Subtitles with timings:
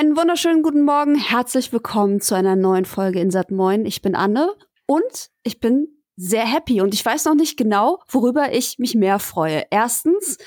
[0.00, 1.14] Einen wunderschönen guten Morgen.
[1.14, 3.84] Herzlich willkommen zu einer neuen Folge in Sat Moin.
[3.84, 4.54] Ich bin Anne
[4.86, 9.18] und ich bin sehr happy und ich weiß noch nicht genau, worüber ich mich mehr
[9.18, 9.66] freue.
[9.70, 10.38] Erstens,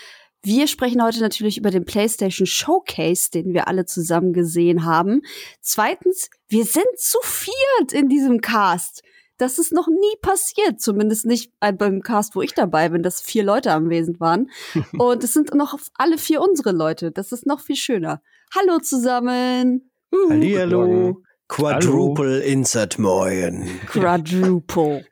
[0.41, 5.21] wir sprechen heute natürlich über den PlayStation Showcase, den wir alle zusammen gesehen haben.
[5.61, 9.03] Zweitens, wir sind zu viert in diesem Cast.
[9.37, 13.43] Das ist noch nie passiert, zumindest nicht beim Cast, wo ich dabei bin, dass vier
[13.43, 14.49] Leute anwesend waren.
[14.97, 17.11] Und es sind noch alle vier unsere Leute.
[17.11, 18.19] Das ist noch viel schöner.
[18.55, 19.89] Hallo zusammen.
[20.13, 20.29] Uh.
[20.29, 21.23] Hallihallo.
[21.47, 22.45] Quadruple Hallo.
[22.45, 23.79] Insert Moin.
[23.87, 25.05] Quadruple.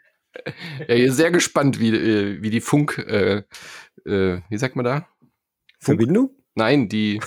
[0.87, 3.43] Ja, ihr sehr gespannt, wie, äh, wie die Funk, äh,
[4.05, 5.07] äh, wie sagt man da?
[5.79, 6.29] Verbindung?
[6.53, 7.19] Nein, die.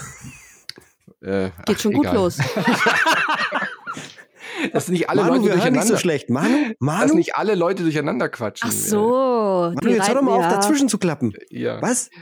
[1.20, 2.38] Äh, Geht ach, schon gut los.
[4.72, 5.80] dass nicht alle Manu, Leute durcheinander.
[5.80, 6.30] Nicht so schlecht.
[6.30, 7.02] Manu, Manu?
[7.02, 8.68] Dass nicht alle Leute durcheinander quatschen.
[8.70, 9.72] Ach so.
[9.74, 11.34] Manu, jetzt hör doch mal auf, dazwischen zu klappen.
[11.50, 11.82] Ja.
[11.82, 12.08] Was?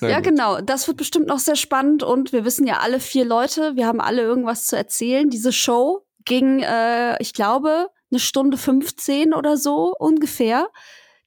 [0.00, 0.24] Na ja, gut.
[0.24, 0.60] genau.
[0.60, 4.00] Das wird bestimmt noch sehr spannend und wir wissen ja alle vier Leute, wir haben
[4.00, 5.28] alle irgendwas zu erzählen.
[5.30, 10.68] Diese Show ging, äh, ich glaube, eine Stunde 15 oder so ungefähr.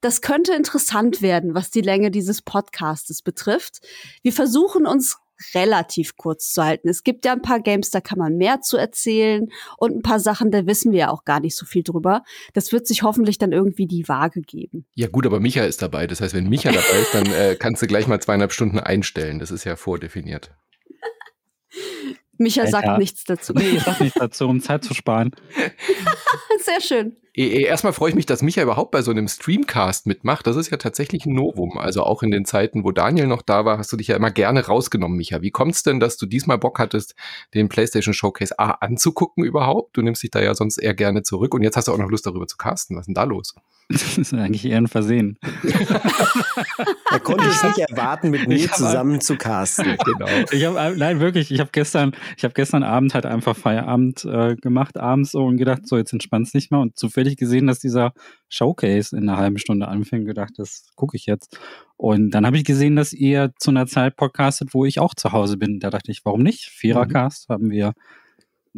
[0.01, 3.79] Das könnte interessant werden, was die Länge dieses Podcastes betrifft.
[4.21, 5.17] Wir versuchen uns
[5.53, 6.89] relativ kurz zu halten.
[6.89, 10.19] Es gibt ja ein paar Games, da kann man mehr zu erzählen und ein paar
[10.19, 12.23] Sachen, da wissen wir ja auch gar nicht so viel drüber.
[12.53, 14.85] Das wird sich hoffentlich dann irgendwie die Waage geben.
[14.95, 16.07] Ja gut, aber Micha ist dabei.
[16.07, 19.39] Das heißt, wenn Micha dabei ist, dann äh, kannst du gleich mal zweieinhalb Stunden einstellen.
[19.39, 20.51] Das ist ja vordefiniert.
[22.39, 23.53] Micha sagt nichts dazu.
[23.53, 25.31] Nee, ich sag nichts dazu, um Zeit zu sparen.
[26.61, 27.15] Sehr schön.
[27.35, 30.45] Erstmal freue ich mich, dass Micha überhaupt bei so einem Streamcast mitmacht.
[30.45, 31.77] Das ist ja tatsächlich ein Novum.
[31.77, 34.31] Also auch in den Zeiten, wo Daniel noch da war, hast du dich ja immer
[34.31, 35.41] gerne rausgenommen, Micha.
[35.41, 37.15] Wie kommt es denn, dass du diesmal Bock hattest,
[37.53, 39.95] den PlayStation Showcase A anzugucken überhaupt?
[39.95, 42.09] Du nimmst dich da ja sonst eher gerne zurück und jetzt hast du auch noch
[42.09, 42.97] Lust darüber zu casten.
[42.97, 43.55] Was ist denn da los?
[43.91, 45.39] Das ist eigentlich eher ein Versehen.
[47.09, 49.97] er konnte es nicht erwarten, mit mir zusammen zu casten.
[50.05, 50.27] Genau.
[50.51, 54.25] Ich habe äh, nein wirklich, ich habe gestern, ich habe gestern Abend halt einfach Feierabend
[54.25, 57.79] äh, gemacht abends so und gedacht, so jetzt entspannst nicht mal und zufällig gesehen, dass
[57.79, 58.13] dieser
[58.47, 61.57] Showcase in einer halben Stunde anfängt, gedacht, das gucke ich jetzt.
[61.97, 65.31] Und dann habe ich gesehen, dass ihr zu einer Zeit podcastet, wo ich auch zu
[65.31, 65.79] Hause bin.
[65.79, 66.65] Da dachte ich, warum nicht?
[66.65, 67.53] Vierercast mhm.
[67.53, 67.93] haben wir.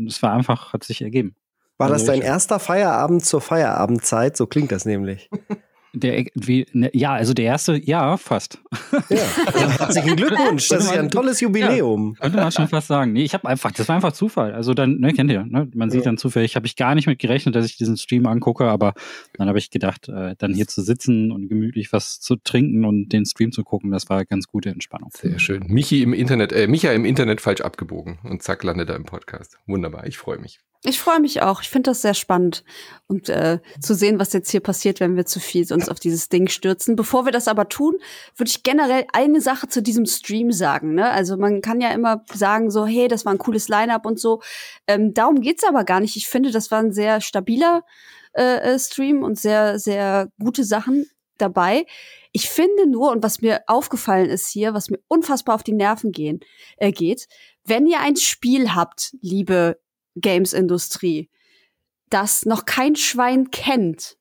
[0.08, 1.36] Es war einfach, hat sich ergeben.
[1.78, 4.38] War das also dein erster Feierabend zur Feierabendzeit?
[4.38, 5.30] So klingt das nämlich.
[5.94, 8.60] Der, wie, ne, ja, also der erste, ja, fast.
[9.10, 12.14] Ja, also herzlichen Glückwunsch, das ist ja ein tolles Jubiläum.
[12.14, 13.12] Ja, könnte man schon fast sagen.
[13.12, 14.54] Nee, ich habe einfach, das war einfach Zufall.
[14.54, 15.70] Also dann, ne, kennt ihr, ne?
[15.74, 18.66] man sieht dann zufällig, habe ich gar nicht mit gerechnet, dass ich diesen Stream angucke,
[18.66, 18.94] aber
[19.34, 23.10] dann habe ich gedacht, äh, dann hier zu sitzen und gemütlich was zu trinken und
[23.10, 25.10] den Stream zu gucken, das war ganz gute Entspannung.
[25.14, 25.66] Sehr schön.
[25.68, 29.58] Michi im Internet, äh, Micha im Internet falsch abgebogen und zack, landet er im Podcast.
[29.68, 30.60] Wunderbar, ich freue mich.
[30.84, 31.62] Ich freue mich auch.
[31.62, 32.64] Ich finde das sehr spannend
[33.06, 36.28] und äh, zu sehen, was jetzt hier passiert, wenn wir zu viel uns auf dieses
[36.28, 36.96] Ding stürzen.
[36.96, 37.98] Bevor wir das aber tun,
[38.36, 40.96] würde ich generell eine Sache zu diesem Stream sagen.
[40.96, 41.08] Ne?
[41.08, 44.42] Also man kann ja immer sagen so, hey, das war ein cooles Line-up und so.
[44.88, 46.16] Ähm, darum geht's aber gar nicht.
[46.16, 47.84] Ich finde, das war ein sehr stabiler
[48.34, 51.06] äh, äh Stream und sehr, sehr gute Sachen
[51.38, 51.86] dabei.
[52.32, 56.12] Ich finde nur, und was mir aufgefallen ist hier, was mir unfassbar auf die Nerven
[56.12, 56.40] gehen,
[56.78, 57.28] äh, geht,
[57.66, 59.78] wenn ihr ein Spiel habt, liebe
[60.16, 61.30] Games-Industrie,
[62.10, 64.18] das noch kein Schwein kennt,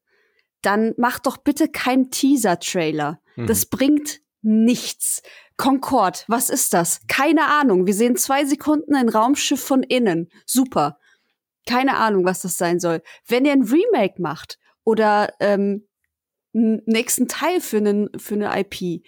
[0.62, 3.21] dann macht doch bitte keinen Teaser-Trailer.
[3.37, 3.47] Mhm.
[3.47, 5.23] Das bringt nichts.
[5.56, 7.01] Concord, was ist das?
[7.06, 7.87] Keine Ahnung.
[7.87, 10.31] Wir sehen zwei Sekunden ein Raumschiff von innen.
[10.47, 10.99] Super.
[11.67, 13.03] Keine Ahnung, was das sein soll.
[13.27, 15.87] Wenn ihr ein Remake macht oder ähm,
[16.53, 19.05] nächsten Teil für, einen, für eine IP,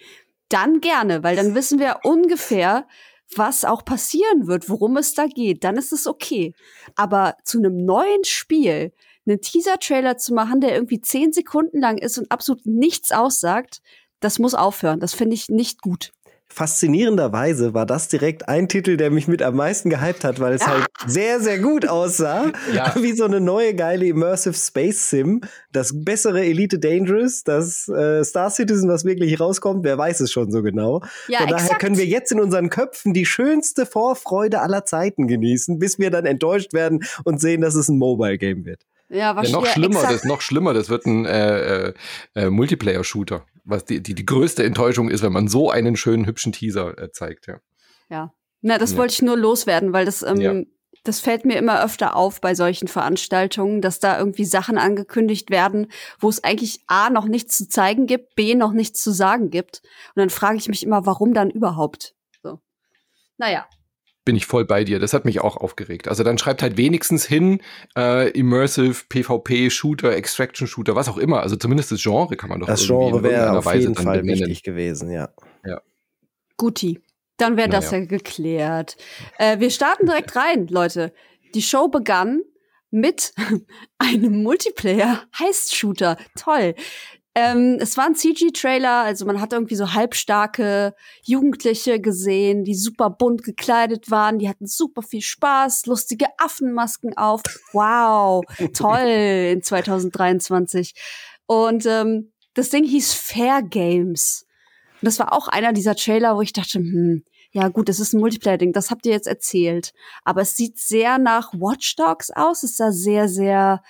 [0.49, 2.87] dann gerne, weil dann wissen wir ungefähr,
[3.35, 6.53] was auch passieren wird, worum es da geht, dann ist es okay.
[6.95, 8.93] Aber zu einem neuen Spiel
[9.25, 13.81] einen Teaser-Trailer zu machen, der irgendwie zehn Sekunden lang ist und absolut nichts aussagt,
[14.19, 14.99] das muss aufhören.
[14.99, 16.11] Das finde ich nicht gut
[16.53, 20.67] faszinierenderweise war das direkt ein Titel, der mich mit am meisten gehypt hat, weil es
[20.67, 22.51] halt sehr, sehr gut aussah.
[22.73, 22.93] Ja.
[23.01, 25.41] Wie so eine neue geile Immersive Space Sim.
[25.71, 30.51] Das bessere Elite Dangerous, das äh, Star Citizen, was wirklich rauskommt, wer weiß es schon
[30.51, 31.01] so genau.
[31.27, 31.81] Ja, Von daher exakt.
[31.81, 36.25] können wir jetzt in unseren Köpfen die schönste Vorfreude aller Zeiten genießen, bis wir dann
[36.25, 38.85] enttäuscht werden und sehen, dass es ein Mobile Game wird.
[39.13, 40.13] Ja, was ja, noch schlimmer, exakt.
[40.13, 41.93] das noch schlimmer, das wird ein äh, äh,
[42.33, 46.51] äh, Multiplayer-Shooter, was die, die, die größte Enttäuschung ist, wenn man so einen schönen, hübschen
[46.51, 47.59] Teaser äh, zeigt, ja.
[48.09, 48.33] Ja.
[48.61, 48.97] Na, das ja.
[48.97, 50.53] wollte ich nur loswerden, weil das, ähm, ja.
[51.03, 55.91] das fällt mir immer öfter auf bei solchen Veranstaltungen, dass da irgendwie Sachen angekündigt werden,
[56.19, 59.81] wo es eigentlich A noch nichts zu zeigen gibt, B noch nichts zu sagen gibt.
[60.15, 62.15] Und dann frage ich mich immer, warum dann überhaupt?
[62.41, 62.61] So.
[63.37, 63.67] Naja,
[64.25, 64.99] bin ich voll bei dir.
[64.99, 66.07] Das hat mich auch aufgeregt.
[66.07, 67.61] Also dann schreibt halt wenigstens hin
[67.97, 71.41] äh, Immersive, PvP, Shooter, Extraction Shooter, was auch immer.
[71.41, 74.41] Also zumindest das Genre kann man doch Das Genre wäre auf Weise jeden Fall benennen.
[74.41, 75.29] wichtig gewesen, ja.
[75.65, 75.81] Ja.
[76.57, 77.01] Guti.
[77.37, 78.95] Dann wäre das ja geklärt.
[79.39, 81.13] Äh, wir starten direkt rein, Leute.
[81.55, 82.41] Die Show begann
[82.91, 83.33] mit
[83.97, 86.17] einem Multiplayer-Heist-Shooter.
[86.37, 86.75] Toll.
[87.35, 90.93] Ähm, es war ein CG-Trailer, also man hat irgendwie so halbstarke
[91.23, 97.41] Jugendliche gesehen, die super bunt gekleidet waren, die hatten super viel Spaß, lustige Affenmasken auf.
[97.71, 98.43] Wow,
[98.75, 99.07] toll
[99.53, 100.93] in 2023.
[101.47, 104.45] Und ähm, das Ding hieß Fair Games.
[105.01, 108.13] Und das war auch einer dieser Trailer, wo ich dachte, hm, ja gut, es ist
[108.13, 109.91] ein Multiplayer-Ding, das habt ihr jetzt erzählt.
[110.23, 113.81] Aber es sieht sehr nach Watch Dogs aus, es sah sehr, sehr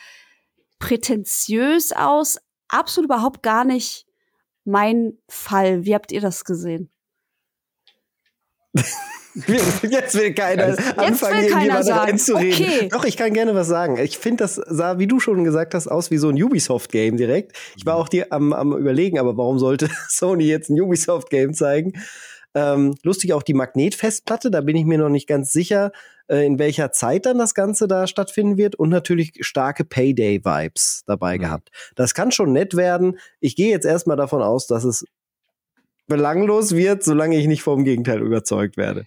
[0.80, 2.38] prätentiös aus,
[2.74, 4.06] absolut überhaupt gar nicht
[4.66, 5.86] mein Fall.
[5.86, 6.90] Wie habt ihr das gesehen?
[9.36, 12.20] Jetzt will keiner Jetzt anfangen, will keiner sagen.
[12.34, 12.88] Okay.
[12.92, 13.98] Doch, ich kann gerne was sagen.
[13.98, 17.58] Ich finde, das sah, wie du schon gesagt hast, aus wie so ein Ubisoft-Game direkt.
[17.76, 21.94] Ich war auch die am, am überlegen, aber warum sollte Sony jetzt ein Ubisoft-Game zeigen?
[22.54, 25.92] Ähm, lustig auch die Magnetfestplatte, da bin ich mir noch nicht ganz sicher,
[26.28, 31.38] äh, in welcher Zeit dann das Ganze da stattfinden wird und natürlich starke Payday-Vibes dabei
[31.38, 31.42] mhm.
[31.42, 31.70] gehabt.
[31.96, 33.20] Das kann schon nett werden.
[33.40, 35.06] Ich gehe jetzt erstmal davon aus, dass es
[36.08, 39.06] belanglos wird, solange ich nicht vom Gegenteil überzeugt werde.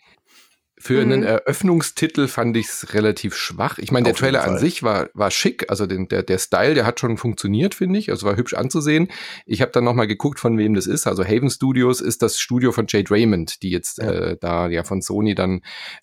[0.78, 1.12] Für mhm.
[1.12, 3.78] einen Eröffnungstitel fand ich es relativ schwach.
[3.78, 6.84] Ich meine, der Trailer an sich war, war schick, also den, der, der Style, der
[6.84, 8.11] hat schon funktioniert, finde ich.
[8.11, 9.08] Also war hübsch anzusehen.
[9.46, 11.06] Ich habe dann noch mal geguckt, von wem das ist.
[11.06, 14.11] Also Haven Studios ist das Studio von Jade Raymond, die jetzt ja.
[14.11, 15.62] äh, da ja von Sony dann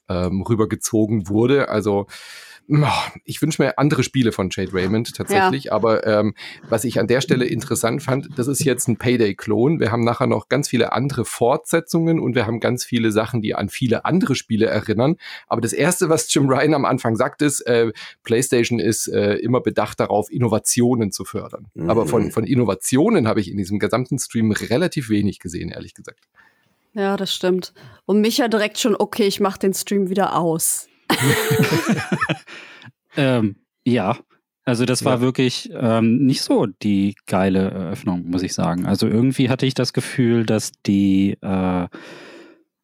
[0.09, 1.69] ähm, rübergezogen wurde.
[1.69, 2.07] Also
[3.25, 5.71] ich wünsche mir andere Spiele von Jade Raymond tatsächlich, ja.
[5.74, 6.33] aber ähm,
[6.69, 9.80] was ich an der Stelle interessant fand, das ist jetzt ein Payday-Klon.
[9.80, 13.54] Wir haben nachher noch ganz viele andere Fortsetzungen und wir haben ganz viele Sachen, die
[13.54, 15.18] an viele andere Spiele erinnern.
[15.48, 17.92] Aber das Erste, was Jim Ryan am Anfang sagt, ist, äh,
[18.24, 21.68] PlayStation ist äh, immer bedacht darauf, Innovationen zu fördern.
[21.74, 21.89] Mhm.
[21.89, 26.19] Aber von, von Innovationen habe ich in diesem gesamten Stream relativ wenig gesehen, ehrlich gesagt.
[26.94, 27.74] Ja, das stimmt.
[28.06, 30.88] Und Micha direkt schon, okay, ich mache den Stream wieder aus.
[33.17, 33.55] ähm,
[33.85, 34.17] ja,
[34.65, 35.21] also das war ja.
[35.21, 38.85] wirklich ähm, nicht so die geile Eröffnung, muss ich sagen.
[38.85, 41.88] Also irgendwie hatte ich das Gefühl, dass die, äh,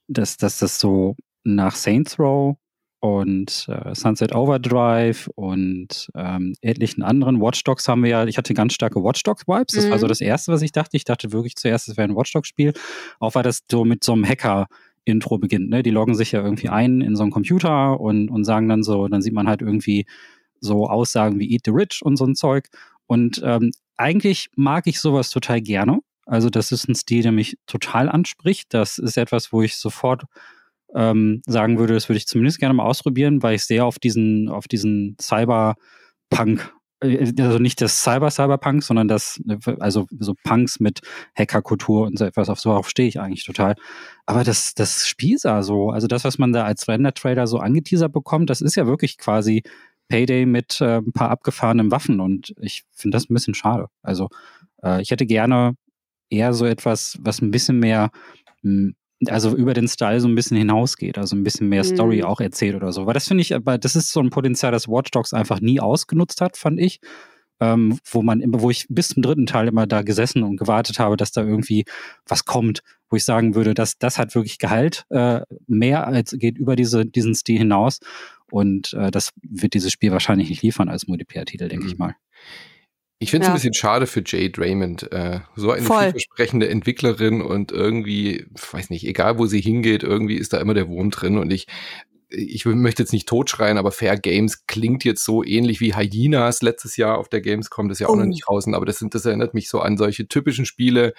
[0.07, 2.57] dass, dass das so nach Saints Row
[3.01, 8.53] und äh, Sunset Overdrive und ähm, etlichen anderen Watch Dogs haben wir ja, ich hatte
[8.53, 9.73] ganz starke Watch Dogs Vibes.
[9.73, 9.91] Das mhm.
[9.91, 10.09] war so mhm.
[10.09, 10.97] das erste, was ich dachte.
[10.97, 12.73] Ich dachte wirklich zuerst, es wäre ein Watch Dogs Spiel.
[13.19, 14.67] Auch weil das so mit so einem Hacker
[15.09, 15.69] Intro beginnt.
[15.69, 15.83] Ne?
[15.83, 19.07] Die loggen sich ja irgendwie ein in so einen Computer und, und sagen dann so,
[19.07, 20.05] dann sieht man halt irgendwie
[20.59, 22.67] so Aussagen wie Eat the Rich und so ein Zeug.
[23.07, 25.99] Und ähm, eigentlich mag ich sowas total gerne.
[26.25, 28.73] Also das ist ein Stil, der mich total anspricht.
[28.73, 30.23] Das ist etwas, wo ich sofort
[30.93, 34.49] ähm, sagen würde, das würde ich zumindest gerne mal ausprobieren, weil ich sehr auf diesen,
[34.49, 39.41] auf diesen Cyberpunk also nicht das Cyber-Cyberpunk, sondern das,
[39.79, 41.01] also so Punks mit
[41.37, 43.75] Hackerkultur und so etwas, auf so auf stehe ich eigentlich total.
[44.25, 48.11] Aber das, das Spiel sah so, also das, was man da als Render-Trader so angeteasert
[48.11, 49.63] bekommt, das ist ja wirklich quasi
[50.09, 53.87] Payday mit äh, ein paar abgefahrenen Waffen und ich finde das ein bisschen schade.
[54.01, 54.29] Also
[54.83, 55.75] äh, ich hätte gerne
[56.29, 58.11] eher so etwas, was ein bisschen mehr
[58.61, 58.95] hm,
[59.27, 62.25] also über den Style so ein bisschen hinausgeht, also ein bisschen mehr Story mhm.
[62.25, 63.05] auch erzählt oder so.
[63.05, 65.79] Weil das finde ich, aber das ist so ein Potenzial, das Watch Dogs einfach nie
[65.79, 66.99] ausgenutzt hat, fand ich.
[67.61, 70.97] Ähm, wo man immer, wo ich bis zum dritten Teil immer da gesessen und gewartet
[70.97, 71.83] habe, dass da irgendwie
[72.25, 76.57] was kommt, wo ich sagen würde, dass das hat wirklich Gehalt, äh, mehr als geht
[76.57, 77.99] über diese, diesen Stil hinaus.
[78.49, 81.91] Und äh, das wird dieses Spiel wahrscheinlich nicht liefern als Multiplayer-Titel, denke mhm.
[81.91, 82.15] ich mal.
[83.21, 83.53] Ich finde es ja.
[83.53, 85.11] ein bisschen schade für Jade Raymond.
[85.11, 86.03] Äh, so eine Voll.
[86.03, 90.87] vielversprechende Entwicklerin und irgendwie, weiß nicht, egal wo sie hingeht, irgendwie ist da immer der
[90.87, 91.37] Wurm drin.
[91.37, 91.67] Und ich
[92.29, 96.95] ich möchte jetzt nicht totschreien, aber Fair Games klingt jetzt so ähnlich wie Hyenas letztes
[96.95, 98.17] Jahr auf der Gamescom, das ist ja auch oh.
[98.17, 101.13] noch nicht draußen, aber das sind, das erinnert mich so an solche typischen Spiele,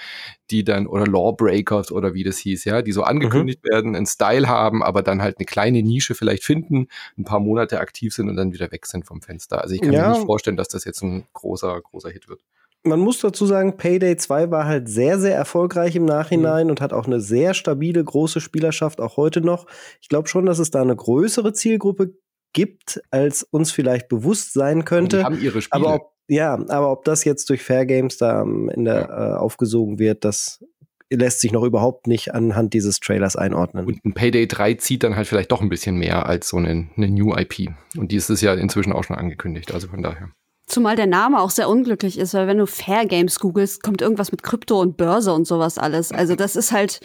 [0.50, 3.68] die dann, oder Lawbreakers oder wie das hieß, ja, die so angekündigt mhm.
[3.68, 6.86] werden, einen Style haben, aber dann halt eine kleine Nische vielleicht finden,
[7.18, 9.62] ein paar Monate aktiv sind und dann wieder weg sind vom Fenster.
[9.62, 10.08] Also ich kann ja.
[10.08, 12.40] mir nicht vorstellen, dass das jetzt ein großer, großer Hit wird
[12.82, 16.70] man muss dazu sagen, Payday 2 war halt sehr, sehr erfolgreich im Nachhinein mhm.
[16.70, 19.66] und hat auch eine sehr stabile, große Spielerschaft, auch heute noch.
[20.00, 22.14] Ich glaube schon, dass es da eine größere Zielgruppe
[22.52, 25.18] gibt, als uns vielleicht bewusst sein könnte.
[25.18, 25.84] Die haben ihre Spiele.
[25.84, 29.34] Aber ob, ja, aber ob das jetzt durch Fair Games da am Ende ja.
[29.34, 30.64] äh, aufgesogen wird, das
[31.12, 33.84] lässt sich noch überhaupt nicht anhand dieses Trailers einordnen.
[33.84, 36.88] Und ein Payday 3 zieht dann halt vielleicht doch ein bisschen mehr als so eine,
[36.96, 37.72] eine New IP.
[37.96, 40.30] Und die ist es ja inzwischen auch schon angekündigt, also von daher.
[40.70, 44.30] Zumal der Name auch sehr unglücklich ist, weil wenn du Fair Games googelst, kommt irgendwas
[44.30, 46.12] mit Krypto und Börse und sowas alles.
[46.12, 47.00] Also das ist halt,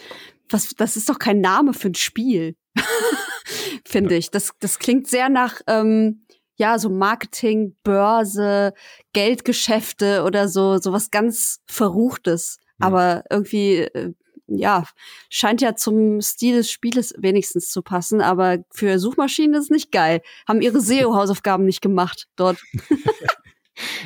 [0.48, 2.54] was, das ist doch kein Name für ein Spiel,
[3.84, 4.30] finde ich.
[4.30, 8.72] Das, das klingt sehr nach, ähm, ja, so Marketing, Börse,
[9.12, 12.58] Geldgeschäfte oder so, so was ganz Verruchtes.
[12.78, 12.86] Mhm.
[12.86, 14.12] Aber irgendwie, äh,
[14.46, 14.84] ja,
[15.28, 19.90] scheint ja zum Stil des Spieles wenigstens zu passen, aber für Suchmaschinen ist es nicht
[19.90, 20.22] geil.
[20.46, 22.62] Haben ihre SEO-Hausaufgaben nicht gemacht dort.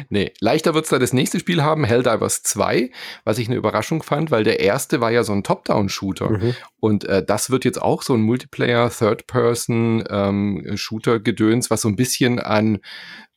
[0.08, 2.90] Nee, leichter wird's da das nächste Spiel haben, Helldivers 2,
[3.24, 6.30] was ich eine Überraschung fand, weil der erste war ja so ein Top-Down-Shooter.
[6.30, 6.54] Mhm.
[6.80, 12.40] Und äh, das wird jetzt auch so ein Multiplayer, Third-Person-Shooter-Gedöns, ähm, was so ein bisschen
[12.40, 12.80] an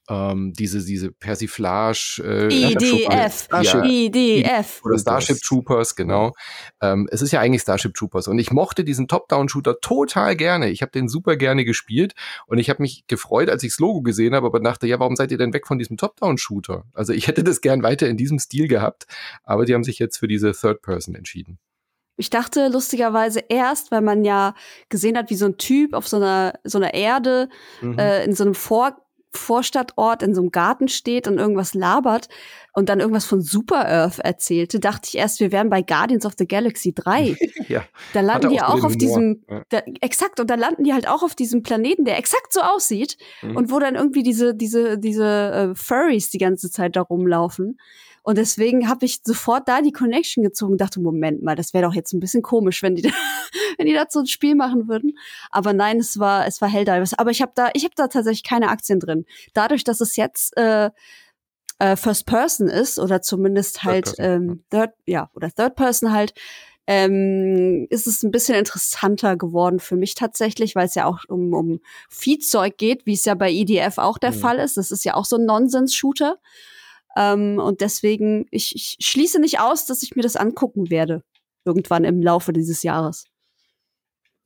[0.09, 2.21] ähm, diese, diese Persiflage.
[2.23, 3.47] Äh, IDF.
[3.61, 4.81] Ja, IDF.
[4.83, 6.33] Oder Starship Troopers, genau.
[6.81, 8.27] Ähm, es ist ja eigentlich Starship Troopers.
[8.27, 10.69] Und ich mochte diesen Top-Down-Shooter total gerne.
[10.69, 12.13] Ich habe den super gerne gespielt
[12.47, 15.15] und ich habe mich gefreut, als ich das Logo gesehen habe, aber dachte, ja, warum
[15.15, 16.83] seid ihr denn weg von diesem Top-Down-Shooter?
[16.93, 19.05] Also ich hätte das gern weiter in diesem Stil gehabt,
[19.43, 21.59] aber die haben sich jetzt für diese Third-Person entschieden.
[22.15, 24.53] Ich dachte lustigerweise erst, weil man ja
[24.89, 27.49] gesehen hat, wie so ein Typ auf so einer so einer Erde
[27.81, 27.97] mhm.
[27.97, 29.02] äh, in so einem Vor
[29.37, 32.29] Vorstadtort in so einem Garten steht und irgendwas labert
[32.73, 36.33] und dann irgendwas von Super Earth erzählte, dachte ich erst, wir wären bei Guardians of
[36.37, 37.35] the Galaxy 3.
[37.67, 37.83] ja.
[38.13, 41.23] Da landen die auch, auch auf diesem, da, exakt, und da landen die halt auch
[41.23, 43.55] auf diesem Planeten, der exakt so aussieht mhm.
[43.55, 45.25] und wo dann irgendwie diese, diese, diese
[45.71, 47.77] äh, Furries die ganze Zeit da rumlaufen.
[48.23, 51.93] Und deswegen habe ich sofort da die Connection gezogen, dachte, Moment mal, das wäre doch
[51.93, 53.09] jetzt ein bisschen komisch, wenn die, da,
[53.77, 55.17] wenn die dazu ein Spiel machen würden.
[55.51, 57.13] Aber nein, es war, es war Helldivers.
[57.13, 59.25] Aber ich habe da, ich habe da tatsächlich keine Aktien drin.
[59.53, 60.89] Dadurch, dass es jetzt äh,
[61.79, 66.33] äh, First Person ist oder zumindest halt Third ähm, Third, ja oder Third Person halt,
[66.87, 71.53] ähm, ist es ein bisschen interessanter geworden für mich tatsächlich, weil es ja auch um,
[71.53, 74.35] um Viehzeug geht, wie es ja bei EDF auch der mhm.
[74.35, 74.77] Fall ist.
[74.77, 76.37] Das ist ja auch so ein Nonsens-Shooter.
[77.15, 81.23] Ähm, und deswegen, ich, ich schließe nicht aus, dass ich mir das angucken werde.
[81.65, 83.25] Irgendwann im Laufe dieses Jahres.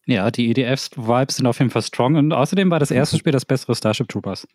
[0.05, 2.15] Ja, die EDF-Vibes sind auf jeden Fall strong.
[2.15, 3.19] Und außerdem war das erste mhm.
[3.21, 4.47] Spiel das bessere Starship Troopers.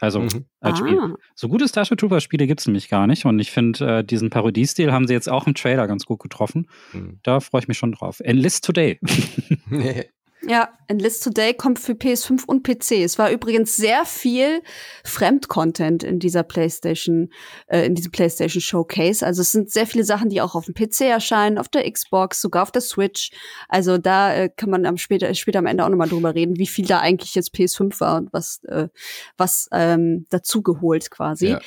[0.00, 0.46] Also mhm.
[0.60, 0.98] als Spiel.
[0.98, 1.14] Ah.
[1.34, 3.24] So gute Starship Troopers Spiele gibt es nämlich gar nicht.
[3.24, 6.68] Und ich finde, äh, diesen Parodiestil haben sie jetzt auch im Trailer ganz gut getroffen.
[6.92, 7.18] Mhm.
[7.22, 8.20] Da freue ich mich schon drauf.
[8.20, 9.00] Enlist Today.
[10.42, 13.02] Ja, Enlist Today kommt für PS5 und PC.
[13.02, 14.62] Es war übrigens sehr viel
[15.04, 17.32] Fremdcontent in dieser PlayStation,
[17.66, 19.26] äh, in diesem PlayStation Showcase.
[19.26, 22.40] Also es sind sehr viele Sachen, die auch auf dem PC erscheinen, auf der Xbox,
[22.40, 23.30] sogar auf der Switch.
[23.68, 26.68] Also da äh, kann man am später, später am Ende auch nochmal drüber reden, wie
[26.68, 28.88] viel da eigentlich jetzt PS5 war und was, äh,
[29.36, 31.48] was ähm, dazugeholt quasi.
[31.48, 31.60] Ja.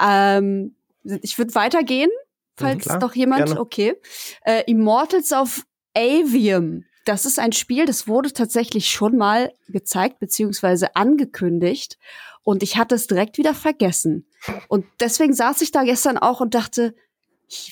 [0.00, 0.74] Ähm,
[1.22, 2.10] ich würde weitergehen,
[2.56, 3.60] falls mhm, doch jemand, Gerne.
[3.60, 3.94] okay.
[4.42, 10.94] Äh, Immortals of Avium das ist ein Spiel, das wurde tatsächlich schon mal gezeigt beziehungsweise
[10.94, 11.98] angekündigt
[12.42, 14.26] und ich hatte es direkt wieder vergessen.
[14.68, 16.94] Und deswegen saß ich da gestern auch und dachte,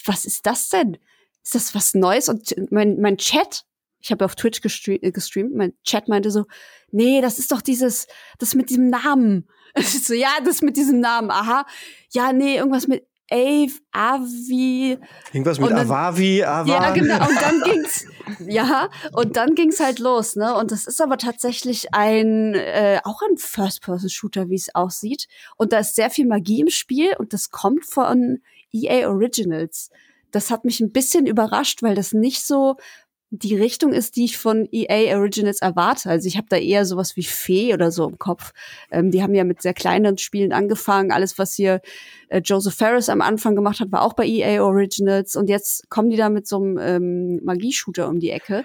[0.07, 0.97] was ist das denn?
[1.45, 2.31] Ist das was Neues?
[2.31, 3.65] Und mein, mein Chat,
[4.01, 6.47] ich habe auf Twitch gestre gestreamt, mein Chat meinte so,
[6.91, 8.07] nee, das ist doch dieses,
[8.39, 9.49] das mit diesem Namen.
[9.79, 11.67] so, ja, das mit diesem Namen, aha.
[12.11, 14.99] Ja, nee, irgendwas mit Ave, Avi.
[15.33, 16.69] Irgendwas mit dann, Avavi, Ava.
[16.69, 17.29] Ja, genau.
[17.29, 18.07] Und dann ging's,
[18.47, 20.55] ja, und dann ging's halt los, ne?
[20.55, 25.27] Und das ist aber tatsächlich ein, äh, auch ein First-Person-Shooter, wie es aussieht.
[25.57, 28.39] Und da ist sehr viel Magie im Spiel und das kommt von
[28.73, 29.91] EA Originals.
[30.31, 32.77] Das hat mich ein bisschen überrascht, weil das nicht so
[33.43, 36.11] die Richtung ist, die ich von EA Originals erwarte.
[36.11, 38.53] Also ich habe da eher sowas wie Fee oder so im Kopf.
[38.91, 41.13] Ähm, die haben ja mit sehr kleinen Spielen angefangen.
[41.13, 41.81] Alles, was hier
[42.29, 45.37] äh, Joseph Ferris am Anfang gemacht hat, war auch bei EA Originals.
[45.37, 48.65] Und jetzt kommen die da mit so einem ähm, Magieshooter um die Ecke.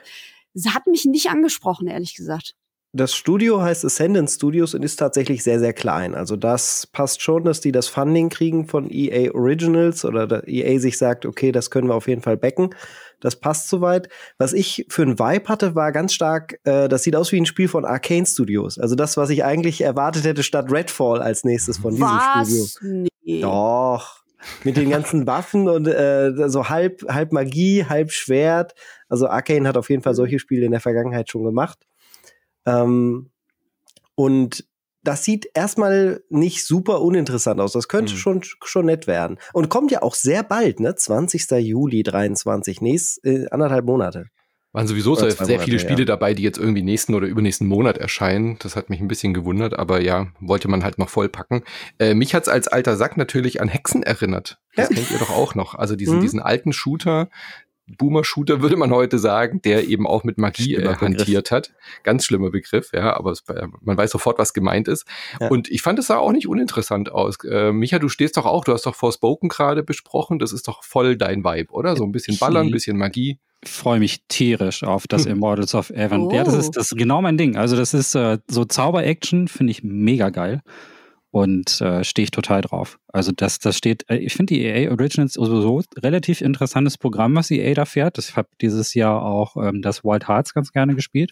[0.54, 2.56] Das hat mich nicht angesprochen, ehrlich gesagt.
[2.94, 6.14] Das Studio heißt Ascendant Studios und ist tatsächlich sehr, sehr klein.
[6.14, 10.98] Also das passt schon, dass die das Funding kriegen von EA Originals oder EA sich
[10.98, 12.72] sagt, okay, das können wir auf jeden Fall backen.
[13.22, 14.10] Das passt soweit.
[14.38, 17.46] Was ich für ein Vibe hatte, war ganz stark, äh, das sieht aus wie ein
[17.46, 18.78] Spiel von Arcane Studios.
[18.78, 22.48] Also das, was ich eigentlich erwartet hätte statt Redfall als nächstes von diesem was?
[22.50, 23.08] Studio.
[23.24, 23.42] Nee.
[23.42, 24.24] Doch.
[24.64, 28.74] Mit den ganzen Waffen und äh, so halb, halb Magie, halb Schwert.
[29.08, 31.86] Also Arcane hat auf jeden Fall solche Spiele in der Vergangenheit schon gemacht.
[32.66, 33.30] Ähm,
[34.16, 34.66] und
[35.04, 37.74] das sieht erstmal nicht super uninteressant aus.
[37.74, 38.18] Das könnte mhm.
[38.18, 39.38] schon, schon nett werden.
[39.54, 40.96] Und kommt ja auch sehr bald, ne?
[40.96, 41.50] 20.
[41.52, 44.26] Juli 23, nächst, äh, anderthalb Monate.
[44.74, 46.06] Waren sowieso sehr, sehr viele Spiele ja.
[46.06, 48.58] dabei, die jetzt irgendwie nächsten oder übernächsten Monat erscheinen.
[48.60, 51.64] Das hat mich ein bisschen gewundert, aber ja, wollte man halt noch vollpacken.
[52.00, 54.62] Äh, mich hat's als alter Sack natürlich an Hexen erinnert.
[54.78, 54.96] Das ja.
[54.96, 55.76] kennt ihr doch auch noch.
[55.76, 56.22] Also diesen, mhm.
[56.22, 57.30] diesen alten Shooter,
[57.98, 61.74] Boomer-Shooter, würde man heute sagen, der eben auch mit Magie äh, hantiert hat.
[62.04, 65.06] Ganz schlimmer Begriff, ja, aber es, äh, man weiß sofort, was gemeint ist.
[65.40, 65.48] Ja.
[65.48, 67.38] Und ich fand es sah auch nicht uninteressant aus.
[67.44, 70.84] Äh, Micha, du stehst doch auch, du hast doch Forspoken gerade besprochen, das ist doch
[70.84, 71.96] voll dein Vibe, oder?
[71.96, 73.40] So ein bisschen Ballern, ein bisschen Magie.
[73.64, 75.34] Ich freue mich tierisch auf das hm.
[75.34, 76.22] Immortals of Evan.
[76.22, 76.32] Oh.
[76.32, 77.58] Ja, das ist, das ist genau mein Ding.
[77.58, 80.62] Also das ist äh, so Zauber-Action, finde ich mega geil.
[81.32, 83.00] Und äh, stehe ich total drauf.
[83.08, 87.50] Also das, das steht, äh, ich finde die EA Originals sowieso relativ interessantes Programm, was
[87.52, 88.18] EA da fährt.
[88.18, 91.32] Ich habe dieses Jahr auch ähm, das Wild Hearts ganz gerne gespielt,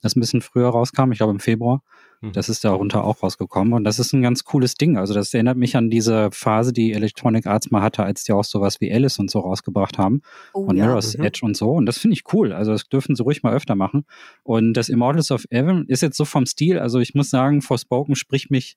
[0.00, 1.82] das ein bisschen früher rauskam, ich glaube im Februar.
[2.20, 2.32] Mhm.
[2.32, 4.96] Das ist darunter auch rausgekommen und das ist ein ganz cooles Ding.
[4.96, 8.44] Also das erinnert mich an diese Phase, die Electronic Arts mal hatte, als die auch
[8.44, 10.86] sowas wie Alice und so rausgebracht haben oh, und ja.
[10.86, 11.24] Mirror's mhm.
[11.24, 11.72] Edge und so.
[11.72, 12.52] Und das finde ich cool.
[12.52, 14.06] Also das dürfen sie ruhig mal öfter machen.
[14.44, 18.14] Und das Immortals of Evan ist jetzt so vom Stil, also ich muss sagen, Forspoken
[18.14, 18.76] spricht mich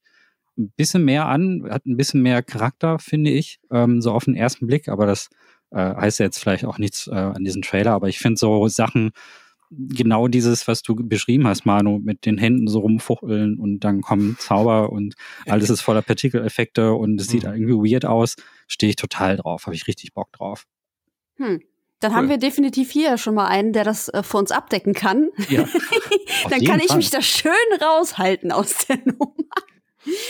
[0.60, 4.36] ein bisschen mehr an, hat ein bisschen mehr Charakter, finde ich, ähm, so auf den
[4.36, 4.90] ersten Blick.
[4.90, 5.30] Aber das
[5.72, 7.94] äh, heißt ja jetzt vielleicht auch nichts äh, an diesem Trailer.
[7.94, 9.12] Aber ich finde so Sachen,
[9.72, 14.36] genau dieses, was du beschrieben hast, Manu, mit den Händen so rumfuchteln und dann kommen
[14.40, 17.54] Zauber und alles ist voller Partikeleffekte und es sieht mhm.
[17.54, 18.36] irgendwie weird aus,
[18.68, 20.66] stehe ich total drauf, habe ich richtig Bock drauf.
[21.38, 21.62] Hm.
[22.00, 22.18] Dann cool.
[22.18, 25.30] haben wir definitiv hier schon mal einen, der das äh, für uns abdecken kann.
[25.50, 25.68] Ja,
[26.50, 26.98] dann kann ich Fall.
[26.98, 27.52] mich da schön
[27.82, 29.34] raushalten aus der Nummer.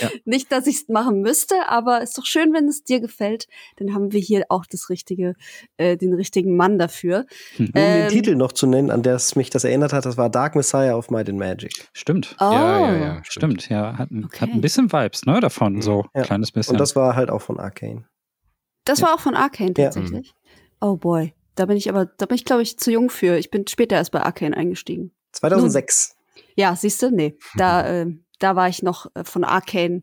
[0.00, 0.10] Ja.
[0.24, 3.46] Nicht, dass ich es machen müsste, aber ist doch schön, wenn es dir gefällt.
[3.76, 5.34] Dann haben wir hier auch das richtige,
[5.76, 7.26] äh, den richtigen Mann dafür.
[7.56, 7.66] Hm.
[7.66, 10.30] Um ähm, den Titel noch zu nennen, an das mich das erinnert hat, das war
[10.30, 11.72] Dark Messiah of Might and Magic.
[11.92, 12.36] Stimmt.
[12.40, 12.44] Oh.
[12.44, 13.20] Ja, ja, ja.
[13.24, 13.68] Stimmt.
[13.68, 14.40] Ja, hat, ein, okay.
[14.40, 15.82] hat ein bisschen Vibes, ne, davon, mhm.
[15.82, 16.72] so ein kleines bisschen.
[16.72, 18.04] Und das war halt auch von Arcane.
[18.84, 20.32] Das war auch von Arcane tatsächlich.
[20.80, 21.34] Oh boy.
[21.54, 23.36] Da bin ich aber, da bin ich, glaube ich, zu jung für.
[23.36, 25.12] Ich bin später erst bei Arcane eingestiegen.
[25.32, 26.16] 2006.
[26.16, 27.10] Nun, ja, siehst du?
[27.10, 27.36] Nee.
[27.56, 28.06] Da, äh,
[28.40, 30.02] da war ich noch äh, von Arcane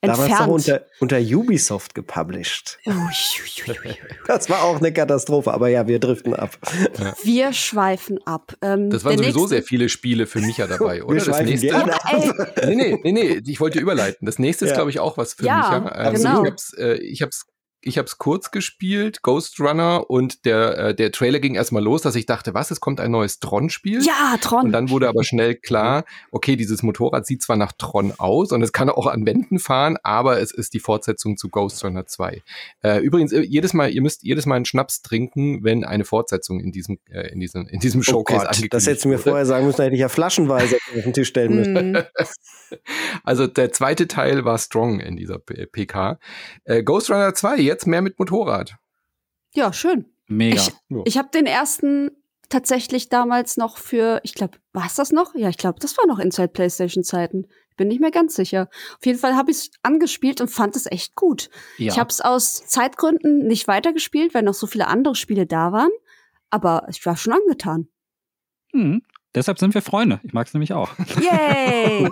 [0.00, 0.30] entfernt.
[0.30, 2.78] Damals noch unter, unter Ubisoft gepublished.
[4.26, 6.56] das war auch eine Katastrophe, aber ja, wir driften ab.
[6.98, 7.14] Ja.
[7.22, 8.54] Wir schweifen ab.
[8.62, 11.16] Ähm, das waren sowieso sehr viele Spiele für Micha dabei, oder?
[11.16, 11.66] Wir das nächste.
[11.66, 11.98] Ja,
[12.66, 14.24] nee, nee, nee, nee, ich wollte überleiten.
[14.26, 15.88] Das nächste ist, glaube ich, auch was für ja, Micha.
[15.88, 16.44] Also genau.
[16.44, 16.98] ich hab's, äh,
[17.88, 22.02] ich habe es kurz gespielt, Ghost Runner, und der, äh, der Trailer ging erstmal los,
[22.02, 24.02] dass ich dachte, was, es kommt ein neues Tron-Spiel?
[24.04, 24.66] Ja, Tron.
[24.66, 28.62] Und dann wurde aber schnell klar, okay, dieses Motorrad sieht zwar nach Tron aus und
[28.62, 32.42] es kann auch an Wänden fahren, aber es ist die Fortsetzung zu Ghost Runner 2.
[32.82, 36.60] Äh, übrigens, äh, jedes Mal, ihr müsst jedes Mal einen Schnaps trinken, wenn eine Fortsetzung
[36.60, 39.08] in diesem, äh, in diesem, in diesem oh Showcase oh Gott, angekündigt Das hättest du
[39.08, 41.92] mir vorher sagen müssen, hätte ich ja flaschenweise auf den Tisch stellen müssen.
[41.92, 41.98] Mhm.
[43.24, 46.18] also der zweite Teil war Strong in dieser PK.
[46.64, 48.76] Äh, Ghost Runner 2, jetzt mehr mit Motorrad.
[49.54, 50.06] Ja, schön.
[50.26, 50.62] Mega.
[50.62, 50.72] Ich,
[51.04, 52.10] ich habe den ersten
[52.48, 55.34] tatsächlich damals noch für, ich glaube, war es das noch?
[55.34, 57.46] Ja, ich glaube, das war noch Inside PlayStation Zeiten.
[57.70, 58.68] Ich bin nicht mehr ganz sicher.
[58.98, 61.50] Auf jeden Fall habe ich es angespielt und fand es echt gut.
[61.76, 61.92] Ja.
[61.92, 65.90] Ich habe es aus Zeitgründen nicht weitergespielt, weil noch so viele andere Spiele da waren.
[66.50, 67.88] Aber ich war schon angetan.
[68.72, 69.02] Hm.
[69.34, 70.20] Deshalb sind wir Freunde.
[70.22, 70.90] Ich mag es nämlich auch.
[71.20, 72.10] Yay!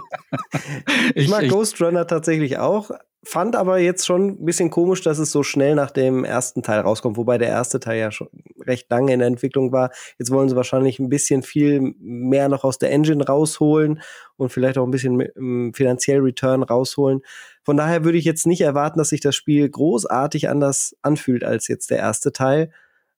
[1.14, 2.90] ich mag Ghost Runner tatsächlich auch,
[3.26, 6.80] fand aber jetzt schon ein bisschen komisch, dass es so schnell nach dem ersten Teil
[6.80, 8.28] rauskommt, wobei der erste Teil ja schon
[8.60, 9.90] recht lange in der Entwicklung war.
[10.18, 14.00] Jetzt wollen sie wahrscheinlich ein bisschen viel mehr noch aus der Engine rausholen
[14.36, 17.20] und vielleicht auch ein bisschen finanziell Return rausholen.
[17.64, 21.66] Von daher würde ich jetzt nicht erwarten, dass sich das Spiel großartig anders anfühlt als
[21.66, 22.70] jetzt der erste Teil.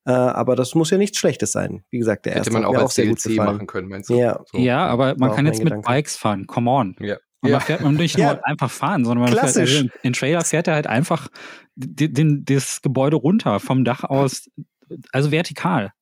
[0.06, 1.84] Äh, aber das muss ja nichts Schlechtes sein.
[1.90, 4.14] Wie gesagt, der Hätte erste man auch als DLC machen können, meinst du?
[4.14, 4.56] Ja, so.
[4.56, 5.86] ja aber man kann jetzt mit Gedanke.
[5.86, 6.46] Bikes fahren.
[6.46, 6.96] Come on.
[7.00, 7.18] Ja.
[7.40, 8.34] Und man fährt man nicht ja.
[8.34, 9.70] nur einfach fahren, sondern man Klassisch.
[9.70, 11.28] fährt, also in Trailer fährt er halt einfach
[11.76, 14.50] den, den, das Gebäude runter, vom Dach aus,
[15.12, 15.92] also vertikal.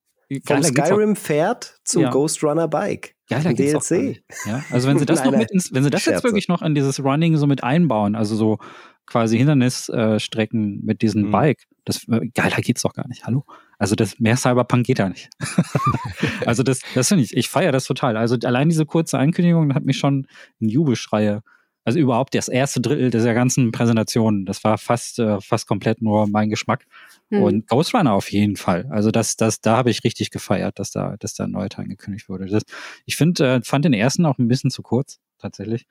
[0.45, 2.09] Von Skyrim fährt zu ja.
[2.09, 3.15] Ghost Runner Bike.
[3.29, 4.21] Ja, da geht's DLC.
[4.45, 6.15] Ja, also wenn sie das noch mit ins, wenn sie das Scherze.
[6.15, 8.57] jetzt wirklich noch in dieses Running so mit einbauen, also so
[9.05, 11.31] quasi Hindernisstrecken mit diesem mhm.
[11.31, 13.25] Bike, das äh, geiler geht's doch gar nicht.
[13.25, 13.45] Hallo?
[13.77, 15.29] Also das mehr Cyberpunk geht ja nicht.
[16.45, 18.17] also das, das finde ich, ich feiere das total.
[18.17, 20.27] Also allein diese kurze Ankündigung hat mich schon
[20.59, 21.43] in Jubelschreie.
[21.83, 26.27] Also überhaupt das erste Drittel dieser ganzen Präsentation, das war fast, äh, fast komplett nur
[26.27, 26.85] mein Geschmack.
[27.29, 27.41] Hm.
[27.41, 28.87] Und Ghost Runner auf jeden Fall.
[28.89, 31.85] Also das, das, da habe ich richtig gefeiert, dass da, dass da ein neuer Teil
[31.85, 32.47] angekündigt wurde.
[32.47, 32.63] Das,
[33.05, 35.85] ich finde, äh, fand den ersten auch ein bisschen zu kurz, tatsächlich.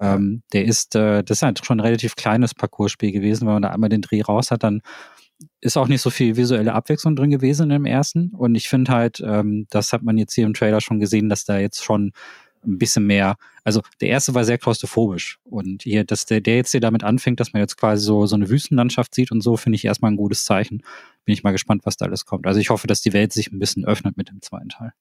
[0.00, 3.46] Ähm, der ist, äh, das ist halt schon ein relativ kleines Parcourspiel gewesen.
[3.46, 4.80] Wenn man da einmal den Dreh raus hat, dann
[5.60, 8.30] ist auch nicht so viel visuelle Abwechslung drin gewesen im ersten.
[8.30, 11.44] Und ich finde halt, ähm, das hat man jetzt hier im Trailer schon gesehen, dass
[11.44, 12.12] da jetzt schon
[12.64, 15.38] ein bisschen mehr, also der erste war sehr klaustrophobisch.
[15.44, 18.36] Und hier, dass der, der jetzt hier damit anfängt, dass man jetzt quasi so, so
[18.36, 20.82] eine Wüstenlandschaft sieht und so, finde ich erstmal ein gutes Zeichen.
[21.24, 22.46] Bin ich mal gespannt, was da alles kommt.
[22.46, 24.92] Also ich hoffe, dass die Welt sich ein bisschen öffnet mit dem zweiten Teil.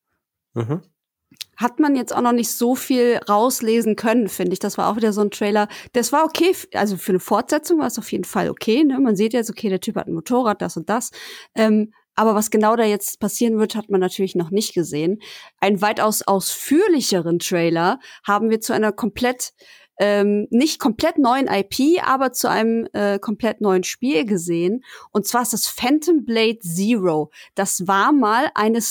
[0.54, 0.82] Mhm
[1.58, 4.60] hat man jetzt auch noch nicht so viel rauslesen können, finde ich.
[4.60, 5.67] Das war auch wieder so ein Trailer.
[5.94, 8.84] Das war okay, also für eine Fortsetzung war es auf jeden Fall okay.
[8.84, 9.00] Ne?
[9.00, 11.12] Man sieht jetzt, okay, der Typ hat ein Motorrad, das und das.
[11.56, 15.20] Ähm, aber was genau da jetzt passieren wird, hat man natürlich noch nicht gesehen.
[15.60, 19.54] Einen weitaus ausführlicheren Trailer haben wir zu einer komplett
[20.00, 24.84] ähm, nicht komplett neuen IP, aber zu einem äh, komplett neuen Spiel gesehen.
[25.12, 27.30] Und zwar ist das Phantom Blade Zero.
[27.54, 28.82] Das war mal eine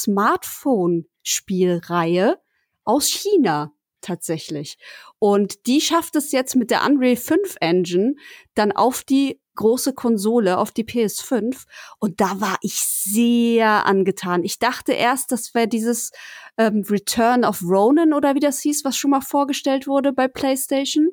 [1.24, 2.38] Smartphone-Spielreihe
[2.84, 3.72] aus China.
[4.02, 4.78] tatsächlich.
[5.18, 8.14] Und die schafft es jetzt mit der Unreal 5 Engine
[8.54, 11.66] dann auf die große Konsole, auf die PS5.
[11.98, 14.42] Und da war ich sehr angetan.
[14.42, 16.12] Ich dachte erst, das wäre dieses
[16.56, 21.10] ähm, Return of Ronan oder wie das hieß, was schon mal vorgestellt wurde bei PlayStation.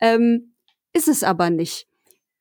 [0.00, 0.56] Ähm,
[0.92, 1.86] ist es aber nicht.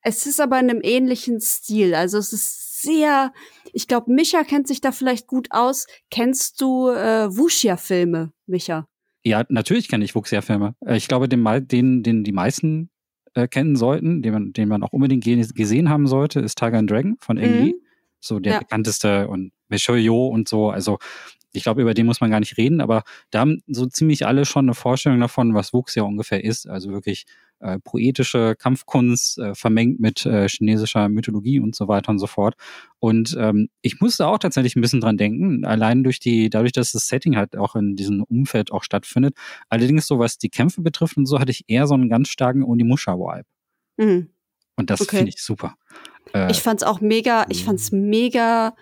[0.02, 1.93] Es ist aber in einem ähnlichen Stil.
[1.93, 3.34] Also es ist sehr,
[3.74, 5.88] ich glaube, Micha kennt sich da vielleicht gut aus.
[6.12, 8.88] Kennst du äh, Wuxia-Filme, Micha?
[9.24, 10.76] Ja, natürlich kenne ich Wuxia-Filme.
[10.86, 12.89] Äh, ich glaube, den, den, den die meisten
[13.34, 16.91] äh, kennen sollten, den man, den man auch unbedingt gesehen haben sollte, ist Tiger and
[16.91, 17.74] Dragon von Eng mhm.
[18.19, 18.60] So der ja.
[18.60, 20.69] bekannteste und Meshoyo und so.
[20.69, 21.00] Also
[21.54, 24.46] ich glaube, über den muss man gar nicht reden, aber da haben so ziemlich alle
[24.46, 26.68] schon eine Vorstellung davon, was Wuxia ungefähr ist.
[26.68, 27.26] Also wirklich
[27.60, 32.56] äh, poetische Kampfkunst äh, vermengt mit äh, chinesischer Mythologie und so weiter und so fort.
[33.00, 36.92] Und ähm, ich musste auch tatsächlich ein bisschen dran denken, allein durch die, dadurch, dass
[36.92, 39.36] das Setting halt auch in diesem Umfeld auch stattfindet.
[39.70, 42.63] Allerdings so, was die Kämpfe betrifft und so, hatte ich eher so einen ganz starken
[42.63, 43.46] Onimusha-Vibe.
[43.98, 44.30] Mhm.
[44.76, 45.18] Und das okay.
[45.18, 45.76] finde ich super.
[46.34, 48.74] Äh, ich fand's auch mega, ich fand's mega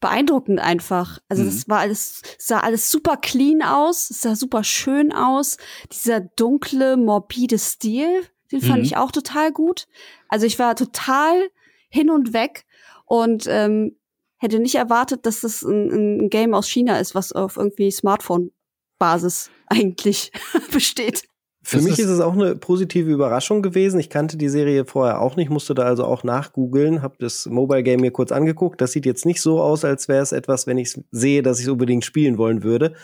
[0.00, 1.18] beeindruckend einfach.
[1.28, 1.46] Also mhm.
[1.46, 5.56] das war alles, sah alles super clean aus, es sah super schön aus.
[5.92, 8.84] Dieser dunkle, morbide Stil, den fand mhm.
[8.84, 9.86] ich auch total gut.
[10.28, 11.48] Also ich war total
[11.88, 12.66] hin und weg
[13.06, 13.96] und ähm,
[14.38, 19.50] hätte nicht erwartet, dass das ein, ein Game aus China ist, was auf irgendwie Smartphone-Basis
[19.66, 20.30] eigentlich
[20.72, 21.24] besteht.
[21.68, 23.98] Für das mich ist, ist es auch eine positive Überraschung gewesen.
[23.98, 27.82] Ich kannte die Serie vorher auch nicht, musste da also auch nachgoogeln, habe das Mobile
[27.82, 28.80] Game mir kurz angeguckt.
[28.80, 31.64] Das sieht jetzt nicht so aus, als wäre es etwas, wenn ich sehe, dass ich
[31.64, 32.94] es unbedingt spielen wollen würde.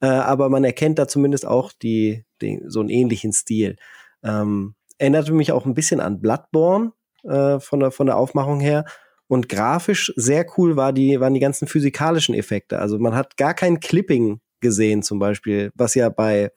[0.00, 3.76] Äh, aber man erkennt da zumindest auch die, die so einen ähnlichen Stil.
[4.24, 6.92] Ähm, erinnerte mich auch ein bisschen an Bloodborne
[7.24, 8.86] äh, von, der, von der Aufmachung her.
[9.26, 12.78] Und grafisch sehr cool war die, waren die ganzen physikalischen Effekte.
[12.78, 16.50] Also man hat gar kein Clipping gesehen, zum Beispiel, was ja bei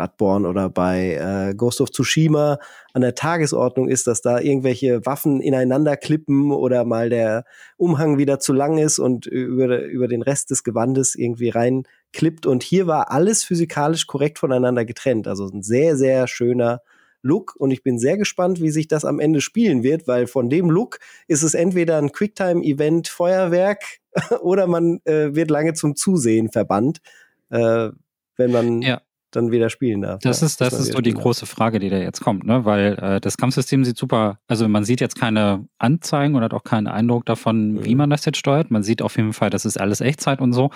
[0.00, 1.14] Bloodborne oder bei
[1.50, 2.58] äh, Ghost of Tsushima
[2.94, 7.44] an der Tagesordnung ist, dass da irgendwelche Waffen ineinander klippen oder mal der
[7.76, 12.46] Umhang wieder zu lang ist und über, über den Rest des Gewandes irgendwie reinklippt.
[12.46, 15.28] Und hier war alles physikalisch korrekt voneinander getrennt.
[15.28, 16.80] Also ein sehr, sehr schöner
[17.22, 20.48] Look und ich bin sehr gespannt, wie sich das am Ende spielen wird, weil von
[20.48, 23.84] dem Look ist es entweder ein Quicktime-Event Feuerwerk
[24.40, 27.02] oder man äh, wird lange zum Zusehen verbannt,
[27.50, 27.90] äh,
[28.36, 30.20] wenn man ja dann wieder spielen darf.
[30.20, 32.64] Das ist, das ist so die große Frage, die da jetzt kommt, ne?
[32.64, 36.64] Weil äh, das Kampfsystem sieht super, also man sieht jetzt keine Anzeigen oder hat auch
[36.64, 37.84] keinen Eindruck davon, mhm.
[37.84, 38.70] wie man das jetzt steuert.
[38.70, 40.70] Man sieht auf jeden Fall, das ist alles Echtzeit und so,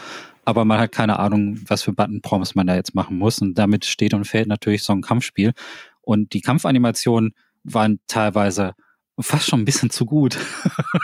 [0.45, 3.41] aber man hat keine Ahnung, was für Button-Prompts man da jetzt machen muss.
[3.41, 5.53] Und damit steht und fällt natürlich so ein Kampfspiel.
[6.01, 8.75] Und die Kampfanimationen waren teilweise
[9.21, 10.39] fast schon ein bisschen zu gut.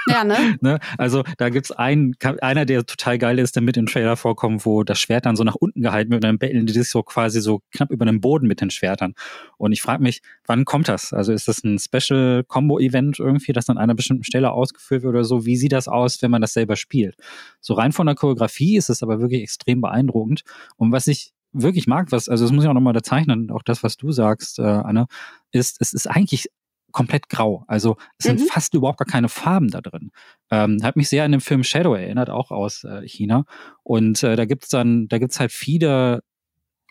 [0.08, 0.56] Ja, ne?
[0.60, 0.80] ne?
[0.98, 4.82] Also da gibt's einen, einer, der total geil ist, der mit im Trailer vorkommt, wo
[4.82, 7.40] das Schwert dann so nach unten gehalten wird und dann betteln die sich so quasi
[7.40, 9.14] so knapp über den Boden mit den Schwertern.
[9.58, 11.12] Und ich frage mich, wann kommt das?
[11.12, 15.46] Also ist das ein Special-Combo-Event irgendwie, das an einer bestimmten Stelle ausgeführt wird oder so?
[15.46, 17.16] Wie sieht das aus, wenn man das selber spielt?
[17.60, 20.42] So rein von der Choreografie ist es aber wirklich extrem beeindruckend.
[20.76, 23.62] Und was ich wirklich mag, was, also das muss ich auch nochmal da zeichnen, auch
[23.62, 25.06] das, was du sagst, äh, Anne,
[25.52, 26.48] ist, es ist eigentlich
[26.92, 27.64] komplett grau.
[27.66, 28.38] Also es mhm.
[28.38, 30.10] sind fast überhaupt gar keine Farben da drin.
[30.50, 33.44] Ähm, hat mich sehr an den Film Shadow erinnert, auch aus äh, China.
[33.82, 36.22] Und äh, da gibt's dann, da gibt's halt viele,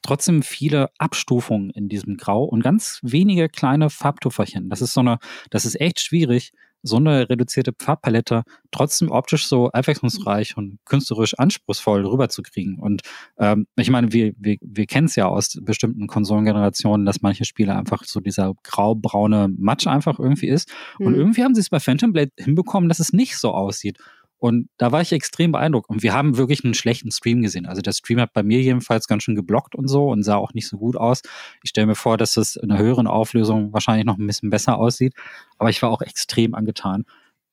[0.04, 4.70] trotzdem viele Abstufungen in diesem Grau und ganz wenige kleine Farbtupferchen.
[4.70, 6.52] Das ist so eine, das ist echt schwierig,
[6.84, 12.80] so eine reduzierte Farbpalette trotzdem optisch so abwechslungsreich und künstlerisch anspruchsvoll rüberzukriegen.
[12.80, 13.02] Und
[13.38, 17.76] ähm, ich meine, wir, wir, wir kennen es ja aus bestimmten Konsolengenerationen, dass manche Spiele
[17.76, 20.72] einfach so dieser grau-braune Matsch einfach irgendwie ist.
[21.00, 21.06] Mhm.
[21.08, 23.98] Und irgendwie haben sie es bei Phantom Blade hinbekommen, dass es nicht so aussieht.
[24.40, 25.90] Und da war ich extrem beeindruckt.
[25.90, 27.66] Und wir haben wirklich einen schlechten Stream gesehen.
[27.66, 30.54] Also der Stream hat bei mir jedenfalls ganz schön geblockt und so und sah auch
[30.54, 31.22] nicht so gut aus.
[31.62, 34.78] Ich stelle mir vor, dass es in einer höheren Auflösung wahrscheinlich noch ein bisschen besser
[34.78, 35.14] aussieht.
[35.58, 37.06] Aber ich war auch extrem angetan.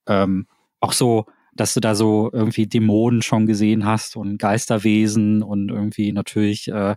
[0.07, 0.47] Ähm,
[0.79, 6.13] auch so, dass du da so irgendwie Dämonen schon gesehen hast und Geisterwesen und irgendwie
[6.13, 6.95] natürlich äh,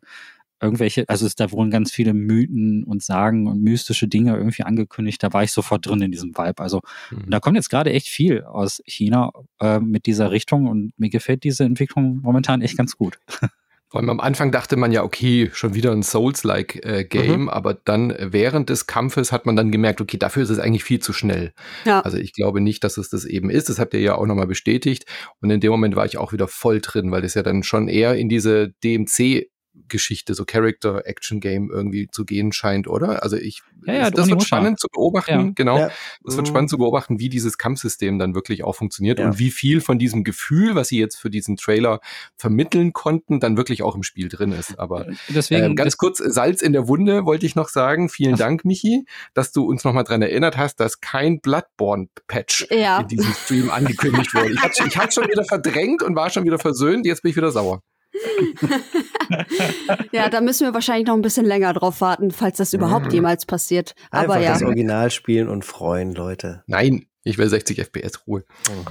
[0.61, 5.23] irgendwelche, also es, da wurden ganz viele Mythen und Sagen und mystische Dinge irgendwie angekündigt.
[5.23, 6.61] Da war ich sofort drin in diesem Vibe.
[6.61, 7.29] Also mhm.
[7.29, 11.43] da kommt jetzt gerade echt viel aus China äh, mit dieser Richtung und mir gefällt
[11.43, 13.19] diese Entwicklung momentan echt ganz gut.
[13.91, 17.49] Vor allem am Anfang dachte man ja, okay, schon wieder ein Souls-like äh, Game, mhm.
[17.49, 20.99] aber dann während des Kampfes hat man dann gemerkt, okay, dafür ist es eigentlich viel
[20.99, 21.53] zu schnell.
[21.85, 22.01] Ja.
[22.01, 23.67] Also ich glaube nicht, dass es das eben ist.
[23.67, 25.05] Das habt ihr ja auch nochmal bestätigt.
[25.41, 27.87] Und in dem Moment war ich auch wieder voll drin, weil das ja dann schon
[27.87, 29.49] eher in diese DMC
[29.87, 33.23] Geschichte, so Character-Action-Game irgendwie zu gehen scheint, oder?
[33.23, 35.51] Also ich, ja, ja, das wird spannend zu beobachten, ja.
[35.55, 35.77] genau.
[35.77, 36.37] Es ja.
[36.37, 39.99] wird spannend zu beobachten, wie dieses Kampfsystem dann wirklich auch funktioniert und wie viel von
[39.99, 41.99] diesem Gefühl, was sie jetzt für diesen Trailer
[42.35, 44.79] vermitteln konnten, dann wirklich auch im Spiel drin ist.
[44.79, 48.09] Aber äh, Deswegen, äh, ganz kurz, Salz in der Wunde wollte ich noch sagen.
[48.09, 48.39] Vielen Ach.
[48.39, 53.69] Dank, Michi, dass du uns nochmal dran erinnert hast, dass kein Bloodborne-Patch in diesem Stream
[53.69, 54.53] angekündigt wurde.
[54.53, 57.51] Ich hatte ich schon wieder verdrängt und war schon wieder versöhnt, jetzt bin ich wieder
[57.51, 57.81] sauer.
[60.11, 63.11] ja, da müssen wir wahrscheinlich noch ein bisschen länger drauf warten, falls das überhaupt mhm.
[63.11, 63.95] jemals passiert.
[64.11, 64.53] Einfach Aber ja.
[64.53, 66.63] das Original spielen und freuen, Leute.
[66.67, 68.43] Nein, ich will 60 FPS Ruhe.
[68.69, 68.85] Oh.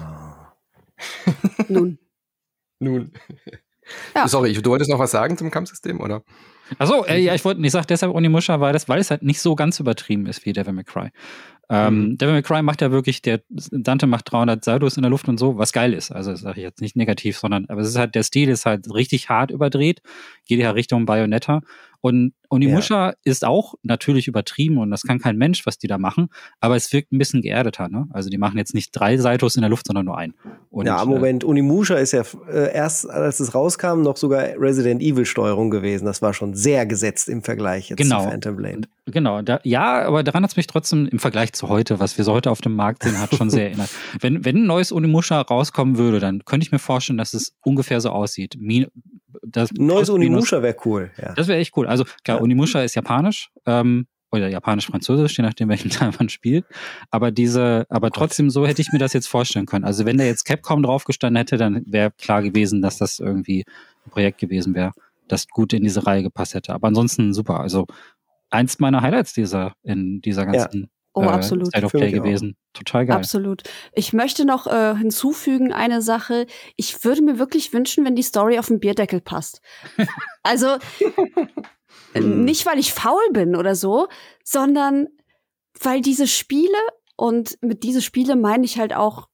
[1.69, 1.99] Nun.
[2.79, 3.13] Nun.
[4.15, 4.29] Ja.
[4.29, 6.23] Sorry, du wolltest noch was sagen zum Kampfsystem, oder?
[6.79, 9.41] Achso, äh, ja, ich wollte, ich sag deshalb Onimusha, weil das, weil es halt nicht
[9.41, 11.11] so ganz übertrieben ist wie Devil May Cry.
[11.71, 12.19] Ähm, mhm.
[12.19, 15.39] Devil May Cry macht ja wirklich, der Dante macht 300 Saldos in der Luft und
[15.39, 16.11] so, was geil ist.
[16.11, 18.65] Also das sage ich jetzt nicht negativ, sondern aber es ist halt, der Stil ist
[18.65, 20.01] halt richtig hart überdreht,
[20.47, 21.61] geht ja Richtung Bayonetta
[22.01, 23.15] und Onimusha ja.
[23.25, 26.29] ist auch natürlich übertrieben und das kann kein Mensch, was die da machen,
[26.61, 27.89] aber es wirkt ein bisschen geerdeter.
[27.89, 28.07] Ne?
[28.11, 30.35] Also die machen jetzt nicht drei Saltos in der Luft, sondern nur einen.
[30.71, 35.27] Und, ja, Moment, Onimusha ist ja äh, erst, als es rauskam, noch sogar Resident Evil
[35.27, 36.07] Steuerung gewesen.
[36.07, 38.23] Das war schon sehr gesetzt im Vergleich jetzt genau.
[38.23, 38.89] zu Phantom Blade.
[39.07, 42.25] Genau, da, ja, aber daran hat es mich trotzdem im Vergleich zu heute, was wir
[42.25, 43.91] so heute auf dem Markt sehen, hat schon sehr erinnert.
[44.21, 48.01] Wenn, wenn ein neues Onimusha rauskommen würde, dann könnte ich mir vorstellen, dass es ungefähr
[48.01, 48.57] so aussieht.
[48.59, 48.87] Min
[49.51, 51.11] das Neues Unimusha wäre cool.
[51.21, 51.35] Ja.
[51.35, 51.87] Das wäre echt cool.
[51.87, 52.43] Also klar, ja.
[52.43, 53.51] Unimusha ist japanisch.
[53.67, 56.67] Ähm, oder japanisch-französisch, je nachdem, welchen Teil man spielt.
[57.11, 59.85] Aber diese, aber oh trotzdem so hätte ich mir das jetzt vorstellen können.
[59.85, 63.65] Also wenn da jetzt Capcom draufgestanden hätte, dann wäre klar gewesen, dass das irgendwie
[64.07, 64.93] ein Projekt gewesen wäre,
[65.29, 66.75] das gut in diese Reihe gepasst hätte.
[66.75, 67.61] Aber ansonsten super.
[67.61, 67.87] Also
[68.51, 71.69] eins meiner Highlights dieser, in dieser ganzen Oh, äh, absolut.
[71.69, 72.57] State of Play gewesen.
[72.73, 73.17] Total geil.
[73.17, 73.63] Absolut.
[73.93, 76.47] Ich möchte noch äh, hinzufügen eine Sache.
[76.77, 79.61] Ich würde mir wirklich wünschen, wenn die Story auf den Bierdeckel passt.
[80.43, 80.77] also
[82.15, 82.45] hm.
[82.45, 84.09] nicht, weil ich faul bin oder so,
[84.45, 85.09] sondern
[85.81, 86.79] weil diese Spiele
[87.17, 89.29] und mit diese Spiele meine ich halt auch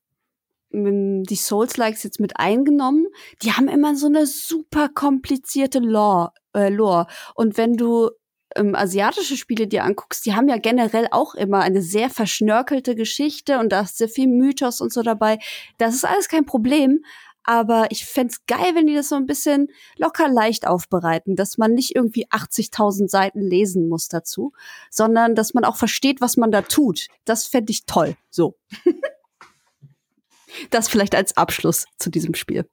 [0.76, 3.06] die Souls-Likes jetzt mit eingenommen,
[3.42, 6.32] die haben immer so eine super komplizierte Lore.
[6.52, 7.06] Äh, Lore.
[7.34, 8.10] Und wenn du
[8.56, 13.58] ähm, asiatische Spiele dir anguckst, die haben ja generell auch immer eine sehr verschnörkelte Geschichte
[13.58, 15.38] und da ist sehr viel Mythos und so dabei.
[15.78, 17.04] Das ist alles kein Problem.
[17.46, 21.74] Aber ich fände geil, wenn die das so ein bisschen locker leicht aufbereiten, dass man
[21.74, 24.54] nicht irgendwie 80.000 Seiten lesen muss dazu,
[24.90, 27.08] sondern dass man auch versteht, was man da tut.
[27.26, 28.16] Das fände ich toll.
[28.30, 28.56] So.
[30.70, 32.66] das vielleicht als Abschluss zu diesem Spiel.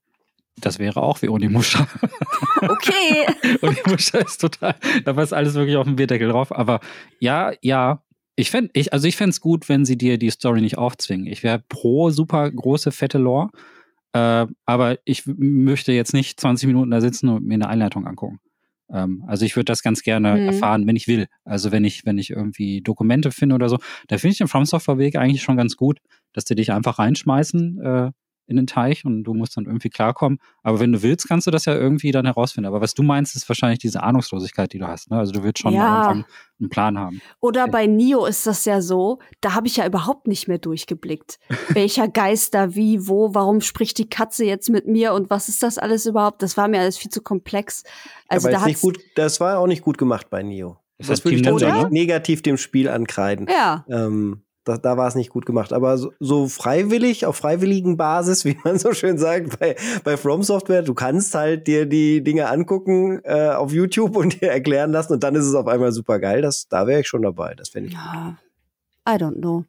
[0.60, 1.88] Das wäre auch wie Onimusha.
[2.62, 3.26] Okay.
[3.64, 6.56] Onimusha ist total, da war alles wirklich auf dem Bierdeckel drauf.
[6.56, 6.80] Aber
[7.20, 8.04] ja, ja,
[8.36, 11.26] ich fände, ich, also ich fände es gut, wenn sie dir die Story nicht aufzwingen.
[11.26, 13.50] Ich wäre pro super große, fette Lore.
[14.14, 18.40] Äh, aber ich möchte jetzt nicht 20 Minuten da sitzen und mir eine Einleitung angucken.
[18.92, 20.48] Ähm, also ich würde das ganz gerne mhm.
[20.48, 21.28] erfahren, wenn ich will.
[21.46, 24.66] Also wenn ich, wenn ich irgendwie Dokumente finde oder so, da finde ich den From
[24.66, 26.00] Software Weg eigentlich schon ganz gut,
[26.34, 28.12] dass die dich einfach reinschmeißen, äh,
[28.52, 30.40] in den Teich und du musst dann irgendwie klarkommen.
[30.62, 32.68] Aber wenn du willst, kannst du das ja irgendwie dann herausfinden.
[32.68, 35.10] Aber was du meinst, ist wahrscheinlich diese Ahnungslosigkeit, die du hast.
[35.10, 35.18] Ne?
[35.18, 36.10] Also du willst schon ja.
[36.10, 37.22] einen Plan haben.
[37.40, 41.40] Oder bei Nio ist das ja so, da habe ich ja überhaupt nicht mehr durchgeblickt.
[41.70, 45.64] Welcher Geist da wie, wo, warum spricht die Katze jetzt mit mir und was ist
[45.64, 46.44] das alles überhaupt?
[46.44, 47.84] Das war mir alles viel zu komplex.
[48.28, 50.78] Also ja, da nicht gut, das war auch nicht gut gemacht bei Nio.
[50.98, 53.48] Das, das würde ich tatsächlich negativ dem Spiel ankreiden.
[53.50, 53.86] Ja.
[53.90, 55.74] Ähm, da, da war es nicht gut gemacht.
[55.74, 60.44] Aber so, so, freiwillig, auf freiwilligen Basis, wie man so schön sagt, bei, bei From
[60.44, 65.14] Software, du kannst halt dir die Dinge angucken äh, auf YouTube und dir erklären lassen
[65.14, 66.42] und dann ist es auf einmal super geil.
[66.42, 67.56] Das, da wäre ich schon dabei.
[67.56, 67.94] Das fände ich.
[67.96, 68.38] Ja,
[69.08, 69.66] I don't know.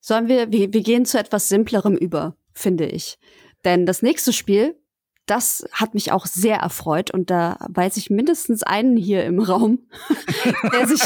[0.00, 3.18] Sollen wir, wir, wir gehen zu etwas Simplerem über, finde ich.
[3.64, 4.74] Denn das nächste Spiel,
[5.30, 9.78] das hat mich auch sehr erfreut und da weiß ich mindestens einen hier im Raum,
[10.72, 11.00] der sich,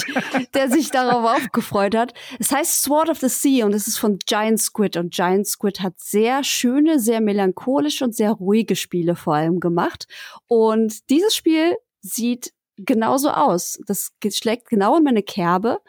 [0.54, 2.14] der sich darauf aufgefreut hat.
[2.38, 5.80] Es heißt Sword of the Sea und es ist von Giant Squid und Giant Squid
[5.80, 10.08] hat sehr schöne, sehr melancholische und sehr ruhige Spiele vor allem gemacht
[10.46, 13.78] und dieses Spiel sieht genauso aus.
[13.86, 15.80] Das schlägt genau in meine Kerbe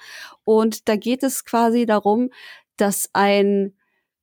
[0.44, 2.32] und da geht es quasi darum,
[2.76, 3.76] dass ein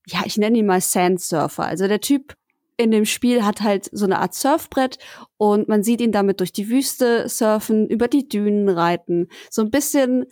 [0.07, 1.65] ja, ich nenne ihn mal Sandsurfer.
[1.65, 2.35] Also der Typ
[2.83, 4.99] in dem Spiel hat halt so eine Art Surfbrett
[5.37, 9.29] und man sieht ihn damit durch die Wüste surfen, über die Dünen reiten.
[9.51, 10.27] So ein bisschen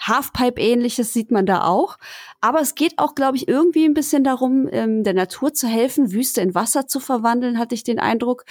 [0.00, 1.96] Halfpipe-ähnliches sieht man da auch.
[2.40, 6.12] Aber es geht auch, glaube ich, irgendwie ein bisschen darum, ähm, der Natur zu helfen,
[6.12, 8.44] Wüste in Wasser zu verwandeln, hatte ich den Eindruck.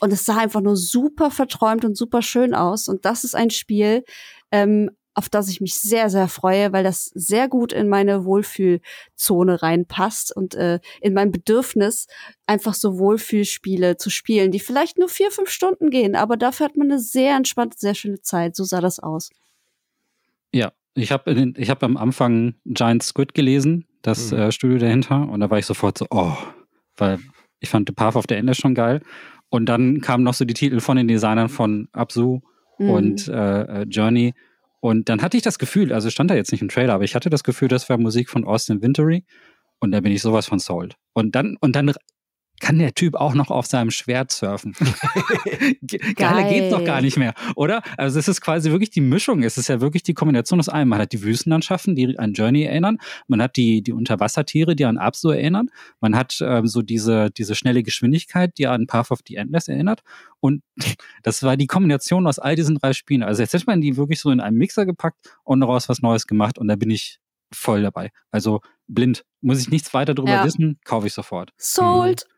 [0.00, 2.88] Und es sah einfach nur super verträumt und super schön aus.
[2.88, 4.04] Und das ist ein Spiel,
[4.50, 9.62] ähm, auf das ich mich sehr, sehr freue, weil das sehr gut in meine Wohlfühlzone
[9.62, 12.06] reinpasst und äh, in mein Bedürfnis,
[12.46, 16.76] einfach so Wohlfühlspiele zu spielen, die vielleicht nur vier, fünf Stunden gehen, aber dafür hat
[16.76, 18.56] man eine sehr entspannte, sehr schöne Zeit.
[18.56, 19.30] So sah das aus.
[20.52, 24.38] Ja, ich habe ich hab am Anfang Giant Squid gelesen, das mhm.
[24.38, 26.36] äh, Studio dahinter, und da war ich sofort so, oh,
[26.96, 27.18] weil
[27.60, 29.00] ich fand The Path of the Ender schon geil.
[29.48, 32.40] Und dann kamen noch so die Titel von den Designern von Absu
[32.78, 32.90] mhm.
[32.90, 34.34] und äh, äh, Journey.
[34.82, 37.14] Und dann hatte ich das Gefühl, also stand da jetzt nicht im Trailer, aber ich
[37.14, 39.24] hatte das Gefühl, das war Musik von Austin Wintory.
[39.78, 40.96] Und da bin ich sowas von sold.
[41.12, 41.92] Und dann, und dann
[42.62, 44.74] kann der Typ auch noch auf seinem Schwert surfen.
[46.14, 47.82] Geiler geht's doch gar nicht mehr, oder?
[47.98, 49.42] Also es ist quasi wirklich die Mischung.
[49.42, 50.88] Es ist ja wirklich die Kombination aus allem.
[50.88, 52.98] Man hat die Wüstenlandschaften, die an Journey erinnern.
[53.26, 55.70] Man hat die, die Unterwassertiere, die an Absu erinnern.
[56.00, 60.02] Man hat ähm, so diese, diese schnelle Geschwindigkeit, die an Path of the Endless erinnert.
[60.38, 60.62] Und
[61.24, 63.24] das war die Kombination aus all diesen drei Spielen.
[63.24, 66.28] Also jetzt hätte man die wirklich so in einen Mixer gepackt und daraus was Neues
[66.28, 66.58] gemacht.
[66.58, 67.18] Und da bin ich
[67.52, 68.12] voll dabei.
[68.30, 69.24] Also blind.
[69.40, 70.44] Muss ich nichts weiter darüber ja.
[70.44, 71.50] wissen, kaufe ich sofort.
[71.56, 72.28] Sold.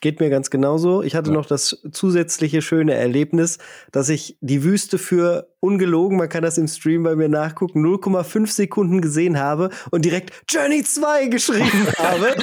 [0.00, 1.02] Geht mir ganz genauso.
[1.02, 1.36] Ich hatte ja.
[1.36, 3.58] noch das zusätzliche schöne Erlebnis,
[3.90, 8.48] dass ich die Wüste für ungelogen, man kann das im Stream bei mir nachgucken, 0,5
[8.48, 12.34] Sekunden gesehen habe und direkt Journey 2 geschrieben habe.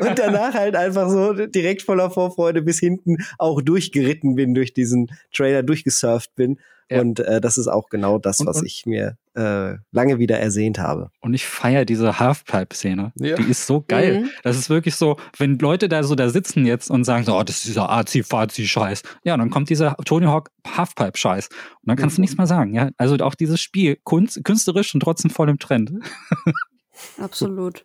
[0.00, 5.10] und danach halt einfach so direkt voller Vorfreude bis hinten auch durchgeritten bin, durch diesen
[5.32, 6.58] Trailer durchgesurft bin.
[6.92, 7.00] Ja.
[7.00, 10.38] Und äh, das ist auch genau das, und, was und, ich mir äh, lange wieder
[10.38, 11.10] ersehnt habe.
[11.20, 13.12] Und ich feiere diese Halfpipe-Szene.
[13.16, 13.36] Ja.
[13.36, 14.20] Die ist so geil.
[14.20, 14.30] Mhm.
[14.42, 17.42] Das ist wirklich so, wenn Leute da so da sitzen jetzt und sagen so, oh,
[17.42, 19.02] das ist dieser Azi-Fazi-Scheiß.
[19.24, 21.48] Ja, dann kommt dieser Tony Hawk Halfpipe-Scheiß.
[21.48, 22.16] Und dann kannst mhm.
[22.16, 22.74] du nichts mehr sagen.
[22.74, 25.92] Ja, also auch dieses Spiel, kunst, künstlerisch und trotzdem voll im Trend.
[27.18, 27.84] Absolut.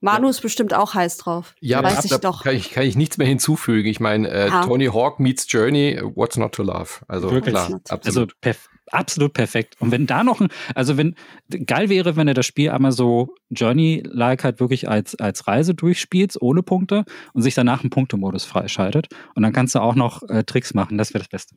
[0.00, 0.30] Manu ja.
[0.30, 1.54] ist bestimmt auch heiß drauf.
[1.60, 2.44] Ja, weiß ich doch.
[2.44, 3.88] Kann ich, kann ich nichts mehr hinzufügen.
[3.88, 7.04] Ich meine, äh, Tony Hawk meets Journey, what's not to love?
[7.08, 7.54] Also Wirklich?
[7.54, 8.04] klar, absolut.
[8.04, 9.76] Also perf absolut perfekt.
[9.80, 11.14] Und wenn da noch ein, also wenn,
[11.66, 16.36] geil wäre, wenn er das Spiel einmal so Journey-like halt wirklich als, als Reise durchspielt,
[16.40, 19.08] ohne Punkte und sich danach einen Punktemodus freischaltet.
[19.34, 20.96] Und dann kannst du auch noch äh, Tricks machen.
[20.96, 21.56] Das wäre das Beste.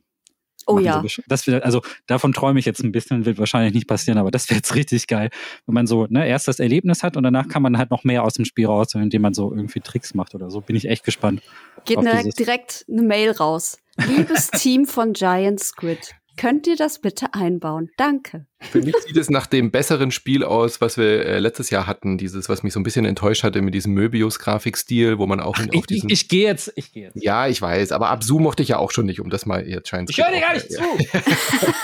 [0.66, 1.02] Oh ja.
[1.26, 4.48] das wär, also davon träume ich jetzt ein bisschen, wird wahrscheinlich nicht passieren, aber das
[4.50, 5.30] wäre jetzt richtig geil,
[5.66, 8.24] wenn man so ne, erst das Erlebnis hat und danach kann man halt noch mehr
[8.24, 10.60] aus dem Spiel raus, indem man so irgendwie Tricks macht oder so.
[10.60, 11.42] Bin ich echt gespannt.
[11.84, 13.78] Geht direkt, direkt eine Mail raus.
[13.96, 16.14] Liebes Team von Giant Squid.
[16.36, 17.90] Könnt ihr das bitte einbauen?
[17.96, 18.46] Danke.
[18.60, 22.16] Für mich sieht es nach dem besseren Spiel aus, was wir äh, letztes Jahr hatten.
[22.16, 25.66] Dieses, was mich so ein bisschen enttäuscht hatte mit diesem Möbius-Grafikstil, wo man auch Ach,
[25.76, 26.08] auf diesen.
[26.08, 27.22] Ich, ich gehe jetzt, ich gehe jetzt.
[27.22, 29.88] Ja, ich weiß, aber Absu mochte ich ja auch schon nicht, um das mal jetzt
[29.88, 30.10] scheint.
[30.10, 30.80] Ich höre dir gar nicht zu.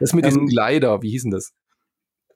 [0.00, 1.52] das mit diesem ähm, Glider, wie hieß denn das?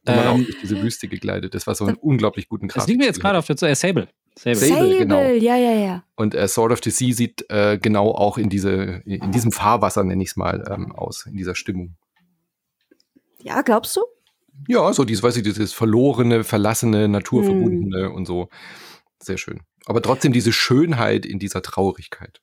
[0.07, 1.55] Wo man auch ähm, durch diese Wüste gegleitet.
[1.55, 2.83] Das war so ein unglaublich guten Grafik.
[2.83, 4.09] Das liegt mir jetzt gerade auf der äh, Sable.
[4.39, 5.21] Sable, Sable, genau.
[5.21, 6.05] ja, ja, ja.
[6.15, 10.05] Und äh, Sword of the Sea sieht äh, genau auch in diese, in diesem Fahrwasser,
[10.05, 11.97] nenne ich es mal, ähm, aus, in dieser Stimmung.
[13.43, 14.03] Ja, glaubst du?
[14.69, 18.15] Ja, so dieses, weiß ich, dieses verlorene, verlassene, naturverbundene hm.
[18.15, 18.49] und so.
[19.23, 19.61] Sehr schön.
[19.87, 22.41] Aber trotzdem diese Schönheit in dieser Traurigkeit.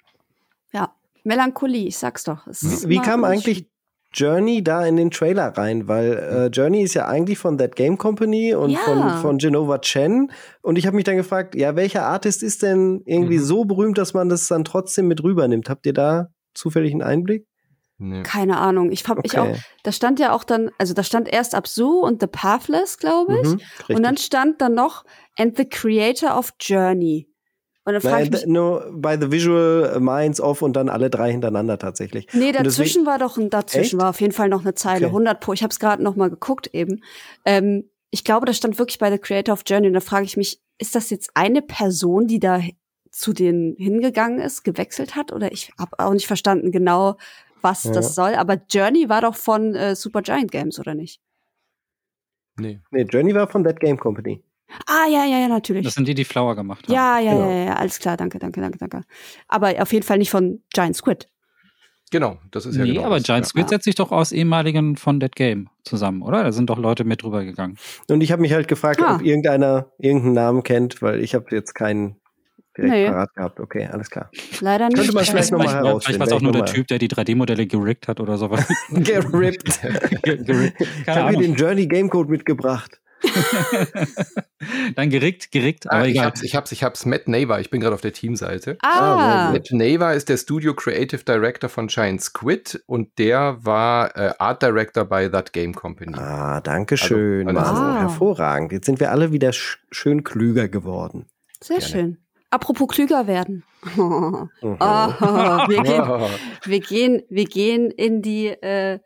[0.71, 2.47] Ja, Melancholie, ich sag's doch.
[2.47, 3.67] wie, wie kam eigentlich
[4.13, 7.97] Journey da in den Trailer rein, weil äh, Journey ist ja eigentlich von That Game
[7.97, 8.79] Company und ja.
[8.79, 10.31] von, von Genova Chen.
[10.61, 13.43] Und ich habe mich dann gefragt, ja, welcher Artist ist denn irgendwie mhm.
[13.43, 15.69] so berühmt, dass man das dann trotzdem mit rübernimmt?
[15.69, 17.47] Habt ihr da zufällig einen Einblick?
[17.97, 18.23] Nee.
[18.23, 18.91] Keine Ahnung.
[18.91, 19.27] Ich hab okay.
[19.27, 22.97] ich auch, da stand ja auch dann, also da stand erst Absu und The Pathless,
[22.97, 23.47] glaube ich.
[23.47, 25.05] Mhm, und dann stand dann noch
[25.37, 27.29] And the Creator of Journey.
[27.85, 31.31] Und dann frage ich mich, nur bei The Visual Minds Off und dann alle drei
[31.31, 32.27] hintereinander tatsächlich.
[32.31, 34.01] Nee, dazwischen war doch ein, dazwischen Echt?
[34.01, 35.15] war auf jeden Fall noch eine Zeile, okay.
[35.15, 35.51] 100 pro.
[35.51, 37.03] Ich habe es gerade noch mal geguckt eben.
[37.43, 39.87] Ähm, ich glaube, das stand wirklich bei The Creator of Journey.
[39.87, 42.61] Und da frage ich mich, ist das jetzt eine Person, die da
[43.11, 45.33] zu denen hingegangen ist, gewechselt hat?
[45.33, 47.17] Oder ich habe auch nicht verstanden genau,
[47.61, 47.91] was ja.
[47.91, 48.35] das soll.
[48.35, 51.19] Aber Journey war doch von äh, Super Giant Games, oder nicht?
[52.57, 52.79] Nee.
[52.91, 54.41] Nee, Journey war von That Game Company.
[54.85, 55.83] Ah, ja, ja, ja, natürlich.
[55.83, 56.93] Das sind die, die Flower gemacht haben.
[56.93, 57.49] Ja, ja, genau.
[57.49, 59.01] ja, ja, alles klar, danke, danke, danke, danke.
[59.47, 61.27] Aber auf jeden Fall nicht von Giant Squid.
[62.11, 63.69] Genau, das ist ja nee, genau aber Giant Squid ja.
[63.69, 66.43] setzt sich doch aus ehemaligen von Dead Game zusammen, oder?
[66.43, 67.77] Da sind doch Leute mit drüber gegangen.
[68.07, 69.15] Und ich habe mich halt gefragt, ah.
[69.15, 72.17] ob irgendeiner irgendeinen Namen kennt, weil ich habe jetzt keinen
[72.77, 73.07] direkt nee.
[73.07, 73.59] parat gehabt.
[73.59, 74.29] Okay, alles klar.
[74.59, 74.97] Leider nicht.
[74.97, 76.01] Könnte man vielleicht nochmal herausfinden.
[76.01, 78.67] Vielleicht war es auch nur der Typ, der die 3D-Modelle gerickt hat oder sowas.
[78.89, 79.81] gerippt.
[80.23, 80.81] gerippt.
[81.01, 82.99] Ich habe mir den Journey Gamecode mitgebracht.
[84.95, 87.05] Dann gerickt, gerickt, aber ah, ich hab's, ich hab's, ich hab's.
[87.05, 88.77] Matt Naver, ich bin gerade auf der Teamseite.
[88.81, 89.51] Ah.
[89.51, 94.61] Matt Naver ist der Studio Creative Director von Giant Squid und der war äh, Art
[94.61, 96.15] Director bei That Game Company.
[96.15, 97.47] Ah, danke also, schön.
[97.49, 97.99] Also, also ah.
[98.01, 98.71] Hervorragend.
[98.71, 101.27] Jetzt sind wir alle wieder sch schön klüger geworden.
[101.61, 101.91] Sehr Gerne.
[101.91, 102.17] schön.
[102.49, 103.63] Apropos klüger werden.
[103.97, 106.29] Oh, oh, wir, gehen,
[106.65, 108.99] wir, gehen, wir gehen in die äh,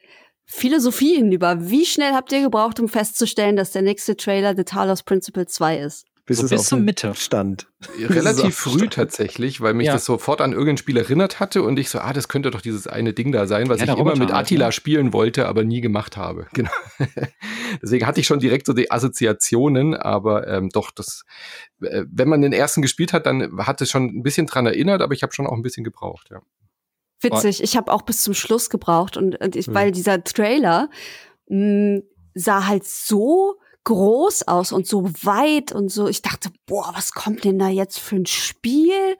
[0.48, 1.70] Philosophie hinüber.
[1.70, 5.80] Wie schnell habt ihr gebraucht, um festzustellen, dass der nächste Trailer The Talos Principle 2
[5.80, 6.06] ist?
[6.26, 7.14] Bis, so bis zur Mitte.
[7.16, 7.68] Stand.
[7.98, 9.94] Relativ früh tatsächlich, weil mich Ja.
[9.94, 12.86] das sofort an irgendein Spiel erinnert hatte und ich so, ah, das könnte doch dieses
[12.86, 14.72] eine Ding da sein, was Ja, ich immer mit Attila ne?
[14.74, 16.48] spielen wollte, aber nie gemacht habe.
[16.54, 16.72] Genau.
[17.82, 21.24] Deswegen hatte ich schon direkt so die Assoziationen, aber ähm, doch, das,
[21.82, 25.02] äh, wenn man den ersten gespielt hat, dann hat es schon ein bisschen dran erinnert,
[25.02, 26.42] aber ich habe schon auch ein bisschen gebraucht, ja.
[27.22, 29.74] Witzig, ich habe auch bis zum Schluss gebraucht und, und ich, Hm.
[29.74, 30.90] weil dieser Trailer
[31.48, 32.02] mh,
[32.34, 33.56] sah halt so
[33.86, 36.08] groß aus und so weit und so.
[36.08, 39.16] Ich dachte, boah, was kommt denn da jetzt für ein Spiel?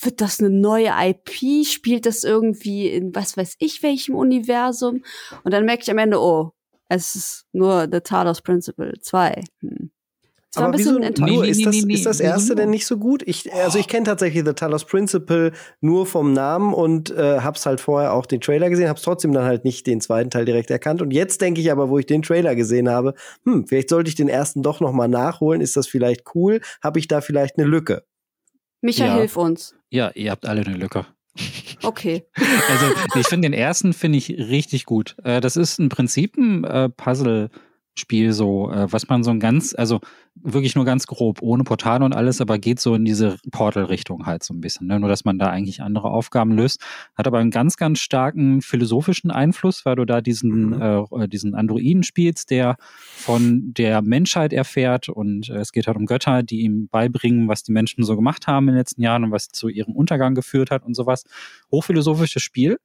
[0.00, 1.66] Wird das eine neue IP?
[1.66, 5.02] Spielt das irgendwie in was weiß ich welchem Universum?
[5.44, 6.52] Und dann merke ich am Ende, oh,
[6.88, 9.44] es ist nur The Talos Principle 2.
[9.60, 9.91] Hm.
[10.54, 11.34] Es war ein Aber bisschen wieso enttäuschend.
[11.36, 11.42] nur?
[11.44, 13.22] Nee, ist, das, nee, nee, ist das erste denn nicht so gut?
[13.26, 17.80] Ich, also ich kenne tatsächlich The Talos Principle nur vom Namen und äh, hab's halt
[17.80, 21.00] vorher auch den Trailer gesehen, hab's trotzdem dann halt nicht den zweiten Teil direkt erkannt.
[21.00, 23.14] Und jetzt denke ich aber, wo ich den Trailer gesehen habe,
[23.46, 25.62] hm, vielleicht sollte ich den ersten doch noch mal nachholen.
[25.62, 26.60] Ist das vielleicht cool?
[26.82, 28.04] Habe ich da vielleicht eine Lücke?
[28.82, 29.14] Micha, Ja.
[29.14, 29.74] hilf uns.
[29.88, 31.06] Ja, ihr habt alle eine Lücke.
[31.84, 32.24] Okay.
[32.36, 32.86] Also
[33.18, 35.16] ich finde den ersten finde ich richtig gut.
[35.24, 36.88] Äh, das ist im Prinzip ein äh,
[37.94, 40.00] Puzzle-Spiel so, äh, was man so ein ganz, also
[40.34, 44.42] wirklich nur ganz grob, ohne Portale und alles, aber geht so in diese Portal-Richtung halt
[44.42, 44.86] so ein bisschen.
[44.86, 44.98] Ne?
[44.98, 46.80] Nur, dass man da eigentlich andere Aufgaben löst.
[47.14, 50.82] Hat aber einen ganz, ganz starken philosophischen Einfluss, weil du da diesen, Mhm.
[50.82, 56.06] äh, diesen Androiden spielst, der von der Menschheit erfährt und äh, es geht halt um
[56.06, 59.30] Götter, die ihm beibringen, was die Menschen so gemacht haben in den letzten Jahren und
[59.32, 61.24] was zu ihrem Untergang geführt hat und sowas.
[61.70, 62.78] Hochphilosophisches Spiel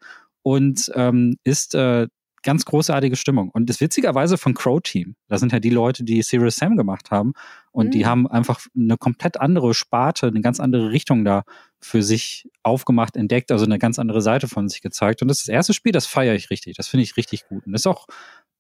[0.43, 2.08] und ähm, ist äh,
[2.43, 3.49] ganz großartige Stimmung.
[3.49, 5.15] Und das witzigerweise von Crow Team.
[5.27, 7.33] Das sind ja die Leute, die Serious Sam gemacht haben.
[7.71, 8.05] Und die Mhm.
[8.05, 11.43] haben einfach eine komplett andere Sparte, eine ganz andere Richtung da
[11.79, 15.21] für sich aufgemacht, entdeckt, also eine ganz andere Seite von sich gezeigt.
[15.21, 16.77] Und das ist das erste Spiel, das feiere ich richtig.
[16.77, 17.65] Das finde ich richtig gut.
[17.65, 18.07] Und das ist auch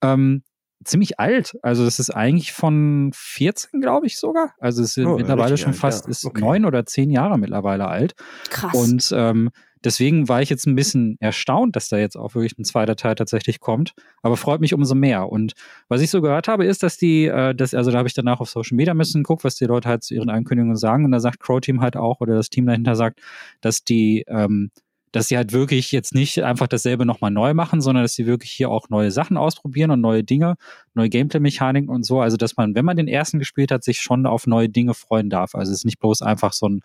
[0.01, 0.43] ähm,
[0.83, 1.57] ziemlich alt.
[1.61, 4.53] Also das ist eigentlich von 14, glaube ich sogar.
[4.59, 6.11] Also es ist Oh, mittlerweile schon alt, fast ja.
[6.11, 6.39] ist Okay.
[6.41, 8.13] neun oder zehn Jahre mittlerweile alt.
[8.49, 8.73] Krass.
[8.75, 9.49] Und ähm,
[9.83, 13.15] deswegen war ich jetzt ein bisschen erstaunt, dass da jetzt auch wirklich ein zweiter Teil
[13.15, 13.93] tatsächlich kommt.
[14.21, 15.29] Aber freut mich umso mehr.
[15.29, 15.53] Und
[15.87, 18.39] was ich so gehört habe, ist, dass die, äh, das, also da habe ich danach
[18.39, 21.05] auf Social Media ein bisschen geguckt, was die Leute halt zu ihren Ankündigungen sagen.
[21.05, 23.19] Und da sagt Crow Team halt auch, oder das Team dahinter sagt,
[23.61, 24.71] dass die, ähm,
[25.17, 28.51] dass sie halt wirklich jetzt nicht einfach dasselbe nochmal neu machen, sondern dass sie wirklich
[28.51, 30.57] hier auch neue Sachen ausprobieren und neue Dinge,
[30.93, 32.21] neue Gameplay-Mechaniken und so.
[32.21, 35.31] Also, dass man, wenn man den ersten gespielt hat, sich schon auf neue Dinge freuen
[35.31, 35.55] darf.
[35.55, 36.81] Also, es ist nicht bloß einfach so ein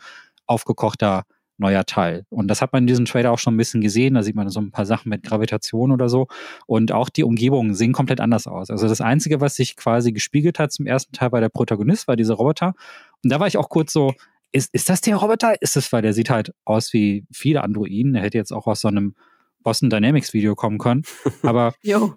[0.46, 1.24] aufgekochter
[1.58, 2.24] neuer Teil.
[2.30, 4.14] Und das hat man in diesem Trailer auch schon ein bisschen gesehen.
[4.14, 6.26] Da sieht man so ein paar Sachen mit Gravitation oder so.
[6.66, 8.70] Und auch die Umgebungen sehen komplett anders aus.
[8.70, 12.16] Also das Einzige, was sich quasi gespiegelt hat zum ersten Teil, war der Protagonist, war
[12.16, 12.72] dieser Roboter.
[13.22, 14.14] Und da war ich auch kurz so,
[14.52, 15.60] ist, ist das der Roboter?
[15.60, 18.12] Ist das, weil der sieht halt aus wie viele Androiden.
[18.12, 19.14] Der hätte jetzt auch aus so einem
[19.62, 21.02] Boston Dynamics Video kommen können.
[21.42, 22.14] Aber Jo.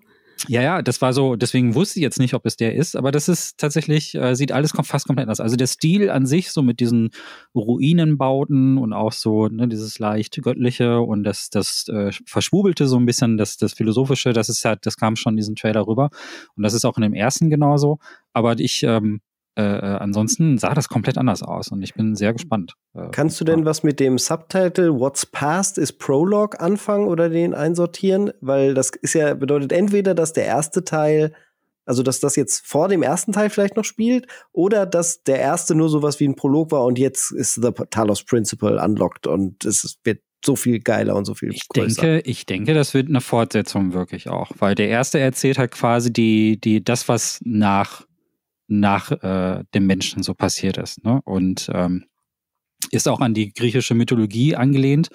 [0.47, 3.11] ja, ja, das war so, deswegen wusste ich jetzt nicht, ob es der ist, aber
[3.11, 5.39] das ist tatsächlich, äh, sieht alles fast komplett anders.
[5.39, 7.11] Also der Stil an sich, so mit diesen
[7.53, 13.05] Ruinenbauten und auch so, ne, dieses leicht göttliche und das, das äh, Verschwubelte so ein
[13.05, 16.09] bisschen, das, das Philosophische, das ist halt, das kam schon in diesem Trailer rüber.
[16.55, 17.99] Und das ist auch in dem ersten genauso.
[18.33, 19.21] Aber ich, ähm,
[19.57, 22.73] äh, äh, ansonsten sah das komplett anders aus und ich bin sehr gespannt.
[22.93, 27.53] Äh, Kannst du denn was mit dem Subtitle What's Past is Prologue anfangen oder den
[27.53, 28.31] einsortieren?
[28.41, 31.33] Weil das ist ja, bedeutet entweder, dass der erste Teil,
[31.85, 35.73] also dass das jetzt vor dem ersten Teil vielleicht noch spielt, oder dass der erste
[35.73, 39.97] nur sowas wie ein Prolog war und jetzt ist The Talos Principle unlocked und es
[40.03, 42.01] wird so viel geiler und so viel Ich größer.
[42.01, 46.13] denke, ich denke, das wird eine Fortsetzung wirklich auch, weil der erste erzählt halt quasi
[46.13, 48.03] die, die, das, was nach,
[48.67, 51.03] nach äh, dem Menschen so passiert ist.
[51.03, 51.21] Ne?
[51.23, 52.05] Und ähm,
[52.91, 55.09] ist auch an die griechische Mythologie angelehnt.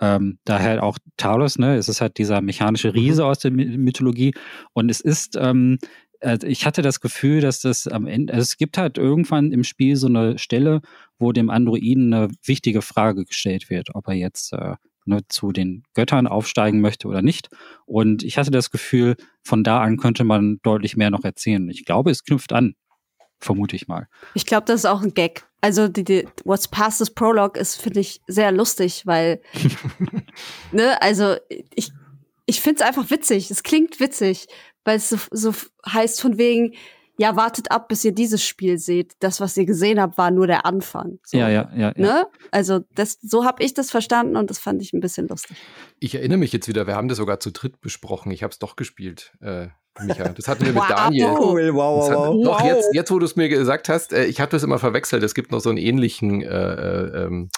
[0.00, 1.76] Ähm, daher auch Talos, ne?
[1.76, 4.34] Es ist halt dieser mechanische Riese aus der My- Mythologie.
[4.72, 5.78] Und es ist, ähm,
[6.18, 9.62] äh, ich hatte das Gefühl, dass das am Ende, also es gibt halt irgendwann im
[9.62, 10.80] Spiel so eine Stelle,
[11.18, 14.74] wo dem Androiden eine wichtige Frage gestellt wird, ob er jetzt äh,
[15.04, 17.48] ne, zu den Göttern aufsteigen möchte oder nicht.
[17.86, 19.14] Und ich hatte das Gefühl,
[19.44, 21.68] von da an könnte man deutlich mehr noch erzählen.
[21.70, 22.74] Ich glaube, es knüpft an,
[23.40, 24.08] vermute ich mal.
[24.34, 25.46] Ich glaube, das ist auch ein Gag.
[25.60, 29.40] Also die, die What's Past is Prologue ist, finde ich, sehr lustig, weil,
[30.72, 31.36] ne, also
[31.74, 31.90] ich,
[32.46, 33.50] ich finde es einfach witzig.
[33.50, 34.46] Es klingt witzig,
[34.84, 35.54] weil es so, so
[35.86, 36.74] heißt von wegen,
[37.16, 39.12] ja, wartet ab, bis ihr dieses Spiel seht.
[39.20, 41.18] Das, was ihr gesehen habt, war nur der Anfang.
[41.24, 41.92] So, Ja, ja, ja.
[41.92, 41.92] ja.
[41.96, 42.26] Ne?
[42.50, 45.56] Also das, so habe ich das verstanden und das fand ich ein bisschen lustig.
[46.00, 48.32] Ich erinnere mich jetzt wieder, wir haben das sogar zu dritt besprochen.
[48.32, 49.68] Ich habe es doch gespielt, äh,
[50.02, 50.28] Micha.
[50.30, 50.88] Das hatten wir Wow.
[50.88, 51.34] mit Daniel.
[51.38, 52.44] Cool, wow, Das hat, wow, wow.
[52.44, 55.22] Doch, jetzt, jetzt, wo du es mir gesagt hast, äh, ich hatte es immer verwechselt.
[55.22, 57.50] Es gibt noch so einen ähnlichen äh, äh, ähm,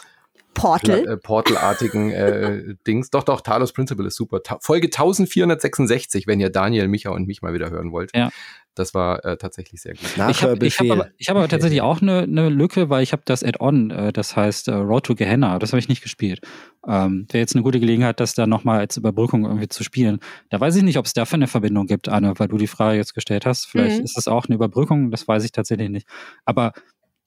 [0.54, 1.06] Portal.
[1.06, 3.10] Äh, Portal-artigen äh, Dings.
[3.10, 4.42] Doch, doch, Talos Principle ist super.
[4.42, 8.10] Ta Folge 1466, wenn ihr Daniel, Micha und mich mal wieder hören wollt.
[8.16, 8.30] Ja.
[8.76, 10.02] Das war äh, tatsächlich sehr gut.
[10.04, 13.22] Ich habe hab aber, ich hab aber tatsächlich auch eine ne Lücke, weil ich habe
[13.24, 16.40] das Add-on, äh, das heißt äh, Road to Gehenna, das habe ich nicht gespielt.
[16.86, 20.20] Ähm, Wäre jetzt eine gute Gelegenheit, das da nochmal als Überbrückung irgendwie zu spielen.
[20.50, 22.98] Da weiß ich nicht, ob es dafür eine Verbindung gibt, Anne, weil du die Frage
[22.98, 23.64] jetzt gestellt hast.
[23.64, 24.04] Vielleicht mhm.
[24.04, 26.06] ist es auch eine Überbrückung, das weiß ich tatsächlich nicht.
[26.44, 26.72] Aber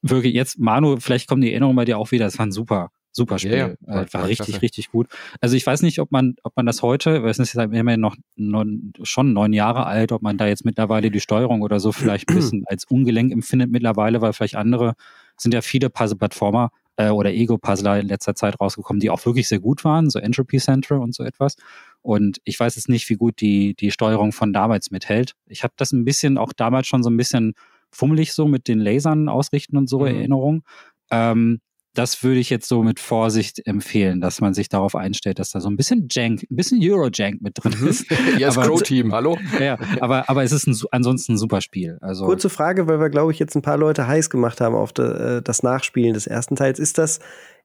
[0.02, 2.90] wirklich jetzt, Manu, vielleicht kommt die Erinnerung bei dir auch wieder, es war ein super
[3.12, 3.52] super Spiel.
[3.52, 4.02] Ja, ja.
[4.02, 4.62] Äh, war richtig, klasse.
[4.62, 5.08] richtig gut.
[5.40, 8.00] Also ich weiß nicht, ob man, ob man das heute, weil es ist ja immerhin
[8.00, 11.92] noch non, schon neun Jahre alt, ob man da jetzt mittlerweile die Steuerung oder so
[11.92, 14.94] vielleicht ein bisschen als ungelenk empfindet mittlerweile, weil vielleicht andere
[15.36, 19.60] sind ja viele Puzzle-Plattformer äh, oder Ego-Puzzler in letzter Zeit rausgekommen, die auch wirklich sehr
[19.60, 21.56] gut waren, so Entropy Center und so etwas.
[22.02, 25.32] Und ich weiß jetzt nicht, wie gut die, die Steuerung von damals mithält.
[25.46, 27.54] Ich habe das ein bisschen auch damals schon so ein bisschen
[27.90, 30.06] fummelig so mit den Lasern ausrichten und so mhm.
[30.06, 30.62] Erinnerungen.
[31.10, 31.60] Ähm,
[31.94, 35.60] das würde ich jetzt so mit Vorsicht empfehlen, dass man sich darauf einstellt, dass da
[35.60, 37.88] so ein bisschen Jank, ein bisschen Euro-Jank mit drin mhm.
[37.88, 38.06] ist.
[38.38, 39.36] ja, das Crow-Team, hallo?
[39.60, 41.98] Ja, aber, aber es ist ein, ansonsten ein super Spiel.
[42.00, 44.92] Also Kurze Frage, weil wir, glaube ich, jetzt ein paar Leute heiß gemacht haben auf
[44.92, 46.78] de, äh, das Nachspielen des ersten Teils.
[46.78, 47.20] Ist das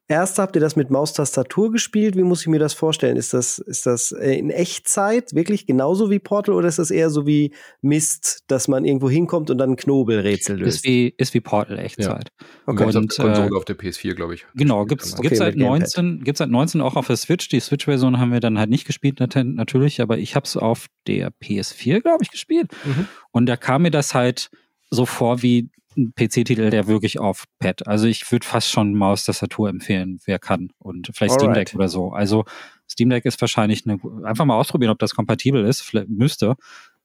[0.08, 2.16] Erst habt ihr das mit Maustastatur gespielt.
[2.16, 3.16] Wie muss ich mir das vorstellen?
[3.16, 7.10] Ist das, ist das äh, in Echtzeit wirklich genauso wie Portal oder ist das eher
[7.10, 7.52] so wie
[7.82, 10.76] Mist, dass man irgendwo hinkommt und dann ein Knobelrätsel löst?
[10.76, 12.30] Ist wie, ist wie Portal Echtzeit.
[12.40, 12.46] Ja.
[12.66, 12.84] Okay.
[12.84, 14.46] Und, und Konsole äh, auf der PS4, glaube ich.
[14.54, 17.48] Genau, gibt's, okay, gibt's seit 19, gibt's seit 19 auch auf der Switch.
[17.48, 21.30] Die Switch-Version haben wir dann halt nicht gespielt, natürlich, aber ich habe es auf der
[21.42, 22.70] PS4, glaube ich, gespielt.
[22.84, 23.08] Mhm.
[23.32, 24.50] Und da kam mir das halt
[24.88, 27.86] so vor wie PC-Titel, der wirklich auf Pad.
[27.86, 30.70] Also ich würde fast schon Maus-Tastatur empfehlen, wer kann.
[30.78, 31.40] Und vielleicht Alright.
[31.40, 32.10] Steam Deck oder so.
[32.10, 32.44] Also
[32.88, 36.56] Steam Deck ist wahrscheinlich eine, einfach mal ausprobieren, ob das kompatibel ist, vielleicht müsste.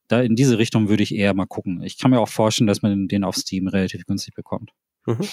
[0.08, 1.82] Da in diese Richtung würde ich eher mal gucken.
[1.84, 4.72] Ich kann mir auch vorstellen, dass man den auf Steam relativ günstig bekommt.
[5.06, 5.28] Mhm.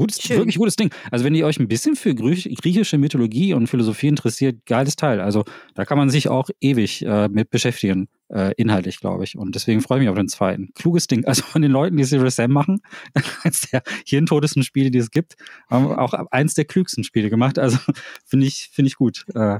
[0.00, 0.38] Gutes, Schön.
[0.38, 0.88] wirklich gutes Ding.
[1.10, 5.20] Also wenn ihr euch ein bisschen für griechische Mythologie und Philosophie interessiert, geiles Teil.
[5.20, 5.44] Also
[5.74, 9.36] da kann man sich auch ewig äh, mit beschäftigen, äh, inhaltlich, glaube ich.
[9.36, 10.72] Und deswegen freue ich mich auf den zweiten.
[10.72, 11.26] Kluges Ding.
[11.26, 12.80] Also von den Leuten, die Serious Sam machen,
[13.42, 15.34] eins der hirntodesten Spiele, die es gibt,
[15.68, 17.58] haben auch eins der klügsten Spiele gemacht.
[17.58, 17.76] Also
[18.24, 19.26] finde ich, finde ich gut.
[19.34, 19.58] Äh,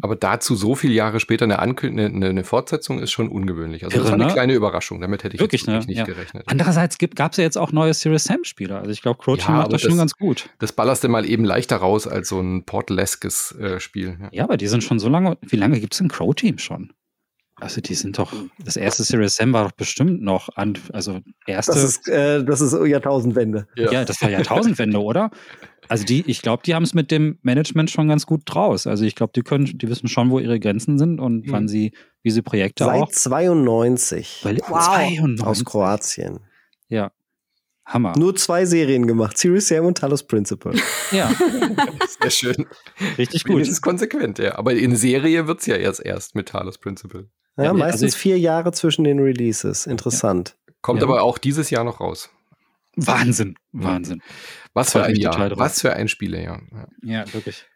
[0.00, 3.84] aber dazu so viele Jahre später eine, eine, eine Fortsetzung ist schon ungewöhnlich.
[3.84, 4.32] Also Irre, das war eine ne?
[4.32, 5.00] kleine Überraschung.
[5.00, 5.78] Damit hätte ich wirklich, ne?
[5.78, 6.04] nicht ja.
[6.04, 6.44] gerechnet.
[6.46, 8.78] Andererseits gab es ja jetzt auch neue Serious Sam-Spieler.
[8.78, 10.50] Also ich glaube, Crow ja, macht das schon ganz gut.
[10.58, 14.18] Das ballerst du mal eben leichter raus als so ein Portaleskes äh, Spiel.
[14.20, 14.28] Ja.
[14.32, 14.44] ja.
[14.44, 15.38] aber die sind schon so lange.
[15.42, 16.92] Wie lange gibt es denn Crow Team schon?
[17.60, 18.32] Also die sind doch,
[18.64, 21.72] das erste Serious Sam war doch bestimmt noch an, also erste.
[21.72, 23.68] Das ist, äh, das ist Jahrtausendwende.
[23.76, 23.92] Ja.
[23.92, 25.30] ja, das war Jahrtausendwende, oder?
[25.90, 28.86] Also die, ich glaube, die haben es mit dem Management schon ganz gut draus.
[28.86, 31.52] Also ich glaube, die können, die wissen schon, wo ihre Grenzen sind und mhm.
[31.52, 31.90] wann sie,
[32.22, 33.10] wie sie Projekte Seit auch.
[33.10, 34.40] Seit 92.
[34.44, 34.86] Weil, wow.
[34.86, 35.44] 92.
[35.44, 36.38] Aus Kroatien.
[36.86, 37.10] Ja.
[37.84, 38.12] Hammer.
[38.16, 40.74] Nur zwei Serien gemacht, Serious Sam und Talos Principle.
[41.10, 41.28] Ja.
[42.20, 42.66] Sehr schön.
[43.18, 43.60] Richtig gut.
[43.60, 44.56] Das ist konsequent, ja.
[44.56, 47.28] Aber in Serie wird es ja jetzt erst mit Talos Principle.
[47.56, 49.88] Ja, ja meistens also vier Jahre zwischen den Releases.
[49.88, 50.56] Interessant.
[50.68, 50.74] Ja.
[50.82, 51.08] Kommt ja.
[51.08, 52.30] aber auch dieses Jahr noch raus.
[52.94, 54.22] Wahnsinn, Wahnsinn.
[54.72, 56.62] Was für ein Jahr, was für ein Spielejahr.
[56.70, 57.66] Ja, ja wirklich.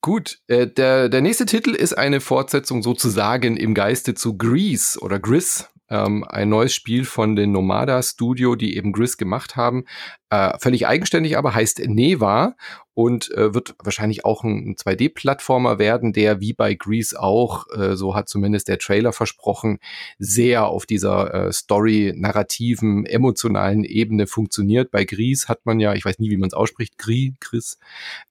[0.00, 5.20] Gut, äh, der, der nächste Titel ist eine Fortsetzung sozusagen im Geiste zu Grease oder
[5.20, 9.84] Gris, ähm, ein neues Spiel von den Nomada Studio, die eben Gris gemacht haben.
[10.30, 12.54] Äh, völlig eigenständig aber heißt Neva
[12.94, 18.14] und äh, wird wahrscheinlich auch ein, 2D-Plattformer werden, der wie bei Grease auch, äh, so
[18.14, 19.78] hat zumindest der Trailer versprochen,
[20.18, 24.90] sehr auf dieser äh, Story-narrativen, emotionalen Ebene funktioniert.
[24.90, 27.78] Bei Grease hat man ja, ich weiß nie, wie man es ausspricht, Gris, Chris,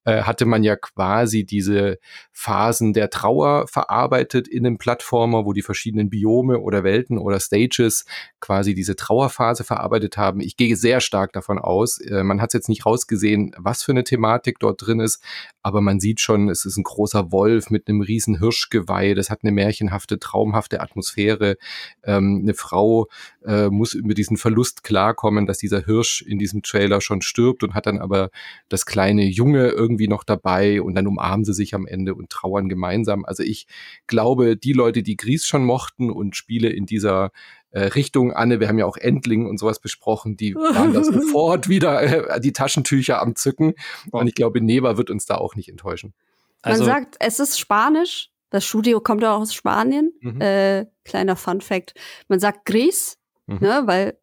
[0.03, 1.97] äh, hatte man ja quasi diese
[2.31, 8.05] Phasen der Trauer verarbeitet in einem Plattformer, wo die verschiedenen Biome oder Welten oder Stages
[8.39, 10.41] quasi diese Trauerphase verarbeitet haben.
[10.41, 13.91] Ich gehe sehr stark davon aus, äh, man hat es jetzt nicht rausgesehen, was für
[13.91, 15.23] eine Thematik dort drin ist,
[15.63, 19.39] aber man sieht schon, es ist ein großer Wolf mit einem riesen Hirschgeweih, das hat
[19.43, 21.57] eine märchenhafte, traumhafte Atmosphäre.
[22.03, 23.07] Ähm, eine Frau
[23.45, 27.73] äh, muss über diesen Verlust klarkommen, dass dieser Hirsch in diesem Trailer schon stirbt und
[27.73, 28.29] hat dann aber
[28.69, 32.69] das kleine Junge irgendwie noch dabei und dann umarmen sie sich am Ende und trauern
[32.69, 33.25] gemeinsam.
[33.25, 33.67] Also ich
[34.07, 37.31] glaube, die Leute, die Gries schon mochten und Spiele in dieser
[37.71, 41.69] äh, Richtung, Anne, wir haben ja auch Endling und sowas besprochen, die waren da sofort
[41.69, 43.73] wieder äh, die Taschentücher am Zücken.
[44.11, 46.13] Und ich glaube, Neva wird uns da auch nicht enttäuschen.
[46.61, 48.31] Also, Man sagt, es ist Spanisch.
[48.49, 50.11] Das Studio kommt ja auch aus Spanien.
[50.21, 50.41] Mhm.
[50.41, 51.93] Äh, kleiner Fun Fact.
[52.27, 53.59] Man sagt Gris, mhm.
[53.61, 54.18] ne, weil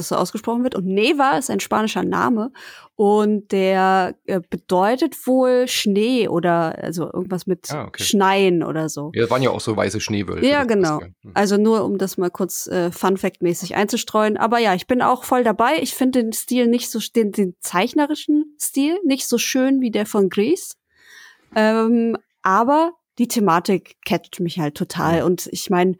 [0.00, 0.74] das so ausgesprochen wird.
[0.74, 2.52] Und Neva ist ein spanischer Name
[2.96, 8.02] und der äh, bedeutet wohl Schnee oder also irgendwas mit ah, okay.
[8.02, 9.12] Schneien oder so.
[9.14, 10.46] Ja, waren ja auch so weiße Schneewölfe.
[10.46, 11.00] Ja, genau.
[11.00, 11.32] Hm.
[11.34, 14.36] Also nur um das mal kurz äh, Fun Fact mäßig einzustreuen.
[14.36, 15.78] Aber ja, ich bin auch voll dabei.
[15.80, 20.06] Ich finde den Stil nicht so, den, den zeichnerischen Stil nicht so schön wie der
[20.06, 20.74] von Grease.
[21.54, 25.22] Ähm, aber die Thematik catcht mich halt total.
[25.22, 25.96] Und ich meine,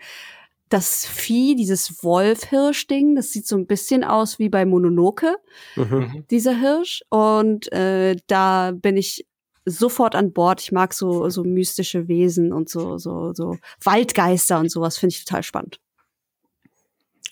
[0.71, 5.37] das Vieh, dieses Wolf-Hirsch-Ding, das sieht so ein bisschen aus wie bei Mononoke,
[5.77, 5.85] mhm.
[5.85, 6.25] mhm.
[6.31, 7.03] dieser Hirsch.
[7.11, 9.27] Und äh, da bin ich
[9.66, 10.62] sofort an Bord.
[10.62, 15.25] Ich mag so, so mystische Wesen und so, so, so Waldgeister und sowas, finde ich
[15.25, 15.81] total spannend.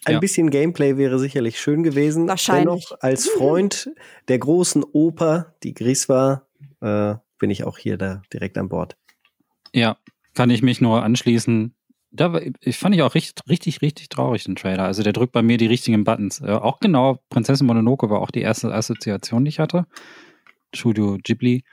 [0.05, 0.18] Ein ja.
[0.18, 2.26] bisschen Gameplay wäre sicherlich schön gewesen.
[2.26, 2.86] Wahrscheinlich.
[2.86, 3.91] Dennoch als Freund
[4.26, 6.47] der großen Oper, die Gris war,
[6.80, 8.97] äh, bin ich auch hier da direkt an Bord.
[9.72, 9.97] Ja,
[10.34, 11.74] kann ich mich nur anschließen
[12.11, 14.84] da ich fand ich auch richtig, richtig, richtig traurig, den Trailer.
[14.84, 16.40] Also der drückt bei mir die richtigen Buttons.
[16.40, 19.86] Äh, auch genau, Prinzessin Mononoke war auch die erste Assoziation, die ich hatte.
[20.74, 21.64] Studio Ghibli.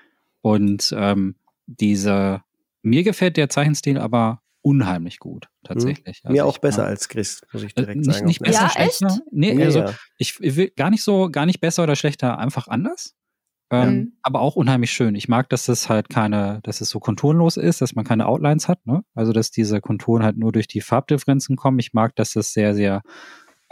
[0.41, 2.41] Und ähm, diese,
[2.81, 6.17] mir gefällt der Zeichenstil aber unheimlich gut, tatsächlich.
[6.17, 6.25] Hm.
[6.25, 8.25] Also mir auch besser mal, als Chris, muss ich direkt äh, nicht, sagen.
[8.25, 9.19] Nicht besser, ja, schlechter.
[9.31, 9.93] Nee, nee, also ja.
[10.17, 13.15] ich, ich will gar nicht so, gar nicht besser oder schlechter, einfach anders.
[13.71, 14.13] Ähm, mhm.
[14.21, 15.15] Aber auch unheimlich schön.
[15.15, 18.67] Ich mag, dass es halt keine, dass es so konturenlos ist, dass man keine Outlines
[18.67, 19.03] hat, ne?
[19.15, 21.79] Also dass diese Konturen halt nur durch die Farbdifferenzen kommen.
[21.79, 23.01] Ich mag, dass es sehr, sehr,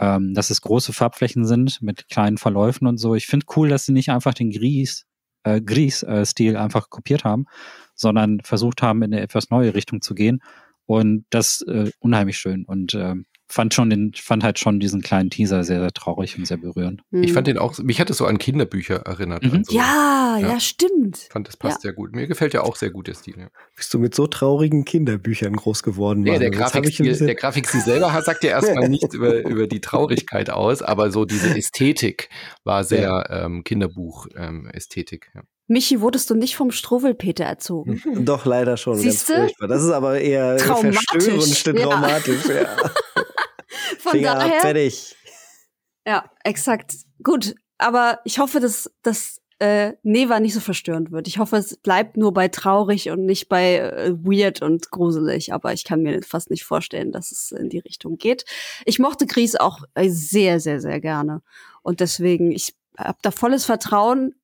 [0.00, 3.14] ähm, dass es große Farbflächen sind mit kleinen Verläufen und so.
[3.14, 5.06] Ich finde cool, dass sie nicht einfach den Gris,
[5.44, 7.46] äh, Gris-Stil äh, einfach kopiert haben,
[7.94, 10.40] sondern versucht haben, in eine etwas neue Richtung zu gehen.
[10.86, 12.64] Und das äh, unheimlich schön.
[12.64, 16.44] Und ähm, fand schon den, fand halt schon diesen kleinen Teaser sehr, sehr traurig und
[16.44, 17.02] sehr berührend.
[17.12, 19.44] Ich fand den auch, mich hat es so an Kinderbücher erinnert.
[19.44, 19.62] Mhm.
[19.62, 19.76] So.
[19.76, 21.18] Ja, ja, ja, stimmt.
[21.18, 21.80] Ich fand, das passt ja.
[21.82, 22.16] sehr gut.
[22.16, 23.36] Mir gefällt ja auch sehr gut der Stil.
[23.38, 23.46] Ja.
[23.76, 26.22] Bist du mit so traurigen Kinderbüchern groß geworden?
[26.22, 30.82] Nee, der Grafikstil, der Grafikstil selber sagt ja erstmal nichts über, über die Traurigkeit aus,
[30.82, 32.30] aber so diese Ästhetik
[32.64, 33.44] war sehr ja.
[33.44, 35.30] ähm, Kinderbuch-Ästhetik.
[35.32, 35.48] Ähm, ja.
[35.66, 38.02] Michi, wurdest du nicht vom Struwwelpeter erzogen?
[38.24, 38.96] Doch, leider schon.
[38.96, 39.48] Siehste?
[39.60, 42.46] Das ist aber eher verstörend statt traumatisch.
[42.48, 42.76] Ja.
[44.14, 44.60] Von Finger daher.
[44.60, 45.16] Fertig.
[46.06, 46.96] Ja, exakt.
[47.22, 51.28] Gut, aber ich hoffe, dass das äh, Neva nicht so verstörend wird.
[51.28, 55.52] Ich hoffe, es bleibt nur bei traurig und nicht bei äh, weird und gruselig.
[55.52, 58.44] Aber ich kann mir fast nicht vorstellen, dass es in die Richtung geht.
[58.84, 61.42] Ich mochte Gries auch äh, sehr, sehr, sehr gerne.
[61.82, 64.34] Und deswegen, ich habe da volles Vertrauen.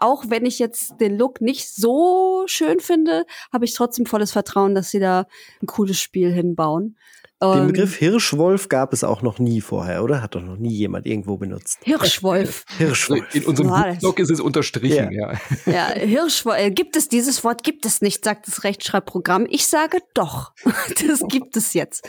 [0.00, 4.74] Auch wenn ich jetzt den Look nicht so schön finde, habe ich trotzdem volles Vertrauen,
[4.74, 5.26] dass sie da
[5.62, 6.96] ein cooles Spiel hinbauen.
[7.42, 10.20] Den Begriff Hirschwolf gab es auch noch nie vorher, oder?
[10.20, 11.78] Hat doch noch nie jemand irgendwo benutzt.
[11.82, 12.66] Hirschwolf.
[12.76, 13.34] Hirschwolf.
[13.34, 15.32] In unserem Blog ist es unterstrichen, ja.
[15.32, 15.38] Ja,
[15.72, 16.58] ja Hirschwolf.
[16.58, 17.62] Äh, gibt es dieses Wort?
[17.62, 19.46] Gibt es nicht, sagt das Rechtschreibprogramm.
[19.48, 20.52] Ich sage doch.
[21.08, 22.06] das gibt es jetzt.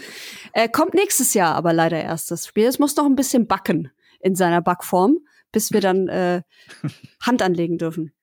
[0.51, 2.67] Äh, kommt nächstes Jahr aber leider erst das Spiel.
[2.67, 3.89] Es muss noch ein bisschen backen
[4.19, 5.19] in seiner Backform,
[5.51, 6.41] bis wir dann äh,
[7.21, 8.13] Hand anlegen dürfen.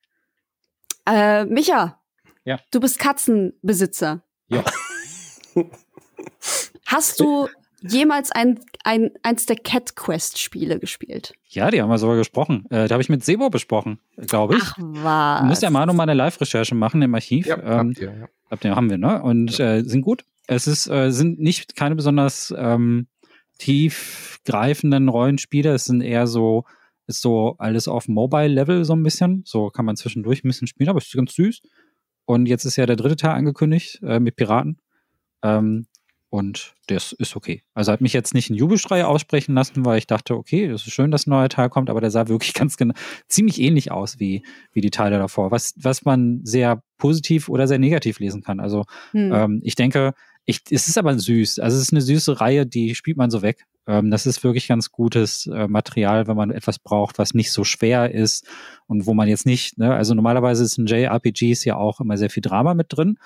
[1.06, 2.00] Äh, Micha,
[2.44, 2.58] ja.
[2.70, 4.22] du bist Katzenbesitzer.
[4.48, 4.64] Ja.
[6.86, 7.48] Hast du
[7.82, 11.34] jemals ein, ein, eins der Cat Quest Spiele gespielt?
[11.46, 12.66] Ja, die haben wir sogar gesprochen.
[12.70, 14.62] Äh, da habe ich mit Sebo besprochen, glaube ich.
[14.62, 15.40] Ach was.
[15.40, 17.46] Du musst ja mal noch mal eine Live-Recherche machen im Archiv.
[17.46, 18.28] Ja, ähm, habt ihr, ja.
[18.50, 19.22] Habt ihr, haben wir, ne?
[19.22, 19.76] Und ja.
[19.76, 20.24] äh, sind gut.
[20.46, 23.06] Es ist, äh, sind nicht keine besonders ähm,
[23.58, 25.74] tiefgreifenden Rollenspiele.
[25.74, 26.64] Es sind eher so,
[27.08, 29.42] ist so alles auf Mobile-Level so ein bisschen.
[29.44, 31.62] So kann man zwischendurch ein bisschen spielen, aber es ist ganz süß.
[32.26, 34.78] Und jetzt ist ja der dritte Teil angekündigt äh, mit Piraten.
[35.42, 35.86] Ähm,
[36.30, 37.62] und das ist okay.
[37.72, 40.92] Also hat mich jetzt nicht ein Jubelschrei aussprechen lassen, weil ich dachte, okay, das ist
[40.92, 42.94] schön, dass ein neuer Teil kommt, aber der sah wirklich ganz genau,
[43.28, 47.78] ziemlich ähnlich aus wie, wie die Teile davor, was, was man sehr positiv oder sehr
[47.78, 48.60] negativ lesen kann.
[48.60, 49.32] Also hm.
[49.32, 50.12] ähm, ich denke,
[50.44, 51.60] ich, es ist aber süß.
[51.60, 53.64] Also es ist eine süße Reihe, die spielt man so weg.
[53.88, 57.64] Ähm, das ist wirklich ganz gutes äh, Material, wenn man etwas braucht, was nicht so
[57.64, 58.46] schwer ist
[58.86, 62.30] und wo man jetzt nicht, ne, also normalerweise ist in JRPGs ja auch immer sehr
[62.30, 63.18] viel Drama mit drin.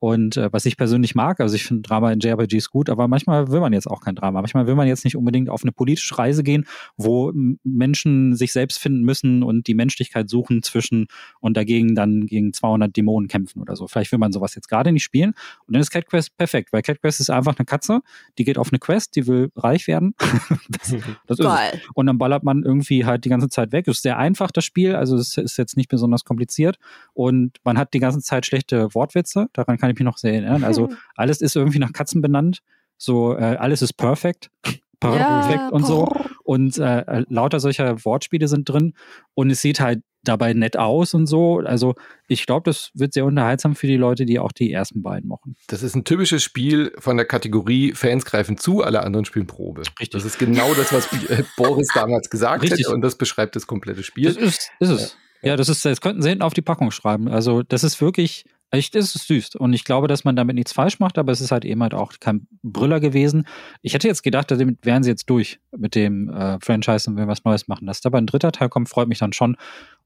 [0.00, 3.52] Und äh, was ich persönlich mag, also ich finde Drama in JRPGs gut, aber manchmal
[3.52, 4.40] will man jetzt auch kein Drama.
[4.40, 6.64] Manchmal will man jetzt nicht unbedingt auf eine politische Reise gehen,
[6.96, 7.32] wo
[7.64, 11.06] Menschen sich selbst finden müssen und die Menschlichkeit suchen zwischen
[11.40, 13.86] und dagegen dann gegen 200 Dämonen kämpfen oder so.
[13.88, 15.34] Vielleicht will man sowas jetzt gerade nicht spielen.
[15.66, 18.00] Und dann ist Cat Quest perfekt, weil Cat Quest ist einfach eine Katze,
[18.38, 20.14] die geht auf eine Quest, die will reich werden.
[20.70, 20.94] das,
[21.26, 21.38] das.
[21.38, 23.86] Ist Und dann ballert man irgendwie halt die ganze Zeit weg.
[23.86, 26.78] Ist sehr einfach, das Spiel, also es ist jetzt nicht besonders kompliziert.
[27.12, 30.32] Und man hat die ganze Zeit schlechte Wortwitze, daran kann kann ich mich noch sehr
[30.32, 30.64] erinnern.
[30.64, 32.60] Also alles ist irgendwie nach Katzen benannt.
[32.96, 34.50] So, äh, alles ist perfekt.
[35.00, 36.12] Perfekt ja, und so.
[36.44, 38.92] Und äh, lauter solcher Wortspiele sind drin.
[39.32, 41.60] Und es sieht halt dabei nett aus und so.
[41.60, 41.94] Also
[42.28, 45.56] ich glaube, das wird sehr unterhaltsam für die Leute, die auch die ersten beiden machen.
[45.68, 49.82] Das ist ein typisches Spiel von der Kategorie Fans greifen zu, alle anderen spielen Probe.
[49.82, 50.10] Richtig.
[50.10, 51.08] Das ist genau das, was
[51.56, 54.26] Boris damals gesagt hat und das beschreibt das komplette Spiel.
[54.26, 55.16] Das ist, ist es.
[55.42, 55.50] Ja.
[55.50, 57.28] ja, das ist, das könnten sie hinten auf die Packung schreiben.
[57.28, 59.56] Also das ist wirklich Echt, es ist süß.
[59.56, 61.92] Und ich glaube, dass man damit nichts falsch macht, aber es ist halt eben halt
[61.92, 63.46] auch kein Brüller gewesen.
[63.82, 67.26] Ich hätte jetzt gedacht, damit wären sie jetzt durch mit dem äh, Franchise und will
[67.26, 67.86] was Neues machen.
[67.86, 69.56] Dass da aber ein dritter Teil kommt, freut mich dann schon.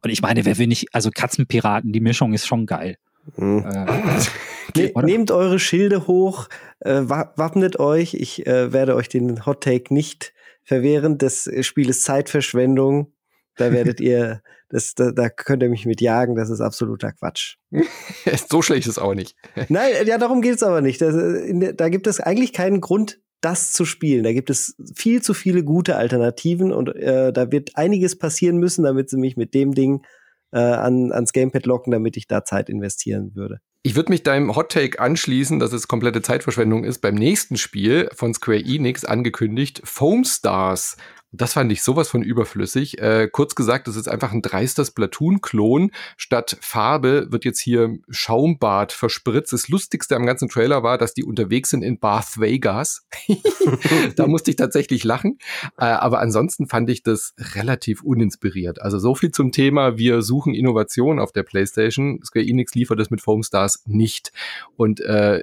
[0.03, 2.97] Und ich meine, wer will nicht, also Katzenpiraten, die Mischung ist schon geil.
[3.37, 3.65] Mhm.
[4.75, 6.49] Äh, nehmt eure Schilde hoch,
[6.81, 8.15] äh, wappnet euch.
[8.15, 11.19] Ich äh, werde euch den Hot Take nicht verwehren.
[11.19, 13.14] Das Spiel ist Zeitverschwendung.
[13.57, 17.57] Da werdet ihr das, da, da könnt ihr mich mit jagen, das ist absoluter Quatsch.
[18.51, 19.37] so schlecht ist es auch nicht.
[19.69, 21.01] Nein, ja, darum geht es aber nicht.
[21.01, 21.15] Das,
[21.77, 24.25] da gibt es eigentlich keinen Grund, das zu spielen.
[24.25, 28.85] Da gibt es viel zu viele gute Alternativen und äh, da wird einiges passieren müssen,
[28.85, 30.05] damit sie mich mit dem Ding
[30.53, 33.61] äh, an, ans Gamepad locken, damit ich da Zeit investieren würde.
[33.83, 37.01] Ich würde mich deinem Hot Take anschließen, dass es komplette Zeitverschwendung ist.
[37.01, 40.97] Beim nächsten Spiel von Square Enix angekündigt, Foam Stars.
[41.37, 42.99] Das fand ich sowas von überflüssig.
[42.99, 45.91] Äh, kurz gesagt, das ist einfach ein dreister Splatoon-Klon.
[46.17, 49.53] Statt Farbe wird jetzt hier Schaumbad verspritzt.
[49.53, 53.07] Das Lustigste am ganzen Trailer war, dass die unterwegs sind in Bath Vegas.
[54.17, 55.39] da musste ich tatsächlich lachen.
[55.77, 58.81] Äh, aber ansonsten fand ich das relativ uninspiriert.
[58.81, 62.21] Also so viel zum Thema, wir suchen Innovation auf der PlayStation.
[62.25, 64.33] Square Enix liefert das mit Foam Stars nicht.
[64.77, 65.43] Und äh,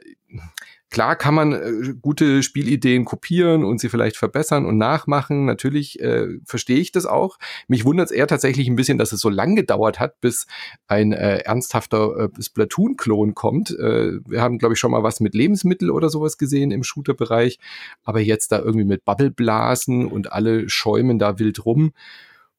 [0.91, 5.45] Klar kann man äh, gute Spielideen kopieren und sie vielleicht verbessern und nachmachen.
[5.45, 7.37] Natürlich äh, verstehe ich das auch.
[7.69, 10.47] Mich wundert es eher tatsächlich ein bisschen, dass es so lang gedauert hat, bis
[10.87, 13.71] ein äh, ernsthafter äh, Splatoon-Klon kommt.
[13.71, 17.57] Äh, wir haben, glaube ich, schon mal was mit Lebensmittel oder sowas gesehen im Shooter-Bereich.
[18.03, 21.93] Aber jetzt da irgendwie mit Bubbleblasen und alle schäumen da wild rum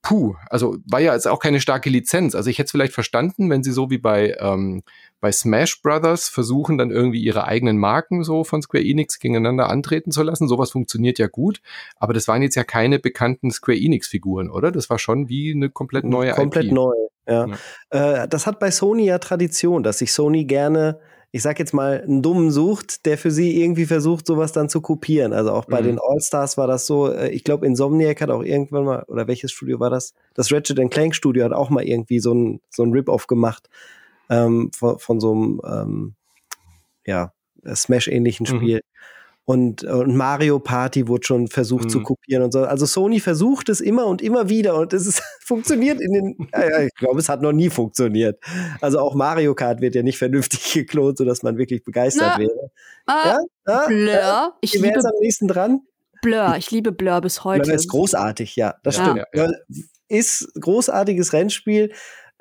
[0.02, 2.34] puh, also war ja jetzt auch keine starke Lizenz.
[2.34, 4.82] Also ich hätte es vielleicht verstanden, wenn sie so wie bei, ähm,
[5.20, 10.10] bei Smash Brothers versuchen, dann irgendwie ihre eigenen Marken so von Square Enix gegeneinander antreten
[10.10, 10.48] zu lassen.
[10.48, 11.62] Sowas funktioniert ja gut,
[11.96, 14.72] aber das waren jetzt ja keine bekannten Square Enix-Figuren, oder?
[14.72, 16.72] Das war schon wie eine komplett neue Komplett IP.
[16.72, 16.94] neu,
[17.28, 17.46] ja.
[17.92, 18.22] ja.
[18.22, 20.98] Äh, das hat bei Sony ja Tradition, dass sich Sony gerne
[21.34, 24.82] ich sag jetzt mal, einen Dummen sucht, der für sie irgendwie versucht, sowas dann zu
[24.82, 25.32] kopieren.
[25.32, 25.86] Also auch bei mhm.
[25.86, 29.50] den All-Stars war das so, äh, ich glaube, Insomniac hat auch irgendwann mal, oder welches
[29.50, 30.12] Studio war das?
[30.34, 33.70] Das Ratchet Clank Studio hat auch mal irgendwie so ein, so ein Rip-Off gemacht
[34.28, 36.14] ähm, von, von so einem, ähm,
[37.06, 37.32] ja,
[37.66, 38.56] Smash-ähnlichen mhm.
[38.56, 38.76] Spiel.
[38.76, 38.91] Mhm.
[39.44, 41.88] Und, und Mario Party wurde schon versucht mhm.
[41.88, 42.62] zu kopieren und so.
[42.62, 46.82] Also Sony versucht es immer und immer wieder und es ist, funktioniert in den, ja,
[46.82, 48.38] ich glaube, es hat noch nie funktioniert.
[48.80, 52.70] Also auch Mario Kart wird ja nicht vernünftig geklont, sodass man wirklich begeistert Na, wäre.
[53.06, 53.38] Ah, ja?
[53.64, 54.54] Ah, Blur.
[54.60, 55.80] Ich liebe am nächsten dran.
[56.22, 56.54] Blur.
[56.56, 57.62] Ich liebe Blur bis heute.
[57.62, 59.02] Blur ist großartig, ja, das ja.
[59.02, 59.26] stimmt.
[59.34, 59.50] Ja,
[60.08, 61.92] ist großartiges Rennspiel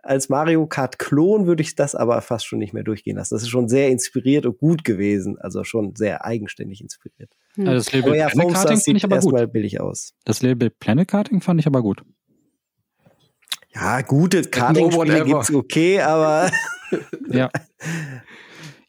[0.03, 3.35] als Mario Kart Klon würde ich das aber fast schon nicht mehr durchgehen lassen.
[3.35, 7.31] Das ist schon sehr inspiriert und gut gewesen, also schon sehr eigenständig inspiriert.
[7.55, 7.65] Hm.
[7.65, 9.53] Ja, das Label aber ja, Planet Karting fand ich aber gut.
[9.53, 10.13] billig aus.
[10.25, 12.03] Das Label Planet Karting fand ich aber gut.
[13.73, 16.51] Ja, gute Karting-Spiele gibt's okay, aber
[17.29, 17.49] ja.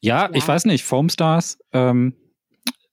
[0.00, 0.28] ja.
[0.32, 2.14] ich weiß nicht, Foam Stars, ähm,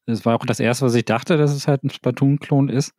[0.06, 2.94] das war auch das erste, was ich dachte, dass es halt ein Splatoon-Klon ist.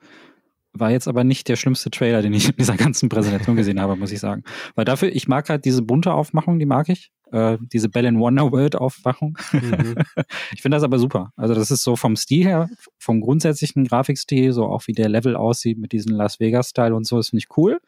[0.72, 3.96] War jetzt aber nicht der schlimmste Trailer, den ich in dieser ganzen Präsentation gesehen habe,
[3.96, 4.44] muss ich sagen.
[4.76, 7.10] Weil dafür, ich mag halt diese bunte Aufmachung, die mag ich.
[7.32, 9.36] Äh, diese Bell in Wonderworld Aufmachung.
[9.52, 9.96] Mhm.
[10.52, 11.32] ich finde das aber super.
[11.36, 12.68] Also das ist so vom Stil her,
[12.98, 17.06] vom grundsätzlichen Grafikstil, so auch wie der Level aussieht mit diesem Las Vegas Style und
[17.06, 17.80] so, das finde ich cool.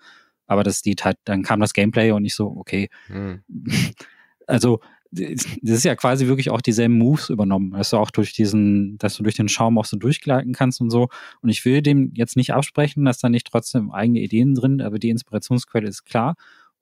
[0.46, 2.88] Aber das sieht halt, dann kam das Gameplay und ich so, okay.
[3.08, 3.42] Mhm.
[4.46, 4.80] Also
[5.12, 7.72] das ist ja quasi wirklich auch dieselben Moves übernommen.
[7.72, 10.90] Dass du auch durch diesen, dass du durch den Schaum auch so durchgleiten kannst und
[10.90, 11.08] so.
[11.42, 14.98] Und ich will dem jetzt nicht absprechen, dass da nicht trotzdem eigene Ideen drin, aber
[14.98, 16.34] die Inspirationsquelle ist klar.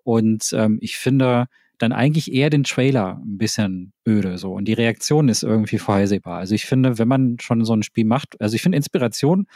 [0.04, 1.46] Und ähm, ich finde
[1.78, 4.52] dann eigentlich eher den Trailer ein bisschen öde so.
[4.52, 6.38] Und die Reaktion ist irgendwie vorhersehbar.
[6.38, 9.46] Also ich finde, wenn man schon so ein Spiel macht, also ich finde Inspiration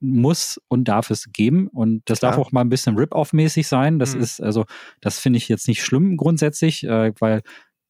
[0.00, 1.68] muss und darf es geben.
[1.68, 2.32] Und das Klar.
[2.32, 3.98] darf auch mal ein bisschen Rip-Off-mäßig sein.
[3.98, 4.22] Das mhm.
[4.22, 4.64] ist, also,
[5.00, 7.42] das finde ich jetzt nicht schlimm grundsätzlich, äh, weil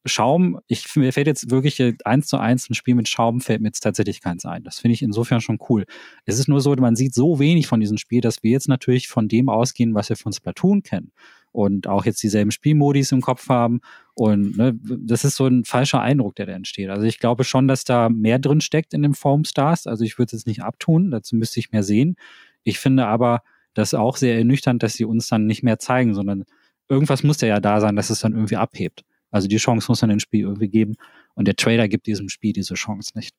[0.07, 3.69] Schaum, ich, mir fällt jetzt wirklich eins zu eins ein Spiel mit Schaum, fällt mir
[3.69, 4.63] jetzt tatsächlich keins ein.
[4.63, 5.85] Das finde ich insofern schon cool.
[6.25, 9.07] Es ist nur so, man sieht so wenig von diesem Spiel, dass wir jetzt natürlich
[9.07, 11.11] von dem ausgehen, was wir von Splatoon kennen.
[11.51, 13.79] Und auch jetzt dieselben Spielmodis im Kopf haben.
[14.13, 16.89] Und ne, das ist so ein falscher Eindruck, der da entsteht.
[16.89, 19.87] Also ich glaube schon, dass da mehr drin steckt in dem Foam Stars.
[19.87, 22.15] Also ich würde es jetzt nicht abtun, dazu müsste ich mehr sehen.
[22.63, 23.41] Ich finde aber
[23.73, 26.45] das auch sehr ernüchternd, dass sie uns dann nicht mehr zeigen, sondern
[26.89, 29.03] irgendwas muss ja da sein, dass es dann irgendwie abhebt.
[29.31, 30.95] Also die Chance muss man dem Spiel irgendwie geben.
[31.35, 33.35] Und der Trailer gibt diesem Spiel diese Chance nicht.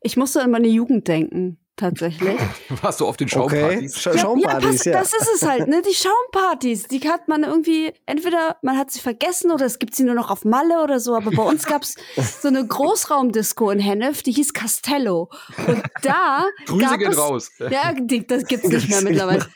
[0.00, 1.58] Ich musste an meine Jugend denken.
[1.76, 2.38] tatsächlich.
[2.82, 3.96] Warst du auf den Schaumpartys?
[3.96, 4.16] Okay.
[4.16, 5.82] Scha Schaumpartys, ja, ja, pass, das ist es halt, ne?
[5.82, 10.04] Die Schaumpartys, die hat man irgendwie, entweder man hat sie vergessen oder es gibt sie
[10.04, 11.96] nur noch auf Malle oder so, aber bei uns gab's
[12.40, 15.30] so eine Großraumdisco in Hennef, die hieß Castello.
[15.66, 16.44] Und da.
[16.66, 17.50] Grüße gab gehen es, raus.
[17.58, 19.46] Ja, die, das gibt's nicht mehr mittlerweile.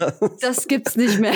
[0.40, 1.34] Das gibt's nicht mehr.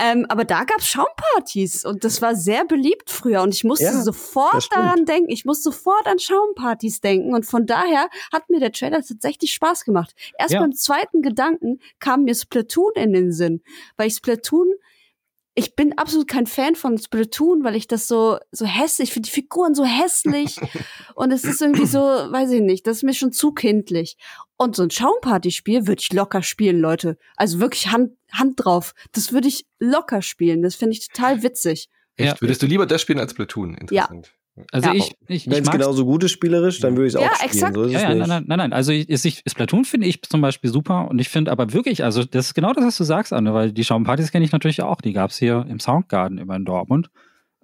[0.00, 4.02] Ähm, aber da gab's Schaumpartys und das war sehr beliebt früher und ich musste Ja,
[4.02, 5.30] sofort daran denken.
[5.30, 9.84] Ich musste sofort an Schaumpartys denken und von daher hat mir der Trailer tatsächlich Spaß
[9.84, 10.14] gemacht.
[10.38, 10.60] Erst Ja.
[10.60, 13.62] beim zweiten Gedanken kam mir Splatoon in den Sinn,
[13.96, 14.72] weil ich Splatoon
[15.58, 19.28] ich bin absolut kein Fan von Splatoon, weil ich das so so hässlich, ich finde
[19.28, 20.56] die Figuren so hässlich
[21.14, 24.18] und es ist irgendwie so, weiß ich nicht, das ist mir schon zu kindlich.
[24.58, 27.18] Und so ein Schaumparty-Spiel würde ich locker spielen, Leute.
[27.36, 28.94] Also wirklich Hand, Hand drauf.
[29.12, 30.62] Das würde ich locker spielen.
[30.62, 31.88] Das finde ich total witzig.
[32.16, 32.34] Echt?
[32.34, 32.40] Ja.
[32.40, 33.74] Würdest du lieber das spielen als Platoon?
[33.74, 34.32] Interessant.
[34.72, 34.94] Also Ja.
[34.94, 37.50] ich, ich, Wenn es genauso gut ist spielerisch, dann würde ich es Ja, auch spielen.
[37.50, 37.74] exakt.
[37.74, 38.72] So ist Ja, es ja, nein, nein, nein, nein.
[38.72, 42.04] Also ich, ist, ich, Splatoon finde ich zum Beispiel super und ich finde aber wirklich,
[42.04, 44.82] also das ist genau das, was du sagst, Anne, weil die Schaumpartys kenne ich natürlich
[44.82, 45.00] auch.
[45.00, 47.10] Die gab's hier im Soundgarden immer in Dortmund.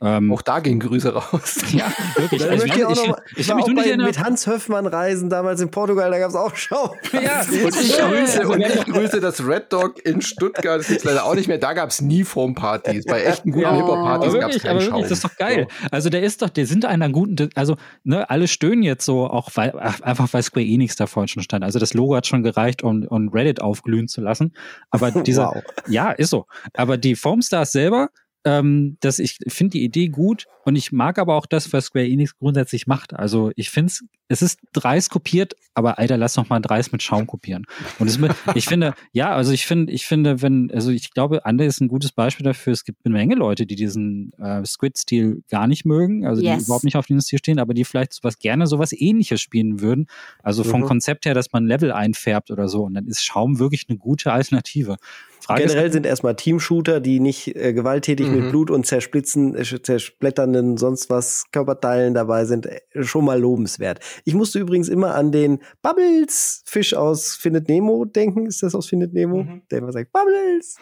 [0.02, 1.56] Ähm, Auch da gehen Grüße raus.
[1.72, 2.42] ja, wirklich.
[2.42, 4.06] Also möchte ich auch ich, noch ich, ich war mich auch nur nicht bei, erinnern.
[4.06, 6.94] mit Hans Höffmann reisen damals in Portugal, da gab es auch Schau.
[7.12, 10.80] Ja, Und ich grüße, und ich grüße das Red Dog in Stuttgart.
[10.80, 11.58] Das gibt's leider auch nicht mehr.
[11.58, 13.04] Da gab's nie Formpartys.
[13.06, 13.74] Bei echten guten Ja.
[13.76, 15.68] Hip-Hop-Partys gab's wirklich, keinen wirklich, das ist doch geil.
[15.90, 19.50] Also der ist doch, der sind einer guten, also ne, alle stöhnen jetzt so, auch
[19.54, 21.62] weil, ach, einfach weil Square Enix da vorhin schon stand.
[21.64, 24.52] Also das Logo hat schon gereicht, um, um Reddit aufglühen zu lassen.
[24.90, 25.62] Aber dieser, Wow.
[25.88, 26.46] ja, ist so.
[26.74, 28.08] Aber die Formstars selber,
[28.44, 32.06] ähm, das, ich finde die Idee gut und ich mag aber auch das, was Square
[32.08, 33.14] Enix grundsätzlich macht.
[33.14, 37.02] Also ich finde es, es ist dreist kopiert, aber Alter, lass noch mal dreist mit
[37.02, 37.66] Schaum kopieren.
[37.98, 38.18] Und es,
[38.54, 41.88] ich finde, ja, also ich finde, ich finde, wenn, also ich glaube, Ande ist ein
[41.88, 42.72] gutes Beispiel dafür.
[42.72, 46.58] Es gibt eine Menge Leute, die diesen äh, Squid-Stil gar nicht mögen, also Yes.
[46.58, 49.80] die überhaupt nicht auf diesen Stil stehen, aber die vielleicht sowas gerne sowas ähnliches spielen
[49.80, 50.06] würden.
[50.42, 50.86] Also vom Mhm.
[50.86, 52.82] Konzept her, dass man Level einfärbt oder so.
[52.84, 54.96] Und dann ist Schaum wirklich eine gute Alternative.
[55.42, 58.34] Frage Generell ist, sind erstmal Team-Shooter, die nicht äh, gewalttätig Mhm.
[58.36, 63.98] mit Blut und zersplitzen, äh, zersplätternden, sonst was Körperteilen dabei sind, äh, schon mal lobenswert.
[64.24, 68.46] Ich musste übrigens immer an den Bubbles-Fisch aus Findet Nemo denken.
[68.46, 69.42] Ist das aus Findet Nemo?
[69.42, 69.62] Mhm.
[69.70, 70.76] Der immer sagt, Bubbles!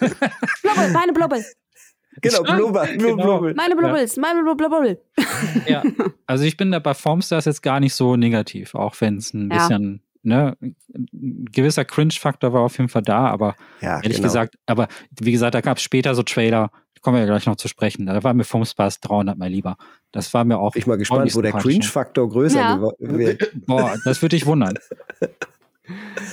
[0.62, 1.44] Blubbel, meine Blubbel.
[2.20, 3.16] genau, Blubber, Blub, genau.
[3.38, 3.54] Blubbel.
[3.54, 5.00] Meine Blubbels, meine Blubbel, Blubbel.
[5.66, 5.82] ja.
[6.26, 9.50] Also ich bin da bei Formstars jetzt gar nicht so negativ, auch wenn es ein
[9.50, 9.58] Ja.
[9.58, 14.28] bisschen, ne, ein gewisser Cringe-Faktor war auf jeden Fall da, aber Ja, ehrlich genau.
[14.28, 14.88] gesagt, aber
[15.20, 16.70] wie gesagt, da gab es später so Trailer,
[17.00, 19.76] kommen wir ja gleich noch zu sprechen, da war mir Formstars 300 mal lieber.
[20.12, 20.74] Das war mir auch.
[20.74, 21.68] Ich mal gespannt, wo der sympathischer.
[21.80, 22.80] Cringe-Faktor größer Ja.
[22.98, 23.52] wird.
[23.66, 24.78] Boah, das würde dich wundern.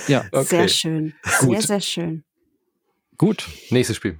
[0.08, 0.44] Ja, Okay.
[0.44, 1.12] Sehr schön.
[1.24, 1.62] Sehr, Gut.
[1.62, 2.24] sehr schön.
[3.18, 3.46] gut.
[3.70, 4.18] Nächstes Spiel.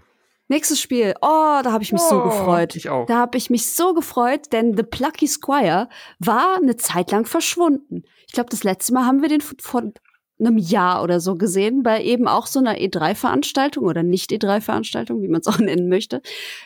[0.48, 1.14] Nächstes Spiel.
[1.22, 2.76] Oh, da habe ich mich so Oh, gefreut.
[2.76, 3.06] Ich auch.
[3.06, 8.02] Da habe ich mich so gefreut, denn The Plucky Squire war eine Zeit lang verschwunden.
[8.32, 9.92] Ich glaube, das letzte Mal haben wir den vor
[10.40, 15.42] einem Jahr oder so gesehen, bei eben auch so einer E3-Veranstaltung oder Nicht-E3-Veranstaltung, wie man
[15.42, 16.22] es auch nennen möchte.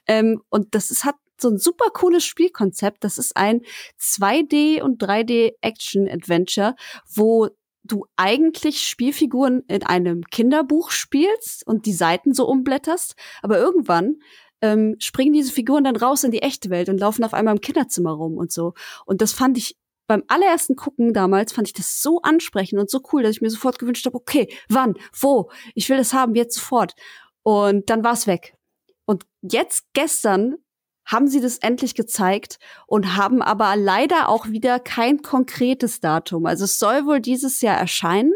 [0.07, 3.03] Ähm, und das ist, hat so ein super cooles Spielkonzept.
[3.03, 3.63] Das ist ein
[4.01, 6.77] 2D- und 3D-Action-Adventure,
[7.13, 7.49] wo
[7.83, 14.21] du eigentlich Spielfiguren in einem Kinderbuch spielst und die Seiten so umblätterst, aber irgendwann
[14.61, 17.61] ähm, springen diese Figuren dann raus in die echte Welt und laufen auf einmal im
[17.61, 18.75] Kinderzimmer rum und so.
[19.05, 19.75] Und das fand ich
[20.07, 23.51] beim allerersten Gucken damals, fand ich das so ansprechend und so cool, dass ich mir
[23.51, 26.95] sofort gewünscht habe, okay, wann, wo, ich will das haben, jetzt sofort.
[27.43, 28.57] Und dann war es weg.
[29.05, 30.57] Und jetzt gestern
[31.05, 36.47] haben sie das endlich gezeigt und haben aber leider auch wieder kein konkretes Datum.
[36.47, 38.33] Also es soll wohl dieses Jahr erscheinen,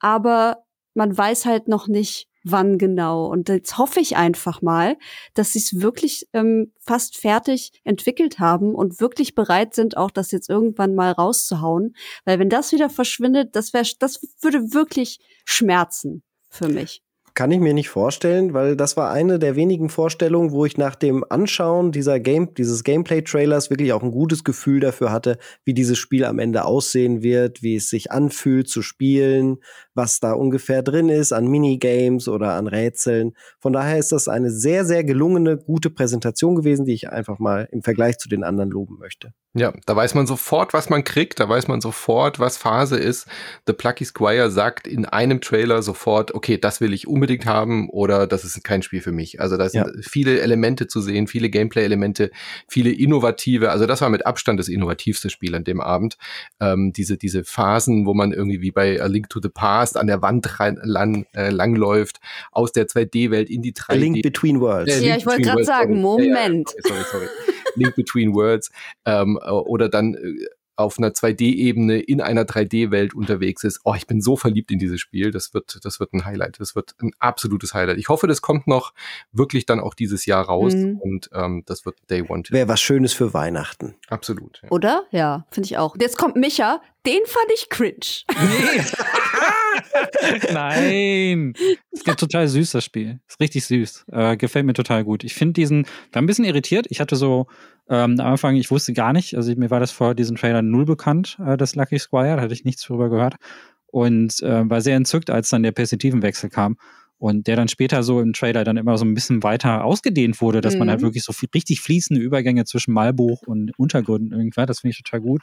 [0.00, 3.26] aber man weiß halt noch nicht, wann genau.
[3.26, 4.96] Und jetzt hoffe ich einfach mal,
[5.34, 10.30] dass sie es wirklich ähm, fast fertig entwickelt haben und wirklich bereit sind, auch das
[10.30, 11.94] jetzt irgendwann mal rauszuhauen.
[12.24, 17.02] Weil wenn das wieder verschwindet, das wäre, das würde wirklich schmerzen für mich.
[17.34, 20.94] Kann ich mir nicht vorstellen, weil das war eine der wenigen Vorstellungen, wo ich nach
[20.94, 25.96] dem Anschauen dieser Game, dieses Gameplay-Trailers wirklich auch ein gutes Gefühl dafür hatte, wie dieses
[25.96, 29.60] Spiel am Ende aussehen wird, wie es sich anfühlt zu spielen,
[29.94, 33.34] was da ungefähr drin ist an Minigames oder an Rätseln.
[33.60, 37.68] Von daher ist das eine sehr, sehr gelungene, gute Präsentation gewesen, die ich einfach mal
[37.72, 39.32] im Vergleich zu den anderen loben möchte.
[39.54, 43.26] Ja, da weiß man sofort, was man kriegt, da weiß man sofort, was Phase ist.
[43.66, 48.26] The Plucky Squire sagt in einem Trailer sofort, okay, das will ich unbedingt haben oder
[48.26, 49.42] das ist kein Spiel für mich.
[49.42, 49.92] Also da sind Ja.
[50.00, 52.30] viele Elemente zu sehen, viele Gameplay-Elemente,
[52.66, 56.16] viele innovative, also das war mit Abstand das innovativste Spiel an dem Abend.
[56.58, 60.06] Ähm, diese, diese Phasen, wo man irgendwie wie bei A Link to the Past an
[60.06, 62.20] der Wand rein, lang, äh, langläuft,
[62.50, 63.92] aus der 2D-Welt in die 3D.
[63.92, 65.00] A Link Between Worlds.
[65.00, 66.28] Äh, Ja, ich wollte gerade sagen, sorry.
[66.28, 66.70] Ja, ja, Moment.
[66.86, 67.26] sorry, sorry.
[67.74, 68.70] Link Between Worlds.
[69.04, 73.80] Ähm, oder dann äh, auf einer 2D-Ebene in einer 3D-Welt unterwegs ist.
[73.84, 75.30] Oh, ich bin so verliebt in dieses Spiel.
[75.30, 76.60] Das wird, das wird ein Highlight.
[76.60, 77.98] Das wird ein absolutes Highlight.
[77.98, 78.92] Ich hoffe, das kommt noch
[79.32, 80.98] wirklich dann auch dieses Jahr raus mhm.
[80.98, 82.42] und ähm, das wird Day One.
[82.48, 83.94] Wäre was Schönes für Weihnachten.
[84.08, 84.60] Absolut.
[84.62, 84.70] Ja.
[84.70, 85.04] Oder?
[85.10, 85.96] Ja, finde ich auch.
[86.00, 86.80] Jetzt kommt Micha.
[87.06, 88.24] Den fand ich cringe.
[88.30, 88.80] Nee.
[90.52, 91.54] Nein.
[91.90, 93.20] Ist total süß, das Spiel.
[93.28, 94.06] Ist richtig süß.
[94.12, 95.24] Äh, gefällt mir total gut.
[95.24, 96.86] Ich finde diesen, war ein bisschen irritiert.
[96.90, 97.46] Ich hatte so
[97.88, 100.84] ähm, am Anfang, ich wusste gar nicht, also mir war das vor diesem Trailer null
[100.84, 103.36] bekannt, äh, das Lucky Squire, da hatte ich nichts darüber gehört.
[103.86, 106.76] Und äh, war sehr entzückt, als dann der Perspektivenwechsel kam.
[107.18, 110.60] Und der dann später so im Trailer dann immer so ein bisschen weiter ausgedehnt wurde,
[110.60, 110.80] dass mhm.
[110.80, 111.04] man halt mhm.
[111.04, 115.20] wirklich so viel, richtig fließende Übergänge zwischen Malbuch und Untergründen irgendwann, das finde ich total
[115.20, 115.42] gut.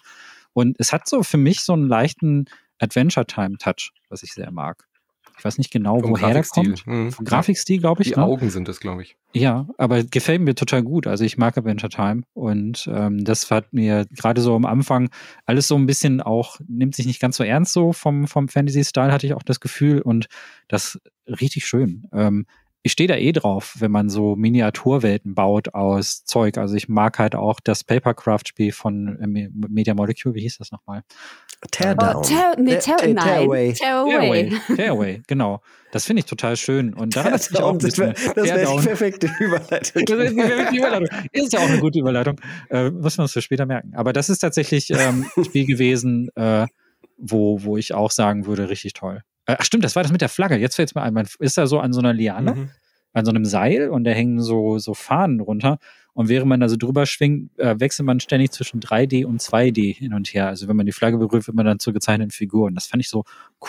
[0.51, 2.45] Und es hat so für mich so einen leichten
[2.80, 4.89] Adventure Time Touch, was ich sehr mag.
[5.39, 6.86] Ich weiß nicht genau, Vom woher der kommt.
[6.86, 7.13] Mhm.
[7.13, 8.09] Vom Grafikstil, glaube ich.
[8.09, 8.25] Die ne?
[8.25, 9.15] Augen sind es, glaube ich.
[9.34, 11.07] Ja, aber gefällt mir total gut.
[11.07, 15.09] Also ich mag Adventure Time und ähm, das hat mir gerade so am Anfang
[15.45, 19.13] alles so ein bisschen auch, nimmt sich nicht ganz so ernst so vom, vom Fantasy-Style,
[19.13, 20.27] hatte ich auch das Gefühl und
[20.67, 22.09] das richtig schön.
[22.11, 22.45] Ähm,
[22.82, 26.57] ich stehe da eh drauf, wenn man so Miniaturwelten baut aus Zeug.
[26.57, 31.03] Also ich mag halt auch das Papercraft-Spiel von äh, Media Molecule, wie hieß das nochmal?
[31.71, 32.15] Teardown.
[32.15, 33.73] Oh, tear, nee, tear, tear, Tearaway.
[33.73, 34.51] Tearaway.
[34.75, 35.61] Tearaway, genau.
[35.91, 36.93] Das finde ich total schön.
[36.93, 40.05] Und daran hat sich auch ein bisschen Das wäre die perfekte Überleitung.
[40.05, 41.07] das ist die perfekte Überleitung.
[41.34, 42.39] Ist ja auch eine gute Überleitung.
[42.69, 43.93] Äh, muss man uns für später merken.
[43.95, 46.65] Aber das ist tatsächlich ähm, ein Spiel gewesen, äh,
[47.17, 49.23] wo, wo ich auch sagen würde, richtig toll.
[49.49, 50.57] Äh, ach stimmt, das war das mit der Flagge.
[50.57, 51.13] Jetzt fällt es mir ein.
[51.13, 52.69] Man ist da so an so einer Liane, mhm.
[53.13, 55.79] an so einem Seil und da hängen so, so Fahnen runter.
[56.13, 59.95] Und während man da so drüber schwingt, äh, wechselt man ständig zwischen 3D und 2D
[59.95, 60.47] hin und her.
[60.47, 62.67] Also wenn man die Flagge berührt, wird man dann zur gezeichneten Figur.
[62.67, 63.23] Und das fand ich so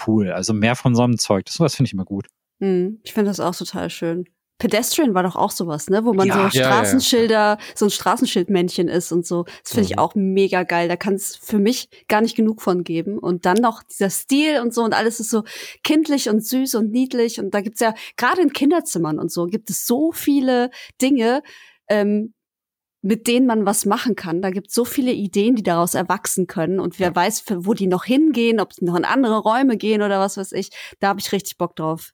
[0.07, 0.33] cool.
[0.33, 1.47] Also mehr von so einem Zeug.
[1.47, 2.27] Das sowas finde ich immer gut.
[2.59, 4.27] Mhm, ich finde das auch total schön.
[4.61, 6.05] Pedestrian war doch auch sowas, ne?
[6.05, 7.59] Wo man ja, so Straßenschilder, ja, ja.
[7.75, 9.45] so ein Straßenschildmännchen ist und so.
[9.63, 9.99] Das finde ich mhm.
[9.99, 10.87] auch mega geil.
[10.87, 13.19] Da kann es für mich gar nicht genug von geben.
[13.19, 15.45] Und dann noch dieser Stil und so und alles ist so
[15.83, 17.41] kindlich und süß und niedlich.
[17.41, 21.43] Und da gibt's ja, gerade in Kinderzimmern und so, gibt es so viele Dinge,
[21.89, 22.35] ähm,
[23.03, 24.43] mit denen man was machen kann.
[24.43, 26.81] Da gibt es so viele Ideen, die daraus erwachsen können.
[26.81, 30.21] Und wer weiß, wo die noch hingehen, ob sie noch in andere Räume gehen oder
[30.21, 30.69] was weiß ich.
[31.01, 32.13] Da habe ich richtig Bock drauf.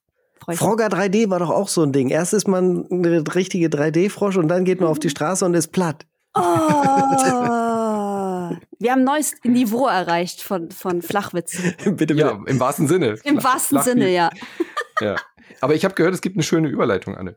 [0.55, 2.11] Frogger 3D war doch auch so ein Ding.
[2.11, 5.12] Erst ist man eine richtige 3D-Frosch und dann geht man auf die mhm.
[5.12, 6.07] Straße und ist platt.
[6.34, 6.41] Oh,
[8.78, 11.74] wir haben ein neues Niveau erreicht von, von Flachwitzen.
[11.78, 12.14] bitte, bitte.
[12.14, 13.18] Ja, im wahrsten Sinne.
[13.24, 14.30] Im wahrsten Sinne, ja.
[15.01, 15.16] ja.
[15.61, 17.37] Aber ich habe gehört, es gibt eine schöne Überleitung, Anne.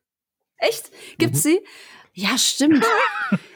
[0.58, 0.92] Echt?
[1.18, 1.50] Gibt's mhm.
[1.50, 1.60] sie?
[2.14, 2.86] Ja, stimmt.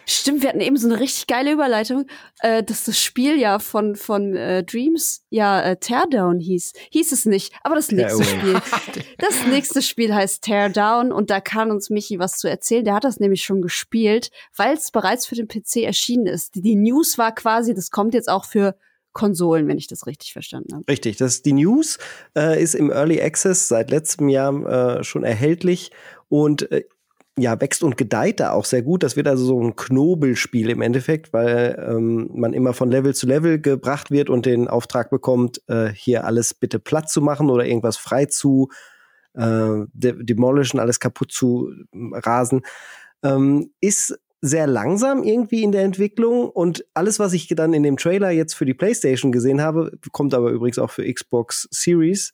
[0.05, 2.05] Stimmt, wir hatten eben so eine richtig geile Überleitung,
[2.39, 6.73] äh, dass das Spiel ja von, von äh, Dreams ja äh, Teardown hieß.
[6.91, 8.59] Hieß es nicht, aber das nächste Spiel.
[9.17, 12.83] Das nächste Spiel heißt Teardown und da kann uns Michi was zu erzählen.
[12.83, 16.55] Der hat das nämlich schon gespielt, weil es bereits für den PC erschienen ist.
[16.55, 18.75] Die, die News war quasi, das kommt jetzt auch für
[19.13, 20.87] Konsolen, wenn ich das richtig verstanden habe.
[20.87, 21.99] Richtig, das die News
[22.35, 25.91] äh, ist im Early Access seit letztem Jahr äh, schon erhältlich
[26.29, 26.83] und äh,
[27.37, 29.01] ja, wächst und gedeiht da auch sehr gut.
[29.01, 33.25] Das wird also so ein Knobelspiel im Endeffekt, weil ähm, man immer von Level zu
[33.25, 37.65] Level gebracht wird und den Auftrag bekommt, äh, hier alles bitte platt zu machen oder
[37.65, 38.69] irgendwas frei zu
[39.33, 42.61] äh, de demolishen, alles kaputt zu rasen.
[43.23, 47.97] Ähm, ist sehr langsam irgendwie in der Entwicklung und alles, was ich dann in dem
[47.97, 52.33] Trailer jetzt für die PlayStation gesehen habe, kommt aber übrigens auch für Xbox Series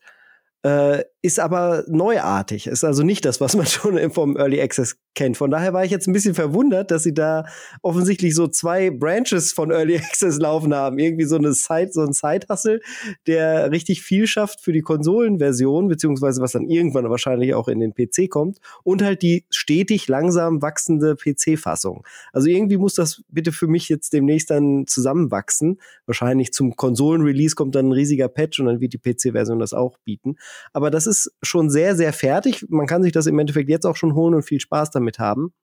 [0.63, 2.67] äh, ist aber neuartig.
[2.67, 5.35] Ist also nicht das, was man schon vom Early Access kennt.
[5.35, 7.45] Von daher war ich jetzt ein bisschen verwundert, dass sie da
[7.81, 10.97] offensichtlich so zwei Branches von Early Access laufen haben.
[10.97, 12.79] Irgendwie so eine Side, so ein Side-Hustle,
[13.27, 17.93] der richtig viel schafft für die Konsolenversion, beziehungsweise was dann irgendwann wahrscheinlich auch in den
[17.93, 18.59] PC kommt.
[18.83, 22.05] Und halt die stetig langsam wachsende PC-Fassung.
[22.31, 25.81] Also irgendwie muss das bitte für mich jetzt demnächst dann zusammenwachsen.
[26.05, 29.97] Wahrscheinlich zum Konsolen-Release kommt dann ein riesiger Patch und dann wird die PC-Version das auch
[30.05, 30.37] bieten.
[30.71, 32.65] Aber das ist schon sehr, sehr fertig.
[32.69, 35.53] Man kann sich das im Endeffekt jetzt auch schon holen und viel Spaß damit haben,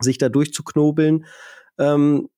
[0.00, 1.26] sich da durchzuknobeln.
[1.78, 2.28] Ähm,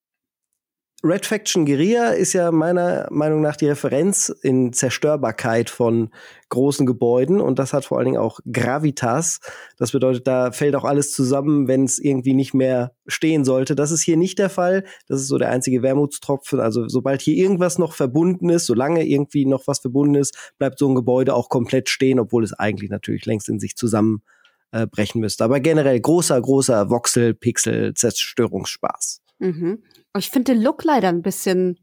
[1.06, 6.10] Red Faction Guerilla ist ja meiner Meinung nach die Referenz in Zerstörbarkeit von
[6.48, 9.40] großen Gebäuden und das hat vor allen Dingen auch Gravitas.
[9.78, 13.76] Das bedeutet, da fällt auch alles zusammen, wenn es irgendwie nicht mehr stehen sollte.
[13.76, 14.84] Das ist hier nicht der Fall.
[15.06, 16.58] Das ist so der einzige Wermutstropfen.
[16.58, 20.88] Also sobald hier irgendwas noch verbunden ist, solange irgendwie noch was verbunden ist, bleibt so
[20.88, 25.44] ein Gebäude auch komplett stehen, obwohl es eigentlich natürlich längst in sich zusammenbrechen müsste.
[25.44, 29.22] Aber generell großer, großer Voxel, Pixel, Zerstörungsspaß.
[29.38, 29.82] Mhm.
[30.16, 31.78] Ich finde den Look leider ein bisschen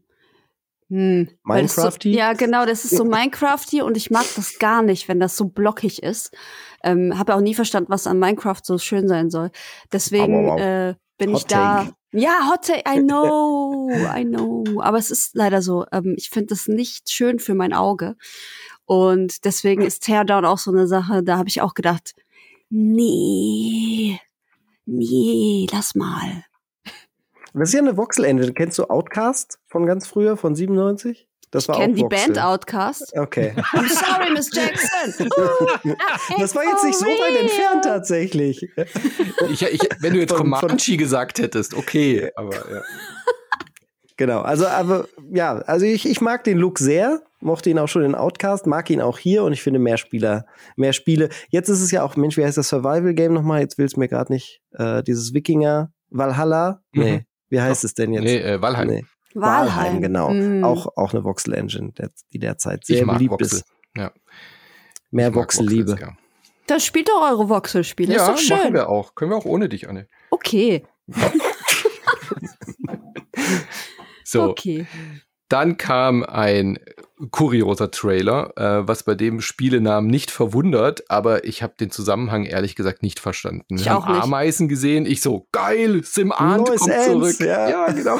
[0.89, 2.12] hm, Minecrafty?
[2.12, 5.36] So, ja, genau, das ist so Minecrafty und ich mag das gar nicht, wenn das
[5.36, 6.36] so blockig ist.
[6.84, 9.49] Ähm, Habe auch nie verstanden, was an Minecraft so schön sein soll.
[9.91, 11.89] Deswegen äh, bin Hot ich da.
[12.12, 14.82] Ja, Hot Take, I know, I know.
[14.82, 15.86] Aber es ist leider so.
[15.91, 18.16] Ähm, ich finde das nicht schön für mein Auge.
[18.86, 22.14] Und deswegen ist Teardown auch so eine Sache, da habe ich auch gedacht,
[22.70, 24.20] nee,
[24.86, 26.43] nee, lass mal.
[27.54, 28.54] Das ist ja eine Voxel-Engine.
[28.54, 31.28] Kennst du Outcast von ganz früher, von 97?
[31.51, 33.14] Das war ich kenne die Band Outcast.
[33.16, 33.54] Okay.
[33.74, 35.30] I'm sorry, Miss Jackson.
[36.39, 38.68] das war jetzt nicht so weit entfernt tatsächlich.
[39.51, 42.82] Ich, ich, wenn du jetzt von, Comanche gesagt hättest, okay, aber ja.
[44.16, 48.04] Genau, also aber ja, also ich, ich mag den Look sehr, mochte ihn auch schon
[48.04, 50.45] in Outcast, mag ihn auch hier und ich finde mehr Spieler,
[50.76, 51.30] mehr Spiele.
[51.49, 53.62] Jetzt ist es ja auch, Mensch, wie heißt das Survival Game nochmal?
[53.62, 54.62] Jetzt will es mir gerade nicht.
[54.72, 56.84] Äh, dieses Wikinger Valhalla?
[56.91, 57.26] Nee, mhm.
[57.54, 57.89] Wie heißt Doch.
[57.89, 58.24] es denn jetzt?
[58.24, 58.88] Nee, äh, Valheim.
[58.88, 59.06] Nee.
[59.36, 60.32] Walheim, Walheim genau.
[60.32, 60.64] Mhm.
[60.64, 61.93] Auch, auch eine Voxel-Engine,
[62.34, 63.60] die derzeit sehr beliebt Voxel.
[63.60, 63.66] ist.
[63.95, 64.12] Ja.
[65.12, 65.97] Mehr Voxel-Liebe.
[66.01, 66.18] Ja.
[66.66, 68.16] Das spielt doch eure Voxel-Spiele.
[68.16, 68.58] Ja, ist doch schön.
[68.58, 69.14] machen wir auch.
[69.14, 70.08] Können wir auch ohne dich, Anne.
[70.32, 70.84] Okay.
[74.24, 74.49] so.
[74.49, 74.88] Okay.
[75.47, 76.80] Dann kam ein
[77.32, 82.76] kurioser Trailer, äh, was bei dem Spielenamen nicht verwundert, aber ich habe den Zusammenhang ehrlich
[82.76, 83.76] gesagt nicht verstanden.
[83.76, 84.24] Ich Wir haben nicht.
[84.24, 87.39] Ameisen gesehen, ich so, geil, Sim Arndt kommt Ends, zurück.
[87.39, 88.19] Ja, ja genau.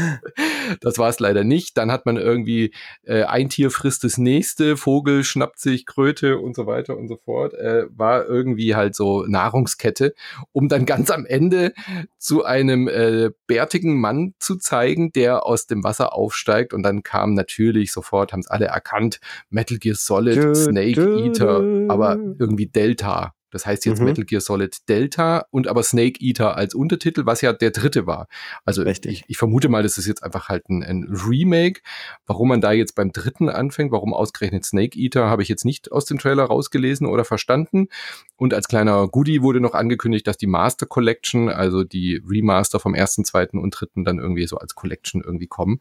[0.80, 1.76] das war es leider nicht.
[1.76, 2.72] Dann hat man irgendwie
[3.04, 7.16] äh, ein Tier frisst das nächste, Vogel schnappt sich Kröte und so weiter und so
[7.16, 7.54] fort.
[7.54, 10.14] Äh, war irgendwie halt so Nahrungskette,
[10.52, 11.72] um dann ganz am Ende
[12.18, 17.34] zu einem äh, bärtigen Mann zu zeigen, der aus dem Wasser aufsteigt und dann kam
[17.34, 19.20] natürlich sofort sofort, haben es alle erkannt.
[19.48, 24.06] Metal Gear Solid, dö, Snake dö, Eater, aber irgendwie Delta das heißt jetzt mhm.
[24.06, 28.28] Metal Gear Solid Delta und aber Snake Eater als Untertitel, was ja der dritte war.
[28.64, 31.80] Also ich, ich, vermute mal, das ist jetzt einfach halt ein, ein, Remake.
[32.26, 35.90] Warum man da jetzt beim dritten anfängt, warum ausgerechnet Snake Eater, habe ich jetzt nicht
[35.92, 37.88] aus dem Trailer rausgelesen oder verstanden.
[38.36, 42.94] Und als kleiner Goodie wurde noch angekündigt, dass die Master Collection, also die Remaster vom
[42.94, 45.80] ersten, zweiten und dritten dann irgendwie so als Collection irgendwie kommen.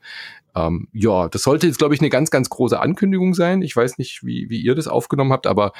[0.56, 3.62] Ähm, ja, das sollte jetzt, glaube ich, eine ganz, ganz große Ankündigung sein.
[3.62, 5.74] Ich weiß nicht, wie, wie ihr das aufgenommen habt, aber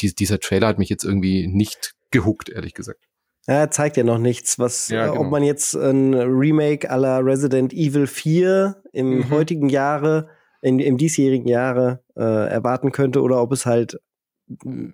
[0.00, 3.06] die, dieser Trailer hat mich jetzt irgendwie nicht gehuckt, ehrlich gesagt.
[3.46, 5.22] Ja, zeigt ja noch nichts, was, ja, genau.
[5.22, 9.30] ob man jetzt ein Remake aller Resident Evil 4 im mhm.
[9.30, 10.28] heutigen Jahre,
[10.60, 13.98] in, im diesjährigen Jahre äh, erwarten könnte oder ob es halt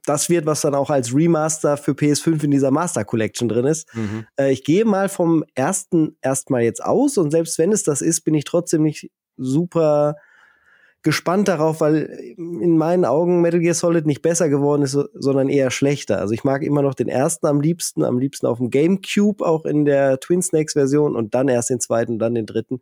[0.05, 3.93] das wird, was dann auch als Remaster für PS5 in dieser Master Collection drin ist.
[3.95, 4.27] Mhm.
[4.39, 8.23] Äh, ich gehe mal vom ersten erstmal jetzt aus und selbst wenn es das ist,
[8.23, 10.17] bin ich trotzdem nicht super
[11.07, 15.71] gespannt darauf, weil in meinen Augen Metal Gear Solid nicht besser geworden ist, sondern eher
[15.71, 16.19] schlechter.
[16.19, 19.67] Also ich mag immer noch den ersten am liebsten, am liebsten auf dem GameCube, auch
[19.67, 22.81] in der Twin Snakes Version und dann erst den zweiten und dann den dritten.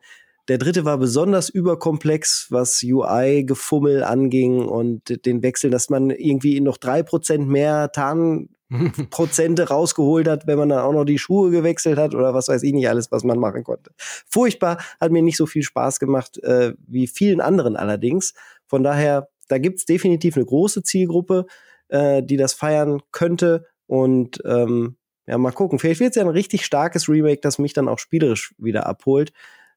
[0.49, 6.77] Der dritte war besonders überkomplex, was UI-Gefummel anging und den Wechsel, dass man irgendwie noch
[6.77, 12.15] drei Prozent mehr Tarnprozente rausgeholt hat, wenn man dann auch noch die Schuhe gewechselt hat
[12.15, 13.93] oder was weiß ich nicht alles, was man machen konnte.
[13.97, 18.35] Furchtbar, hat mir nicht so viel Spaß gemacht äh, wie vielen anderen allerdings.
[18.67, 21.47] Von daher, da gibt's definitiv eine große Zielgruppe,
[21.89, 25.79] äh, die das feiern könnte und ähm, ja, mal gucken.
[25.79, 29.33] Vielleicht wird es ja ein richtig starkes Remake, das mich dann auch spielerisch wieder abholt.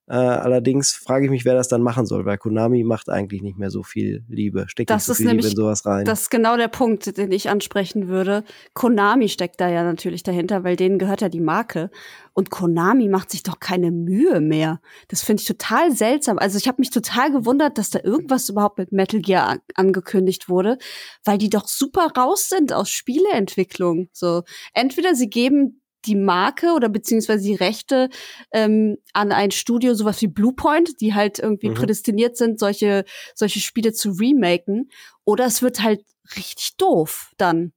[0.10, 3.58] Äh, allerdings frage ich mich, wer das dann machen soll, weil Konami macht eigentlich nicht
[3.58, 6.05] mehr so viel Liebe, steckt das nicht so viel nämlich, Liebe in sowas rein.
[6.05, 8.45] Das ist genau der Punkt, den ich ansprechen würde.
[8.74, 11.91] Konami steckt da ja natürlich dahinter, weil denen gehört ja die Marke.
[12.32, 14.80] Und Konami macht sich doch keine Mühe mehr.
[15.10, 16.38] Das finde ich total seltsam.
[16.38, 20.78] Also ich habe mich total gewundert, dass da irgendwas überhaupt mit Metal Gear angekündigt wurde,
[21.26, 24.08] weil die doch super raus sind aus Spieleentwicklung.
[24.14, 24.43] So
[24.74, 28.10] entweder sie geben die Marke oder beziehungsweise die Rechte
[28.51, 31.76] ähm, an ein Studio, sowas wie Bluepoint, die halt irgendwie mhm.
[31.76, 33.05] prädestiniert sind, solche,
[33.36, 34.89] solche Spiele zu remaken.
[35.26, 36.01] Oder es wird halt
[36.36, 37.74] richtig doof dann.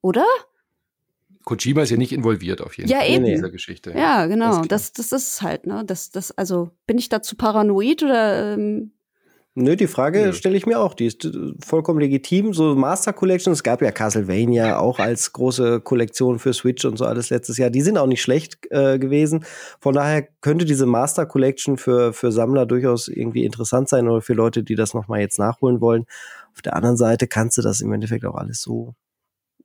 [0.00, 0.26] Oder?
[1.44, 3.24] Kojima ist ja nicht involviert auf jeden ja, Fall eben.
[3.24, 3.92] in dieser Geschichte.
[3.92, 4.62] Ja, genau.
[4.64, 5.84] Das, das, das ist halt, ne?
[5.86, 8.92] Das, das, also, bin ich dazu paranoid oder ähm,
[9.58, 10.92] Nö, die Frage stelle ich mir auch.
[10.92, 11.30] Die ist äh,
[11.64, 12.52] vollkommen legitim.
[12.52, 17.06] So Master Collection, es gab ja Castlevania auch als große Kollektion für Switch und so
[17.06, 17.70] alles letztes Jahr.
[17.70, 19.46] Die sind auch nicht schlecht äh, gewesen.
[19.80, 24.34] Von daher könnte diese Master Collection für, für Sammler durchaus irgendwie interessant sein oder für
[24.34, 26.04] Leute, die das nochmal jetzt nachholen wollen.
[26.52, 28.94] Auf der anderen Seite kannst du das im Endeffekt auch alles so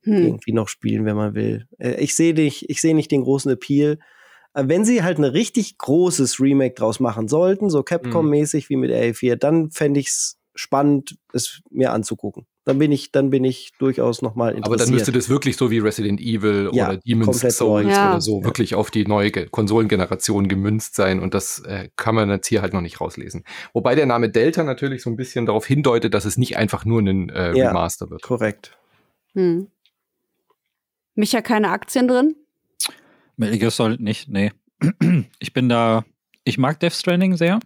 [0.04, 0.14] hm.
[0.14, 1.66] irgendwie noch spielen, wenn man will.
[1.78, 3.98] Äh, ich sehe dich, ich sehe nicht den großen Appeal.
[4.54, 8.90] Äh, wenn sie halt ein richtig großes Remake draus machen sollten, so Capcom-mäßig wie mit
[8.90, 12.46] RE4, dann fände ich es spannend, es mir anzugucken.
[12.64, 14.66] Dann bin ich, dann bin ich durchaus noch mal interessiert.
[14.66, 18.10] Aber dann müsste das wirklich so wie Resident Evil ja, oder Demon's Souls ja.
[18.10, 18.44] oder so ja.
[18.44, 22.72] wirklich auf die neue Konsolengeneration gemünzt sein und das äh, kann man jetzt hier halt
[22.72, 23.44] noch nicht rauslesen.
[23.72, 27.00] Wobei der Name Delta natürlich so ein bisschen darauf hindeutet, dass es nicht einfach nur
[27.00, 28.22] ein äh, Remaster wird.
[28.22, 28.78] Korrekt.
[29.34, 29.66] Hm.
[31.14, 32.36] Micha, keine Aktien drin?
[33.36, 34.52] Metal Gear Solid nicht, nee.
[35.38, 36.04] ich bin da,
[36.44, 37.60] ich mag Death Stranding sehr.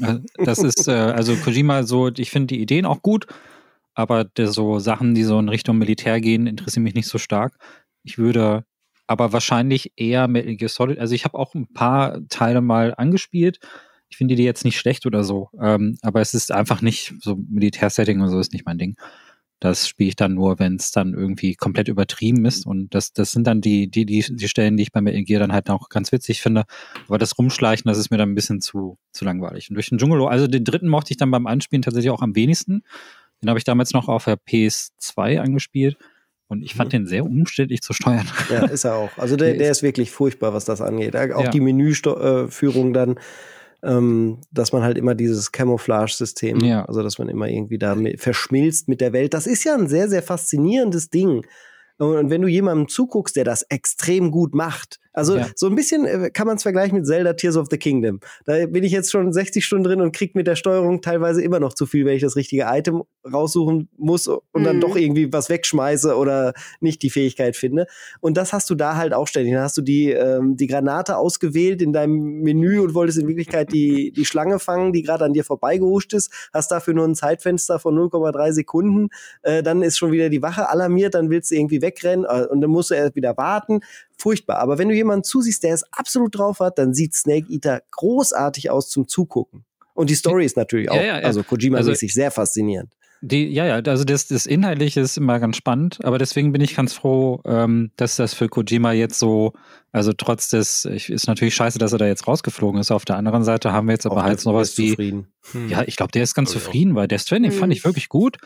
[0.00, 3.26] Äh, das ist, äh, also Kojima so, ich finde die Ideen auch gut,
[3.94, 7.58] aber so Sachen, die so in Richtung Militär gehen, interessieren mich nicht so stark.
[8.04, 8.64] Ich würde
[9.06, 13.58] aber wahrscheinlich eher Metal Gear Solid, also ich habe auch ein paar Teile mal angespielt.
[14.10, 17.36] Ich finde die jetzt nicht schlecht oder so, ähm, aber es ist einfach nicht so
[17.36, 18.96] Militärsetting und so ist nicht mein Ding.
[19.60, 22.64] Das spiele ich dann nur, wenn es dann irgendwie komplett übertrieben ist.
[22.64, 25.40] Und das, das sind dann die, die, die, die Stellen, die ich bei Metal Gear
[25.40, 26.64] dann halt auch ganz witzig finde.
[27.08, 29.68] Aber das Rumschleichen, das ist mir dann ein bisschen zu, zu langweilig.
[29.68, 32.36] Und durch den Dschungel, also den dritten mochte ich dann beim Anspielen tatsächlich auch am
[32.36, 32.82] wenigsten.
[33.42, 35.96] Den habe ich damals noch auf der PS2 angespielt.
[36.46, 36.98] Und ich fand mhm.
[36.98, 38.26] den sehr umständlich zu steuern.
[38.50, 39.10] Ja, ist er auch.
[39.18, 41.14] Also der, der ist wirklich furchtbar, was das angeht.
[41.16, 41.50] Auch ja.
[41.50, 43.16] die Menüführung dann
[43.82, 46.84] ähm, dass man halt immer dieses Camouflage-System, ja.
[46.84, 49.34] also dass man immer irgendwie da verschmilzt mit der Welt.
[49.34, 51.46] Das ist ja ein sehr, sehr faszinierendes Ding.
[51.98, 55.46] Und wenn du jemandem zuguckst, der das extrem gut macht, also ja.
[55.56, 58.20] so ein bisschen äh, kann man es vergleichen mit Zelda Tears of the Kingdom.
[58.46, 61.58] Da bin ich jetzt schon 60 Stunden drin und krieg mit der Steuerung teilweise immer
[61.58, 64.64] noch zu viel, wenn ich das richtige Item raussuchen muss und mhm.
[64.64, 67.86] dann doch irgendwie was wegschmeiße oder nicht die Fähigkeit finde.
[68.20, 69.54] Und das hast du da halt auch ständig.
[69.54, 73.72] Dann hast du die, ähm, die Granate ausgewählt in deinem Menü und wolltest in Wirklichkeit
[73.72, 77.80] die, die Schlange fangen, die gerade an dir vorbeigehuscht ist, hast dafür nur ein Zeitfenster
[77.80, 79.08] von 0,3 Sekunden.
[79.42, 82.60] Äh, dann ist schon wieder die Wache alarmiert, dann willst du irgendwie wegrennen äh, und
[82.60, 83.80] dann musst du erst wieder warten
[84.18, 84.58] furchtbar.
[84.58, 88.70] Aber wenn du jemanden zusiehst, der es absolut drauf hat, dann sieht Snake Eater großartig
[88.70, 89.64] aus zum Zugucken.
[89.94, 91.24] Und die Story ist natürlich auch, ja, ja, ja.
[91.24, 92.92] also Kojima-mäßig also, sehr faszinierend.
[93.20, 96.76] Die, ja, ja, also das, das Inhaltliche ist immer ganz spannend, aber deswegen bin ich
[96.76, 99.54] ganz froh, ähm, dass das für Kojima jetzt so,
[99.90, 102.92] also trotz des, ich, ist natürlich scheiße, dass er da jetzt rausgeflogen ist.
[102.92, 104.90] Auf der anderen Seite haben wir jetzt aber halt so was wie.
[104.90, 105.26] Zufrieden.
[105.50, 105.68] Hm.
[105.68, 107.58] Ja, ich glaube, der ist ganz oh, zufrieden, weil der Stranding hm.
[107.58, 108.36] fand ich wirklich gut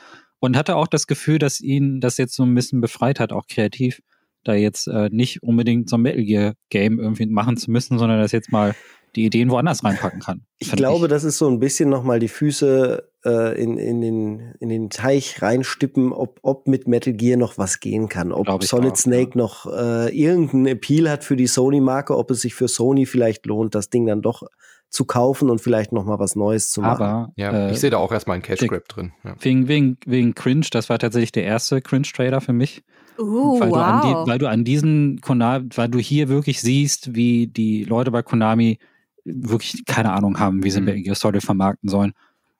[0.41, 3.47] und hatte auch das Gefühl, dass ihn das jetzt so ein bisschen befreit hat, auch
[3.47, 4.01] kreativ
[4.45, 8.21] da jetzt äh, nicht unbedingt so ein Metal Gear Game irgendwie machen zu müssen, sondern
[8.21, 8.75] das jetzt mal
[9.15, 10.43] die Ideen woanders reinpacken kann.
[10.63, 11.11] Ich glaube, ich.
[11.11, 15.43] das ist so ein bisschen nochmal die Füße äh, in, in, den, in den Teich
[15.43, 19.39] reinstippen, ob, ob mit Metal Gear noch was gehen kann, ob Solid auch, Snake ja.
[19.39, 23.75] noch äh, irgendeinen Appeal hat für die Sony-Marke, ob es sich für Sony vielleicht lohnt,
[23.75, 24.45] das Ding dann doch
[24.89, 27.03] zu kaufen und vielleicht noch mal was Neues zu machen.
[27.03, 29.13] Aber ja, äh, ich sehe da auch erstmal ein Cash Grab drin.
[29.25, 29.35] Ja.
[29.41, 32.85] Wegen, wegen, wegen Cringe, das war tatsächlich der erste Cringe-Trailer für mich.
[33.19, 33.77] Uh, weil, wow.
[33.77, 37.85] du an die, weil du an diesen Konami, weil du hier wirklich siehst, wie die
[37.85, 38.79] Leute bei Konami
[39.25, 41.03] wirklich keine Ahnung haben, wie sie mhm.
[41.03, 42.13] Gear Solid vermarkten sollen.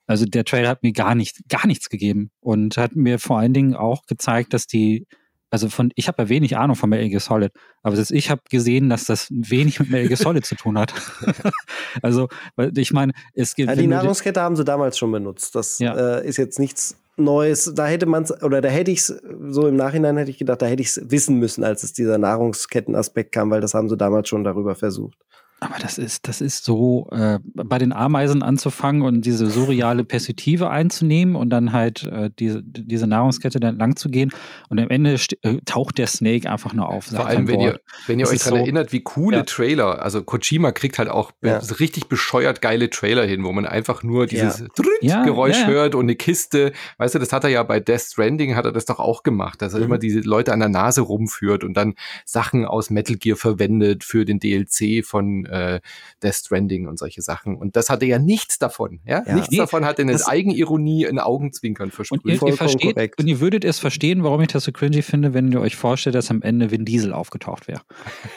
[0.05, 3.53] Also der Trailer hat mir gar nicht, gar nichts gegeben und hat mir vor allen
[3.53, 5.05] Dingen auch gezeigt, dass die
[5.53, 7.51] also von, ich habe ja wenig Ahnung von Metal Gear Solid,
[7.83, 10.95] aber das, ich habe gesehen, dass das wenig mit Metal Gear Solid zu tun hat.
[12.01, 12.27] also,
[12.75, 13.69] ich meine, es gibt.
[13.69, 15.53] Ja, die Nahrungskette haben sie damals schon benutzt.
[15.53, 16.17] Das ja.
[16.17, 17.71] äh, ist jetzt nichts Neues.
[17.75, 20.61] Da hätte man es, oder da hätte ich es, so im Nachhinein hätte ich gedacht,
[20.61, 23.97] da hätte ich es wissen müssen, als es dieser Nahrungskettenaspekt kam, weil das haben sie
[23.97, 25.17] damals schon darüber versucht.
[25.63, 30.69] Aber das ist, das ist so, äh, bei den Ameisen anzufangen und diese surreale Perspektive
[30.69, 34.31] einzunehmen und dann halt äh, diese, diese Nahrungskette dann lang zu gehen.
[34.69, 37.05] Und am Ende äh, taucht der Snake einfach nur auf.
[37.05, 39.43] Vor allem, wenn ihr, wenn ihr euch daran so, erinnert, wie coole ja.
[39.43, 41.57] Trailer, also Kojima kriegt halt auch ja.
[41.57, 44.65] richtig bescheuert geile Trailer hin, wo man einfach nur dieses
[45.01, 45.23] ja.
[45.23, 46.73] Geräusch hört und eine Kiste.
[46.97, 49.61] Weißt du, das hat er ja bei Death Stranding, hat er das doch auch gemacht,
[49.61, 49.85] dass er mhm.
[49.85, 51.95] immer diese Leute an der Nase rumführt und dann
[52.25, 55.79] Sachen aus Metal Gear verwendet für den DLC von äh,
[56.21, 57.55] Death Stranding und solche Sachen.
[57.55, 58.99] Und das hatte ja nichts davon.
[59.05, 59.23] Ja?
[59.25, 59.35] ja.
[59.35, 62.23] Nichts nee, davon hatte eine Eigenironie, ein Augenzwinkern versprüht.
[62.23, 63.19] Und ihr, ihr versteht, korrekt.
[63.19, 66.15] und ihr würdet es verstehen, warum ich das so cringy finde, wenn ihr euch vorstellt,
[66.15, 67.81] dass am Ende Vin Diesel aufgetaucht wäre.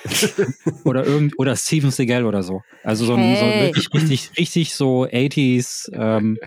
[0.84, 2.62] oder irgend, oder Steven Seagal oder so.
[2.84, 3.36] Also so, hey.
[3.36, 6.38] so wirklich richtig, richtig so 80s, ähm,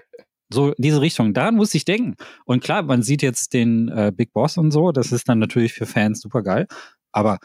[0.51, 1.33] so diese Richtung.
[1.33, 2.15] Daran muss ich denken.
[2.45, 5.73] Und klar, man sieht jetzt den äh, Big Boss und so, das ist dann natürlich
[5.73, 6.67] für Fans super geil.
[7.11, 7.39] Aber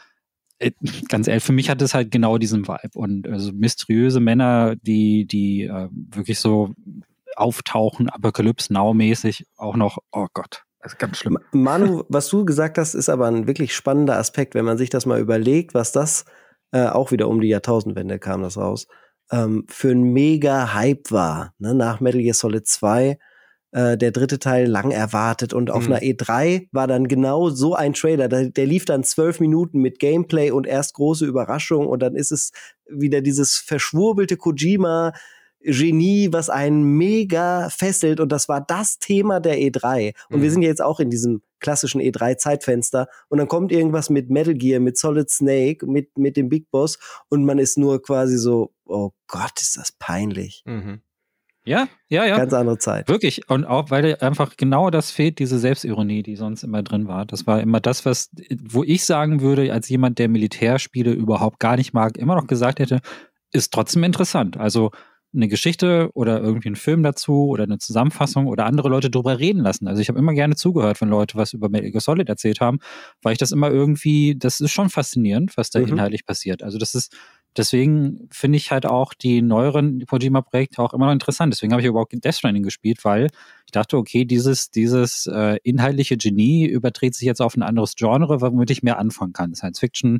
[1.09, 2.91] ganz ehrlich, für mich hat es halt genau diesen Vibe.
[2.93, 6.73] Und also mysteriöse Männer, die, die äh, wirklich so
[7.35, 11.39] auftauchen, Apocalypse Now-mäßig, auch noch, oh Gott, das ist ganz schlimm.
[11.51, 15.07] Manu, was du gesagt hast, ist aber ein wirklich spannender Aspekt, wenn man sich das
[15.07, 16.25] mal überlegt, was das
[16.71, 18.87] äh, auch wieder um die Jahrtausendwende kam das raus,
[19.31, 21.53] ähm, für ein mega Hype war.
[21.57, 21.73] Ne?
[21.73, 23.17] Nach Metal Gear Solid 2
[23.75, 25.93] äh, der dritte Teil lang erwartet und auf mhm.
[25.93, 28.29] einer E3 war dann genau so ein Trailer.
[28.29, 32.31] Der, der lief dann zwölf Minuten mit Gameplay und erst große Überraschung und dann ist
[32.31, 32.53] es
[32.89, 35.11] wieder dieses verschwurbelte Kojima.
[35.67, 40.13] Genie, was einen mega fesselt und das war das Thema der E3.
[40.29, 40.43] Und mhm.
[40.43, 44.79] wir sind jetzt auch in diesem klassischen E3-Zeitfenster und dann kommt irgendwas mit Metal Gear,
[44.79, 46.99] mit Solid Snake, mit, mit dem Big Boss
[47.29, 50.61] und man ist nur quasi so, oh Gott, ist das peinlich.
[50.65, 51.01] Mhm.
[51.65, 52.37] Ja, ja, ja.
[52.37, 53.07] Ganz andere Zeit.
[53.09, 53.49] Wirklich.
[53.49, 57.25] Und auch, weil einfach genau das fehlt, diese Selbstironie, die sonst immer drin war.
[57.25, 58.29] Das war immer das, was,
[58.63, 62.79] wo ich sagen würde, als jemand, der Militärspiele überhaupt gar nicht mag, immer noch gesagt
[62.79, 63.01] hätte,
[63.51, 64.57] ist trotzdem interessant.
[64.57, 64.91] Also
[65.35, 69.59] eine Geschichte oder irgendwie einen Film dazu oder eine Zusammenfassung oder andere Leute drüber reden
[69.59, 69.87] lassen.
[69.87, 72.79] Also ich habe immer gerne zugehört, wenn Leute was über Metal Gear Solid erzählt haben,
[73.21, 75.87] weil ich das immer irgendwie, das ist schon faszinierend, was da mhm.
[75.87, 76.63] inhaltlich passiert.
[76.63, 77.15] Also das ist
[77.57, 81.53] deswegen finde ich halt auch die neueren Kojima-Projekte auch immer noch interessant.
[81.53, 83.27] Deswegen habe ich überhaupt Death Stranding gespielt, weil
[83.65, 88.41] ich dachte, okay, dieses, dieses äh, inhaltliche Genie überträgt sich jetzt auf ein anderes Genre,
[88.41, 89.55] womit ich mehr anfangen kann.
[89.55, 90.19] Science Fiction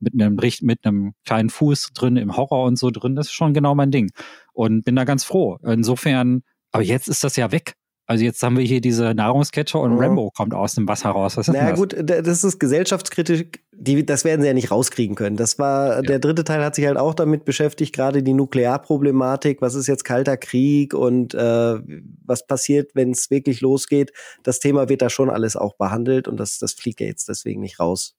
[0.00, 3.54] mit einem mit einem kleinen Fuß drin im Horror und so drin, das ist schon
[3.54, 4.10] genau mein Ding.
[4.52, 5.58] Und bin da ganz froh.
[5.62, 6.42] Insofern,
[6.72, 7.74] aber jetzt ist das ja weg.
[8.06, 9.98] Also jetzt haben wir hier diese Nahrungskette und ja.
[9.98, 11.38] Rambo kommt aus dem Wasser raus.
[11.38, 11.78] Was ist naja, das?
[11.78, 13.46] gut, das ist gesellschaftskritisch.
[13.72, 15.36] Die, das werden sie ja nicht rauskriegen können.
[15.36, 16.02] Das war, ja.
[16.02, 19.62] der dritte Teil hat sich halt auch damit beschäftigt, gerade die Nuklearproblematik.
[19.62, 21.78] Was ist jetzt kalter Krieg und äh,
[22.26, 24.12] was passiert, wenn es wirklich losgeht?
[24.42, 27.62] Das Thema wird da schon alles auch behandelt und das, das fliegt ja jetzt deswegen
[27.62, 28.16] nicht raus.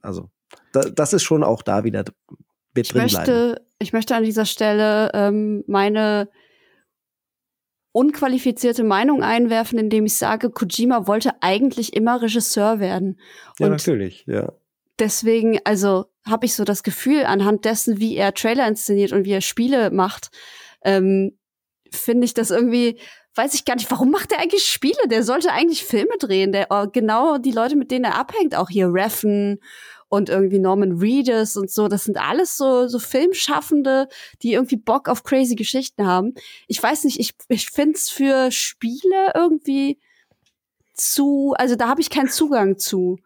[0.00, 0.30] Also,
[0.72, 2.04] da, das ist schon auch da wieder
[2.74, 3.66] mit ich drin möchte, bleiben.
[3.80, 6.28] Ich möchte an dieser Stelle ähm, meine
[7.96, 13.18] unqualifizierte Meinung einwerfen, indem ich sage, Kojima wollte eigentlich immer Regisseur werden.
[13.58, 14.52] Ja, natürlich, ja.
[14.98, 19.32] Deswegen, also habe ich so das Gefühl, anhand dessen, wie er Trailer inszeniert und wie
[19.32, 20.28] er Spiele macht,
[20.84, 21.38] ähm,
[21.90, 23.00] finde ich das irgendwie,
[23.34, 25.08] weiß ich gar nicht, warum macht er eigentlich Spiele?
[25.08, 26.52] Der sollte eigentlich Filme drehen.
[26.52, 29.58] Der oh, genau die Leute, mit denen er abhängt, auch hier Reffen
[30.08, 31.88] und irgendwie Norman Reedus und so.
[31.88, 34.08] Das sind alles so, so Filmschaffende,
[34.42, 36.34] die irgendwie Bock auf crazy Geschichten haben.
[36.68, 39.98] Ich weiß nicht, ich, ich find's für Spiele irgendwie
[40.96, 43.18] zu, also da habe ich keinen Zugang zu.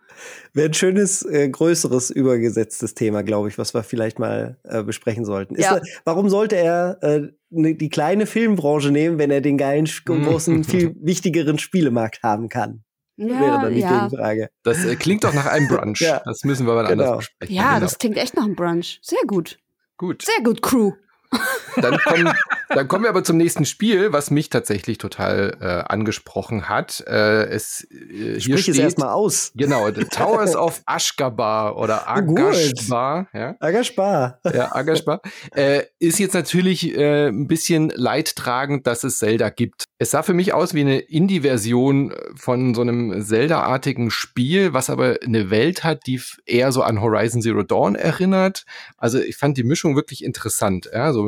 [0.53, 5.25] Wäre ein schönes, äh, größeres, übergesetztes Thema, glaube ich, was wir vielleicht mal äh, besprechen
[5.25, 5.55] sollten.
[5.55, 5.81] Ist, ja.
[6.05, 10.95] warum sollte er äh, ne, die kleine Filmbranche nehmen, wenn er den geilen, großen, viel
[11.01, 12.83] wichtigeren Spielemarkt haben kann?
[13.21, 14.07] Ja, wäre dann die ja.
[14.07, 14.51] Gegenfrage.
[14.63, 16.01] Das äh, klingt doch nach einem Brunch.
[16.01, 16.23] ja.
[16.25, 17.05] Das müssen wir mal genau.
[17.05, 17.55] anders besprechen.
[17.55, 17.81] Ja, genau.
[17.81, 18.99] das klingt echt nach einem Brunch.
[19.03, 19.59] Sehr gut.
[19.99, 20.23] Gut.
[20.23, 20.93] Sehr gut, Crew.
[21.77, 22.33] Dann kommen,
[22.69, 27.05] dann kommen wir aber zum nächsten Spiel, was mich tatsächlich total äh, angesprochen hat.
[27.07, 29.53] Äh, es, äh, hier Sprich steht, es erstmal aus.
[29.55, 33.29] Genau, The Towers of Ashgabar oder oh, Agashbar.
[33.33, 33.55] Ja?
[33.61, 34.41] Agashbar.
[34.53, 35.21] Ja, Agashbar.
[35.55, 39.85] Äh, ist jetzt natürlich äh, ein bisschen leidtragend, dass es Zelda gibt.
[39.99, 45.19] Es sah für mich aus wie eine Indie-Version von so einem Zelda-artigen Spiel, was aber
[45.25, 48.65] eine Welt hat, die eher so an Horizon Zero Dawn erinnert.
[48.97, 50.91] Also ich fand die Mischung wirklich interessant.
[50.93, 51.13] Ja?
[51.13, 51.20] So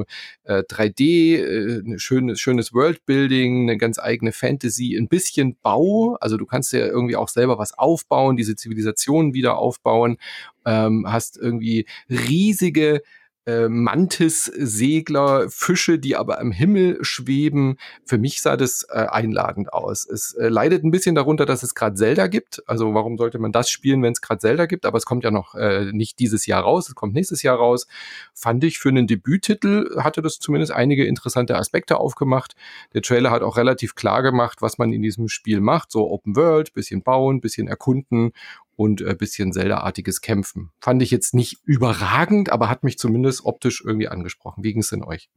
[0.45, 6.17] äh, 3D, äh, ein schönes, schönes Worldbuilding, eine ganz eigene Fantasy, ein bisschen Bau.
[6.21, 10.17] Also du kannst ja irgendwie auch selber was aufbauen, diese Zivilisationen wieder aufbauen.
[10.65, 13.03] Ähm, hast irgendwie riesige
[13.47, 17.77] äh, Mantis-Segler, Fische, die aber am Himmel schweben.
[18.05, 20.09] Für mich sah das äh, einladend aus.
[20.09, 22.63] Es äh, leidet ein bisschen darunter, dass es gerade Zelda gibt.
[22.67, 24.87] Also warum sollte man das spielen, wenn es gerade Zelda gibt?
[24.87, 27.87] Aber es kommt ja noch äh, nicht dieses Jahr raus, es kommt nächstes Jahr raus.
[28.35, 32.55] Fand ich für einen Debüttitel hatte das zumindest einige interessante Aspekte aufgemacht.
[32.95, 35.91] Der Trailer hat auch relativ klar gemacht, was man in diesem Spiel macht.
[35.91, 38.33] So Open World, bisschen bauen, bisschen erkunden
[38.77, 40.71] und äh, bisschen Zelda-artiges Kämpfen.
[40.81, 44.65] Fand ich jetzt nicht überragend, aber hat mich zumindest optisch irgendwie angesprochen.
[44.65, 45.31] Wie ging es denn euch?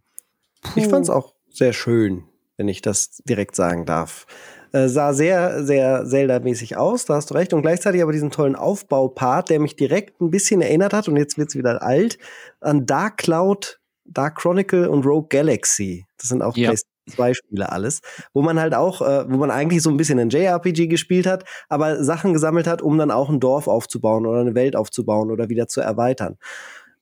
[0.61, 0.79] Puh.
[0.79, 2.23] Ich fand es auch sehr schön,
[2.57, 4.25] wenn ich das direkt sagen darf.
[4.71, 7.53] Äh, sah sehr, sehr Zelda-mäßig aus, da hast du recht.
[7.53, 11.37] Und gleichzeitig aber diesen tollen Aufbaupart, der mich direkt ein bisschen erinnert hat, und jetzt
[11.37, 12.17] wird's wieder alt,
[12.59, 16.05] an Dark Cloud, Dark Chronicle und Rogue Galaxy.
[16.17, 16.73] Das sind auch ja
[17.07, 18.01] zwei Spiele alles,
[18.33, 21.45] wo man halt auch, äh, wo man eigentlich so ein bisschen ein JRPG gespielt hat,
[21.69, 25.49] aber Sachen gesammelt hat, um dann auch ein Dorf aufzubauen oder eine Welt aufzubauen oder
[25.49, 26.37] wieder zu erweitern.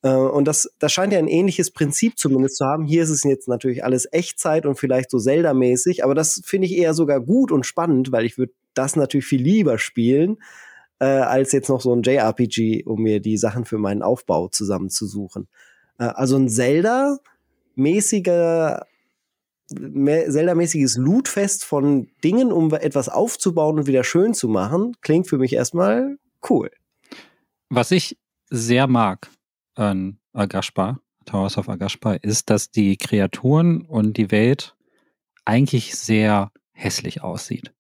[0.04, 2.86] Äh, und das, das scheint ja ein ähnliches Prinzip zumindest zu haben.
[2.86, 6.78] Hier ist es jetzt natürlich alles Echtzeit und vielleicht so Zelda-mäßig, aber das finde ich
[6.78, 10.38] eher sogar gut und spannend, weil ich würde das natürlich viel lieber spielen,
[11.00, 15.48] äh, als jetzt noch so ein JRPG, um mir die Sachen für meinen Aufbau zusammenzusuchen.
[15.98, 18.86] Äh, also ein Zelda-mäßiger
[19.76, 25.54] Zelda-mäßiges Lootfest von Dingen, um etwas aufzubauen und wieder schön zu machen, klingt für mich
[25.54, 26.18] erstmal
[26.50, 26.72] cool.
[27.70, 28.18] Was ich
[28.50, 29.30] sehr mag
[29.76, 34.76] an Agashpa, Towers of Agashpa, ist, dass die Kreaturen und die Welt
[35.46, 37.74] eigentlich sehr hässlich aussieht.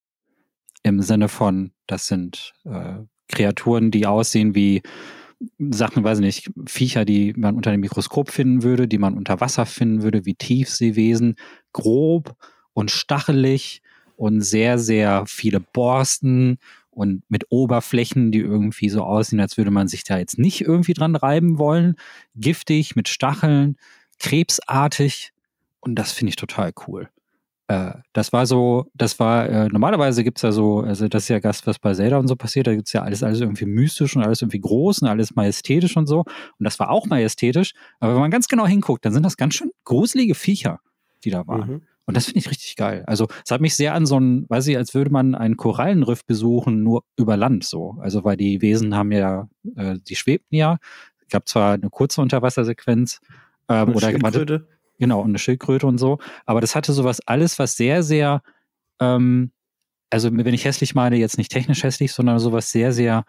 [0.81, 2.95] Im Sinne von, das sind äh,
[3.27, 4.81] Kreaturen, die aussehen wie
[5.59, 9.65] Sachen, weiß nicht, Viecher, die man unter dem Mikroskop finden würde, die man unter Wasser
[9.65, 11.35] finden würde, wie Tiefseewesen,
[11.71, 12.35] grob
[12.73, 13.81] und stachelig
[14.15, 16.57] und sehr, sehr viele Borsten
[16.91, 20.93] und mit Oberflächen, die irgendwie so aussehen, als würde man sich da jetzt nicht irgendwie
[20.93, 21.95] dran reiben wollen.
[22.35, 23.77] Giftig, mit Stacheln,
[24.19, 25.31] krebsartig.
[25.79, 27.09] Und das finde ich total cool.
[27.73, 31.39] Äh, das war so, das war, äh, normalerweise gibt's ja so, also das ist ja
[31.39, 34.23] Gast, was bei Zelda und so passiert, da gibt's ja alles, alles irgendwie mystisch und
[34.23, 36.19] alles irgendwie groß und alles majestätisch und so.
[36.19, 39.55] Und das war auch majestätisch, aber wenn man ganz genau hinguckt, dann sind das ganz
[39.55, 40.79] schön gruselige Viecher,
[41.23, 41.69] die da waren.
[41.69, 41.81] Mhm.
[42.05, 43.03] Und das finde ich richtig geil.
[43.07, 46.25] Also, es hat mich sehr an so ein, weiß ich, als würde man einen Korallenriff
[46.25, 47.95] besuchen, nur über Land so.
[48.01, 49.47] Also, weil die Wesen haben ja,
[49.77, 50.79] äh, die schwebten ja.
[51.21, 53.21] Es gab zwar eine kurze Unterwassersequenz,
[53.69, 54.67] ähm, oder warte,
[54.99, 56.19] Genau, und eine Schildkröte und so.
[56.45, 58.41] Aber das hatte sowas alles, was sehr, sehr,
[58.99, 59.51] ähm,
[60.09, 63.25] also wenn ich hässlich meine, jetzt nicht technisch hässlich, sondern sowas sehr, sehr,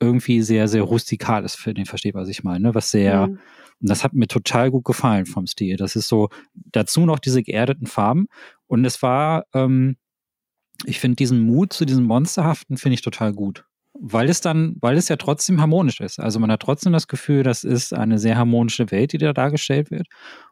[0.00, 2.74] irgendwie sehr, sehr rustikales, für den versteht, was ich meine, ne?
[2.74, 3.38] was sehr, mhm.
[3.80, 5.76] das hat mir total gut gefallen vom Stil.
[5.76, 8.26] Das ist so, dazu noch diese geerdeten Farben.
[8.66, 9.96] Und es war, ähm,
[10.84, 13.64] ich finde diesen Mut zu diesem Monsterhaften finde ich total gut.
[14.00, 16.20] Weil es dann, weil es ja trotzdem harmonisch ist.
[16.20, 19.90] Also man hat trotzdem das Gefühl, das ist eine sehr harmonische Welt, die da dargestellt
[19.90, 20.06] wird.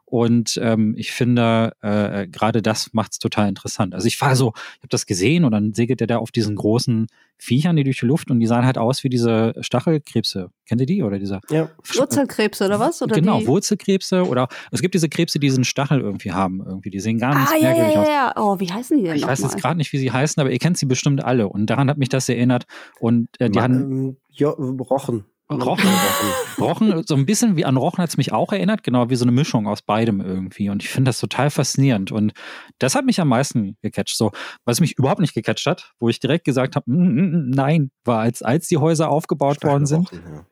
[0.09, 3.93] Und ähm, ich finde, äh, gerade das macht es total interessant.
[3.93, 6.55] Also ich war so, ich habe das gesehen und dann segelt er da auf diesen
[6.55, 7.07] großen
[7.37, 10.49] Viechern, die durch die Luft und die sahen halt aus wie diese Stachelkrebse.
[10.65, 11.03] Kennt ihr die?
[11.03, 11.69] Oder dieser ja.
[11.83, 13.01] Wurzelkrebse oder was?
[13.01, 13.47] Oder genau, die?
[13.47, 16.63] Wurzelkrebse oder es gibt diese Krebse, die diesen Stachel irgendwie haben.
[16.65, 16.89] Irgendwie.
[16.89, 18.35] Die sehen gar nicht ah, merkwürdig ja, ja, ja.
[18.37, 18.57] aus.
[18.57, 19.17] Oh, wie heißen die denn?
[19.17, 21.49] Ich weiß jetzt gerade nicht, wie sie heißen, aber ihr kennt sie bestimmt alle.
[21.49, 22.63] Und daran hat mich das erinnert.
[23.01, 23.75] Und äh, die Ma hatten.
[23.75, 25.25] Ähm, jo, Rochen.
[25.49, 25.89] Rochen,
[26.59, 29.23] Rochen, so ein bisschen wie an Rochen hat es mich auch erinnert, genau wie so
[29.23, 30.69] eine Mischung aus beidem irgendwie.
[30.69, 32.11] Und ich finde das total faszinierend.
[32.11, 32.33] Und
[32.79, 34.17] das hat mich am meisten gecatcht.
[34.17, 34.31] So,
[34.65, 37.91] was mich überhaupt nicht gecatcht hat, wo ich direkt gesagt habe, mm, mm, mm, nein,
[38.03, 40.11] war als, als die Häuser aufgebaut worden sind.
[40.11, 40.45] Rochen, ja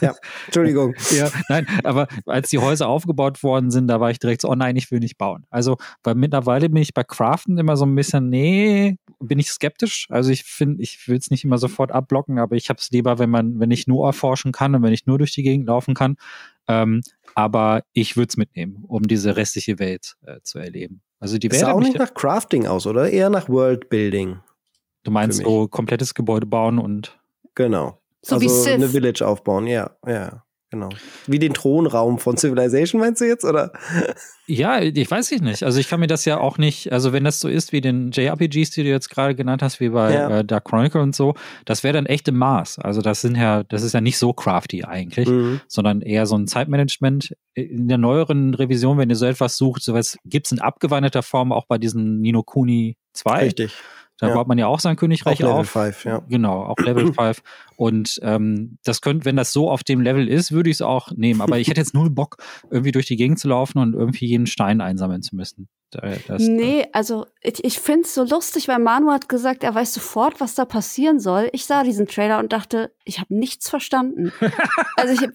[0.00, 0.14] ja,
[0.46, 0.94] Entschuldigung.
[1.10, 4.54] ja, nein, aber als die Häuser aufgebaut worden sind, da war ich direkt so, oh
[4.54, 5.46] nein, ich will nicht bauen.
[5.50, 10.06] Also, weil mittlerweile bin ich bei Craften immer so ein bisschen, nee, bin ich skeptisch.
[10.10, 13.18] Also ich finde, ich will es nicht immer sofort abblocken, aber ich habe es lieber,
[13.18, 15.94] wenn man, wenn ich nur erforschen kann und wenn ich nur durch die Gegend laufen
[15.94, 16.16] kann.
[16.68, 17.00] Ähm,
[17.34, 21.02] aber ich würde es mitnehmen, um diese restliche Welt äh, zu erleben.
[21.20, 21.60] Also die Welt.
[21.60, 23.10] Sah auch nicht nach Crafting aus, oder?
[23.10, 24.40] Eher nach Worldbuilding.
[25.04, 27.18] Du meinst so komplettes Gebäude bauen und.
[27.54, 27.98] Genau.
[28.22, 28.74] So also wie Sith.
[28.74, 30.42] eine Village aufbauen, ja, ja.
[30.70, 30.90] Genau.
[31.26, 33.72] Wie den Thronraum von Civilization meinst du jetzt, oder?
[34.46, 35.62] Ja, ich weiß ich nicht.
[35.62, 38.10] Also ich kann mir das ja auch nicht, also wenn das so ist wie den
[38.10, 40.38] JRPGs, die du jetzt gerade genannt hast, wie bei ja.
[40.38, 41.34] äh, Dark Chronicle und so,
[41.64, 42.80] das wäre dann echt im Maß.
[42.80, 45.60] Also das sind ja, das ist ja nicht so crafty eigentlich, mhm.
[45.68, 47.34] sondern eher so ein Zeitmanagement.
[47.54, 51.50] In der neueren Revision, wenn ihr so etwas sucht, sowas gibt es in abgewandelter Form
[51.52, 53.38] auch bei diesen Nino Kuni 2.
[53.38, 53.72] Richtig.
[54.18, 54.34] Da ja.
[54.34, 55.70] baut man ja auch sein Königreich auch Level auf.
[55.70, 56.22] 5, ja.
[56.28, 57.42] Genau, auch Level 5.
[57.76, 61.12] Und ähm, das könnte, wenn das so auf dem Level ist, würde ich es auch
[61.12, 61.40] nehmen.
[61.40, 62.36] Aber ich hätte jetzt null Bock,
[62.70, 65.68] irgendwie durch die Gegend zu laufen und irgendwie jeden Stein einsammeln zu müssen.
[65.90, 69.94] Das, nee, also ich, ich finde es so lustig, weil Manu hat gesagt, er weiß
[69.94, 71.48] sofort, was da passieren soll.
[71.52, 74.30] Ich sah diesen Trailer und dachte, ich habe nichts verstanden.
[74.96, 75.30] also ich hab,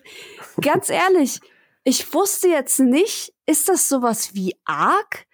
[0.61, 1.39] ganz ehrlich,
[1.84, 5.26] ich wusste jetzt nicht, ist das sowas wie Ark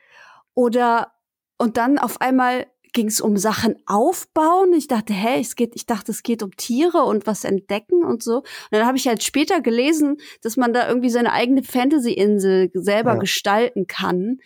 [0.54, 1.12] oder
[1.58, 4.74] und dann auf einmal ging es um Sachen aufbauen.
[4.74, 8.24] Ich dachte, hä, es geht, ich dachte, es geht um Tiere und was entdecken und
[8.24, 8.38] so.
[8.38, 13.14] Und dann habe ich halt später gelesen, dass man da irgendwie seine eigene Fantasy-Insel selber
[13.14, 13.20] ja.
[13.20, 14.40] gestalten kann.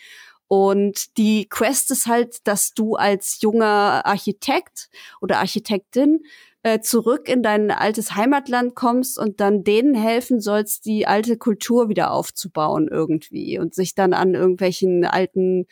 [0.48, 4.90] Und die Quest ist halt, dass du als junger Architekt
[5.20, 6.20] oder Architektin
[6.64, 11.90] äh, zurück in dein altes Heimatland kommst und dann denen helfen sollst, die alte Kultur
[11.90, 15.66] wieder aufzubauen irgendwie und sich dann an irgendwelchen alten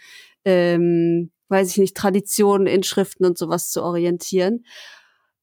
[0.44, 4.66] ähm, weiß ich nicht, Traditionen, Inschriften und sowas zu orientieren.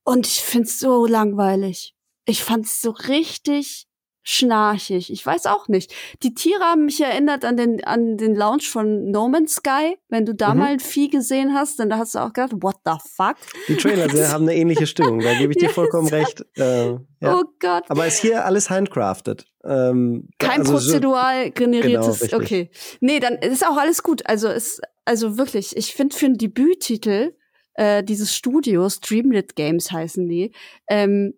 [0.03, 1.95] Und ich find's so langweilig.
[2.25, 3.89] Ich fand's so richtig
[4.31, 5.11] schnarchig.
[5.11, 5.91] Ich weiß auch nicht.
[6.23, 9.97] Die Tiere haben mich erinnert an den, an den Launch von No Man's Sky.
[10.11, 10.61] Wenn du da mhm.
[10.61, 13.37] mal ein Vieh gesehen hast, dann hast du auch gedacht, what the fuck?
[13.69, 16.45] Die Trailer haben eine ähnliche Stimmung, da gebe ich dir vollkommen recht.
[16.59, 16.99] Äh, ja.
[17.23, 17.85] Oh Gott.
[17.89, 19.47] Aber ist hier alles handcrafted.
[19.65, 22.71] Ähm, Kein also prozedural so, generiertes, genau, okay.
[23.01, 24.27] Nee, dann ist auch alles gut.
[24.27, 27.35] Also ist, also wirklich, ich finde für einen Debüttitel
[27.75, 30.53] äh, dieses Studios, Dreamlit Games heißen die,
[30.87, 31.33] ähm,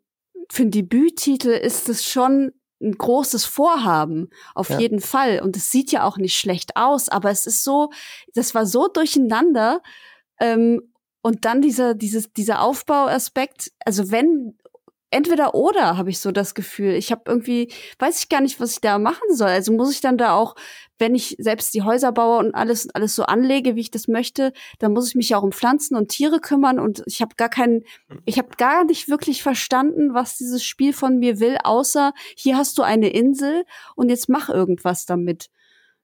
[0.50, 2.52] für einen Debüttitel ist es schon
[2.82, 4.80] ein großes Vorhaben, auf ja.
[4.80, 5.40] jeden Fall.
[5.40, 7.90] Und es sieht ja auch nicht schlecht aus, aber es ist so,
[8.34, 9.82] das war so durcheinander.
[10.40, 10.80] Ähm,
[11.22, 14.58] und dann dieser, dieses, dieser Aufbauaspekt, also wenn
[15.10, 16.94] entweder oder habe ich so das Gefühl.
[16.94, 19.48] Ich habe irgendwie, weiß ich gar nicht, was ich da machen soll.
[19.48, 20.54] Also muss ich dann da auch,
[20.98, 24.52] wenn ich selbst die Häuser baue und alles, alles so anlege, wie ich das möchte,
[24.78, 27.84] dann muss ich mich auch um Pflanzen und Tiere kümmern und ich habe gar keinen,
[28.26, 32.76] ich habe gar nicht wirklich verstanden, was dieses Spiel von mir will, außer hier hast
[32.78, 33.64] du eine Insel
[33.96, 35.48] und jetzt mach irgendwas damit.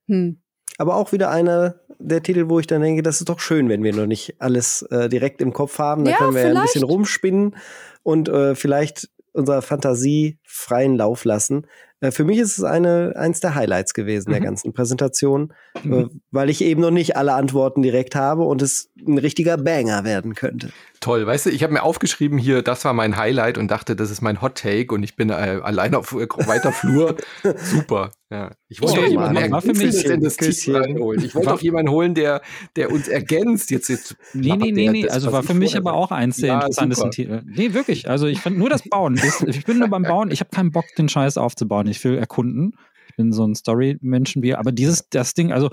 [0.09, 0.41] Hm.
[0.79, 3.83] Aber auch wieder einer der Titel, wo ich dann denke, das ist doch schön, wenn
[3.83, 6.05] wir noch nicht alles äh, direkt im Kopf haben.
[6.05, 7.57] Da ja, können wir ja ein bisschen rumspinnen
[8.03, 11.67] und äh, vielleicht unserer Fantasie freien Lauf lassen.
[12.01, 14.35] Äh, für mich ist es eine, eins der Highlights gewesen mhm.
[14.35, 15.53] der ganzen Präsentation,
[15.85, 16.21] äh, mhm.
[16.31, 20.35] weil ich eben noch nicht alle Antworten direkt habe und es ein richtiger Banger werden
[20.35, 20.71] könnte.
[21.01, 24.11] Toll, weißt du, ich habe mir aufgeschrieben hier, das war mein Highlight und dachte, das
[24.11, 27.17] ist mein Hot Take und ich bin äh, allein auf äh, weiter Flur.
[27.57, 28.11] Super.
[28.31, 28.51] Ja.
[28.69, 31.25] Ich wollte doch jemanden war für mich in das Team reinholen.
[31.25, 32.43] Ich wollte doch jemanden holen, der,
[32.75, 33.71] der uns ergänzt.
[33.71, 35.09] Jetzt, jetzt nee, nee, nee, nee.
[35.09, 37.43] Also war für mich aber auch eins der ja, interessantesten Titel.
[37.47, 38.09] Nee, wirklich.
[38.09, 39.21] Also ich fand nur das Bauen.
[39.47, 40.31] Ich bin nur beim Bauen.
[40.31, 41.87] Ich habe keinen Bock, den Scheiß aufzubauen.
[41.87, 42.75] Ich will erkunden.
[43.09, 45.71] Ich bin so ein Story-Menschen wie, aber dieses, das Ding, also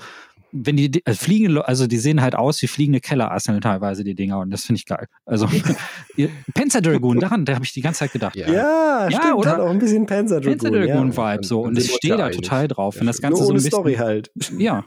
[0.54, 4.40] wenn die also fliegen, also die sehen halt aus wie fliegende Kellerasseln teilweise, die Dinger,
[4.40, 5.08] und das finde ich geil.
[5.26, 5.50] Also
[6.54, 8.36] Panzer Dragoon, daran, da habe ich die ganze Zeit gedacht.
[8.36, 9.52] Ja, ja, ja stimmt, oder?
[9.52, 10.60] hat auch ein bisschen Panzer Dragoon.
[10.60, 11.34] Panzer Dragoon ja.
[11.34, 13.72] Vibe so und ich stehe da total drauf, wenn das Ganze Nur so ein bisschen,
[13.72, 14.32] Story halt.
[14.58, 14.86] Ja,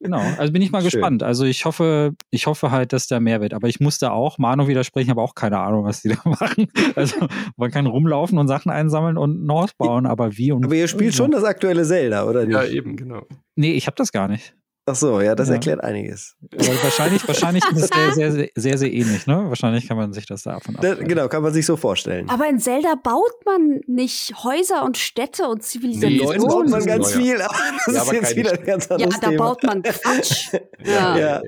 [0.00, 0.22] genau.
[0.38, 1.22] Also bin ich mal gespannt.
[1.22, 3.52] Also ich hoffe, ich hoffe halt, dass da mehr wird.
[3.52, 6.68] Aber ich musste auch Mano widersprechen, aber auch keine Ahnung, was die da machen.
[6.94, 10.64] Also man kann rumlaufen und Sachen einsammeln und North bauen, aber wie und.
[10.64, 12.54] Aber ihr spielt schon das aktuelle Zelda, oder nicht?
[12.54, 13.26] Ja, eben, genau.
[13.56, 14.54] Nee, ich habe das gar nicht.
[14.88, 15.54] Ach so, ja, das ja.
[15.54, 16.36] erklärt einiges.
[16.52, 19.44] Ja, wahrscheinlich, wahrscheinlich ist es sehr, sehr, sehr, sehr, sehr ähnlich, ne?
[19.48, 22.30] Wahrscheinlich kann man sich das davon da, Genau, kann man sich so vorstellen.
[22.30, 26.40] Aber in Zelda baut man nicht Häuser und Städte und Zivilisationen.
[26.40, 27.54] Nee, baut man ganz viel, aber
[27.84, 29.44] das ja, ist jetzt wieder ein ganz anderes Ja, da Thema.
[29.44, 30.52] baut man Quatsch.
[30.84, 31.18] ja.
[31.18, 31.42] ja.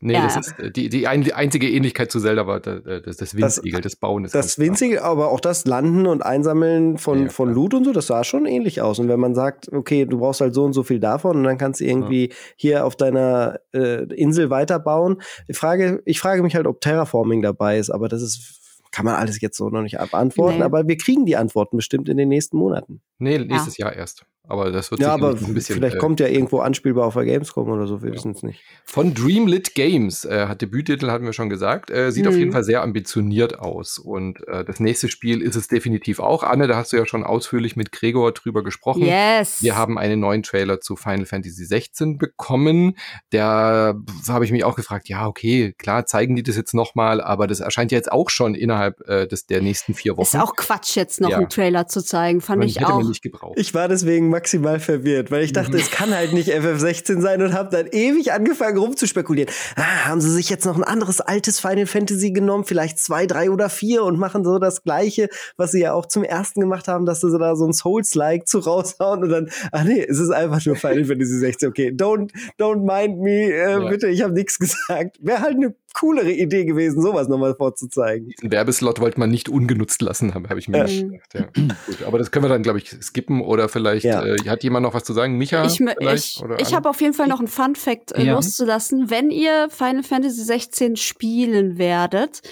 [0.00, 0.24] Nee, ja.
[0.24, 4.24] das ist die, die einzige Ähnlichkeit zu Zelda war das, das Winzigel, das, das Bauen.
[4.24, 7.92] Das, das Winzigel, aber auch das Landen und Einsammeln von, ja, von Loot und so,
[7.92, 8.98] das sah schon ähnlich aus.
[8.98, 11.56] Und wenn man sagt, okay, du brauchst halt so und so viel davon und dann
[11.56, 12.36] kannst du irgendwie ja.
[12.66, 15.22] Hier auf deiner äh, Insel weiterbauen.
[15.48, 18.62] Ich frage, ich frage mich halt, ob Terraforming dabei ist, aber das ist
[18.92, 20.64] kann man alles jetzt so noch nicht beantworten, nee.
[20.64, 23.02] aber wir kriegen die Antworten bestimmt in den nächsten Monaten.
[23.18, 24.24] Nee, nächstes Jahr erst.
[24.48, 25.76] Aber das wird ja, aber ein bisschen.
[25.76, 28.14] Vielleicht äh, kommt ja irgendwo anspielbar auf der Gamescom oder so, wir ja.
[28.14, 28.62] wissen es nicht.
[28.84, 31.90] Von Dreamlit Games äh, hat Debüttitel, hatten wir schon gesagt.
[31.90, 32.30] Äh, sieht mhm.
[32.30, 33.98] auf jeden Fall sehr ambitioniert aus.
[33.98, 36.44] Und äh, das nächste Spiel ist es definitiv auch.
[36.44, 39.02] Anne, da hast du ja schon ausführlich mit Gregor drüber gesprochen.
[39.02, 39.62] Yes.
[39.62, 42.96] Wir haben einen neuen Trailer zu Final Fantasy 16 bekommen.
[43.32, 43.96] Der
[44.28, 47.58] habe ich mich auch gefragt, ja, okay, klar, zeigen die das jetzt nochmal, aber das
[47.58, 50.22] erscheint ja jetzt auch schon innerhalb äh, des, der nächsten vier Wochen.
[50.22, 51.38] Ist auch Quatsch, jetzt noch ja.
[51.38, 53.02] einen Trailer zu zeigen, fand Man ich auch.
[53.02, 53.54] Nicht gebraucht.
[53.58, 55.78] Ich war deswegen maximal verwirrt, weil ich dachte, mhm.
[55.78, 59.50] es kann halt nicht FF16 sein und habe dann ewig angefangen rumzuspekulieren.
[59.76, 63.50] Ah, haben sie sich jetzt noch ein anderes altes Final Fantasy genommen, vielleicht zwei, drei
[63.50, 67.06] oder vier und machen so das gleiche, was sie ja auch zum ersten gemacht haben,
[67.06, 70.64] dass sie da so ein Souls-like zu raushauen und dann, ach nee, es ist einfach
[70.66, 71.70] nur Final Fantasy 16.
[71.70, 73.88] Okay, don't, don't mind me, äh, ja.
[73.88, 75.16] bitte, ich habe nichts gesagt.
[75.20, 78.28] Wäre halt eine coolere Idee gewesen, sowas nochmal vorzuzeigen.
[78.28, 80.84] Diesen Werbeslot wollte man nicht ungenutzt lassen, habe hab ich mir ja.
[80.84, 81.34] gedacht.
[81.34, 81.46] Ja.
[81.86, 84.24] Gut, aber das können wir dann, glaube ich, skippen oder vielleicht ja.
[84.24, 85.38] äh, hat jemand noch was zu sagen?
[85.38, 85.64] Micha?
[85.64, 89.10] Ich, ich, ich habe auf jeden Fall noch einen Fun Fact äh, loszulassen.
[89.10, 92.42] Wenn ihr Final Fantasy 16 spielen werdet,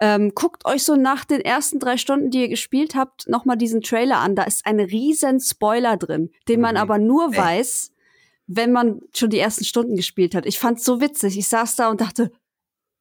[0.00, 3.80] ähm, guckt euch so nach den ersten drei Stunden, die ihr gespielt habt, nochmal diesen
[3.80, 4.36] Trailer an.
[4.36, 6.80] Da ist ein riesen Spoiler drin, den man mhm.
[6.80, 7.92] aber nur weiß,
[8.46, 10.46] wenn man schon die ersten Stunden gespielt hat.
[10.46, 11.38] Ich fand's so witzig.
[11.38, 12.32] Ich saß da und dachte,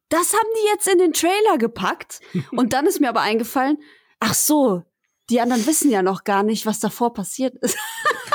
[0.09, 2.21] das haben die jetzt in den Trailer gepackt.
[2.51, 3.77] Und dann ist mir aber eingefallen,
[4.19, 4.83] ach so,
[5.29, 7.77] die anderen wissen ja noch gar nicht, was davor passiert ist.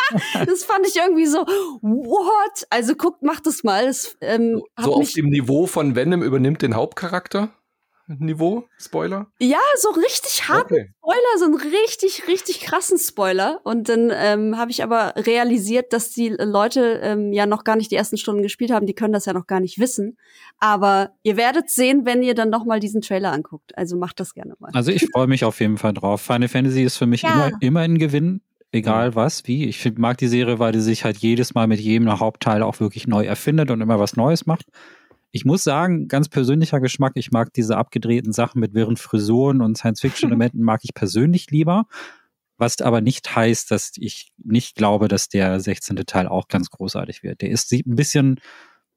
[0.46, 1.38] das fand ich irgendwie so,
[1.80, 2.66] what?
[2.70, 3.86] Also guckt, macht es mal.
[3.86, 7.50] Das, ähm, so auf dem Niveau von Venom übernimmt den Hauptcharakter?
[8.06, 9.26] Niveau, Spoiler?
[9.38, 10.90] Ja, so richtig harten okay.
[10.98, 13.60] Spoiler, so einen richtig, richtig krassen Spoiler.
[13.64, 17.90] Und dann ähm, habe ich aber realisiert, dass die Leute ähm, ja noch gar nicht
[17.90, 20.16] die ersten Stunden gespielt haben, die können das ja noch gar nicht wissen.
[20.58, 23.76] Aber ihr werdet sehen, wenn ihr dann noch mal diesen Trailer anguckt.
[23.76, 24.70] Also macht das gerne mal.
[24.74, 26.20] Also ich freue mich auf jeden Fall drauf.
[26.20, 27.48] Final Fantasy ist für mich ja.
[27.48, 28.40] immer, immer ein Gewinn.
[28.74, 29.66] Egal was, wie.
[29.66, 33.06] Ich mag die Serie, weil die sich halt jedes Mal mit jedem Hauptteil auch wirklich
[33.06, 34.64] neu erfindet und immer was Neues macht.
[35.32, 39.76] Ich muss sagen, ganz persönlicher Geschmack, ich mag diese abgedrehten Sachen mit wirren Frisuren und
[39.76, 41.86] Science-Fiction-Elementen mag ich persönlich lieber.
[42.58, 45.96] Was aber nicht heißt, dass ich nicht glaube, dass der 16.
[46.06, 47.40] Teil auch ganz großartig wird.
[47.40, 48.38] Der ist, sieht ein bisschen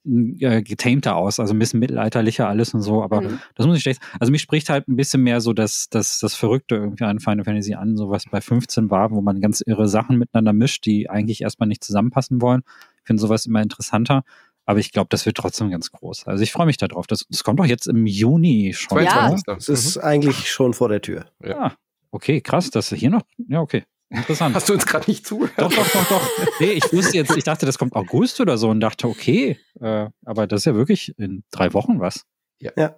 [0.05, 3.39] äh, getamter aus, also ein bisschen mittelalterlicher alles und so, aber mhm.
[3.55, 4.01] das muss ich schlecht.
[4.19, 7.43] Also mich spricht halt ein bisschen mehr so das, das, das Verrückte irgendwie an Final
[7.43, 11.09] Fantasy an, so was bei 15 war, wo man ganz irre Sachen miteinander mischt, die
[11.09, 12.61] eigentlich erstmal nicht zusammenpassen wollen.
[13.01, 14.23] Ich finde sowas immer interessanter.
[14.65, 16.25] Aber ich glaube, das wird trotzdem ganz groß.
[16.25, 17.07] Also ich freue mich darauf.
[17.07, 19.03] Das, das kommt doch jetzt im Juni schon.
[19.03, 20.03] Ja, das ist mhm.
[20.03, 21.25] eigentlich schon vor der Tür.
[21.43, 21.59] Ja.
[21.59, 21.75] Ah,
[22.11, 23.21] okay, krass, dass hier noch.
[23.47, 23.83] Ja, okay.
[24.09, 24.55] Interessant.
[24.55, 25.53] Hast du uns gerade nicht zugehört?
[25.57, 26.21] Doch, doch, doch, doch.
[26.59, 30.07] Nee, ich wusste jetzt, ich dachte, das kommt August oder so und dachte, okay, äh,
[30.23, 32.23] aber das ist ja wirklich in drei Wochen was.
[32.59, 32.71] Ja.
[32.77, 32.95] Ja.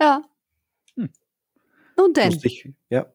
[0.00, 0.22] ja.
[0.96, 1.10] Hm.
[1.96, 2.32] Nun denn.
[2.32, 2.72] Lustig.
[2.90, 3.06] Ja.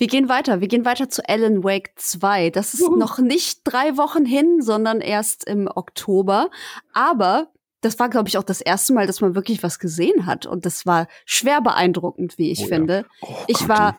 [0.00, 0.62] Wir gehen weiter.
[0.62, 2.48] Wir gehen weiter zu Alan Wake 2.
[2.48, 2.96] Das ist uh.
[2.96, 6.48] noch nicht drei Wochen hin, sondern erst im Oktober.
[6.94, 7.48] Aber
[7.82, 10.46] das war, glaube ich, auch das erste Mal, dass man wirklich was gesehen hat.
[10.46, 13.04] Und das war schwer beeindruckend, wie ich oh, finde.
[13.20, 13.28] Ja.
[13.28, 13.68] Oh, ich Gott.
[13.68, 13.98] war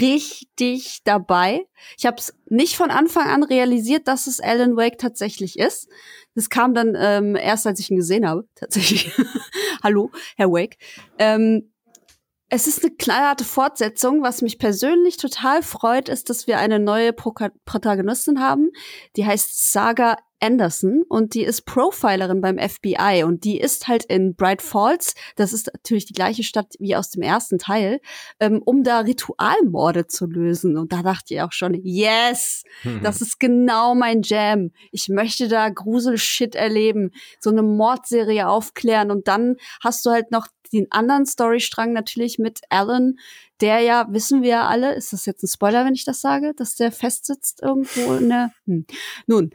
[0.00, 1.64] richtig dabei.
[1.96, 5.88] Ich habe es nicht von Anfang an realisiert, dass es Alan Wake tatsächlich ist.
[6.34, 8.48] Das kam dann ähm, erst, als ich ihn gesehen habe.
[8.56, 9.12] Tatsächlich.
[9.80, 10.76] Hallo, Herr Wake.
[11.20, 11.70] Ähm,
[12.48, 14.22] es ist eine knallharte Fortsetzung.
[14.22, 18.70] Was mich persönlich total freut, ist, dass wir eine neue Pro Protagonistin haben.
[19.16, 24.34] Die heißt Saga Anderson und die ist Profilerin beim FBI und die ist halt in
[24.34, 28.00] Bright Falls, das ist natürlich die gleiche Stadt wie aus dem ersten Teil,
[28.40, 30.76] ähm, um da Ritualmorde zu lösen.
[30.76, 32.64] Und da dachte ich auch schon, yes,
[33.02, 34.72] das ist genau mein Jam.
[34.92, 40.48] Ich möchte da Gruselshit erleben, so eine Mordserie aufklären und dann hast du halt noch
[40.72, 43.18] den anderen Storystrang natürlich mit Alan,
[43.60, 46.52] der ja, wissen wir ja alle, ist das jetzt ein Spoiler, wenn ich das sage,
[46.56, 48.86] dass der festsitzt irgendwo in der, hm.
[49.26, 49.50] Nun,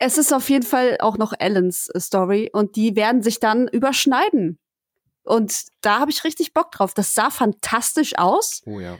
[0.00, 3.68] es ist auf jeden Fall auch noch Allens äh, Story und die werden sich dann
[3.68, 4.58] überschneiden.
[5.22, 6.94] Und da habe ich richtig Bock drauf.
[6.94, 8.62] Das sah fantastisch aus.
[8.66, 8.98] Oh ja.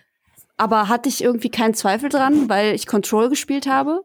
[0.58, 4.04] Aber hatte ich irgendwie keinen Zweifel dran, weil ich Control gespielt habe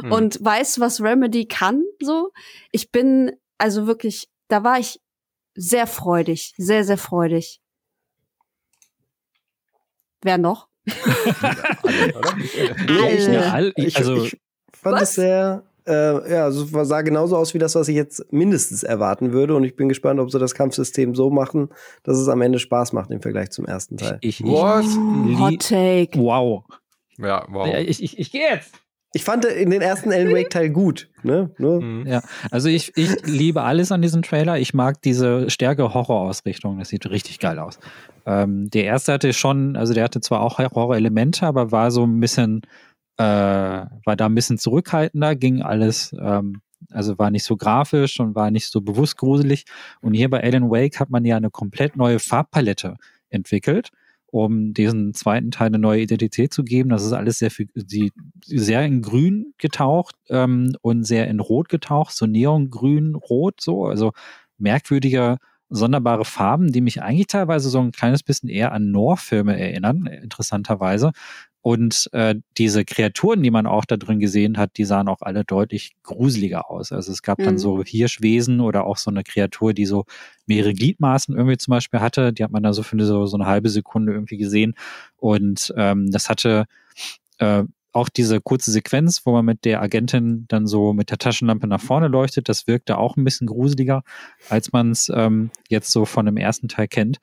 [0.00, 0.10] hm.
[0.12, 1.84] und weiß, was Remedy kann.
[2.00, 2.32] So,
[2.72, 5.00] ich bin also wirklich, da war ich
[5.54, 7.60] sehr freudig, sehr sehr freudig.
[10.22, 10.68] Wer noch?
[13.52, 14.40] Alle, ich, also ich
[14.72, 18.82] fand es sehr äh, ja, es sah genauso aus wie das, was ich jetzt mindestens
[18.82, 19.54] erwarten würde.
[19.54, 21.68] Und ich bin gespannt, ob sie das Kampfsystem so machen,
[22.02, 24.18] dass es am Ende Spaß macht im Vergleich zum ersten Teil.
[24.20, 24.84] Ich, ich, What?
[24.84, 26.18] Ich, Hot Take.
[26.18, 26.64] Wow.
[27.18, 27.68] Ja, wow.
[27.78, 28.72] Ich, ich, ich gehe jetzt.
[29.12, 31.50] Ich fand in den ersten Alan Wake Teil gut, ne?
[31.56, 32.06] Nur mhm.
[32.06, 34.58] Ja, also ich, ich liebe alles an diesem Trailer.
[34.58, 36.78] Ich mag diese stärke Horrorausrichtung.
[36.78, 37.78] Das sieht richtig geil aus.
[38.26, 42.20] Ähm, der erste hatte schon, also der hatte zwar auch Horror-Elemente, aber war so ein
[42.20, 42.60] bisschen
[43.18, 46.60] äh, war da ein bisschen zurückhaltender, ging alles, ähm,
[46.90, 49.64] also war nicht so grafisch und war nicht so bewusst gruselig.
[50.00, 52.96] Und hier bei Alan Wake hat man ja eine komplett neue Farbpalette
[53.30, 53.90] entwickelt,
[54.26, 56.90] um diesen zweiten Teil eine neue Identität zu geben.
[56.90, 58.12] Das ist alles sehr viel, die,
[58.44, 64.12] sehr in Grün getaucht ähm, und sehr in Rot getaucht, so Neongrün, Rot, so, also
[64.58, 65.38] merkwürdiger
[65.68, 71.12] sonderbare Farben, die mich eigentlich teilweise so ein kleines bisschen eher an Noir-Filme erinnern, interessanterweise.
[71.66, 75.44] Und äh, diese Kreaturen, die man auch da drin gesehen hat, die sahen auch alle
[75.44, 76.92] deutlich gruseliger aus.
[76.92, 77.44] Also es gab mhm.
[77.44, 80.04] dann so Hirschwesen oder auch so eine Kreatur, die so
[80.46, 82.32] mehrere Gliedmaßen irgendwie zum Beispiel hatte.
[82.32, 84.74] Die hat man da so für so, so eine halbe Sekunde irgendwie gesehen.
[85.16, 86.66] Und ähm, das hatte
[87.38, 91.66] äh, auch diese kurze Sequenz, wo man mit der Agentin dann so mit der Taschenlampe
[91.66, 94.04] nach vorne leuchtet, das wirkte auch ein bisschen gruseliger,
[94.48, 97.18] als man es ähm, jetzt so von dem ersten Teil kennt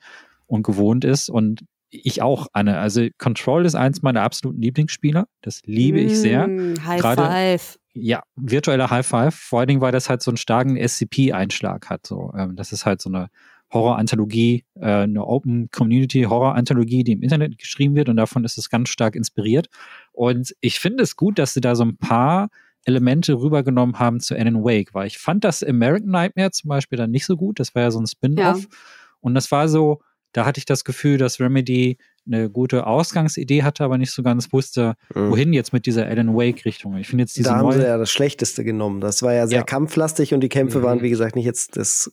[0.48, 1.30] und gewohnt ist.
[1.30, 1.62] Und
[1.94, 2.80] ich auch, Anne.
[2.80, 5.28] Also Control ist eins meiner absoluten Lieblingsspieler.
[5.42, 6.48] Das liebe ich sehr.
[6.48, 7.80] Mm, High Grade, Five.
[7.94, 9.36] Ja, virtueller High Five.
[9.36, 12.08] Vor allen Dingen, weil das halt so einen starken SCP-Einschlag hat.
[12.08, 13.30] So, ähm, das ist halt so eine
[13.72, 18.70] Horror-Anthologie, äh, eine Open Community Horror-Anthologie, die im Internet geschrieben wird und davon ist es
[18.70, 19.68] ganz stark inspiriert.
[20.12, 22.50] Und ich finde es gut, dass sie da so ein paar
[22.86, 27.12] Elemente rübergenommen haben zu Alan Wake, weil ich fand das American Nightmare zum Beispiel dann
[27.12, 27.60] nicht so gut.
[27.60, 28.62] Das war ja so ein Spin-off.
[28.62, 28.78] Ja.
[29.22, 30.02] Und das war so,
[30.34, 34.52] da hatte ich das Gefühl, dass Remedy eine gute Ausgangsidee hatte, aber nicht so ganz
[34.52, 35.32] wusste, mhm.
[35.32, 36.98] wohin jetzt mit dieser Alan Wake-Richtung.
[36.98, 39.02] Ich finde jetzt diese Da haben sie ja das Schlechteste genommen.
[39.02, 39.64] Das war ja sehr ja.
[39.64, 40.84] kampflastig und die Kämpfe mhm.
[40.84, 42.12] waren, wie gesagt, nicht jetzt das,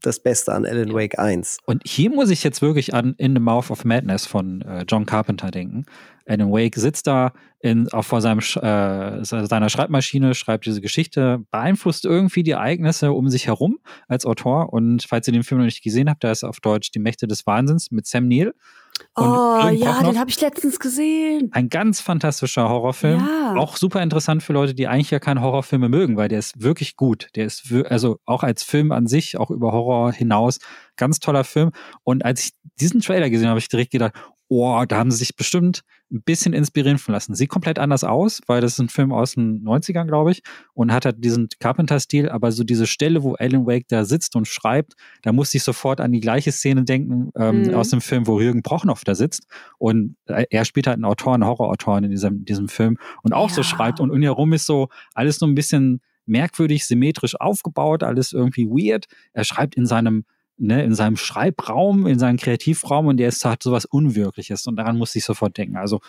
[0.00, 1.58] das Beste an Alan Wake 1.
[1.66, 5.06] Und hier muss ich jetzt wirklich an In the Mouth of Madness von äh, John
[5.06, 5.84] Carpenter denken.
[6.26, 12.04] Alan Wake sitzt da in, auch vor seinem, äh, seiner Schreibmaschine, schreibt diese Geschichte, beeinflusst
[12.04, 13.78] irgendwie die Ereignisse um sich herum
[14.08, 14.72] als Autor.
[14.72, 17.26] Und falls ihr den Film noch nicht gesehen habt, da ist auf Deutsch Die Mächte
[17.26, 18.52] des Wahnsinns mit Sam Neill.
[19.14, 21.50] Und oh ja, den habe ich letztens gesehen.
[21.52, 23.20] Ein ganz fantastischer Horrorfilm.
[23.20, 23.54] Ja.
[23.56, 26.96] Auch super interessant für Leute, die eigentlich ja keine Horrorfilme mögen, weil der ist wirklich
[26.96, 27.28] gut.
[27.34, 30.58] Der ist also auch als Film an sich, auch über Horror hinaus,
[30.96, 31.72] ganz toller Film.
[32.04, 34.14] Und als ich diesen Trailer gesehen habe, habe ich direkt gedacht,
[34.52, 37.34] oh, da haben sie sich bestimmt ein bisschen inspirieren lassen.
[37.34, 40.42] Sieht komplett anders aus, weil das ist ein Film aus den 90ern, glaube ich,
[40.74, 44.46] und hat halt diesen Carpenter-Stil, aber so diese Stelle, wo Alan Wake da sitzt und
[44.46, 44.92] schreibt,
[45.22, 47.74] da musste ich sofort an die gleiche Szene denken ähm, mhm.
[47.74, 49.46] aus dem Film, wo Jürgen Prochnow da sitzt
[49.78, 53.48] und äh, er spielt halt einen Autor, einen Horrorautor in diesem, diesem Film und auch
[53.48, 53.54] ja.
[53.54, 58.02] so schreibt und um ihn herum ist so alles so ein bisschen merkwürdig, symmetrisch aufgebaut,
[58.02, 59.06] alles irgendwie weird.
[59.32, 60.24] Er schreibt in seinem
[60.56, 64.96] ne, in seinem Schreibraum, in seinem Kreativraum und der ist halt sowas Unwirkliches und daran
[64.96, 65.76] muss ich sofort denken.
[65.76, 66.00] Also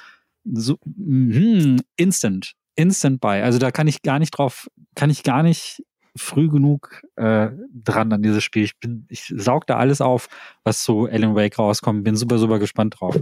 [0.44, 3.42] so, mm, instant, instant buy.
[3.42, 5.84] Also da kann ich gar nicht drauf, kann ich gar nicht
[6.16, 8.64] früh genug äh, dran an dieses Spiel.
[8.64, 10.28] Ich bin, ich saug da alles auf,
[10.64, 12.04] was zu Alan Wake rauskommt.
[12.04, 13.18] Bin super, super gespannt drauf.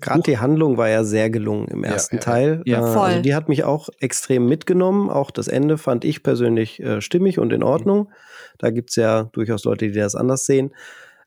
[0.00, 2.62] Gerade die Handlung war ja sehr gelungen im ersten ja, Teil.
[2.64, 2.88] Ja, ja.
[2.88, 3.08] Äh, voll.
[3.08, 5.10] Also die hat mich auch extrem mitgenommen.
[5.10, 8.10] Auch das Ende fand ich persönlich äh, stimmig und in Ordnung.
[8.58, 10.72] Da gibt's ja durchaus Leute, die das anders sehen.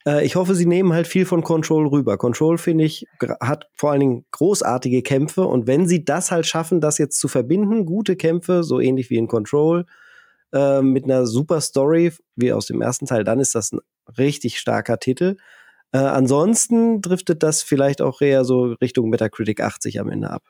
[0.07, 2.17] Äh, ich hoffe, sie nehmen halt viel von Control rüber.
[2.17, 3.05] Control, finde ich,
[3.39, 7.27] hat vor allen Dingen großartige Kämpfe und wenn sie das halt schaffen, das jetzt zu
[7.27, 9.85] verbinden, gute Kämpfe, so ähnlich wie in Control,
[10.53, 13.79] äh, mit einer super Story, wie aus dem ersten Teil, dann ist das ein
[14.17, 15.37] richtig starker Titel.
[15.91, 20.43] Äh, ansonsten driftet das vielleicht auch eher so Richtung Metacritic 80 am Ende ab.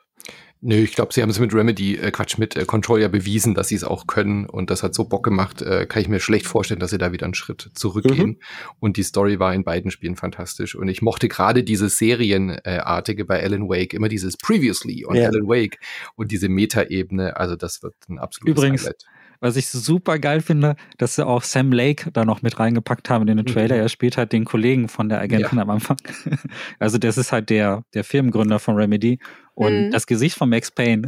[0.60, 3.54] Nö, ich glaube, sie haben es mit Remedy, äh, Quatsch, mit äh, Control ja bewiesen,
[3.54, 6.20] dass sie es auch können und das hat so Bock gemacht, äh, kann ich mir
[6.20, 8.30] schlecht vorstellen, dass sie da wieder einen Schritt zurückgehen.
[8.30, 8.40] Mhm.
[8.80, 13.44] Und die Story war in beiden Spielen fantastisch und ich mochte gerade dieses Serienartige bei
[13.44, 15.28] Alan Wake, immer dieses Previously und ja.
[15.28, 15.78] Alan Wake
[16.16, 19.04] und diese Meta-Ebene, also das wird ein absolutes Übrigens, Highlight.
[19.40, 23.28] Was ich super geil finde, dass sie auch Sam Lake da noch mit reingepackt haben
[23.28, 23.76] in den Trailer.
[23.76, 23.82] Mhm.
[23.82, 25.64] Er spielt halt den Kollegen von der Agentin ja.
[25.64, 25.98] am Anfang.
[26.80, 29.20] Also das ist halt der, der Firmengründer von Remedy
[29.54, 29.92] und mhm.
[29.92, 31.04] das Gesicht von Max Payne.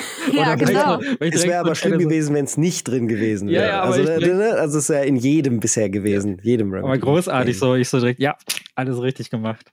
[0.32, 1.00] ja, genau.
[1.20, 3.64] Es wäre aber schlimm gewesen, wenn es nicht drin gewesen wäre.
[3.64, 6.44] Ja, ja, also, ne, also es ist ja in jedem bisher gewesen, ja.
[6.44, 6.86] jedem Remedy.
[6.86, 8.36] Aber großartig so, ich so direkt, ja,
[8.74, 9.72] alles richtig gemacht.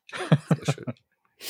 [0.50, 0.94] Sehr schön.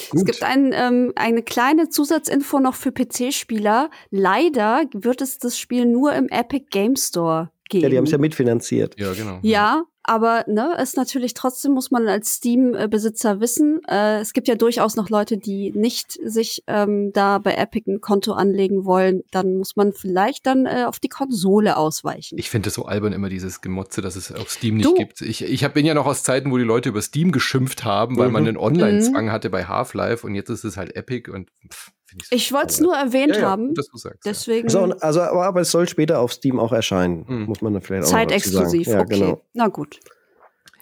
[0.10, 0.22] Gut.
[0.22, 3.90] Es gibt ein, ähm, eine kleine Zusatzinfo noch für PC-Spieler.
[4.10, 7.84] Leider wird es das Spiel nur im Epic Game Store geben.
[7.84, 9.00] Ja, die haben es ja mitfinanziert.
[9.00, 9.40] Ja, genau.
[9.42, 13.82] Ja, aber ne, ist natürlich trotzdem muss man als Steam-Besitzer wissen.
[13.88, 18.00] Äh, es gibt ja durchaus noch Leute, die nicht sich ähm, da bei Epic ein
[18.00, 19.24] Konto anlegen wollen.
[19.32, 22.40] Dann muss man vielleicht dann äh, auf die Konsole ausweichen.
[22.40, 24.94] Ich finde es so albern immer dieses Gemotze, dass es auf Steam nicht du.
[24.94, 25.20] gibt.
[25.20, 28.18] Ich, ich hab, bin ja noch aus Zeiten, wo die Leute über Steam geschimpft haben,
[28.18, 28.34] weil mhm.
[28.34, 29.32] man einen Online-Zwang mhm.
[29.32, 32.80] hatte bei Half-Life und jetzt ist es halt Epic und pff, ich, ich wollte es
[32.80, 33.74] nur erwähnt ja, ja, haben.
[33.74, 34.70] Du sagst, deswegen.
[34.70, 37.26] So, also, aber es soll später auf Steam auch erscheinen.
[37.28, 37.46] Mhm.
[37.46, 39.20] Muss man dann vielleicht auch Zeitexklusiv, ja, okay.
[39.20, 39.42] Genau.
[39.54, 40.00] Na gut.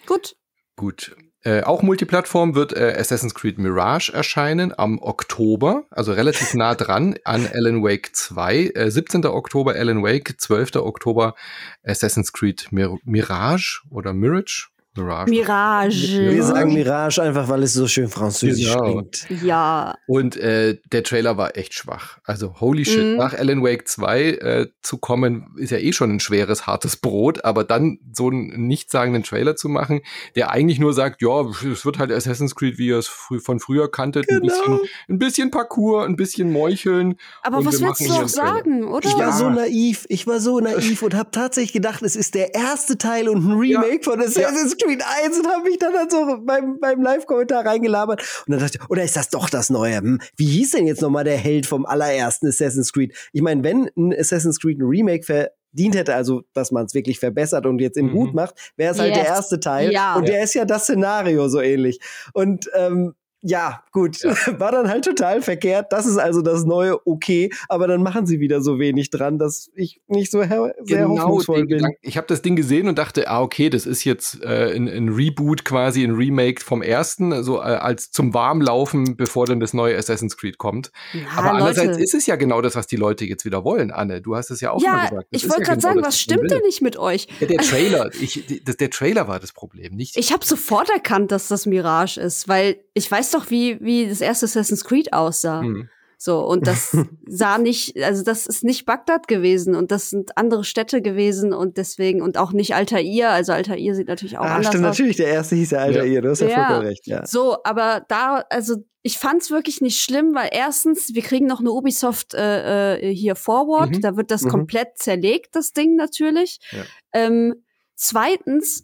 [0.06, 0.36] Gut.
[0.76, 1.16] Gut.
[1.46, 7.18] Äh, auch Multiplattform wird äh, Assassin's Creed Mirage erscheinen am Oktober, also relativ nah dran
[7.24, 8.72] an Alan Wake 2.
[8.74, 9.26] Äh, 17.
[9.28, 10.78] Oktober Alan Wake, 12.
[10.78, 11.36] Oktober
[11.84, 15.30] Assassin's Creed Mir Mirage oder Mirage, Mirage.
[15.30, 16.32] Mirage.
[16.32, 18.84] Wir sagen Mirage einfach, weil es so schön französisch genau.
[18.84, 19.28] klingt.
[19.44, 19.96] Ja.
[20.08, 22.20] Und äh, der Trailer war echt schwach.
[22.24, 23.18] Also holy shit, mhm.
[23.18, 27.44] nach Alan Wake 2 äh, zu kommen, ist ja eh schon ein schweres, hartes Brot,
[27.44, 30.02] aber dann so einen nichtssagenden Trailer zu machen,
[30.36, 33.60] der eigentlich nur sagt, ja, es wird halt Assassin's Creed, wie ihr es frü von
[33.60, 34.42] früher kanntet, genau.
[34.42, 37.16] ein, bisschen, ein bisschen Parcours, ein bisschen Meucheln.
[37.44, 39.08] Aber was willst du auch sagen, oder?
[39.10, 42.56] Ich war so naiv, ich war so naiv und habe tatsächlich gedacht, es ist der
[42.56, 44.12] erste Teil und ein Remake ja.
[44.12, 48.22] von Assassin's Creed Creed 1 und habe mich dann, dann so beim, beim Live-Kommentar reingelabert.
[48.46, 49.98] Und dann dachte ich, oder ist das doch das Neue?
[49.98, 53.16] Hm, wie hieß denn jetzt nochmal der Held vom allerersten Assassin's Creed?
[53.34, 57.20] Ich meine, wenn ein Assassin's Creed ein Remake verdient hätte, also dass man es wirklich
[57.20, 58.14] verbessert und jetzt in mhm.
[58.14, 59.24] gut macht, wäre es halt yes.
[59.24, 59.92] der erste Teil.
[59.92, 60.16] Ja.
[60.16, 62.00] Und der ist ja das Szenario so ähnlich.
[62.34, 63.14] Und ähm,
[63.48, 64.36] ja, gut, ja.
[64.60, 65.94] war dann halt total verkehrt.
[65.94, 69.70] Das ist also das neue Okay, aber dann machen sie wieder so wenig dran, dass
[69.76, 71.78] ich nicht so sehr genau, hoffnungsvoll bin.
[71.78, 71.98] Gedanken.
[72.02, 75.10] Ich habe das Ding gesehen und dachte, ah, okay, das ist jetzt äh, ein, ein,
[75.10, 79.96] Reboot quasi, ein Remake vom ersten, so äh, als zum Warmlaufen, bevor dann das neue
[79.96, 80.92] Assassin's Creed kommt.
[81.14, 81.82] Ja, aber Leute.
[81.82, 84.22] andererseits ist es ja genau das, was die Leute jetzt wieder wollen, Anne.
[84.22, 85.28] Du hast es ja auch ja, mal gesagt.
[85.32, 87.28] Das ich wollte gerade genau sagen, was stimmt denn nicht mit euch?
[87.40, 90.18] Ja, der Trailer, ich, das, der Trailer war das Problem, nicht.
[90.18, 94.22] Ich habe sofort erkannt, dass das Mirage ist, weil ich weiß doch, wie, wie das
[94.22, 95.62] erste Assassin's Creed aussah.
[95.62, 95.90] Mhm.
[96.18, 96.98] So, und das
[97.28, 101.78] sah nicht, also das ist nicht Bagdad gewesen und das sind andere Städte gewesen und
[101.78, 104.98] deswegen, und auch nicht Altair, also Altair sieht natürlich auch ah, anders stimmt, aus.
[104.98, 106.22] natürlich, der erste hieß ja Altair, ja.
[106.22, 107.26] du hast ja, ja vollkommen recht, ja.
[107.26, 111.72] So, aber da, also ich fand's wirklich nicht schlimm, weil erstens, wir kriegen noch eine
[111.72, 114.02] Ubisoft äh, äh hier Forward, mhm.
[114.02, 114.50] da wird das mhm.
[114.50, 116.60] komplett zerlegt, das Ding natürlich.
[116.72, 116.84] Ja.
[117.14, 117.56] Ähm,
[117.96, 118.84] zweitens,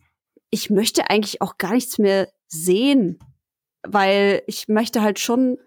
[0.52, 3.18] ich möchte eigentlich auch gar nichts mehr sehen
[3.84, 5.58] weil ich möchte halt schon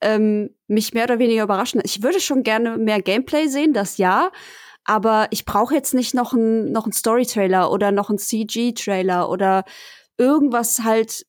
[0.00, 1.80] ähm, mich mehr oder weniger überraschen.
[1.84, 4.30] Ich würde schon gerne mehr Gameplay sehen, das ja,
[4.84, 9.64] aber ich brauche jetzt nicht noch einen noch einen Story-Trailer oder noch einen CG-Trailer oder
[10.16, 11.26] irgendwas halt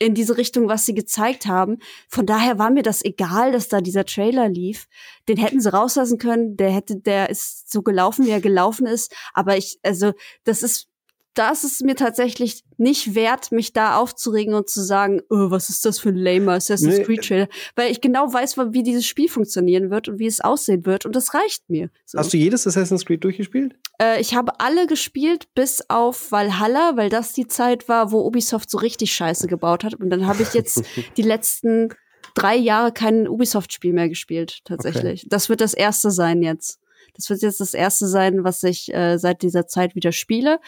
[0.00, 1.78] in diese Richtung, was sie gezeigt haben.
[2.08, 4.86] Von daher war mir das egal, dass da dieser Trailer lief.
[5.28, 6.56] Den hätten sie rauslassen können.
[6.56, 9.14] Der hätte, der ist so gelaufen, wie er gelaufen ist.
[9.34, 10.12] Aber ich, also,
[10.44, 10.89] das ist
[11.34, 15.68] da ist es mir tatsächlich nicht wert, mich da aufzuregen und zu sagen, oh, was
[15.68, 17.04] ist das für ein lamer Assassin's nee.
[17.04, 20.86] Creed Trailer, weil ich genau weiß, wie dieses Spiel funktionieren wird und wie es aussehen
[20.86, 21.90] wird und das reicht mir.
[22.04, 22.18] So.
[22.18, 23.76] Hast du jedes Assassin's Creed durchgespielt?
[24.00, 28.70] Äh, ich habe alle gespielt, bis auf Valhalla, weil das die Zeit war, wo Ubisoft
[28.70, 30.82] so richtig Scheiße gebaut hat und dann habe ich jetzt
[31.16, 31.90] die letzten
[32.34, 35.22] drei Jahre kein Ubisoft-Spiel mehr gespielt, tatsächlich.
[35.22, 35.28] Okay.
[35.30, 36.79] Das wird das erste sein jetzt.
[37.14, 40.60] Das wird jetzt das erste sein, was ich äh, seit dieser Zeit wieder spiele.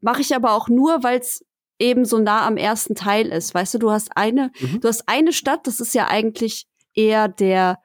[0.00, 1.44] Mache ich aber auch nur, weil es
[1.78, 3.54] eben so nah am ersten Teil ist.
[3.54, 4.80] Weißt du, du hast eine, mhm.
[4.80, 7.78] du hast eine Stadt, das ist ja eigentlich eher der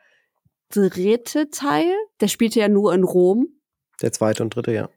[0.69, 1.93] dritte Teil.
[2.19, 3.47] Der spielte ja nur in Rom.
[4.01, 4.89] Der zweite und dritte, ja.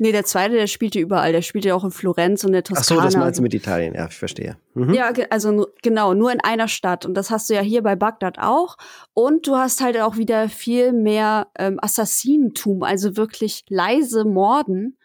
[0.00, 1.32] Nee, der zweite, der spielte überall.
[1.32, 2.80] Der spielte auch in Florenz und der Toskana.
[2.80, 3.94] Ach so, das meinst du mit Italien.
[3.94, 4.56] Ja, ich verstehe.
[4.74, 4.94] Mhm.
[4.94, 7.04] Ja, also genau, nur in einer Stadt.
[7.04, 8.76] Und das hast du ja hier bei Bagdad auch.
[9.12, 14.96] Und du hast halt auch wieder viel mehr ähm, Assassinentum, also wirklich leise Morden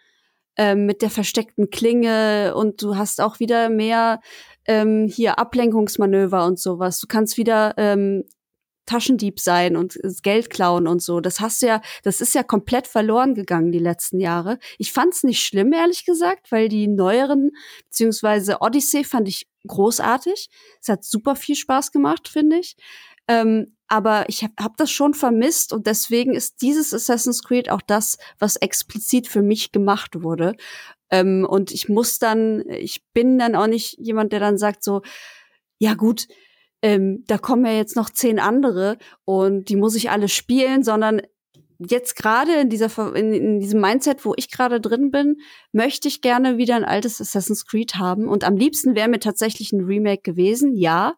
[0.58, 2.56] ähm, mit der versteckten Klinge.
[2.56, 4.22] Und du hast auch wieder mehr
[4.66, 7.00] ähm, hier Ablenkungsmanöver und sowas.
[7.00, 8.24] Du kannst wieder ähm,
[8.88, 11.20] Taschendieb sein und Geld klauen und so.
[11.20, 14.58] Das hast du ja, das ist ja komplett verloren gegangen die letzten Jahre.
[14.80, 17.52] Ich fand's nicht schlimm, ehrlich gesagt, weil die neueren,
[17.86, 20.50] beziehungsweise Odyssey fand ich großartig.
[20.82, 22.76] Es hat super viel Spaß gemacht, finde ich.
[23.28, 27.82] Ähm, aber ich habe hab das schon vermisst und deswegen ist dieses Assassin's Creed auch
[27.82, 30.56] das, was explizit für mich gemacht wurde.
[31.10, 35.02] Ähm, und ich muss dann, ich bin dann auch nicht jemand, der dann sagt so,
[35.80, 36.28] ja gut,
[36.88, 41.22] ähm, da kommen ja jetzt noch zehn andere und die muss ich alle spielen, sondern
[41.80, 45.36] jetzt gerade in dieser in, in diesem Mindset, wo ich gerade drin bin,
[45.74, 49.74] möchte ich gerne wieder ein altes Assassin's Creed haben und am liebsten wäre mir tatsächlich
[49.74, 51.16] ein Remake gewesen, ja.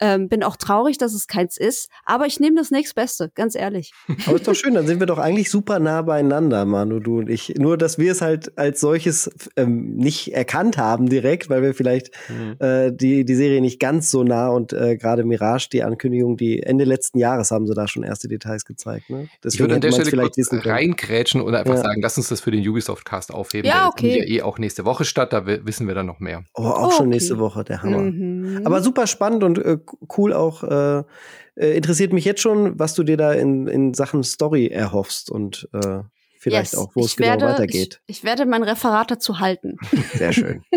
[0.00, 3.92] Ähm, bin auch traurig, dass es keins ist, aber ich nehme das nächstbeste, ganz ehrlich.
[4.26, 7.28] Aber ist doch schön, dann sind wir doch eigentlich super nah beieinander, Manu, du und
[7.28, 7.54] ich.
[7.58, 12.10] Nur, dass wir es halt als solches ähm, nicht erkannt haben direkt, weil wir vielleicht
[12.28, 12.56] mhm.
[12.58, 16.62] äh, die, die Serie nicht ganz so nah und äh, gerade Mirage, die Ankündigung, die
[16.62, 19.10] Ende letzten Jahres haben sie da schon erste Details gezeigt.
[19.10, 19.28] Ne?
[19.44, 21.82] Deswegen ich würde an der Stelle vielleicht wissen reingrätschen oder einfach ja.
[21.82, 23.68] sagen, lass uns das für den Ubisoft-Cast aufheben.
[23.68, 24.14] Ja, okay.
[24.14, 26.44] Der ja eh auch nächste Woche statt, da wissen wir dann noch mehr.
[26.54, 27.08] Oh, auch oh, schon okay.
[27.08, 27.98] nächste Woche, der Hammer.
[27.98, 28.62] Mhm.
[28.64, 29.78] Aber super spannend und äh,
[30.16, 30.62] cool auch.
[30.64, 31.04] Äh,
[31.56, 35.68] äh, interessiert mich jetzt schon, was du dir da in, in Sachen Story erhoffst und
[35.72, 36.00] äh,
[36.38, 38.00] vielleicht yes, auch, wo es genau werde, weitergeht.
[38.06, 39.76] Ich, ich, werde mein Referat dazu halten.
[40.14, 40.62] Sehr schön.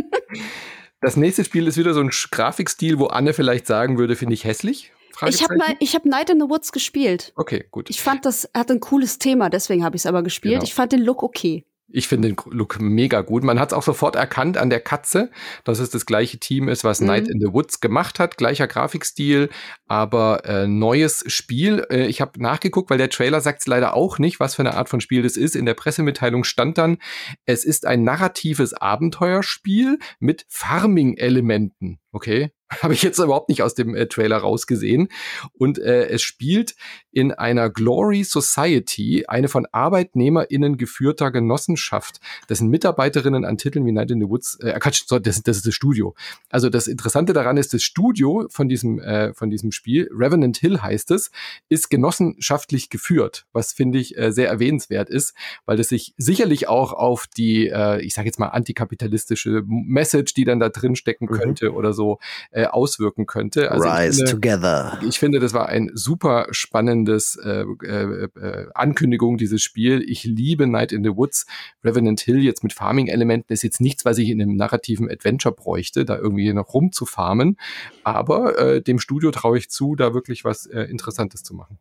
[1.04, 4.46] Das nächste Spiel ist wieder so ein Grafikstil, wo Anne vielleicht sagen würde, finde ich
[4.46, 4.94] hässlich.
[5.28, 7.34] Ich habe hab Night in the Woods gespielt.
[7.36, 7.90] Okay, gut.
[7.90, 10.54] Ich fand, das hat ein cooles Thema, deswegen habe ich es aber gespielt.
[10.54, 10.64] Genau.
[10.64, 11.66] Ich fand den Look okay.
[11.94, 13.44] Ich finde den Look mega gut.
[13.44, 15.30] Man hat es auch sofort erkannt an der Katze,
[15.64, 17.08] dass es das gleiche Team ist, was mhm.
[17.08, 18.38] Night in the Woods gemacht hat.
[18.38, 19.50] Gleicher Grafikstil,
[19.88, 21.86] aber äh, neues Spiel.
[21.90, 24.74] Äh, ich habe nachgeguckt, weil der Trailer sagt es leider auch nicht, was für eine
[24.74, 25.56] Art von Spiel das ist.
[25.56, 26.98] In der Pressemitteilung stand dann,
[27.46, 32.00] es ist ein narratives Abenteuerspiel mit Farming-Elementen.
[32.12, 35.10] Okay, habe ich jetzt überhaupt nicht aus dem äh, Trailer rausgesehen.
[35.54, 36.76] Und äh, es spielt
[37.12, 42.20] in einer Glory Society, eine von ArbeitnehmerInnen geführter Genossenschaft.
[42.48, 44.58] Das sind Mitarbeiterinnen an Titeln wie Night in the Woods.
[44.60, 46.16] Äh, Quatsch, das, das ist das Studio.
[46.50, 50.82] Also das Interessante daran ist, das Studio von diesem, äh, von diesem Spiel, Revenant Hill
[50.82, 51.32] heißt es,
[51.70, 55.34] ist genossenschaftlich geführt, was finde ich äh, sehr erwähnenswert ist,
[55.66, 60.46] weil das sich sicherlich auch auf die, äh, ich sage jetzt mal, antikapitalistische Message, die
[60.46, 61.36] dann da drin stecken mhm.
[61.36, 61.76] könnte mhm.
[61.76, 62.20] oder so,
[62.52, 63.72] äh, auswirken könnte.
[63.72, 65.00] Also Rise finde, together.
[65.08, 70.04] Ich finde, das war ein super spannendes äh, äh, äh, Ankündigung, dieses Spiel.
[70.08, 71.46] Ich liebe Night in the Woods.
[71.84, 76.06] Revenant Hill jetzt mit Farming-Elementen ist jetzt nichts, was ich in einem narrativen Adventure bräuchte,
[76.06, 77.58] da irgendwie noch rumzufarmen.
[78.04, 81.80] Aber äh, dem Studio traue ich zu, da wirklich was äh, Interessantes zu machen.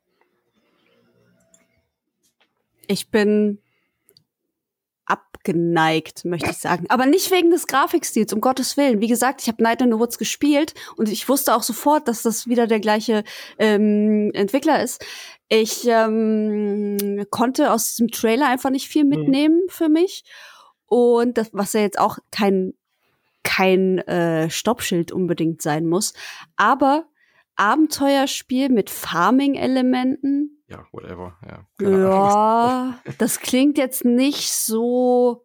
[2.87, 3.59] Ich bin
[5.07, 6.87] abgeneigt, möchte ich sagen.
[6.89, 9.01] Aber nicht wegen des Grafikstils, um Gottes Willen.
[9.01, 12.23] Wie gesagt, ich habe Night in the Woods gespielt und ich wusste auch sofort, dass
[12.23, 13.25] das wieder der gleiche
[13.59, 15.05] ähm, Entwickler ist.
[15.49, 19.11] Ich ähm, konnte aus diesem Trailer einfach nicht viel mhm.
[19.11, 19.71] mitnehmen mhm.
[19.71, 20.25] für mich.
[20.87, 22.75] Und das, was ja jetzt auch kein,
[23.43, 26.13] kein äh, Stoppschild unbedingt sein muss.
[26.57, 27.07] Aber
[27.57, 31.37] Abenteuerspiel mit Farming-Elementen ja, whatever.
[31.47, 35.45] Ja, ja das klingt jetzt nicht so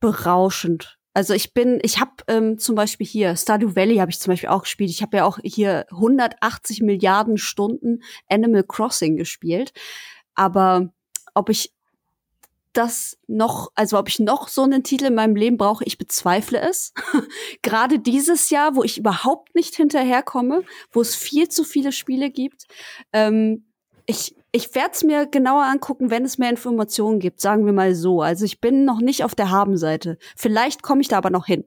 [0.00, 0.98] berauschend.
[1.14, 4.48] Also ich bin, ich habe ähm, zum Beispiel hier Stardew Valley habe ich zum Beispiel
[4.48, 4.90] auch gespielt.
[4.90, 9.72] Ich habe ja auch hier 180 Milliarden Stunden Animal Crossing gespielt.
[10.34, 10.88] Aber
[11.34, 11.72] ob ich
[12.72, 16.60] das noch, also ob ich noch so einen Titel in meinem Leben brauche, ich bezweifle
[16.60, 16.94] es.
[17.62, 22.66] Gerade dieses Jahr, wo ich überhaupt nicht hinterherkomme, wo es viel zu viele Spiele gibt.
[23.12, 23.66] Ähm,
[24.06, 27.94] ich, ich werde es mir genauer angucken, wenn es mehr Informationen gibt, sagen wir mal
[27.94, 28.22] so.
[28.22, 30.18] Also ich bin noch nicht auf der Habenseite.
[30.36, 31.64] Vielleicht komme ich da aber noch hin.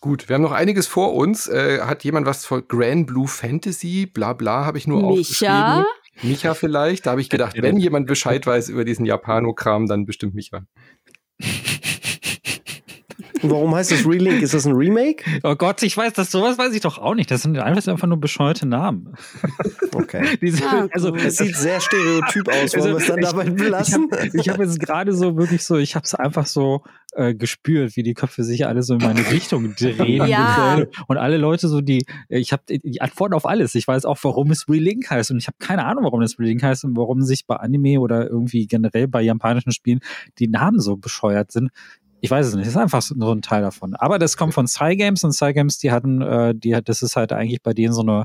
[0.00, 1.46] Gut, wir haben noch einiges vor uns.
[1.46, 4.06] Äh, hat jemand was von Grand Blue Fantasy?
[4.06, 5.20] Bla bla, habe ich nur Micha?
[5.20, 5.84] aufgeschrieben.
[6.22, 7.04] Micha vielleicht.
[7.04, 10.64] Da habe ich gedacht, wenn jemand Bescheid weiß über diesen Japano-Kram, dann bestimmt Micha.
[13.42, 14.42] Warum heißt das Relink?
[14.42, 15.24] Ist das ein Remake?
[15.42, 17.30] Oh Gott, ich weiß, das sowas weiß ich doch auch nicht.
[17.30, 19.14] Das sind einfach nur bescheuerte Namen.
[19.92, 20.38] Okay.
[20.40, 22.74] Diese, ja, also es sieht sehr stereotyp aus.
[22.74, 24.08] Wollen also, wir es dann dabei belassen?
[24.34, 27.96] Ich habe hab jetzt gerade so wirklich so, ich habe es einfach so äh, gespürt,
[27.96, 30.26] wie die Köpfe sich alle so in meine Richtung drehen.
[30.26, 30.82] ja.
[31.08, 33.74] Und alle Leute so die, ich habe die Antworten auf alles.
[33.74, 36.62] Ich weiß auch, warum es Relink heißt und ich habe keine Ahnung, warum es Relink
[36.62, 40.00] heißt und warum sich bei Anime oder irgendwie generell bei japanischen Spielen
[40.38, 41.70] die Namen so bescheuert sind.
[42.20, 43.94] Ich weiß es nicht, das ist einfach so ein Teil davon.
[43.96, 47.32] Aber das kommt von Cygames und Cygames, die hatten, äh, die hat, das ist halt
[47.32, 48.24] eigentlich bei denen so eine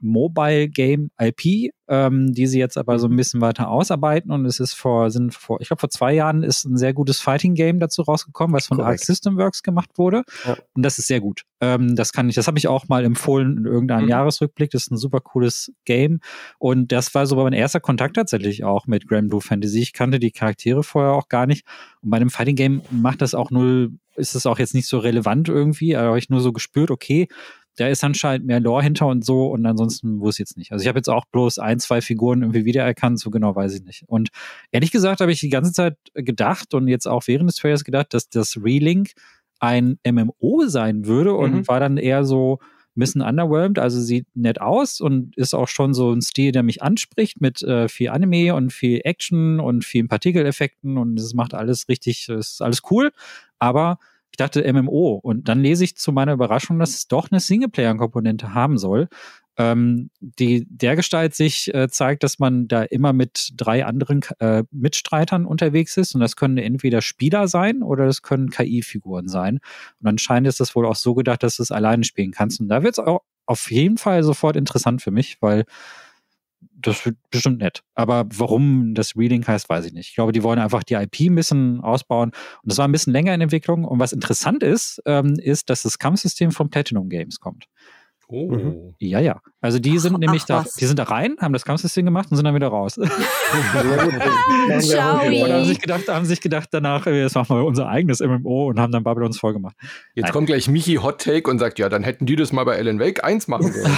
[0.00, 3.16] Mobile Game IP, ähm, die sie jetzt aber so ein mhm.
[3.16, 4.30] bisschen weiter ausarbeiten.
[4.30, 7.20] Und es ist vor, sind vor, ich glaube, vor zwei Jahren ist ein sehr gutes
[7.20, 9.00] Fighting Game dazu rausgekommen, was von Korrekt.
[9.00, 10.22] Arc System Works gemacht wurde.
[10.46, 10.56] Ja.
[10.74, 11.42] Und das ist sehr gut.
[11.60, 14.10] Ähm, das kann ich, das habe ich auch mal empfohlen in irgendeinem mhm.
[14.10, 14.70] Jahresrückblick.
[14.70, 16.20] Das ist ein super cooles Game.
[16.58, 19.80] Und das war so mein erster Kontakt tatsächlich auch mit Grand Blue Fantasy.
[19.80, 21.66] Ich kannte die Charaktere vorher auch gar nicht.
[22.02, 24.98] Und bei einem Fighting Game macht das auch null, ist es auch jetzt nicht so
[24.98, 25.92] relevant irgendwie.
[25.92, 27.28] Da habe ich nur so gespürt, okay,
[27.76, 30.72] da ist anscheinend mehr Lore hinter und so und ansonsten wusste ich jetzt nicht.
[30.72, 33.84] Also ich habe jetzt auch bloß ein, zwei Figuren irgendwie wiedererkannt, so genau weiß ich
[33.84, 34.04] nicht.
[34.06, 34.30] Und
[34.70, 38.12] ehrlich gesagt habe ich die ganze Zeit gedacht und jetzt auch während des Trailers gedacht,
[38.12, 39.12] dass das Relink
[39.60, 41.68] ein MMO sein würde und mhm.
[41.68, 42.58] war dann eher so
[42.96, 43.78] ein bisschen underwhelmed.
[43.78, 47.62] Also sieht nett aus und ist auch schon so ein Stil, der mich anspricht mit
[47.62, 52.62] äh, viel Anime und viel Action und vielen Partikeleffekten und es macht alles richtig, ist
[52.62, 53.12] alles cool.
[53.58, 53.98] Aber
[54.40, 58.78] dachte MMO und dann lese ich zu meiner Überraschung, dass es doch eine Singleplayer-Komponente haben
[58.78, 59.08] soll.
[59.58, 65.44] Ähm, die dergestalt sich äh, zeigt, dass man da immer mit drei anderen äh, Mitstreitern
[65.44, 69.58] unterwegs ist und das können entweder Spieler sein oder das können KI-Figuren sein.
[70.00, 72.60] Und anscheinend ist das wohl auch so gedacht, dass du es alleine spielen kannst.
[72.60, 73.04] Und da wird es
[73.46, 75.64] auf jeden Fall sofort interessant für mich, weil
[76.82, 77.82] das wird bestimmt nett.
[77.94, 80.08] Aber warum das Reading heißt, weiß ich nicht.
[80.08, 82.30] Ich glaube, die wollen einfach die IP ein bisschen ausbauen.
[82.62, 83.84] Und das war ein bisschen länger in Entwicklung.
[83.84, 87.66] Und was interessant ist, ähm, ist, dass das Kampfsystem von Platinum Games kommt.
[88.32, 88.48] Oh.
[88.48, 88.94] Mhm.
[88.98, 89.40] Ja, ja.
[89.60, 92.28] Also die sind ach, nämlich ach, da, die sind da rein, haben das Kampfsystem gemacht
[92.30, 92.96] und sind dann wieder raus.
[92.98, 93.08] und
[95.52, 98.92] haben sich gedacht, haben sich gedacht danach, jetzt machen wir unser eigenes MMO und haben
[98.92, 99.74] dann Babylons voll gemacht.
[100.14, 100.32] Jetzt Nein.
[100.32, 103.00] kommt gleich Michi Hot Take und sagt, ja, dann hätten die das mal bei Alan
[103.00, 103.90] Wake 1 machen sollen.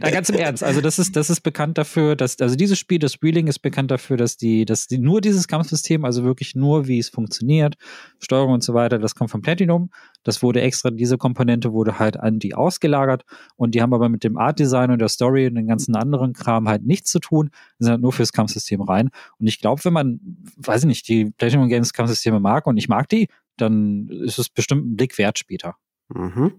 [0.00, 0.64] Na, ganz im Ernst.
[0.64, 3.90] Also das ist, das ist bekannt dafür, dass, also dieses Spiel, das Wheeling ist bekannt
[3.90, 7.74] dafür, dass die, dass die nur dieses Kampfsystem, also wirklich nur, wie es funktioniert,
[8.20, 9.90] Steuerung und so weiter, das kommt von Platinum.
[10.26, 13.22] Das wurde extra, diese Komponente wurde halt an die ausgelagert
[13.54, 16.32] und die haben aber mit dem Art Design und der Story und den ganzen anderen
[16.32, 19.10] Kram halt nichts zu tun, sind halt nur fürs Kampfsystem rein.
[19.38, 20.18] Und ich glaube, wenn man,
[20.56, 24.48] weiß ich nicht, die Platinum Games Kampfsysteme mag und ich mag die, dann ist es
[24.48, 25.76] bestimmt ein Blick wert später.
[26.08, 26.54] Mhm.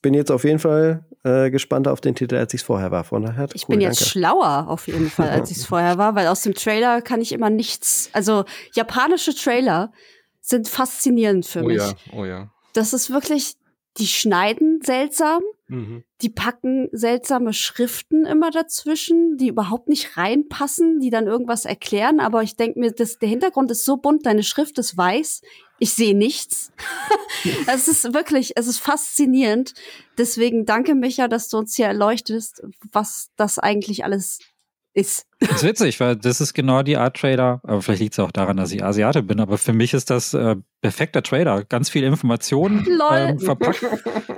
[0.00, 3.02] Bin jetzt auf jeden Fall äh, gespannter auf den Titel, als ich es vorher war.
[3.02, 4.10] Von daher, ich cool, bin jetzt danke.
[4.10, 7.32] schlauer auf jeden Fall, als ich es vorher war, weil aus dem Trailer kann ich
[7.32, 8.10] immer nichts.
[8.12, 9.90] Also japanische Trailer
[10.40, 11.78] sind faszinierend für oh mich.
[11.78, 13.56] Ja, oh ja das ist wirklich,
[13.98, 16.04] die schneiden seltsam, mhm.
[16.20, 22.20] die packen seltsame Schriften immer dazwischen, die überhaupt nicht reinpassen, die dann irgendwas erklären.
[22.20, 25.42] Aber ich denke mir, das, der Hintergrund ist so bunt, deine Schrift ist weiß,
[25.80, 26.72] ich sehe nichts.
[27.66, 29.74] es ist wirklich, es ist faszinierend.
[30.16, 32.62] Deswegen danke Micha, dass du uns hier erleuchtest,
[32.92, 34.38] was das eigentlich alles
[34.94, 35.27] ist.
[35.40, 38.32] Das ist witzig, weil das ist genau die Art Trader, aber vielleicht liegt es auch
[38.32, 41.64] daran, dass ich Asiate bin, aber für mich ist das äh, perfekter Trader.
[41.64, 43.84] Ganz viel Informationen ähm, verpackt.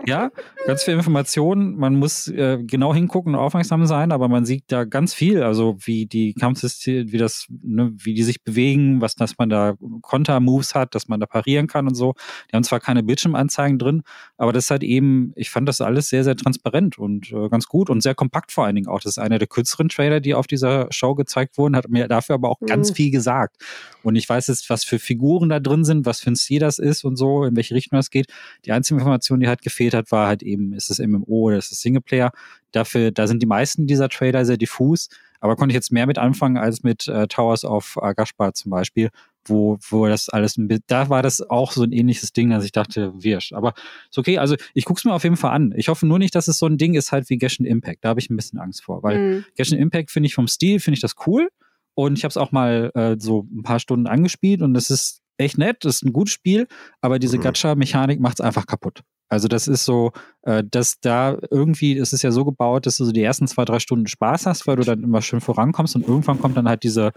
[0.06, 0.30] Ja,
[0.66, 1.76] ganz viel Informationen.
[1.76, 5.76] Man muss äh, genau hingucken und aufmerksam sein, aber man sieht da ganz viel, also
[5.80, 10.74] wie die Kampfsysteme, wie das, ne, wie die sich bewegen, was, dass man da Konter-Moves
[10.74, 12.14] hat, dass man da parieren kann und so.
[12.50, 14.02] Die haben zwar keine Bildschirmanzeigen drin,
[14.38, 17.66] aber das ist halt eben, ich fand das alles sehr, sehr transparent und äh, ganz
[17.66, 19.00] gut und sehr kompakt vor allen Dingen auch.
[19.00, 22.34] Das ist einer der kürzeren Trailer, die auf dieser Show gezeigt wurden, hat mir dafür
[22.34, 22.66] aber auch mhm.
[22.66, 23.56] ganz viel gesagt.
[24.02, 26.78] Und ich weiß jetzt, was für Figuren da drin sind, was für ein Stil das
[26.78, 28.26] ist und so, in welche Richtung das geht.
[28.64, 31.72] Die einzige Information, die halt gefehlt hat, war halt eben, ist es MMO oder ist
[31.72, 32.32] es Singleplayer.
[32.72, 35.08] Dafür, da sind die meisten dieser Trailer sehr diffus.
[35.40, 39.08] Aber konnte ich jetzt mehr mit anfangen als mit äh, Towers of Agashpa zum Beispiel,
[39.44, 42.64] wo, wo das alles ein bisschen, da war das auch so ein ähnliches Ding, dass
[42.64, 43.52] ich dachte, wirsch.
[43.52, 43.74] Aber
[44.08, 45.72] ist okay, also ich guck's mir auf jeden Fall an.
[45.76, 48.04] Ich hoffe nur nicht, dass es so ein Ding ist halt wie Genshin Impact.
[48.04, 49.44] Da habe ich ein bisschen Angst vor, weil mhm.
[49.56, 51.48] Genshin Impact finde ich vom Stil, finde ich das cool.
[51.94, 55.22] Und ich habe es auch mal äh, so ein paar Stunden angespielt und das ist
[55.36, 56.66] echt nett, das ist ein gutes Spiel,
[57.00, 57.42] aber diese mhm.
[57.42, 59.02] Gacha-Mechanik macht es einfach kaputt.
[59.28, 60.12] Also das ist so,
[60.42, 63.64] äh, dass da irgendwie, es ist ja so gebaut, dass du so die ersten zwei,
[63.64, 66.82] drei Stunden Spaß hast, weil du dann immer schön vorankommst und irgendwann kommt dann halt
[66.82, 67.12] diese,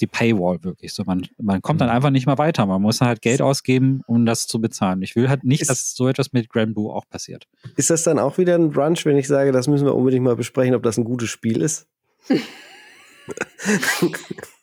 [0.00, 0.92] die Paywall wirklich.
[0.92, 1.94] So, man, man kommt dann mhm.
[1.94, 2.66] einfach nicht mehr weiter.
[2.66, 5.02] Man muss dann halt Geld ausgeben, um das zu bezahlen.
[5.02, 7.46] Ich will halt nicht, ist, dass so etwas mit Grand Blue auch passiert.
[7.76, 10.36] Ist das dann auch wieder ein Brunch, wenn ich sage, das müssen wir unbedingt mal
[10.36, 11.86] besprechen, ob das ein gutes Spiel ist?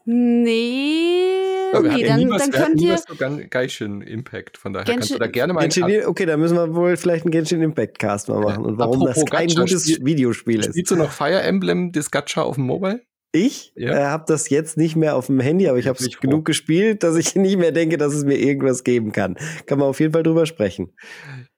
[0.05, 1.35] nee.
[1.73, 2.03] irgendwie.
[2.03, 2.97] Dann, dann könnt ihr.
[2.97, 3.15] So
[3.49, 5.61] Genshin Impact, von daher Genshin, kannst du da gerne mal.
[5.61, 8.65] Genshin, okay, da müssen wir wohl vielleicht einen Genshin Impact Cast mal machen.
[8.65, 10.69] Und warum Apropos das kein Gacha, gutes spiel, Videospiel ist.
[10.69, 13.01] Spielst du noch Fire Emblem, das Gacha auf dem Mobile?
[13.35, 13.91] Ich ja.
[13.91, 17.03] äh, habe das jetzt nicht mehr auf dem Handy, aber ich habe es genug gespielt,
[17.03, 19.35] dass ich nicht mehr denke, dass es mir irgendwas geben kann.
[19.65, 20.93] Kann man auf jeden Fall drüber sprechen.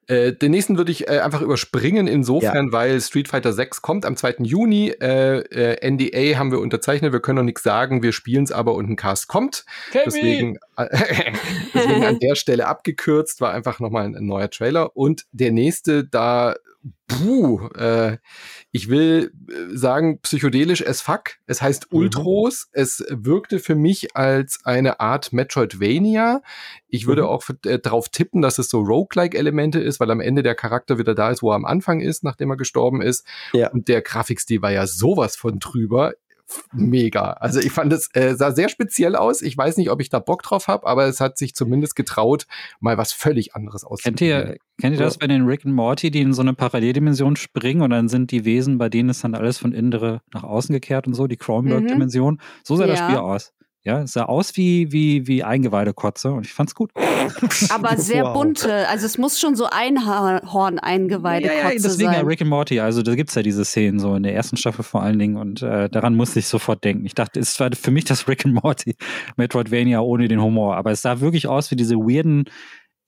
[0.07, 2.71] Äh, den nächsten würde ich äh, einfach überspringen, insofern, ja.
[2.71, 4.37] weil Street Fighter 6 kommt am 2.
[4.39, 4.89] Juni.
[4.89, 8.73] Äh, äh NDA haben wir unterzeichnet, wir können noch nichts sagen, wir spielen es aber
[8.73, 9.65] und ein Cast kommt.
[9.91, 10.03] Kevin.
[10.05, 10.57] Deswegen,
[11.75, 14.95] deswegen an der Stelle abgekürzt, war einfach nochmal ein, ein neuer Trailer.
[14.95, 16.55] Und der nächste, da
[17.07, 18.18] puh, äh,
[18.72, 21.35] ich will äh, sagen, psychedelisch as fuck.
[21.45, 21.97] Es heißt mhm.
[21.97, 22.68] Ultros.
[22.73, 22.81] Mhm.
[22.81, 26.41] Es wirkte für mich als eine Art Metroidvania.
[26.88, 27.27] Ich würde mhm.
[27.30, 31.15] auch äh, darauf tippen, dass es so Roguelike-Elemente ist, weil am Ende der Charakter wieder
[31.15, 33.26] da ist, wo er am Anfang ist, nachdem er gestorben ist.
[33.53, 33.69] Ja.
[33.72, 36.14] Und der Grafikstil war ja sowas von drüber
[36.72, 37.32] mega.
[37.34, 39.41] Also ich fand es äh, sah sehr speziell aus.
[39.41, 42.48] Ich weiß nicht, ob ich da Bock drauf habe, aber es hat sich zumindest getraut,
[42.80, 44.38] mal was völlig anderes auszuprobieren.
[44.40, 47.36] Kennt ihr, kennt ihr das bei den Rick und Morty, die in so eine Paralleldimension
[47.36, 50.74] springen und dann sind die Wesen, bei denen ist dann alles von innere nach außen
[50.74, 52.36] gekehrt und so, die Cronenberg-Dimension.
[52.36, 52.40] Mhm.
[52.64, 52.91] So sah ja.
[52.91, 53.53] das Spiel aus.
[53.88, 56.91] Ja, es sah aus wie, wie, wie Eingeweidekotze und ich fand's gut.
[57.69, 58.34] Aber sehr wow.
[58.34, 58.85] bunte.
[58.89, 62.19] Also es muss schon so Einhorn Eingeweidekotze ja, ja, deswegen sein.
[62.19, 62.81] ja Rick and Morty.
[62.81, 65.61] Also da gibt's ja diese Szenen so in der ersten Staffel vor allen Dingen und
[65.61, 67.05] äh, daran musste ich sofort denken.
[67.05, 68.97] Ich dachte, es war für mich das Rick and Morty
[69.38, 70.76] Metroidvania ohne den Humor.
[70.76, 72.43] Aber es sah wirklich aus wie diese weirden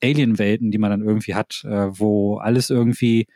[0.02, 3.28] Alien-Welten, die man dann irgendwie hat, äh, wo alles irgendwie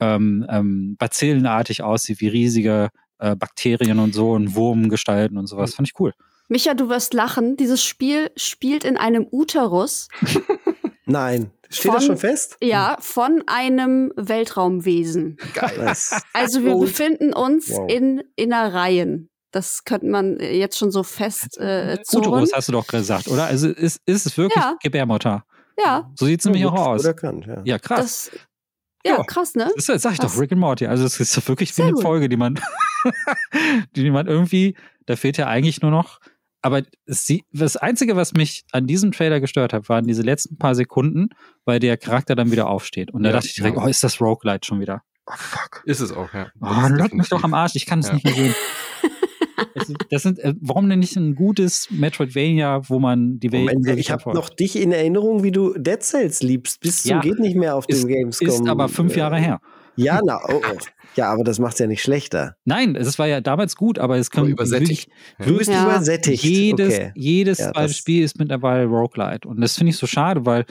[0.00, 2.90] ähm, ähm, bazillenartig aussieht, wie riesige
[3.20, 5.74] äh, Bakterien und so und Wurmgestalten und sowas.
[5.74, 6.12] Fand ich cool.
[6.54, 7.56] Micha, du wirst lachen.
[7.56, 10.06] Dieses Spiel spielt in einem Uterus.
[11.04, 11.50] Nein.
[11.68, 12.56] Steht von, das schon fest?
[12.62, 15.36] Ja, von einem Weltraumwesen.
[15.52, 15.92] Geil.
[16.32, 17.90] Also wir befinden uns wow.
[17.90, 19.30] in Innereien.
[19.50, 22.28] Das könnte man jetzt schon so fest äh, zurren.
[22.28, 23.46] Uterus hast du doch gesagt, oder?
[23.46, 24.76] Also ist, ist es wirklich ja.
[24.80, 25.44] Gebärmutter?
[25.76, 26.08] Ja.
[26.14, 27.04] So sieht es nämlich auch aus.
[27.04, 27.62] Erkannt, ja.
[27.64, 28.30] ja, krass.
[28.30, 28.40] Das,
[29.04, 29.72] ja, ja, krass, ne?
[29.74, 30.34] Das, das sag ich krass.
[30.34, 30.86] doch, Rick and Morty.
[30.86, 32.60] Also es ist wirklich wie eine Folge, die man,
[33.96, 34.76] die man irgendwie,
[35.06, 36.20] da fehlt ja eigentlich nur noch
[36.64, 40.74] aber sie, das Einzige, was mich an diesem Trailer gestört hat, waren diese letzten paar
[40.74, 41.28] Sekunden,
[41.66, 43.12] weil der Charakter dann wieder aufsteht.
[43.12, 43.84] Und da ja, dachte ich direkt, ja.
[43.84, 45.02] oh, ist das Roguelite schon wieder?
[45.26, 45.82] Oh, fuck.
[45.84, 46.46] Ist es auch, ja.
[46.62, 48.14] Oh, leck mich doch am Arsch, ich kann es ja.
[48.14, 48.54] nicht mehr sehen.
[50.10, 53.74] das sind, äh, warum denn nicht ein gutes Metroidvania, wo man die Welt.
[53.74, 56.80] Moment, ich habe noch dich in Erinnerung, wie du Dead Cells liebst.
[56.80, 58.48] Bis zum geht nicht mehr auf dem Gamescom.
[58.48, 59.60] Ist aber fünf Jahre her.
[59.96, 60.78] Ja, na, oh, oh.
[61.16, 62.56] Ja, aber das macht es ja nicht schlechter.
[62.64, 65.08] Nein, es war ja damals gut, aber es kann übersättigt.
[65.38, 65.84] Du bist ja.
[65.84, 66.42] übersättigt.
[66.42, 67.12] Jedes, okay.
[67.14, 69.46] jedes ja, Spiel ist mittlerweile Roguelite.
[69.46, 70.64] Und das finde ich so schade, weil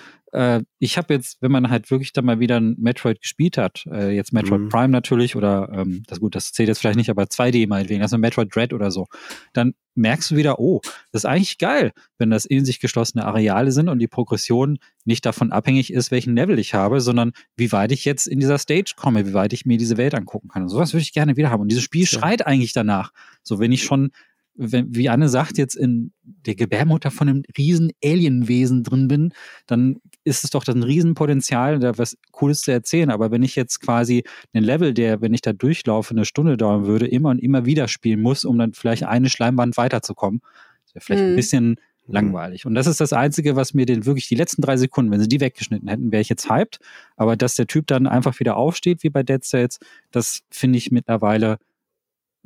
[0.80, 4.10] ich habe jetzt, wenn man halt wirklich dann mal wieder ein Metroid gespielt hat, äh,
[4.16, 4.70] jetzt Metroid mhm.
[4.70, 8.18] Prime natürlich oder ähm, das gut, das zählt jetzt vielleicht nicht, aber 2D meinetwegen, also
[8.18, 9.06] Metroid Dread oder so,
[9.54, 10.82] dann merkst du wieder, oh,
[11.12, 15.24] das ist eigentlich geil, wenn das in sich geschlossene Areale sind und die Progression nicht
[15.24, 18.94] davon abhängig ist, welchen Level ich habe, sondern wie weit ich jetzt in dieser Stage
[18.96, 20.64] komme, wie weit ich mir diese Welt angucken kann.
[20.64, 21.62] Und sowas würde ich gerne wieder haben.
[21.62, 22.08] Und dieses Spiel ja.
[22.08, 23.12] schreit eigentlich danach.
[23.44, 24.10] So, wenn ich schon
[24.56, 29.34] wenn, wie Anne sagt, jetzt in der Gebärmutter von einem riesen Alienwesen drin bin,
[29.66, 33.10] dann ist es doch ein Riesenpotenzial, da was Cooles zu erzählen.
[33.10, 34.24] Aber wenn ich jetzt quasi
[34.54, 37.88] einen Level, der, wenn ich da durchlaufe, eine Stunde dauern würde, immer und immer wieder
[37.88, 40.42] spielen muss, um dann vielleicht eine Schleimband weiterzukommen,
[40.86, 41.30] das wäre vielleicht mhm.
[41.32, 41.78] ein bisschen mhm.
[42.08, 42.66] langweilig.
[42.66, 45.28] Und das ist das Einzige, was mir den wirklich die letzten drei Sekunden, wenn sie
[45.28, 46.80] die weggeschnitten hätten, wäre ich jetzt hyped.
[47.18, 49.80] Aber dass der Typ dann einfach wieder aufsteht, wie bei Dead Cells,
[50.12, 51.58] das finde ich mittlerweile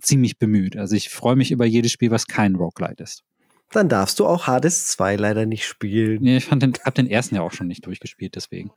[0.02, 0.78] ziemlich bemüht.
[0.78, 3.24] Also ich freue mich über jedes Spiel, was kein Roguelite ist.
[3.72, 6.22] Dann darfst du auch Hades 2 leider nicht spielen.
[6.22, 8.72] Nee, ich den, hab den ersten ja auch schon nicht durchgespielt, deswegen.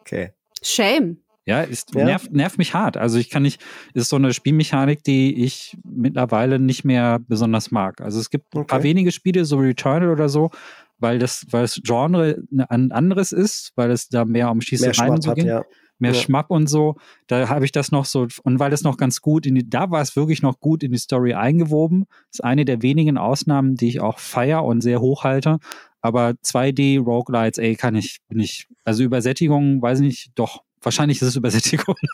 [0.00, 0.32] Okay.
[0.62, 1.18] Shame.
[1.44, 2.04] Ja, ist, ja.
[2.04, 2.96] Nervt, nervt mich hart.
[2.96, 3.62] Also ich kann nicht,
[3.94, 8.00] ist so eine Spielmechanik, die ich mittlerweile nicht mehr besonders mag.
[8.00, 8.60] Also es gibt okay.
[8.60, 10.50] ein paar wenige Spiele, so Returnal oder so,
[10.98, 15.22] weil das, weil das Genre ein anderes ist, weil es da mehr um Schießereien und
[15.22, 15.46] so geht.
[15.46, 15.64] Ja
[15.98, 16.20] mehr ja.
[16.20, 16.96] Schmack und so.
[17.26, 19.90] Da habe ich das noch so, und weil es noch ganz gut in die, da
[19.90, 22.06] war es wirklich noch gut in die Story eingewoben.
[22.30, 25.58] Das ist eine der wenigen Ausnahmen, die ich auch feier und sehr hochhalte.
[26.00, 31.20] Aber 2D Roguelites, ey, kann ich, bin ich, also Übersättigung, weiß ich nicht, doch, wahrscheinlich
[31.20, 31.94] ist es Übersättigung.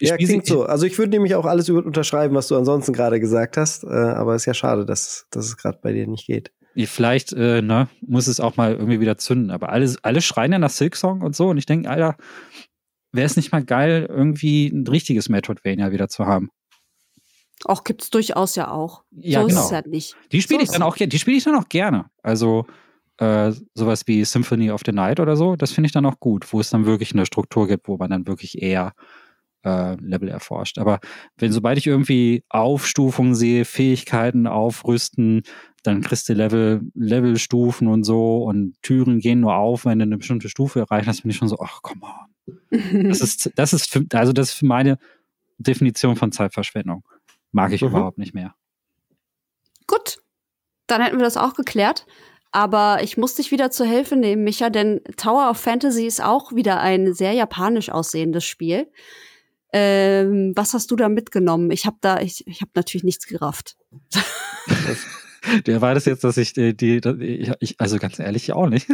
[0.00, 0.64] Ich ja, klingt so.
[0.64, 4.34] Also ich würde nämlich auch alles unterschreiben, was du ansonsten gerade gesagt hast, äh, aber
[4.34, 6.50] es ist ja schade, dass, dass es gerade bei dir nicht geht.
[6.86, 9.52] Vielleicht äh, ne, muss es auch mal irgendwie wieder zünden.
[9.52, 11.48] Aber alle, alle schreien ja nach Silksong und so.
[11.48, 12.16] Und ich denke, Alter,
[13.14, 16.50] wäre es nicht mal geil, irgendwie ein richtiges Metroidvania wieder zu haben?
[17.64, 19.04] Auch gibt es durchaus ja auch.
[19.10, 19.60] Ja, so genau.
[19.60, 20.16] ist es halt nicht.
[20.32, 22.06] Die spiele so ich dann auch, die spiele ich dann auch gerne.
[22.22, 22.66] Also
[23.18, 26.52] äh, sowas wie Symphony of the Night oder so, das finde ich dann auch gut,
[26.52, 28.92] wo es dann wirklich eine Struktur gibt, wo man dann wirklich eher
[29.64, 30.78] äh, Level erforscht.
[30.78, 30.98] Aber
[31.38, 35.42] wenn sobald ich irgendwie Aufstufungen sehe, Fähigkeiten aufrüsten,
[35.84, 40.18] dann kriegst du Level, Levelstufen und so und Türen gehen nur auf, wenn du eine
[40.18, 42.33] bestimmte Stufe erreicht hast, bin ich schon so, ach komm on.
[42.70, 44.98] Das ist, das ist für, also das ist für meine
[45.58, 47.04] Definition von Zeitverschwendung.
[47.52, 47.88] Mag ich mhm.
[47.88, 48.54] überhaupt nicht mehr.
[49.86, 50.18] Gut,
[50.86, 52.06] dann hätten wir das auch geklärt.
[52.52, 56.52] Aber ich muss dich wieder zur Hilfe nehmen, Micha, denn Tower of Fantasy ist auch
[56.52, 58.88] wieder ein sehr japanisch aussehendes Spiel.
[59.72, 61.72] Ähm, was hast du da mitgenommen?
[61.72, 63.76] Ich habe da, ich, ich habe natürlich nichts gerafft.
[65.66, 68.88] Der war das jetzt, dass ich die, die, die ich, also ganz ehrlich auch nicht.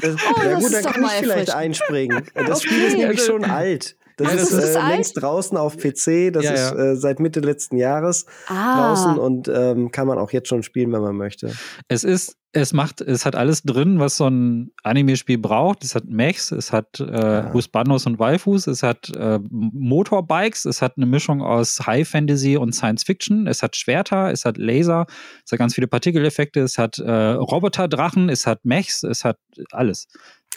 [0.00, 2.24] Das, oh, ja gut, dann kann ich vielleicht einspringen.
[2.34, 2.68] Das okay.
[2.68, 3.96] Spiel ist nämlich schon alt.
[4.18, 6.32] Das, ja, ist, ist äh, längst draußen auf PC.
[6.32, 8.76] Das ja, ist äh, seit Mitte letzten Jahres ah.
[8.76, 11.52] draußen und ähm, kann man auch jetzt schon spielen, wenn man möchte.
[11.86, 15.84] Es ist, es macht, es hat alles drin, was so ein Anime-Spiel braucht.
[15.84, 17.52] Es hat Mechs, es hat äh.
[17.52, 22.72] Husbandos und Waifus, es hat äh, Motorbikes, es hat eine Mischung aus High Fantasy und
[22.72, 25.06] Science Fiction, es hat Schwerter, es hat Laser,
[25.44, 29.38] es hat ganz viele Partikeleffekte, es hat äh, Roboter-Drachen, es hat Mechs, es hat
[29.70, 30.08] alles.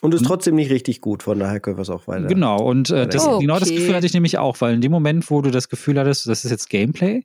[0.01, 2.25] Und ist trotzdem nicht richtig gut, von daher können wir es auch weiter.
[2.25, 3.41] Genau, und äh, das, okay.
[3.41, 5.99] genau das Gefühl hatte ich nämlich auch, weil in dem Moment, wo du das Gefühl
[5.99, 7.23] hattest, das ist jetzt Gameplay,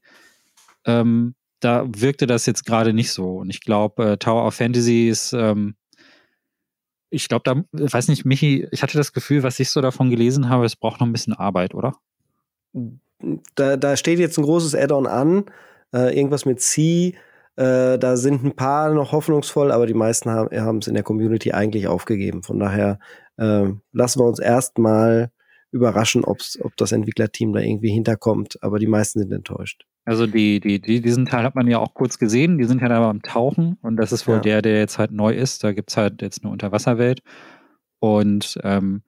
[0.85, 3.39] ähm, da wirkte das jetzt gerade nicht so.
[3.39, 5.75] Und ich glaube, äh, Tower of Fantasy ist, ähm,
[7.09, 10.51] ich glaube, da, weiß nicht, Michi, ich hatte das Gefühl, was ich so davon gelesen
[10.51, 11.97] habe, es braucht noch ein bisschen Arbeit, oder?
[13.55, 15.45] Da, da steht jetzt ein großes Add-on an,
[15.95, 17.15] äh, irgendwas mit C
[17.57, 21.53] äh, da sind ein paar noch hoffnungsvoll, aber die meisten haben es in der Community
[21.53, 22.43] eigentlich aufgegeben.
[22.43, 22.99] Von daher
[23.39, 25.31] äh, lassen wir uns erstmal
[25.71, 29.85] überraschen, ob's, ob das Entwicklerteam da irgendwie hinterkommt, aber die meisten sind enttäuscht.
[30.05, 32.89] Also die, die, die, diesen Teil hat man ja auch kurz gesehen, die sind ja
[32.89, 34.41] da beim Tauchen und das ist wohl ja.
[34.41, 35.65] der, der jetzt halt neu ist.
[35.65, 37.23] Da gibt es halt jetzt eine Unterwasserwelt.
[37.99, 39.03] Und ähm,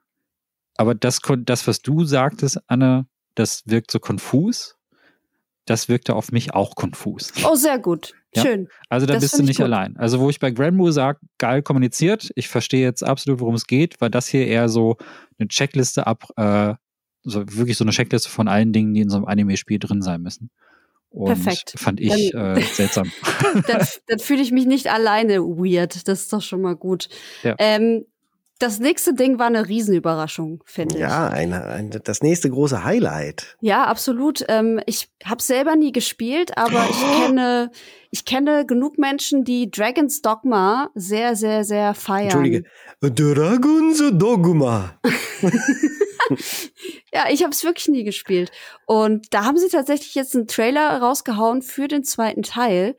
[0.77, 4.78] aber das, das, was du sagtest, Anne, das wirkt so konfus.
[5.69, 7.31] Das wirkte auf mich auch konfus.
[7.45, 8.15] Oh, sehr gut.
[8.35, 8.43] Ja?
[8.43, 8.69] Schön.
[8.89, 9.99] Also da das bist du nicht allein.
[9.99, 14.01] Also wo ich bei Granblue sage, geil kommuniziert, ich verstehe jetzt absolut, worum es geht,
[14.01, 14.97] weil das hier eher so
[15.39, 16.75] eine Checkliste ab, äh,
[17.23, 20.23] so wirklich so eine Checkliste von allen Dingen, die in so einem Anime-Spiel drin sein
[20.23, 20.51] müssen.
[21.11, 21.75] Und Perfekt.
[21.77, 23.13] fand ich dann, äh, seltsam.
[23.67, 26.09] dann, dann fühle ich mich nicht alleine weird.
[26.09, 27.11] Das ist doch schon mal gut.
[27.43, 27.57] Ja.
[27.59, 28.07] Ähm,
[28.59, 31.01] das nächste Ding war eine Riesenüberraschung, finde ich.
[31.01, 33.57] Ja, eine, eine, das nächste große Highlight.
[33.61, 34.45] Ja, absolut.
[34.49, 36.91] Ähm, ich habe selber nie gespielt, aber oh.
[36.91, 37.71] ich kenne
[38.11, 42.25] ich kenne genug Menschen, die Dragon's Dogma sehr, sehr, sehr feiern.
[42.25, 42.65] Entschuldige.
[43.01, 44.99] Dragon's Dogma.
[47.13, 48.51] ja, ich habe es wirklich nie gespielt.
[48.87, 52.97] Und da haben sie tatsächlich jetzt einen Trailer rausgehauen für den zweiten Teil.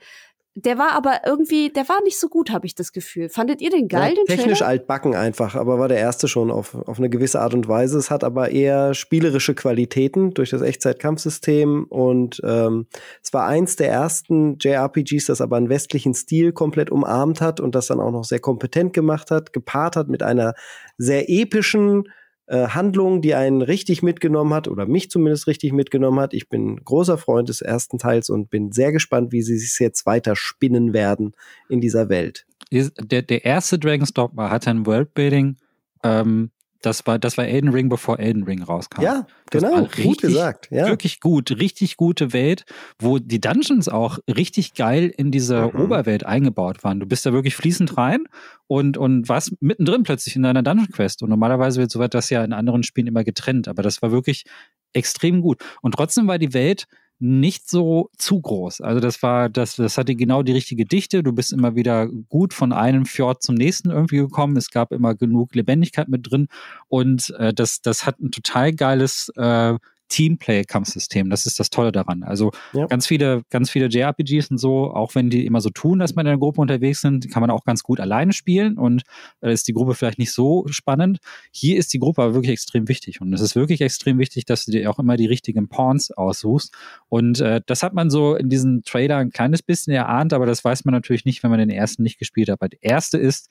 [0.66, 3.30] Der war aber irgendwie, der war nicht so gut, habe ich das Gefühl.
[3.30, 4.70] Fandet ihr den geil, ja, den Technisch Trailer?
[4.70, 7.98] altbacken einfach, aber war der erste schon auf, auf eine gewisse Art und Weise.
[7.98, 12.88] Es hat aber eher spielerische Qualitäten durch das Echtzeit-Kampfsystem und ähm,
[13.24, 17.76] es war eins der ersten JRPGs, das aber einen westlichen Stil komplett umarmt hat und
[17.76, 20.54] das dann auch noch sehr kompetent gemacht hat, gepaart hat mit einer
[20.98, 22.10] sehr epischen
[22.50, 26.34] äh, Handlung, die einen richtig mitgenommen hat oder mich zumindest richtig mitgenommen hat.
[26.34, 30.08] Ich bin großer Freund des ersten Teils und bin sehr gespannt, wie sie sich jetzt
[30.08, 31.36] weiter spinnen werden
[31.70, 32.48] in dieser Welt.
[32.72, 35.58] Der, der erste Dragon's Dogma hatte ein Worldbuilding,
[36.04, 36.50] ähm,
[36.82, 39.02] das war, das war Elden Ring, bevor Elden Ring rauskam.
[39.02, 40.68] Ja, genau, richtig, gut gesagt.
[40.72, 40.88] Ja.
[40.88, 42.66] Wirklich gut, richtig gute Welt,
[43.00, 45.82] wo die Dungeons auch richtig geil in diese mhm.
[45.82, 47.00] Oberwelt eingebaut waren.
[47.00, 48.26] Du bist da wirklich fließend rein
[48.68, 51.22] und, und warst mittendrin plötzlich in deiner Dungeon Quest.
[51.22, 54.46] Und normalerweise wird soweit das ja in anderen Spielen immer getrennt, aber das war wirklich
[54.94, 55.62] extrem gut.
[55.82, 56.86] Und trotzdem war die Welt
[57.20, 58.82] nicht so zu groß.
[58.82, 61.22] Also das war, das, das hatte genau die richtige Dichte.
[61.22, 64.56] Du bist immer wieder gut von einem Fjord zum nächsten irgendwie gekommen.
[64.56, 66.48] Es gab immer genug Lebendigkeit mit drin
[66.88, 69.76] und äh, das, das hat ein total geiles äh,
[70.10, 71.30] Teamplay-Kampfsystem.
[71.30, 72.24] Das ist das Tolle daran.
[72.24, 72.88] Also ja.
[72.88, 76.26] ganz viele, ganz viele JRPGs und so, auch wenn die immer so tun, dass man
[76.26, 79.04] in einer Gruppe unterwegs sind, kann man auch ganz gut alleine spielen und
[79.40, 81.20] da ist die Gruppe vielleicht nicht so spannend.
[81.52, 84.66] Hier ist die Gruppe aber wirklich extrem wichtig und es ist wirklich extrem wichtig, dass
[84.66, 86.74] du dir auch immer die richtigen Pawns aussuchst
[87.08, 90.64] und äh, das hat man so in diesem Trailer ein kleines bisschen erahnt, aber das
[90.64, 92.60] weiß man natürlich nicht, wenn man den ersten nicht gespielt hat.
[92.60, 93.50] Aber der erste ist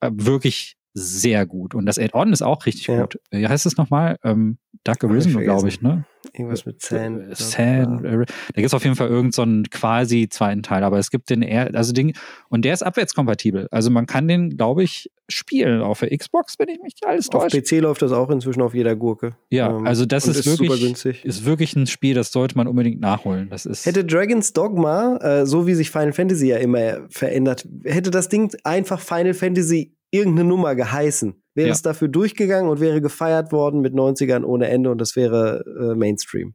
[0.00, 1.74] äh, wirklich sehr gut.
[1.74, 3.02] Und das Add-on ist auch richtig ja.
[3.02, 3.18] gut.
[3.30, 4.18] Wie heißt es nochmal?
[4.22, 6.04] Ähm, Dark Arisen, glaube ich, ne?
[6.32, 7.30] Irgendwas mit Sand.
[7.30, 8.04] Äh, Sand.
[8.04, 11.30] Äh, da gibt es auf jeden Fall irgendeinen so quasi zweiten Teil, aber es gibt
[11.30, 12.12] den eher, also den,
[12.48, 13.68] und der ist abwärtskompatibel.
[13.70, 17.58] Also man kann den, glaube ich, spielen auf der Xbox, wenn ich mich alles täusche.
[17.58, 19.36] Auf PC läuft das auch inzwischen auf jeder Gurke.
[19.50, 23.00] Ja, ähm, also das ist, ist, wirklich, ist wirklich ein Spiel, das sollte man unbedingt
[23.00, 23.48] nachholen.
[23.50, 28.10] Das ist hätte Dragon's Dogma, äh, so wie sich Final Fantasy ja immer verändert, hätte
[28.10, 31.74] das Ding einfach Final Fantasy irgendeine Nummer geheißen, wäre ja.
[31.74, 35.94] es dafür durchgegangen und wäre gefeiert worden mit 90ern ohne Ende und das wäre äh,
[35.94, 36.54] Mainstream.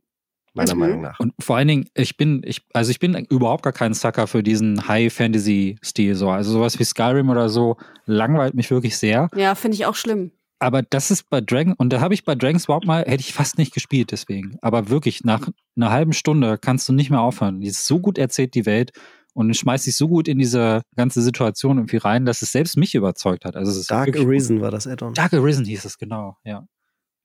[0.54, 0.80] Meiner mhm.
[0.80, 1.20] Meinung nach.
[1.20, 4.44] Und vor allen Dingen, ich bin, ich, also ich bin überhaupt gar kein Sucker für
[4.44, 6.14] diesen High-Fantasy-Stil.
[6.14, 6.30] So.
[6.30, 9.30] Also sowas wie Skyrim oder so langweilt mich wirklich sehr.
[9.36, 10.32] Ja, finde ich auch schlimm.
[10.60, 13.34] Aber das ist bei Dragon, und da habe ich bei Dragon's Warp mal, hätte ich
[13.34, 14.58] fast nicht gespielt deswegen.
[14.62, 17.60] Aber wirklich, nach einer halben Stunde kannst du nicht mehr aufhören.
[17.60, 18.92] Die ist so gut erzählt, die Welt
[19.34, 22.96] und schmeißt sich so gut in diese ganze Situation irgendwie rein, dass es selbst mich
[22.96, 23.56] überzeugt hat.
[23.56, 25.14] Also Dark Arisen war das Addon.
[25.14, 26.66] Dark Arisen hieß es, genau, ja.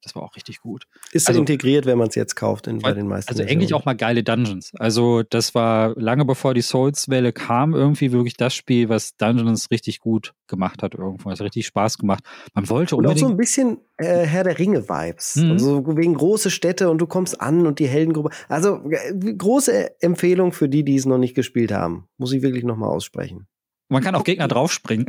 [0.03, 0.85] Das war auch richtig gut.
[1.13, 3.31] Ist also, integriert, wenn man es jetzt kauft in, bei den meisten.
[3.31, 3.61] Also Versionen.
[3.61, 4.73] eigentlich auch mal geile Dungeons.
[4.79, 9.99] Also das war lange bevor die Souls-Welle kam, irgendwie wirklich das Spiel, was Dungeons richtig
[9.99, 11.31] gut gemacht hat irgendwo.
[11.31, 12.23] Es hat richtig Spaß gemacht.
[12.55, 13.19] Man wollte unbedingt.
[13.19, 15.37] Und auch so ein bisschen äh, Herr der Ringe-Vibes.
[15.37, 15.51] Mhm.
[15.51, 18.31] Also wegen große Städte und du kommst an und die Heldengruppe.
[18.49, 22.09] Also äh, große Empfehlung für die, die es noch nicht gespielt haben.
[22.19, 23.49] Muss ich wirklich nochmal aussprechen.
[23.89, 25.07] Man kann auch Gegner draufspringen.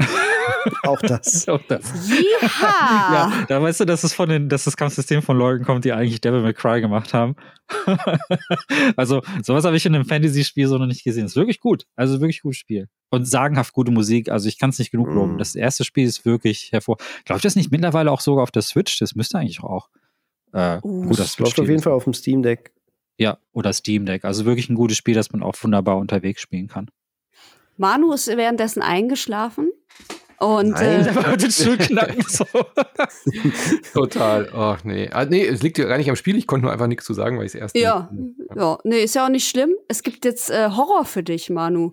[0.83, 1.47] Auch das.
[1.47, 1.91] auch das.
[2.71, 5.93] Ja, da weißt du, dass es von den, dass das Kampfsystem von Leuten kommt, die
[5.93, 7.35] eigentlich Devil May Cry gemacht haben.
[8.95, 11.25] also, sowas habe ich in einem Fantasy-Spiel so noch nicht gesehen.
[11.25, 11.85] Ist wirklich gut.
[11.95, 12.87] Also wirklich gutes Spiel.
[13.09, 14.29] Und sagenhaft gute Musik.
[14.29, 15.35] Also ich kann es nicht genug loben.
[15.35, 15.37] Mm.
[15.39, 16.97] Das erste Spiel ist wirklich hervor.
[17.25, 18.99] Glaube ich das nicht mittlerweile auch sogar auf der Switch?
[18.99, 19.89] Das müsste eigentlich auch.
[20.53, 22.71] Äh, uh, das läuft auf jeden Fall auf dem Steam Deck.
[23.17, 24.25] Ja, oder Steam Deck.
[24.25, 26.89] Also wirklich ein gutes Spiel, das man auch wunderbar unterwegs spielen kann.
[27.79, 29.71] Manu ist währenddessen eingeschlafen.
[30.37, 32.45] Und Nein, äh, aber den Stuhl knacken so.
[33.93, 34.49] Total.
[34.53, 35.09] Ach nee.
[35.11, 36.37] Ah, nee, es liegt ja gar nicht am Spiel.
[36.37, 37.75] Ich konnte nur einfach nichts zu sagen, weil ich es erst.
[37.75, 38.09] Ja,
[38.55, 39.71] ja, nee, ist ja auch nicht schlimm.
[39.89, 41.91] Es gibt jetzt äh, Horror für dich, Manu.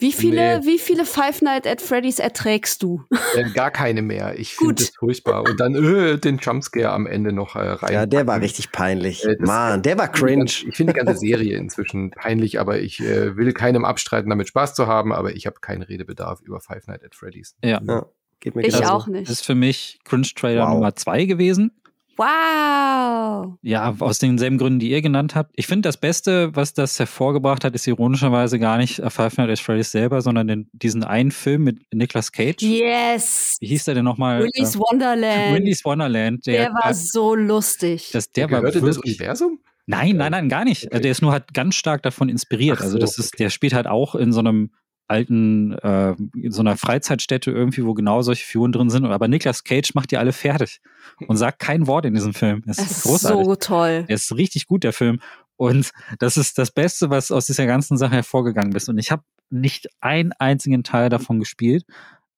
[0.00, 0.66] Wie viele, nee.
[0.66, 3.02] wie viele Five Nights at Freddy's erträgst du?
[3.34, 4.38] Äh, gar keine mehr.
[4.38, 5.44] Ich finde es furchtbar.
[5.44, 7.92] Und dann äh, den Jumpscare am Ende noch äh, rein.
[7.92, 9.24] Ja, der war richtig peinlich.
[9.24, 10.46] Äh, Mann, der war cringe.
[10.46, 14.74] Ich finde die ganze Serie inzwischen peinlich, aber ich äh, will keinem abstreiten, damit Spaß
[14.74, 17.54] zu haben, aber ich habe keinen Redebedarf über Five Nights at Freddy's.
[17.62, 17.80] Ja.
[17.86, 18.06] ja.
[18.40, 19.28] Geht mir ich auch nicht.
[19.28, 20.74] Das ist für mich Cringe Trailer wow.
[20.74, 21.72] Nummer zwei gewesen.
[22.18, 23.54] Wow.
[23.62, 25.52] Ja, aus denselben Gründen, die ihr genannt habt.
[25.54, 29.58] Ich finde, das Beste, was das hervorgebracht hat, ist ironischerweise gar nicht Five Nights at
[29.60, 32.60] Freddy's selber, sondern den, diesen einen Film mit Nicolas Cage.
[32.60, 33.56] Yes.
[33.60, 34.40] Wie hieß der denn nochmal?
[34.40, 35.54] Willy's äh, Wonderland.
[35.54, 36.44] Willy's Wonderland.
[36.46, 38.10] Der, der war so lustig.
[38.12, 39.60] Das, der war wirklich, das Universum?
[39.86, 40.86] Nein, nein, nein, gar nicht.
[40.86, 41.00] Okay.
[41.00, 42.80] Der ist nur halt ganz stark davon inspiriert.
[42.80, 44.72] Also so, also das ist, der spielt halt auch in so einem
[45.08, 49.06] alten, äh, in so einer Freizeitstätte irgendwie, wo genau solche Figuren drin sind.
[49.06, 50.80] Aber Nicolas Cage macht die alle fertig
[51.26, 52.62] und sagt kein Wort in diesem Film.
[52.66, 53.44] Das ist, ist großartig.
[53.46, 54.04] so toll.
[54.06, 55.20] Er ist richtig gut, der Film.
[55.56, 58.88] Und das ist das Beste, was aus dieser ganzen Sache hervorgegangen ist.
[58.88, 61.84] Und ich habe nicht einen einzigen Teil davon gespielt.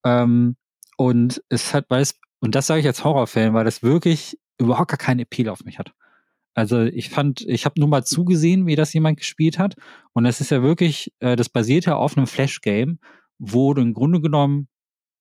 [0.05, 0.57] Ähm,
[0.97, 4.91] und es hat, weil es, und das sage ich als Horrorfan, weil das wirklich überhaupt
[4.91, 5.93] gar keinen Appeal auf mich hat.
[6.55, 9.75] Also ich fand, ich habe nur mal zugesehen, wie das jemand gespielt hat.
[10.13, 12.99] Und das ist ja wirklich, äh, das basiert ja auf einem Flash-Game,
[13.39, 14.69] wo du im Grunde genommen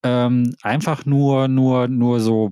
[0.03, 2.51] ähm, einfach nur, nur, nur so,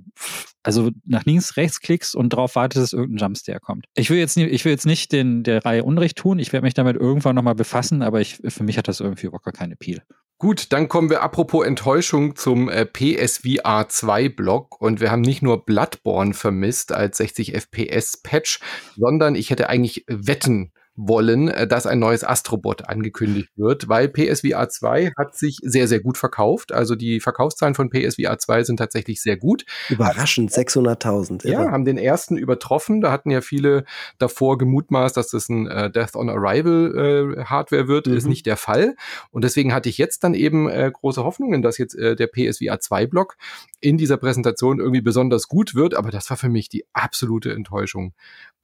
[0.68, 3.85] also nach links, rechts klickst und darauf wartest, dass irgendein Jumpscare kommt.
[3.95, 6.39] Ich will jetzt nicht, ich will jetzt nicht den, der Reihe Unrecht tun.
[6.39, 9.45] Ich werde mich damit irgendwann nochmal befassen, aber ich, für mich hat das irgendwie überhaupt
[9.45, 10.03] gar keine Appeal.
[10.39, 15.41] Gut, dann kommen wir apropos Enttäuschung zum äh, PSVR 2 Block und wir haben nicht
[15.41, 18.60] nur Bloodborne vermisst als 60 FPS Patch,
[18.98, 24.67] sondern ich hätte eigentlich Wetten wollen, äh, dass ein neues Astrobot angekündigt wird, weil PSVR
[24.67, 26.73] 2 hat sich sehr, sehr gut verkauft.
[26.73, 29.65] Also die Verkaufszahlen von PSVR 2 sind tatsächlich sehr gut.
[29.89, 31.47] Überraschend, 600.000.
[31.47, 32.99] Ja, haben den ersten übertroffen.
[33.01, 33.85] Da hatten ja viele
[34.17, 38.07] davor gemutmaßt, dass das ein äh, Death on Arrival äh, Hardware wird.
[38.07, 38.17] Mhm.
[38.17, 38.95] Ist nicht der Fall.
[39.29, 42.79] Und deswegen hatte ich jetzt dann eben äh, große Hoffnungen, dass jetzt äh, der PSVR
[42.79, 43.37] 2 Block
[43.79, 45.95] in dieser Präsentation irgendwie besonders gut wird.
[45.95, 48.13] Aber das war für mich die absolute Enttäuschung.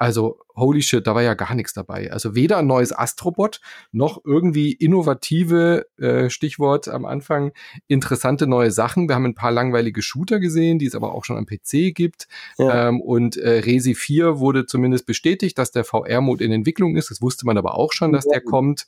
[0.04, 2.12] Also, holy shit, da war ja gar nichts dabei.
[2.12, 3.62] Also weder ein neues Astrobot
[3.92, 7.54] noch irgendwie innovative, äh, Stichwort am Anfang,
[7.88, 9.08] interessante neue Sachen.
[9.08, 12.28] Wir haben ein paar langweilige Shooter gesehen, die es aber auch schon am PC gibt.
[12.58, 12.90] Ja.
[12.90, 17.10] Ähm, und äh, Resi 4 wurde zumindest bestätigt, dass der VR-Mode in Entwicklung ist.
[17.10, 18.88] Das wusste man aber auch schon, dass der kommt.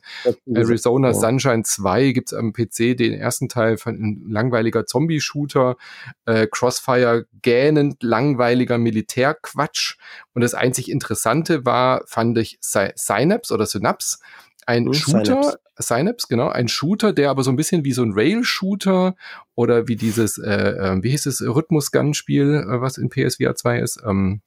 [0.54, 5.78] Arizona Sunshine 2 gibt's am PC, den ersten Teil von ein langweiliger Zombie-Shooter.
[6.26, 9.98] Äh, Crossfire gähnend langweiliger Militärquatsch.
[10.34, 14.18] Und das einzig Interessante war, fand ich, Synapse oder Synapse,
[14.66, 15.60] ein hm, Shooter, Synapse.
[15.78, 19.16] Synapse, genau, ein Shooter, der aber so ein bisschen wie so ein Rail-Shooter
[19.54, 24.02] oder wie dieses, äh, äh, wie hieß es, Rhythmus-Gun-Spiel, äh, was in PSVR 2 ist,
[24.06, 24.42] ähm,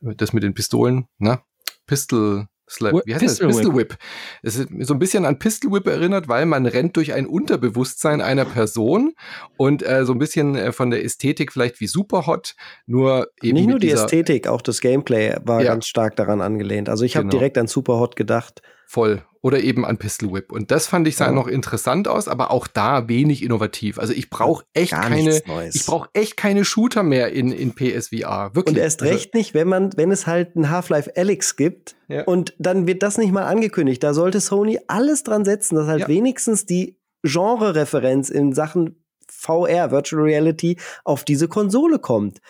[0.00, 1.40] das mit den Pistolen, ne?
[1.86, 3.56] Pistol, Slap, wie heißt Pistol das?
[3.58, 3.96] Pistol Whip.
[4.42, 8.20] Es ist so ein bisschen an Pistol Whip erinnert, weil man rennt durch ein Unterbewusstsein
[8.20, 9.12] einer Person
[9.56, 12.54] und äh, so ein bisschen äh, von der Ästhetik vielleicht wie Superhot,
[12.86, 13.54] nur eben.
[13.56, 15.72] Nicht nur die Ästhetik, auch das Gameplay war ja.
[15.72, 16.88] ganz stark daran angelehnt.
[16.88, 17.38] Also ich habe genau.
[17.38, 18.62] direkt an Superhot gedacht.
[18.86, 19.22] Voll.
[19.44, 20.50] Oder eben an Pistol Whip.
[20.50, 21.32] Und das fand ich sah ja.
[21.32, 23.98] noch interessant aus, aber auch da wenig innovativ.
[23.98, 28.52] Also ich brauche echt Gar keine, ich brauche echt keine Shooter mehr in, in PSVR.
[28.54, 28.74] Wirklich.
[28.74, 32.24] Und erst also recht nicht, wenn man, wenn es halt ein Half-Life Alex gibt ja.
[32.24, 34.02] und dann wird das nicht mal angekündigt.
[34.02, 36.08] Da sollte Sony alles dran setzen, dass halt ja.
[36.08, 42.40] wenigstens die Genre-Referenz in Sachen VR, Virtual Reality, auf diese Konsole kommt.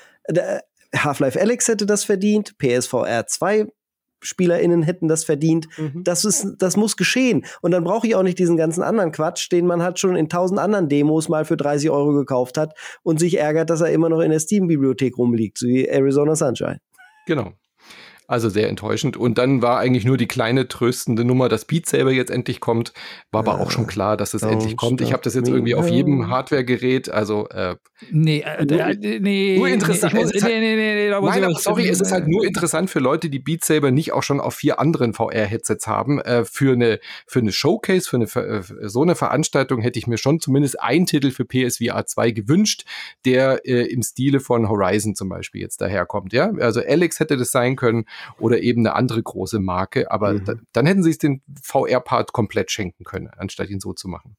[0.97, 3.67] Half-Life Alex hätte das verdient, PSVR 2
[4.25, 5.69] SpielerInnen hätten das verdient.
[5.79, 6.03] Mhm.
[6.05, 7.45] Das, ist, das muss geschehen.
[7.61, 10.29] Und dann brauche ich auch nicht diesen ganzen anderen Quatsch, den man halt schon in
[10.29, 14.09] tausend anderen Demos mal für 30 Euro gekauft hat und sich ärgert, dass er immer
[14.09, 16.81] noch in der Steam-Bibliothek rumliegt, so wie Arizona Sunshine.
[17.27, 17.53] Genau.
[18.27, 19.19] Also sehr enttäuschend.
[19.19, 22.95] Und dann war eigentlich nur die kleine tröstende Nummer, dass Beat Saber jetzt endlich kommt.
[23.31, 25.03] War aber auch schon klar, dass es endlich kommt.
[25.03, 27.11] Ich habe das jetzt irgendwie auf jedem Hardware-Gerät.
[27.11, 27.77] Also äh,
[28.11, 30.15] nee, äh, äh, nee, nur interessant.
[30.15, 32.89] Nee, muss, halt, nee, nee, nee, da nein, aber sorry, es ist halt nur interessant
[32.89, 36.19] für Leute, die Beat Saber nicht auch schon auf vier anderen VR-Headsets haben.
[36.21, 40.17] Äh, für eine für eine Showcase, für eine äh, so eine Veranstaltung hätte ich mir
[40.17, 42.85] schon zumindest einen Titel für PSVR 2 gewünscht,
[43.27, 46.33] der äh, im Stile von Horizon zum Beispiel jetzt daherkommt.
[46.33, 48.07] Ja, also Alex hätte das sein können
[48.39, 50.11] oder eben eine andere große Marke.
[50.11, 50.45] Aber mhm.
[50.45, 54.37] da, dann hätten sie es den VR-Part komplett schenken können, anstatt ihn so zu machen.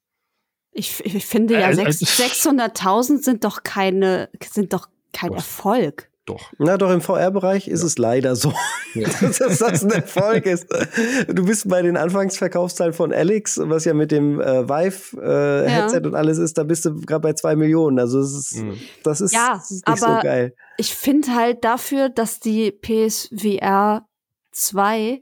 [0.72, 5.38] Ich, ich finde ja, äh, 600.000 sind doch keine, sind doch kein doch.
[5.38, 6.10] Erfolg.
[6.26, 6.52] Doch.
[6.57, 7.85] Na doch, im VR-Bereich ist ja.
[7.85, 8.52] es leider so,
[8.95, 9.07] ja.
[9.22, 10.68] dass das ein Erfolg ist.
[11.27, 16.07] Du bist bei den Anfangsverkaufszahlen von Alex, was ja mit dem äh, Vive-Headset äh, ja.
[16.07, 17.99] und alles ist, da bist du gerade bei zwei Millionen.
[17.99, 18.80] Also das ist, mhm.
[19.03, 20.56] das ist, ja, das ist nicht aber so geil.
[20.77, 24.07] Ich finde halt dafür, dass die PSVR
[24.52, 25.22] 2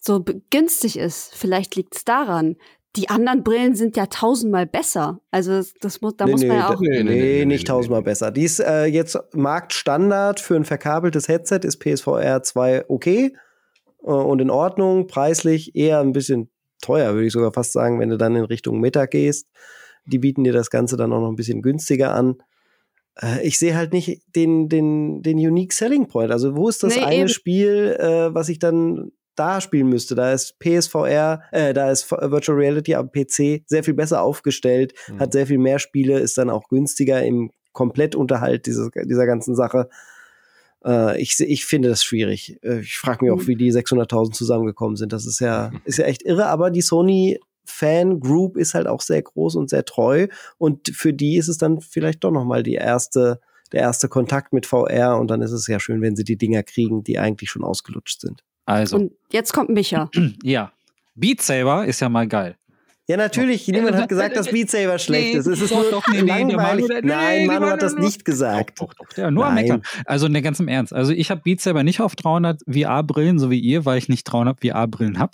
[0.00, 2.56] so günstig ist, vielleicht liegt es daran,
[2.96, 5.20] die anderen Brillen sind ja tausendmal besser.
[5.30, 6.80] Also das muss, da nee, muss man ja auch.
[6.80, 8.30] Nee, nee, nee nicht tausendmal besser.
[8.30, 13.34] Die ist äh, jetzt Marktstandard für ein verkabeltes Headset ist PSVR 2 okay
[14.02, 15.06] äh, und in Ordnung.
[15.06, 16.50] Preislich eher ein bisschen
[16.82, 19.48] teuer, würde ich sogar fast sagen, wenn du dann in Richtung Meta gehst.
[20.04, 22.42] Die bieten dir das Ganze dann auch noch ein bisschen günstiger an.
[23.20, 26.30] Äh, ich sehe halt nicht den, den, den Unique Selling Point.
[26.30, 27.28] Also, wo ist das nee, eine eben.
[27.28, 30.14] Spiel, äh, was ich dann da spielen müsste.
[30.14, 35.20] Da ist PSVR, äh, da ist Virtual Reality am PC sehr viel besser aufgestellt, mhm.
[35.20, 39.88] hat sehr viel mehr Spiele, ist dann auch günstiger im Komplettunterhalt dieser, dieser ganzen Sache.
[40.84, 42.58] Äh, ich, ich finde das schwierig.
[42.62, 45.12] Äh, ich frage mich auch, wie die 600.000 zusammengekommen sind.
[45.12, 49.00] Das ist ja, ist ja echt irre, aber die Sony Fan Group ist halt auch
[49.00, 50.26] sehr groß und sehr treu
[50.58, 53.40] und für die ist es dann vielleicht doch noch mal die erste
[53.70, 56.62] der erste Kontakt mit VR und dann ist es ja schön, wenn sie die Dinger
[56.62, 58.42] kriegen, die eigentlich schon ausgelutscht sind.
[58.64, 58.96] Also.
[58.96, 60.10] Und jetzt kommt Micha.
[60.42, 60.72] Ja.
[61.14, 62.56] Beat Saber ist ja mal geil.
[63.12, 63.68] Ja, natürlich.
[63.68, 65.46] Niemand hat gesagt, dass Beat Saber schlecht ist.
[65.46, 66.86] Es ist nur doch, nee, langweilig.
[66.88, 68.80] Nee, Nein, Manu hat das nicht gesagt.
[68.80, 69.18] Doch, doch, doch.
[69.18, 69.82] Ja, nur am Meckern.
[70.06, 70.94] Also, ne, ganz im Ernst.
[70.94, 74.24] Also, ich habe Beat Saber nicht auf 300 VR-Brillen, so wie ihr, weil ich nicht
[74.24, 75.32] 300 VR-Brillen habe.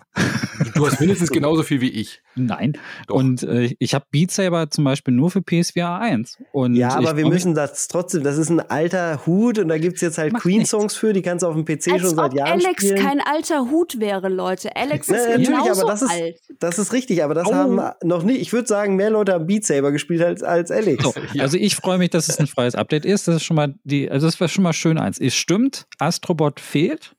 [0.75, 2.21] Du hast mindestens genauso viel wie ich.
[2.35, 2.75] Nein.
[3.07, 3.17] Doch.
[3.17, 6.39] Und äh, ich habe Beat Saber zum Beispiel nur für PSVR 1.
[6.53, 9.97] Und ja, aber wir müssen das trotzdem, das ist ein alter Hut und da gibt
[9.97, 12.61] es jetzt halt Queen-Songs für, die kannst du auf dem PC Als schon seit Jahren
[12.61, 13.05] Alex spielen.
[13.05, 14.75] kein alter Hut wäre, Leute.
[14.77, 16.41] Alex ist Na, genauso aber das ist, alt.
[16.61, 17.55] Das ist richtig, aber das oh.
[17.55, 21.05] haben noch nicht, ich würde sagen, mehr Leute haben Beat Saber gespielt als, als Alex.
[21.05, 21.15] So.
[21.39, 23.29] Also ich freue mich, dass es ein freies Update ist.
[23.29, 25.19] Das ist schon mal die, also das war schon mal schön eins.
[25.19, 27.15] Es stimmt, Astrobot fehlt.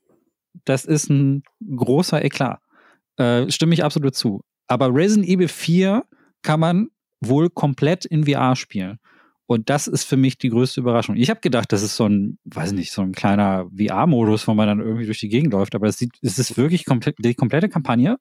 [0.66, 1.44] Das ist ein
[1.76, 2.60] großer Eklat.
[3.18, 4.42] Äh, stimme ich absolut zu.
[4.68, 6.04] Aber Resident Evil 4
[6.42, 6.90] kann man
[7.22, 9.00] wohl komplett in VR spielen.
[9.46, 11.16] Und das ist für mich die größte Überraschung.
[11.16, 14.68] Ich habe gedacht, das ist so ein, weiß nicht, so ein kleiner VR-Modus, wo man
[14.68, 15.74] dann irgendwie durch die Gegend läuft.
[15.74, 18.18] Aber es, sieht, es ist wirklich komplett, die komplette Kampagne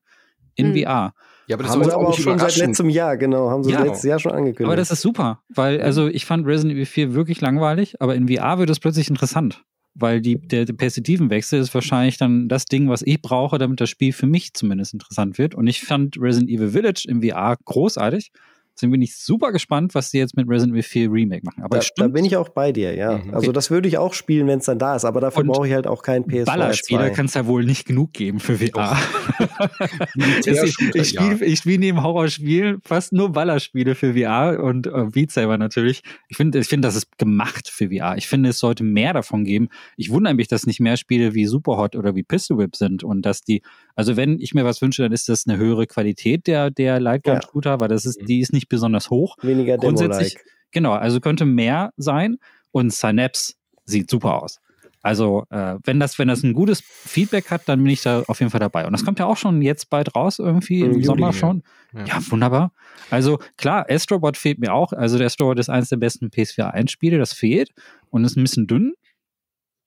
[0.54, 0.82] in mhm.
[0.82, 1.12] VR.
[1.48, 3.82] Ja, aber das haben sie aber auch schon seit letztem Jahr, genau, haben sie ja.
[3.82, 4.66] letztes Jahr schon angekündigt.
[4.66, 8.28] Aber das ist super, weil, also ich fand Resident Evil 4 wirklich langweilig, aber in
[8.28, 9.64] VR wird es plötzlich interessant
[10.00, 13.90] weil die, der, der Perspektivenwechsel ist wahrscheinlich dann das Ding, was ich brauche, damit das
[13.90, 15.54] Spiel für mich zumindest interessant wird.
[15.54, 18.30] Und ich fand Resident Evil Village im VR großartig.
[18.78, 21.64] Deswegen bin ich super gespannt, was sie jetzt mit Resident Evil 4 Remake machen.
[21.64, 23.16] Aber da, da bin ich auch bei dir, ja.
[23.16, 23.34] Mhm, okay.
[23.34, 25.74] Also das würde ich auch spielen, wenn es dann da ist, aber dafür brauche ich
[25.74, 26.44] halt auch keinen PS4.
[26.44, 28.96] Ballerspieler kann es ja wohl nicht genug geben für VR.
[30.14, 30.72] ich
[31.10, 36.02] spiele ich spiel neben Horrorspielen fast nur Ballerspiele für VR und äh, Beat Saber natürlich.
[36.28, 38.16] Ich finde, ich find, das ist gemacht für VR.
[38.16, 39.70] Ich finde, es sollte mehr davon geben.
[39.96, 43.22] Ich wundere mich, dass nicht mehr Spiele wie Superhot oder wie Pistol Whip sind und
[43.22, 43.62] dass die,
[43.96, 47.70] also wenn ich mir was wünsche, dann ist das eine höhere Qualität der, der Lightgun-Shooter,
[47.70, 47.80] ja.
[47.80, 49.36] weil das ist, die ist nicht besonders hoch.
[49.42, 50.54] Weniger Grundsätzlich, Demo-like.
[50.70, 52.38] Genau, also könnte mehr sein
[52.70, 53.54] und Synapse
[53.84, 54.60] sieht super aus.
[55.00, 58.40] Also, äh, wenn das, wenn das ein gutes Feedback hat, dann bin ich da auf
[58.40, 58.84] jeden Fall dabei.
[58.84, 61.62] Und das kommt ja auch schon jetzt bald raus, irgendwie im, im Sommer Juli, schon.
[61.94, 62.04] Ja.
[62.04, 62.30] ja.
[62.30, 62.72] wunderbar.
[63.08, 64.92] Also klar, Astrobot fehlt mir auch.
[64.92, 67.70] Also der Astrobot ist eines der besten PS4 1-Spiele, das fehlt
[68.10, 68.94] und ist ein bisschen dünn.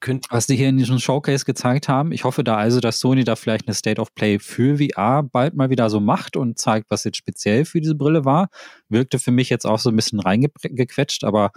[0.02, 2.12] Könnt was die hier in diesem Showcase gezeigt haben.
[2.12, 5.56] Ich hoffe da also, dass Sony da vielleicht eine State of Play für VR bald
[5.56, 8.50] mal wieder so macht und zeigt, was jetzt speziell für diese Brille war.
[8.90, 11.52] Wirkte für mich jetzt auch so ein bisschen reingequetscht, aber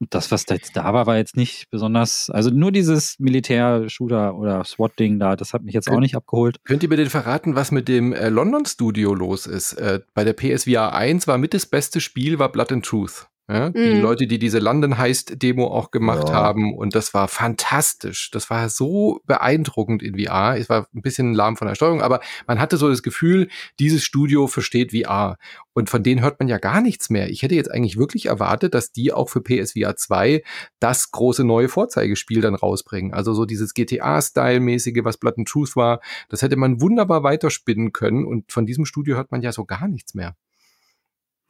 [0.00, 4.64] das, was da jetzt da war, war jetzt nicht besonders, also nur dieses Militär-Shooter oder
[4.64, 6.58] SWAT-Ding da, das hat mich jetzt auch nicht abgeholt.
[6.64, 9.72] Könnt ihr bitte verraten, was mit dem äh, London-Studio los ist?
[9.74, 13.26] Äh, bei der PSVR 1 war mit das beste Spiel, war Blood and Truth.
[13.48, 14.00] Ja, die mhm.
[14.00, 16.34] Leute, die diese London Heist Demo auch gemacht ja.
[16.34, 18.32] haben und das war fantastisch.
[18.32, 20.56] Das war so beeindruckend in VR.
[20.58, 23.48] Es war ein bisschen lahm von der Steuerung, aber man hatte so das Gefühl,
[23.78, 25.36] dieses Studio versteht VR
[25.74, 27.30] und von denen hört man ja gar nichts mehr.
[27.30, 30.42] Ich hätte jetzt eigentlich wirklich erwartet, dass die auch für PSVR 2
[30.80, 33.14] das große neue Vorzeigespiel dann rausbringen.
[33.14, 38.24] Also so dieses GTA-Style-mäßige, was Blood and Truth war, das hätte man wunderbar weiterspinnen können
[38.24, 40.34] und von diesem Studio hört man ja so gar nichts mehr.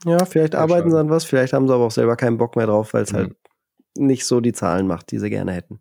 [0.04, 2.56] Ja, vielleicht ja, arbeiten sie an was, vielleicht haben sie aber auch selber keinen Bock
[2.56, 3.16] mehr drauf, weil es mhm.
[3.16, 3.36] halt
[3.96, 5.80] nicht so die Zahlen macht, die sie gerne hätten.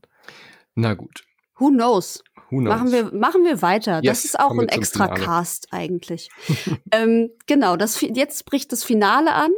[0.74, 1.24] Na gut.
[1.58, 2.24] Who knows?
[2.50, 2.76] Who knows?
[2.76, 4.02] Machen wir, machen wir weiter.
[4.04, 6.30] Yes, das ist auch ein extra Cast eigentlich.
[6.92, 9.52] ähm, genau, das, jetzt bricht das Finale an.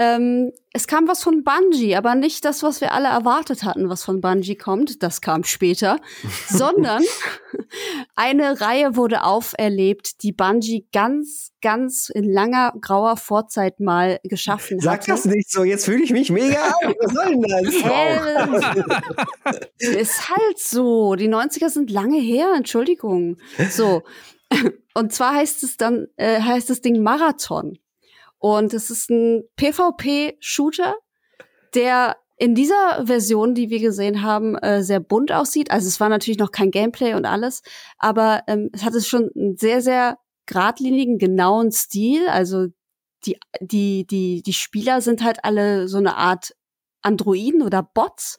[0.00, 4.04] Ähm, es kam was von Bungie, aber nicht das, was wir alle erwartet hatten, was
[4.04, 5.02] von Bungie kommt.
[5.02, 5.98] Das kam später.
[6.48, 7.02] sondern
[8.14, 15.00] eine Reihe wurde auferlebt, die Bungie ganz, ganz in langer, grauer Vorzeit mal geschaffen Sag
[15.00, 15.06] hatte.
[15.06, 16.58] Sag das nicht so, jetzt fühle ich mich mega.
[17.00, 17.42] was soll denn
[19.44, 19.58] das?
[19.78, 21.16] ist halt so.
[21.16, 23.38] Die 90er sind lange her, Entschuldigung.
[23.70, 24.04] So.
[24.94, 27.78] Und zwar heißt es dann, äh, heißt das Ding Marathon.
[28.38, 30.94] Und es ist ein PvP-Shooter,
[31.74, 35.72] der in dieser Version, die wir gesehen haben, äh, sehr bunt aussieht.
[35.72, 37.62] Also es war natürlich noch kein Gameplay und alles,
[37.98, 42.28] aber ähm, es hatte schon einen sehr, sehr geradlinigen, genauen Stil.
[42.28, 42.68] Also
[43.26, 46.54] die, die, die, die Spieler sind halt alle so eine Art
[47.02, 48.36] Androiden oder Bots.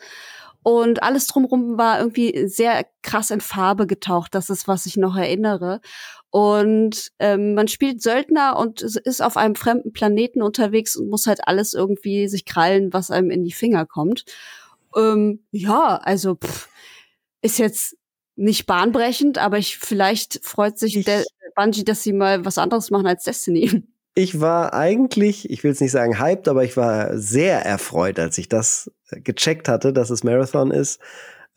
[0.61, 4.35] Und alles drumherum war irgendwie sehr krass in Farbe getaucht.
[4.35, 5.79] Das ist, was ich noch erinnere.
[6.31, 11.47] Und ähm, man spielt Söldner und ist auf einem fremden Planeten unterwegs und muss halt
[11.47, 14.25] alles irgendwie sich krallen, was einem in die Finger kommt.
[14.95, 16.69] Ähm, ja, also pff,
[17.41, 17.97] ist jetzt
[18.35, 21.23] nicht bahnbrechend, aber ich vielleicht freut sich der
[21.55, 23.83] Bungie, dass sie mal was anderes machen als Destiny.
[24.15, 28.37] Ich war eigentlich, ich will es nicht sagen hyped, aber ich war sehr erfreut, als
[28.37, 30.99] ich das gecheckt hatte, dass es Marathon ist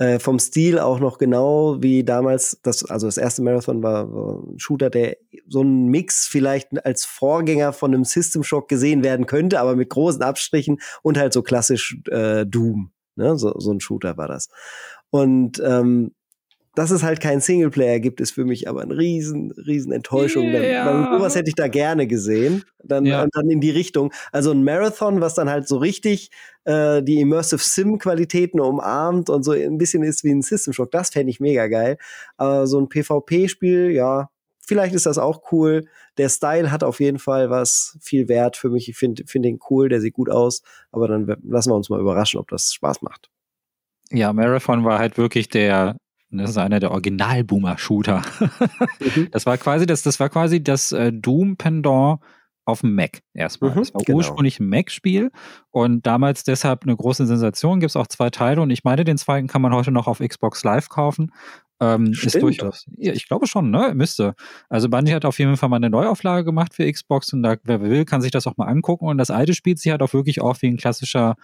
[0.02, 4.58] äh, vom Stil auch noch genau wie damals, das, also das erste Marathon war, ein
[4.58, 5.16] Shooter, der
[5.46, 9.90] so ein Mix vielleicht als Vorgänger von einem System Shock gesehen werden könnte, aber mit
[9.90, 12.90] großen Abstrichen und halt so klassisch äh, Doom.
[13.14, 13.38] Ne?
[13.38, 14.48] So, so ein Shooter war das.
[15.10, 16.12] Und ähm,
[16.74, 20.44] dass es halt keinen Singleplayer gibt, ist für mich aber eine riesen, riesen Enttäuschung.
[20.44, 20.84] Ja.
[20.84, 22.64] Dann, dann, sowas hätte ich da gerne gesehen.
[22.82, 23.26] Dann, ja.
[23.30, 24.12] dann in die Richtung.
[24.32, 26.30] Also ein Marathon, was dann halt so richtig
[26.64, 30.90] äh, die Immersive Sim-Qualitäten umarmt und so ein bisschen ist wie ein System Shock.
[30.92, 31.98] Das fände ich mega geil.
[32.38, 34.30] Aber so ein PvP-Spiel, ja,
[34.66, 35.84] vielleicht ist das auch cool.
[36.16, 38.88] Der Style hat auf jeden Fall was viel wert für mich.
[38.88, 40.62] Ich finde find den cool, der sieht gut aus.
[40.90, 43.28] Aber dann lassen wir uns mal überraschen, ob das Spaß macht.
[44.10, 45.96] Ja, Marathon war halt wirklich der
[46.38, 48.22] das ist einer der Original-Boomer-Shooter.
[49.16, 49.28] Mhm.
[49.30, 52.20] Das war quasi das, das war quasi das äh, Doom-Pendant
[52.64, 53.72] auf dem Mac erstmal.
[53.72, 54.18] Mhm, das war genau.
[54.18, 55.30] ursprünglich ein Mac-Spiel
[55.70, 57.80] und damals deshalb eine große Sensation.
[57.80, 60.20] Gibt es auch zwei Teile und ich meine, den zweiten kann man heute noch auf
[60.20, 61.32] Xbox Live kaufen.
[61.80, 62.86] Ähm, ist durchaus.
[62.96, 63.92] Ja, ich glaube schon, ne?
[63.94, 64.34] Müsste.
[64.68, 67.80] Also Bungie hat auf jeden Fall mal eine Neuauflage gemacht für Xbox und da, wer
[67.80, 69.06] will, kann sich das auch mal angucken.
[69.06, 71.34] Und das alte spielt sich halt auch wirklich auch wie ein klassischer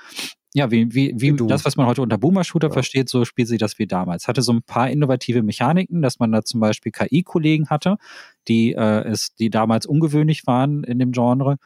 [0.55, 2.73] ja, wie, wie, wie das, was man heute unter Boomer-Shooter ja.
[2.73, 4.29] versteht, so spielt sich das wie damals.
[4.29, 7.97] Hatte so ein paar innovative Mechaniken, dass man da zum Beispiel KI-Kollegen hatte,
[8.49, 11.57] die, äh, es, die damals ungewöhnlich waren in dem Genre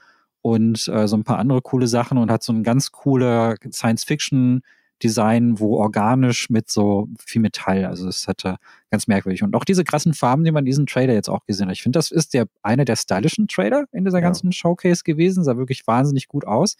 [0.41, 4.63] und äh, so ein paar andere coole Sachen und hat so ein ganz cooler Science-Fiction-
[5.03, 8.57] Design, wo organisch mit so viel Metall, also es hatte
[8.91, 9.43] ganz merkwürdig.
[9.43, 11.75] Und auch diese krassen Farben, die man in diesem Trailer jetzt auch gesehen hat.
[11.75, 14.25] Ich finde, das ist der einer der stylischen Trailer in dieser ja.
[14.25, 16.77] ganzen Showcase gewesen, sah wirklich wahnsinnig gut aus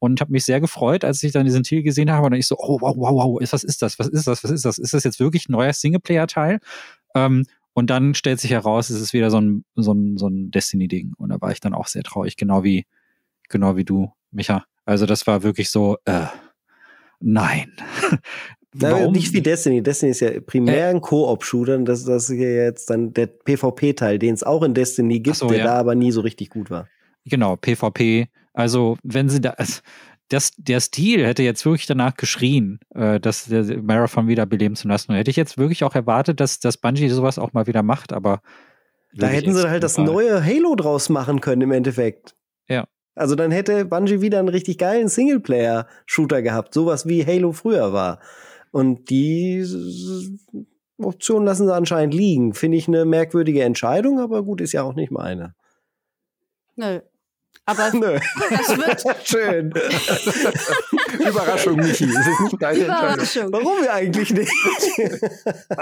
[0.00, 2.46] und habe mich sehr gefreut, als ich dann diesen Titel gesehen habe und dann ich
[2.46, 3.98] so, oh wow, wow, wow, was ist das?
[3.98, 4.42] Was ist das?
[4.42, 4.78] Was ist das?
[4.78, 6.58] Ist das jetzt wirklich ein neuer Singleplayer-Teil?
[7.14, 7.44] Ähm,
[7.74, 11.12] und dann stellt sich heraus, es ist wieder so ein, so ein, so ein Destiny-Ding.
[11.18, 12.86] Und da war ich dann auch sehr traurig, genau wie,
[13.48, 14.64] genau wie du, Micha.
[14.86, 16.26] Also das war wirklich so, äh,
[17.20, 17.70] nein.
[18.72, 19.12] Warum?
[19.12, 19.82] Nicht wie Destiny.
[19.82, 23.26] Destiny ist ja primär äh, ein Koop-Shooter und das, das ist ja jetzt dann der
[23.26, 25.64] PvP-Teil, den es auch in Destiny gibt, so, der ja.
[25.64, 26.88] da aber nie so richtig gut war.
[27.26, 28.28] Genau, PvP
[28.60, 29.54] also, wenn sie da,
[30.30, 34.88] das, der Stil hätte jetzt wirklich danach geschrien, äh, dass der Marathon wieder beleben zu
[34.88, 35.10] lassen.
[35.10, 38.12] Und hätte ich jetzt wirklich auch erwartet, dass, dass Bungie sowas auch mal wieder macht,
[38.12, 38.40] aber.
[39.12, 42.36] Da hätten sie halt das neue Halo draus machen können im Endeffekt.
[42.68, 42.86] Ja.
[43.16, 48.20] Also dann hätte Bungie wieder einen richtig geilen Singleplayer-Shooter gehabt, sowas wie Halo früher war.
[48.70, 49.66] Und die
[50.98, 52.54] Option lassen sie anscheinend liegen.
[52.54, 55.54] Finde ich eine merkwürdige Entscheidung, aber gut, ist ja auch nicht meine.
[56.76, 57.00] Nö.
[57.66, 58.18] Aber Nö.
[58.50, 59.70] das wird Schön.
[61.28, 62.04] Überraschung, Michi.
[62.04, 62.84] Es ist nicht deine.
[62.84, 63.52] Überraschung.
[63.52, 64.50] Warum eigentlich nicht?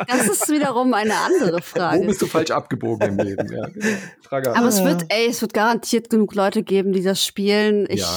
[0.09, 2.05] Das ist wiederum eine andere Wo Frage.
[2.06, 3.52] bist du falsch abgebogen im Leben?
[3.52, 3.96] Ja, genau.
[4.22, 7.86] Frage Aber es wird, ey, es wird garantiert genug Leute geben, die das spielen.
[7.88, 8.09] Ich, Ja.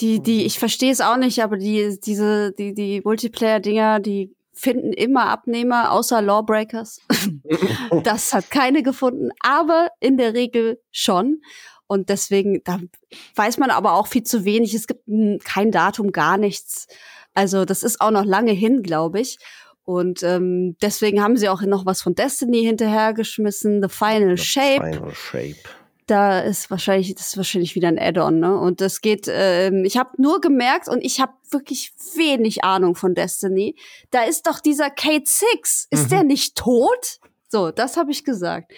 [0.00, 4.92] die, die, ich verstehe es auch nicht, aber die, diese, die, die Multiplayer-Dinger, die finden
[4.92, 6.98] immer Abnehmer, außer Lawbreakers.
[8.02, 11.40] das hat keine gefunden, aber in der Regel schon.
[11.88, 12.78] Und deswegen, da
[13.34, 14.74] weiß man aber auch viel zu wenig.
[14.74, 15.02] Es gibt
[15.44, 16.86] kein Datum, gar nichts.
[17.34, 19.38] Also das ist auch noch lange hin, glaube ich.
[19.84, 25.14] Und ähm, deswegen haben sie auch noch was von Destiny hinterhergeschmissen, The Final Shape Final
[25.14, 25.56] Shape.
[26.06, 28.58] da ist wahrscheinlich, das ist wahrscheinlich wieder ein Add-on, ne?
[28.58, 33.14] Und das geht, ähm, ich habe nur gemerkt und ich habe wirklich wenig Ahnung von
[33.14, 33.76] Destiny.
[34.10, 35.86] Da ist doch dieser Kate Six.
[35.90, 36.08] Ist Mhm.
[36.10, 37.18] der nicht tot?
[37.48, 38.72] So, das habe ich gesagt.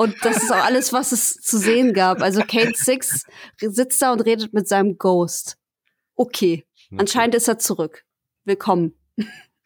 [0.00, 2.22] Und das ist auch alles, was es zu sehen gab.
[2.22, 3.26] Also Kate Six
[3.58, 5.58] sitzt da und redet mit seinem Ghost.
[6.16, 6.64] Okay,
[6.96, 8.06] anscheinend ist er zurück.
[8.46, 8.94] Willkommen.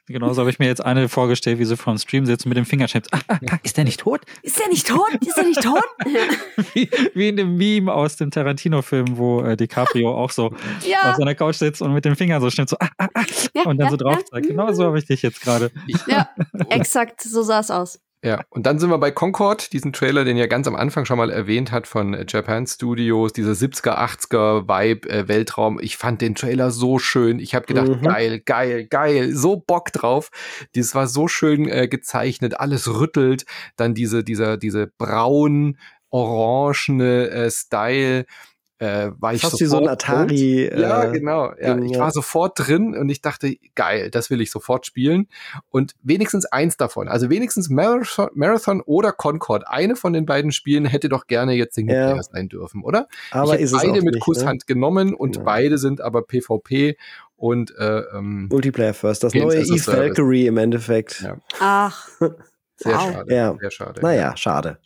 [0.09, 2.59] Genauso habe ich mir jetzt eine vorgestellt, wie sie vor dem Stream sitzt und mit
[2.59, 3.15] dem Finger schnippst.
[3.15, 4.23] Ah, ah, ah, ist der nicht tot?
[4.43, 5.09] Ist er nicht tot?
[5.25, 5.85] Ist er nicht tot?
[6.75, 10.55] Wie, wie in dem Meme aus dem Tarantino-Film, wo äh, DiCaprio auch so auf
[10.85, 13.25] ja, seiner Couch sitzt und mit dem Finger so schnippt, so ah, ah, ah,
[13.55, 14.25] ja, und dann ja, so drauf ja.
[14.25, 14.49] zeigt.
[14.49, 15.71] Genau so habe ich dich jetzt gerade.
[16.09, 16.29] ja,
[16.71, 18.01] exakt, so sah es aus.
[18.25, 21.19] Ja, und dann sind wir bei Concord, diesen Trailer, den ja ganz am Anfang schon
[21.19, 25.79] mal erwähnt hat von äh, Japan Studios, dieser 70er, 80er Vibe, äh, Weltraum.
[25.79, 27.39] Ich fand den Trailer so schön.
[27.39, 28.01] Ich habe gedacht, Mhm.
[28.01, 30.31] geil, geil, geil, so Bock drauf.
[30.75, 33.45] Das war so schön äh, gezeichnet, alles rüttelt.
[33.77, 35.77] Dann diese, dieser, diese braun,
[36.09, 38.25] orangene äh, Style.
[38.85, 39.89] Äh, war ich Fast wie so ein.
[39.89, 40.71] Atari.
[40.79, 41.53] Ja, äh, genau.
[41.61, 42.01] Ja, Ding, ich ja.
[42.01, 45.29] war sofort drin und ich dachte, geil, das will ich sofort spielen.
[45.71, 50.85] Und wenigstens eins davon, also wenigstens Marathon, Marathon oder Concord, eine von den beiden Spielen
[50.85, 52.23] hätte doch gerne jetzt Singleplayer Ja.
[52.23, 53.09] sein dürfen, oder?
[53.31, 54.21] Aber ich ist es beide auch mit nicht, ne?
[54.21, 55.45] Kusshand genommen und Genau.
[55.47, 56.97] beide sind aber PvP
[57.37, 59.25] und äh, ähm, Multiplayer First.
[59.25, 59.87] Das Games neue Eve Service.
[60.01, 61.23] Valkyrie im Endeffekt.
[61.23, 61.37] Ja.
[61.61, 63.13] Ach, sehr Wow.
[63.13, 63.35] schade.
[63.35, 63.57] Ja.
[63.61, 64.01] Sehr schade.
[64.01, 64.79] Naja, schade.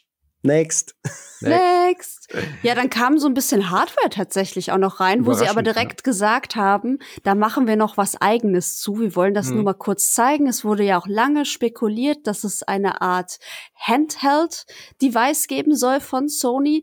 [0.48, 0.94] Next.
[1.40, 2.28] Next.
[2.62, 6.02] Ja, dann kam so ein bisschen Hardware tatsächlich auch noch rein, wo sie aber direkt
[6.02, 8.98] gesagt haben, da machen wir noch was eigenes zu.
[8.98, 9.54] Wir wollen das Hm.
[9.54, 10.48] nur mal kurz zeigen.
[10.48, 13.38] Es wurde ja auch lange spekuliert, dass es eine Art
[13.76, 16.82] Handheld-Device geben soll von Sony.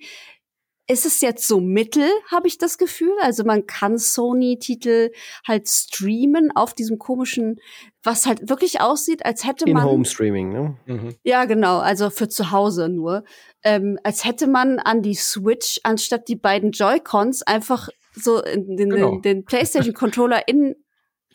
[0.87, 3.13] Ist es jetzt so mittel, habe ich das Gefühl?
[3.21, 5.11] Also man kann Sony-Titel
[5.47, 7.59] halt streamen auf diesem komischen,
[8.03, 10.77] was halt wirklich aussieht, als hätte man In-Home-Streaming, ne?
[10.85, 11.15] Mhm.
[11.23, 13.23] ja, genau, also für zu Hause nur.
[13.63, 18.91] Ähm, als hätte man an die Switch anstatt die beiden Joy-Cons einfach so in den,
[18.91, 19.11] Genau.
[19.13, 20.75] den, den PlayStation-Controller in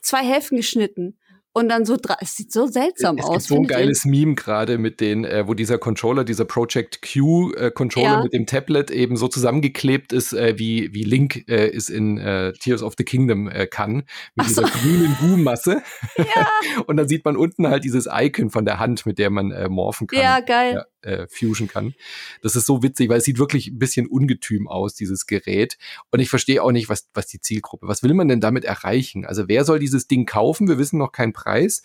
[0.01, 1.19] zwei Hälften geschnitten.
[1.61, 3.33] Und dann so, es sieht so seltsam es aus.
[3.33, 7.53] gibt so ein geiles Meme gerade mit den, äh, wo dieser Controller, dieser Project Q
[7.55, 8.23] äh, Controller Ja.
[8.23, 12.53] mit dem Tablet eben so zusammengeklebt ist, äh, wie, wie Link äh, es in äh,
[12.55, 14.07] Tears of the Kingdom äh, kann, mit
[14.39, 14.69] Ach dieser so.
[14.79, 15.83] grünen Goo-Masse.
[16.17, 16.47] Ja,
[16.87, 19.69] Und dann sieht man unten halt dieses Icon von der Hand, mit der man äh,
[19.69, 20.19] morphen kann.
[20.21, 20.75] ja, geil.
[20.75, 21.95] ja, äh, fusion kann.
[22.43, 25.79] Das ist so witzig, weil es sieht wirklich ein bisschen ungetüm aus, dieses Gerät.
[26.11, 29.25] Und ich verstehe auch nicht, was, was die Zielgruppe, was will man denn damit erreichen?
[29.25, 30.69] Also wer soll dieses Ding kaufen?
[30.69, 31.83] Wir wissen noch keinen Preis.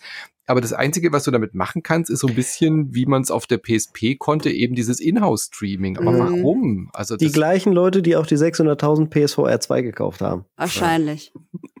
[0.48, 3.32] Aber das Einzige, was du damit machen kannst, ist so ein bisschen, wie man es
[3.32, 5.96] auf der PSP konnte, eben dieses Inhouse-Streaming.
[5.98, 6.18] Aber Mhm.
[6.18, 6.90] warum?
[6.92, 10.44] Also Die gleichen Leute, die auch die 600.000 PSVR 2 gekauft haben.
[10.56, 11.32] Wahrscheinlich.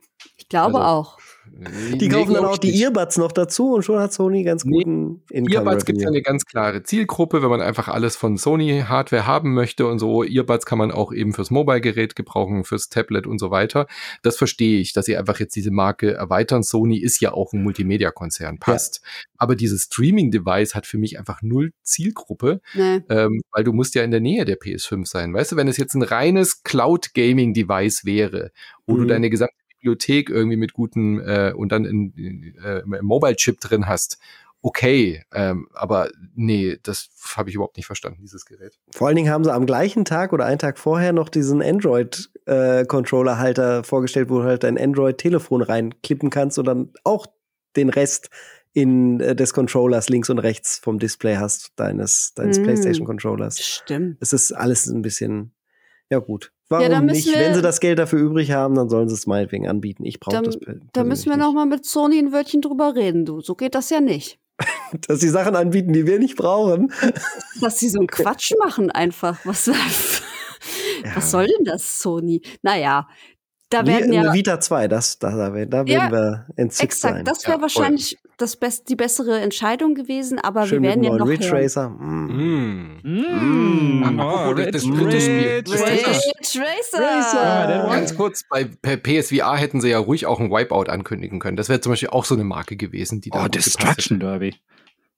[0.46, 1.18] Ich glaube Also, auch.
[1.94, 2.82] Die kaufen dann auch die nicht.
[2.82, 6.08] Earbuds noch dazu und schon hat Sony ganz Nee, guten Income Earbuds gibt es ja
[6.10, 10.22] eine ganz klare Zielgruppe, wenn man einfach alles von Sony Hardware haben möchte und so.
[10.22, 13.86] Earbuds kann man auch eben fürs Mobile-Gerät gebrauchen, fürs Tablet und so weiter.
[14.22, 16.62] Das verstehe ich, dass sie einfach jetzt diese Marke erweitern.
[16.62, 19.00] Sony ist ja auch ein Multimedia-Konzern, passt.
[19.38, 23.02] Aber dieses Streaming-Device hat für mich einfach null Zielgruppe, Nee.
[23.08, 25.32] ähm, weil du musst ja in der Nähe der PS5 sein.
[25.34, 28.50] Weißt du, wenn es jetzt ein reines Cloud-Gaming-Device wäre,
[28.86, 29.08] wo du Mhm.
[29.08, 29.54] deine gesamte
[29.86, 34.18] Bibliothek irgendwie mit guten äh, und dann in, äh, Mobile-Chip drin hast,
[34.62, 38.80] okay, ähm, aber nee, das habe ich überhaupt nicht verstanden, dieses Gerät.
[38.90, 43.84] Vor allen Dingen haben sie am gleichen Tag oder einen Tag vorher noch diesen Android-Controller-Halter
[43.84, 47.28] vorgestellt, wo du halt dein Android-Telefon reinklippen kannst und dann auch
[47.76, 48.30] den Rest
[48.72, 52.64] in äh, des Controllers links und rechts vom Display hast, deines, deines Mm.
[52.64, 53.60] PlayStation-Controllers.
[53.60, 54.16] Stimmt.
[54.20, 55.52] Es ist alles ein bisschen,
[56.10, 56.50] ja gut.
[56.68, 57.26] Warum müssen nicht?
[57.28, 60.04] wir- Wenn sie das Geld dafür übrig haben, dann sollen sie es meinetwegen anbieten.
[60.04, 60.56] Ich brauche das.
[60.92, 63.40] Da müssen wir persönlich noch mal mit Sony ein Wörtchen drüber reden, du.
[63.40, 64.38] So geht das ja nicht.
[65.08, 66.92] Dass sie Sachen anbieten, die wir nicht brauchen.
[67.60, 69.38] Dass sie so einen Quatsch machen einfach.
[69.44, 69.68] Was,
[71.14, 72.42] was soll denn das, Sony?
[72.62, 73.06] Naja,
[73.70, 77.24] da werden ja, ja Vita 2, das, da, da, werden Ja, wir entziffert exakt, sein.
[77.24, 81.10] das wäre Ja, wahrscheinlich das best, die bessere Entscheidung gewesen, aber Schön wir werden mit
[81.10, 81.62] ja noch Ridge hören.
[81.62, 81.88] Racer.
[81.88, 83.00] Mm.
[83.02, 84.00] Mm.
[84.00, 84.04] Mm.
[84.20, 85.48] Apropos Oh, das Ridge dritte Spiel.
[85.66, 87.00] Ridge Racer.
[87.00, 87.70] Racer!
[87.70, 91.56] Ja, Ganz kurz, bei PSVR hätten sie ja ruhig auch ein Wipeout ankündigen können.
[91.56, 94.20] Das wäre zum Beispiel auch so eine Marke gewesen, die da Oh, Destruction.
[94.20, 94.54] Derby.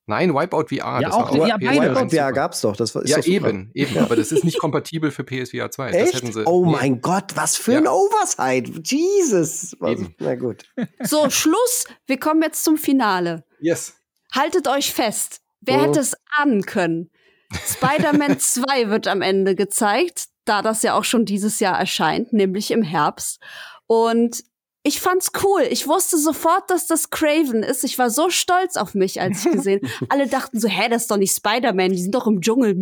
[0.08, 0.74] Nein, Wipeout VR.
[0.76, 1.94] Ja, das auch, war ja, PS4 beide.
[1.94, 2.08] Wipeout.
[2.16, 2.74] VR gab's doch.
[2.76, 3.98] Das ist Ja, doch eben, eben.
[3.98, 5.92] Aber das ist nicht kompatibel für PSVR 2.
[5.92, 6.14] Das Echt?
[6.14, 6.44] hätten sie.
[6.46, 6.72] oh nee.
[6.72, 7.78] mein Gott, was für Ja.
[7.78, 8.70] ein Oversight.
[8.88, 9.76] Jesus.
[9.80, 10.64] Was, na gut.
[11.02, 11.84] So, Schluss.
[12.06, 13.44] Wir kommen jetzt zum Finale.
[13.60, 13.94] Yes.
[14.34, 15.40] Haltet euch fest.
[15.60, 15.82] Wer Oh.
[15.82, 17.10] hätte es ahnen können?
[17.66, 22.70] Spider-Man 2 wird am Ende gezeigt, da das ja auch schon dieses Jahr erscheint, nämlich
[22.70, 23.40] im Herbst.
[23.86, 24.42] Und
[24.88, 25.62] ich fand's cool.
[25.70, 27.84] Ich wusste sofort, dass das Craven ist.
[27.84, 29.80] Ich war so stolz auf mich, als ich gesehen.
[30.08, 32.74] Alle dachten so, hä, das ist doch nicht Spider-Man, die sind doch im Dschungel.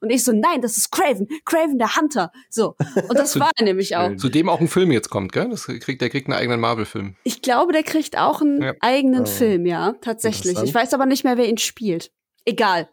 [0.00, 1.26] Und ich so, nein, das ist Craven.
[1.44, 2.30] Craven der Hunter.
[2.48, 2.76] So.
[3.08, 4.14] Und das war er nämlich auch.
[4.16, 5.48] Zu dem auch ein Film jetzt kommt, gell?
[5.50, 7.16] Das kriegt, der kriegt einen eigenen Marvel-Film.
[7.24, 8.72] Ich glaube, der kriegt auch einen Ja.
[8.80, 9.26] eigenen Oh.
[9.26, 10.56] Film, ja, tatsächlich.
[10.62, 12.12] Ich weiß aber nicht mehr, wer ihn spielt.
[12.44, 12.88] Egal.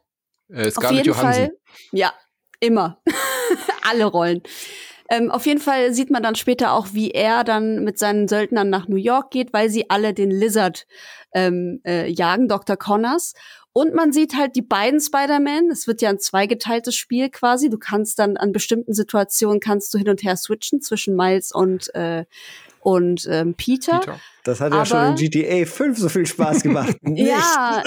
[0.49, 1.43] Äh, Auf Scarlett jeden Johansson.
[1.45, 1.57] Fall,
[1.91, 2.13] ja,
[2.59, 3.01] immer.
[3.89, 4.41] Alle Rollen.
[5.11, 8.69] Ähm, auf jeden Fall sieht man dann später auch, wie er dann mit seinen Söldnern
[8.69, 10.87] nach New York geht, weil sie alle den Lizard
[11.33, 12.77] ähm, äh, jagen, Dr.
[12.77, 13.33] Connors.
[13.73, 15.69] Und man sieht halt die beiden Spider-Man.
[15.69, 17.69] Es wird ja ein zweigeteiltes Spiel quasi.
[17.69, 21.93] Du kannst dann an bestimmten Situationen kannst du hin und her switchen zwischen Miles und
[21.93, 22.23] äh,
[22.81, 23.99] und ähm, Peter.
[23.99, 24.19] Peter.
[24.43, 26.97] Das hat ja Aber- schon in GTA 5 so viel Spaß gemacht.
[27.15, 27.83] Ja,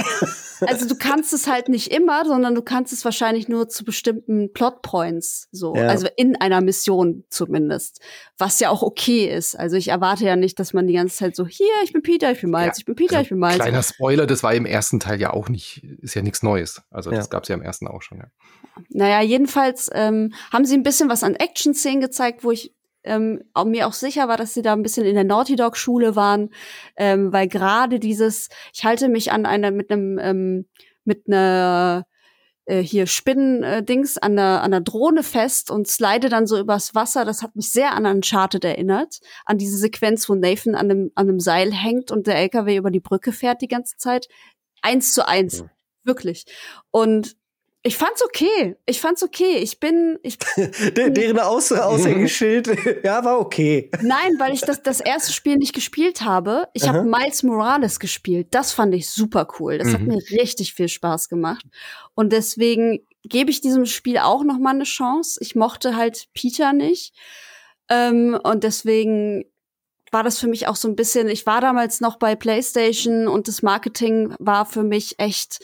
[0.61, 4.53] also du kannst es halt nicht immer, sondern du kannst es wahrscheinlich nur zu bestimmten
[4.53, 5.89] Plotpoints, so, Ja.
[5.89, 8.01] also in einer Mission zumindest,
[8.39, 9.57] was ja auch okay ist.
[9.59, 12.31] Also ich erwarte ja nicht, dass man die ganze Zeit so, hier, ich bin Peter,
[12.31, 13.57] ich bin Miles, Ja, ich bin Peter, Also, ich bin Miles.
[13.57, 16.83] Kleiner Spoiler, das war im ersten Teil ja auch nicht, ist ja nichts Neues.
[16.91, 17.31] Also das Ja.
[17.31, 18.19] gab's ja im ersten auch schon.
[18.19, 18.27] Ja.
[18.91, 22.73] Naja, jedenfalls ähm, haben sie ein bisschen was an Action-Szenen gezeigt, wo ich
[23.05, 25.77] ähm, auch mir auch sicher war, dass sie da ein bisschen in der Naughty Dog
[25.77, 26.51] Schule waren,
[26.97, 30.67] ähm, weil gerade dieses, ich halte mich an einer mit einem ähm,
[31.05, 32.07] mit einer
[32.67, 37.25] äh, hier Spinnen-Dings an der an der Drohne fest und slide dann so übers Wasser.
[37.27, 41.29] Das hat mich sehr an Uncharted erinnert, an diese Sequenz, wo Nathan an einem an
[41.29, 44.29] einem Seil hängt und der LKW über die Brücke fährt die ganze Zeit.
[44.83, 45.71] Eins zu eins, Ja.
[46.05, 46.45] wirklich.
[46.91, 47.37] Und
[47.87, 48.77] ich fand's okay.
[48.87, 49.59] Ich fand's okay.
[49.59, 52.69] Ich bin, ich, De deren Aus Aushängeschild,
[53.05, 53.91] ja, war okay.
[54.01, 56.69] nein, weil ich das, das erste Spiel nicht gespielt habe.
[56.73, 57.03] Ich habe.
[57.03, 58.49] Miles Morales gespielt.
[58.53, 59.77] Das fand ich super cool.
[59.79, 60.09] Das hat Mhm.
[60.09, 61.67] mir richtig viel Spaß gemacht.
[62.15, 65.39] Und deswegen gebe ich diesem Spiel auch noch mal eine Chance.
[65.43, 67.15] Ich mochte halt Peter nicht.
[67.91, 69.45] Ähm, und deswegen
[70.15, 73.49] war das für mich auch so ein bisschen, ich war damals noch bei PlayStation und
[73.49, 75.59] das Marketing war für mich echt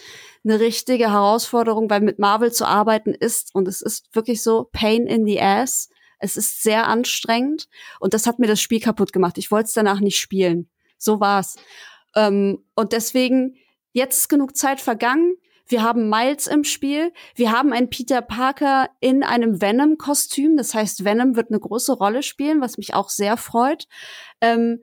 [0.44, 5.06] eine richtige Herausforderung, weil mit Marvel zu arbeiten ist, und es ist wirklich so, pain
[5.06, 5.88] in the ass.
[6.18, 7.68] Es ist sehr anstrengend
[8.00, 9.38] und das hat mir das Spiel kaputt gemacht.
[9.38, 10.68] Ich wollte es danach nicht spielen.
[10.98, 11.56] So war's.
[12.16, 13.54] Ähm, und deswegen,
[13.92, 15.36] jetzt ist genug Zeit vergangen.
[15.70, 17.12] Wir haben Miles im Spiel.
[17.36, 20.56] Wir haben einen Peter Parker in einem Venom-Kostüm.
[20.56, 23.86] Das heißt, Venom wird eine große Rolle spielen, was mich auch sehr freut.
[24.40, 24.82] Ähm,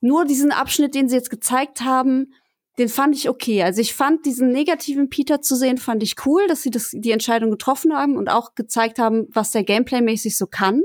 [0.00, 2.32] nur diesen Abschnitt, den sie jetzt gezeigt haben,
[2.78, 3.64] den fand ich okay.
[3.64, 7.10] Also ich fand diesen negativen Peter zu sehen, fand ich cool, dass sie das, die
[7.10, 10.82] Entscheidung getroffen haben und auch gezeigt haben, was der Gameplay-mäßig so kann.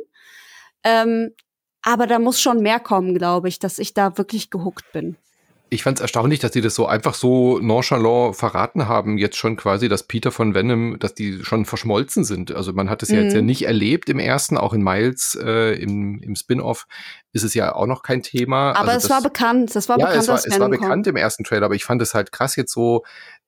[0.83, 1.29] Ähm,
[1.83, 5.15] aber da muss schon mehr kommen, glaube ich, dass ich da wirklich gehuckt bin.
[5.73, 9.55] Ich fand es erstaunlich, dass die das so einfach so nonchalant verraten haben, jetzt schon
[9.55, 12.51] quasi, dass Peter von Venom, dass die schon verschmolzen sind.
[12.51, 13.37] Also man hat es ja jetzt Mhm.
[13.37, 16.85] ja nicht erlebt im ersten, auch in Miles äh, im, im Spin-off
[17.33, 18.71] ist es ja auch noch kein Thema.
[18.71, 20.91] Aber also es das, war bekannt, das war ja, bekannt, es war, es war bekannt
[20.91, 21.07] kommt.
[21.07, 23.03] im ersten Trailer, aber ich fand es halt krass jetzt so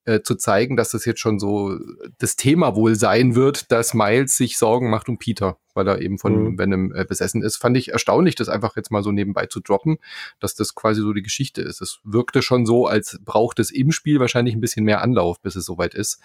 [0.06, 1.80] äh, zu zeigen, dass das jetzt schon so
[2.20, 6.20] das Thema wohl sein wird, dass Miles sich Sorgen macht um Peter, weil er eben
[6.20, 6.60] von Mhm.
[6.60, 7.58] Venom äh, besessen ist.
[7.58, 9.98] Fand ich erstaunlich, das einfach jetzt mal so nebenbei zu droppen,
[10.40, 11.82] dass das quasi so die Geschichte ist.
[11.82, 15.56] Es wirkte schon so, als braucht es im Spiel wahrscheinlich ein bisschen mehr Anlauf, bis
[15.56, 16.20] es soweit ist.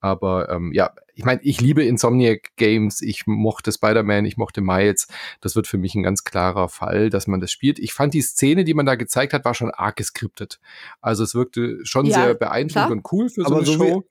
[0.00, 5.08] Aber ähm, ja, ich meine, ich liebe Insomniac Games, ich mochte Spider-Man, ich mochte Miles.
[5.40, 7.78] Das wird für mich ein ganz klarer Fall, dass man das spielt.
[7.78, 10.60] Ich fand die Szene, die man da gezeigt hat, war schon arg geskriptet.
[11.00, 12.90] Also es wirkte schon Ja, sehr beeindruckend klar.
[12.90, 14.04] und cool für so Aber eine so wie- Show.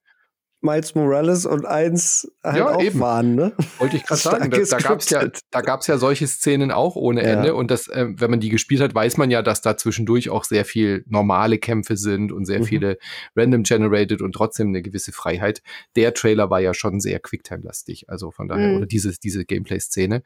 [0.64, 3.00] Miles Morales und eins halt Ja, auch eben.
[3.00, 3.52] waren, ne?
[3.80, 5.42] Wollte ich gerade sagen, da, da gab's ja, gescriptet.
[5.50, 7.30] da gab's ja solche Szenen auch ohne Ja.
[7.30, 7.56] Ende.
[7.56, 10.44] Und das, äh, wenn man die gespielt hat, weiß man ja, dass da zwischendurch auch
[10.44, 12.64] sehr viel normale Kämpfe sind und sehr Mhm.
[12.66, 12.98] viele
[13.36, 15.62] random generated und trotzdem eine gewisse Freiheit.
[15.96, 18.06] Der Trailer war ja schon sehr Quicktime-lastig.
[18.10, 18.78] Also von daher, Mhm.
[18.78, 20.22] oder diese, diese Gameplay-Szene.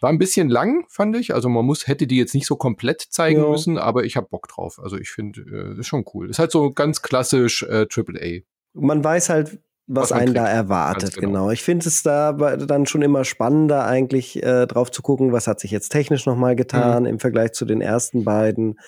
[0.00, 1.34] War ein bisschen lang, fand ich.
[1.34, 3.48] Also man muss, hätte die jetzt nicht so komplett zeigen Ja.
[3.50, 4.78] müssen, aber ich habe Bock drauf.
[4.82, 5.40] Also ich finde,
[5.76, 6.30] äh, ist schon cool.
[6.30, 8.42] Ist halt so ganz klassisch äh, AAA.
[8.72, 9.58] Man weiß halt,
[9.90, 10.38] was, was einen kriegt.
[10.38, 11.14] da erwartet.
[11.14, 11.26] Genau.
[11.26, 11.50] genau.
[11.50, 15.58] Ich finde es da dann schon immer spannender, eigentlich äh, drauf zu gucken, was hat
[15.58, 17.08] sich jetzt technisch nochmal getan mhm.
[17.08, 18.78] im Vergleich zu den ersten beiden.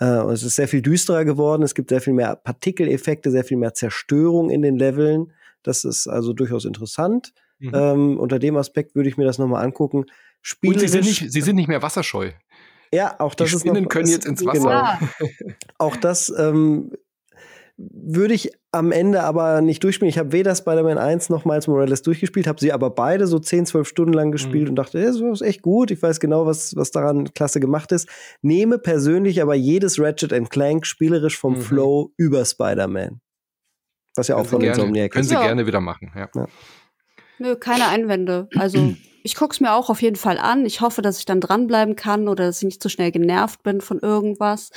[0.00, 1.62] Äh, es ist sehr viel düsterer geworden.
[1.62, 5.32] Es gibt sehr viel mehr Partikeleffekte, sehr viel mehr Zerstörung in den Leveln.
[5.62, 7.34] Das ist also durchaus interessant.
[7.58, 7.72] Mhm.
[7.74, 10.06] Ähm, unter dem Aspekt würde ich mir das nochmal angucken.
[10.64, 12.30] Und sie sind, nicht, sie sind nicht mehr wasserscheu.
[12.92, 14.98] Ja, auch das Die Spinnen ist noch, können jetzt ins Wasser.
[15.18, 15.54] Genau.
[15.78, 16.92] auch das ähm,
[17.92, 20.10] würde ich am Ende aber nicht durchspielen.
[20.10, 23.66] Ich habe weder Spider-Man 1 noch Miles Morales durchgespielt, habe sie aber beide so 10,
[23.66, 24.70] 12 Stunden lang gespielt mhm.
[24.70, 25.90] und dachte, das ist echt gut.
[25.90, 28.08] Ich weiß genau, was, was daran klasse gemacht ist.
[28.42, 31.60] Nehme persönlich aber jedes Ratchet Clank spielerisch vom mhm.
[31.60, 33.20] Flow über Spider-Man.
[34.16, 35.42] Was ja auch von gerne, Insomniac Können Sie ja.
[35.42, 36.28] gerne wieder machen, ja.
[36.34, 36.46] ja.
[37.38, 38.48] Nö, keine Einwände.
[38.56, 38.78] Also
[39.22, 40.66] ich gucke es mir auch auf jeden Fall an.
[40.66, 43.62] Ich hoffe, dass ich dann dranbleiben kann oder dass ich nicht zu so schnell genervt
[43.62, 44.70] bin von irgendwas.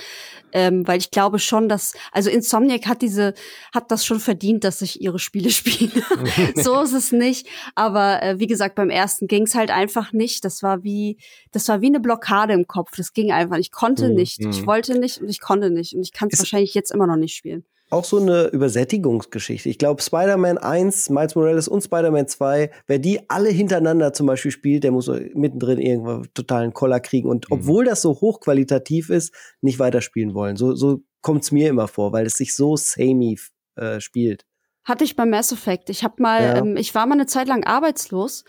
[0.51, 3.33] Ähm, weil ich glaube schon, dass, also Insomniac hat diese,
[3.73, 6.03] hat das schon verdient, dass ich ihre Spiele spiele.
[6.55, 7.47] so ist es nicht.
[7.75, 10.45] Aber äh, wie gesagt, beim ersten ging es halt einfach nicht.
[10.45, 11.17] Das war wie,
[11.51, 12.91] das war wie eine Blockade im Kopf.
[12.97, 13.57] Das ging einfach.
[13.57, 14.15] Ich konnte mhm.
[14.15, 14.39] nicht.
[14.39, 14.67] Ich mhm.
[14.67, 15.95] wollte nicht und ich konnte nicht.
[15.95, 19.69] Und ich kann es wahrscheinlich jetzt immer noch nicht spielen auch so eine Übersättigungsgeschichte.
[19.69, 24.51] Ich glaube, Spider-Man 1, Miles Morales und Spider-Man 2, wer die alle hintereinander zum Beispiel
[24.51, 27.29] spielt, der muss mittendrin irgendwo totalen Koller kriegen.
[27.29, 27.57] Und mhm.
[27.57, 30.57] obwohl das so hochqualitativ ist, nicht weiterspielen wollen.
[30.57, 33.39] So, so kommt es mir immer vor, weil es sich so samey
[33.75, 34.45] äh, spielt.
[34.83, 35.89] Hatte ich beim Mass Effect.
[35.89, 36.55] Ich habe mal, ja.
[36.57, 38.43] ähm, ich war mal eine Zeit lang arbeitslos.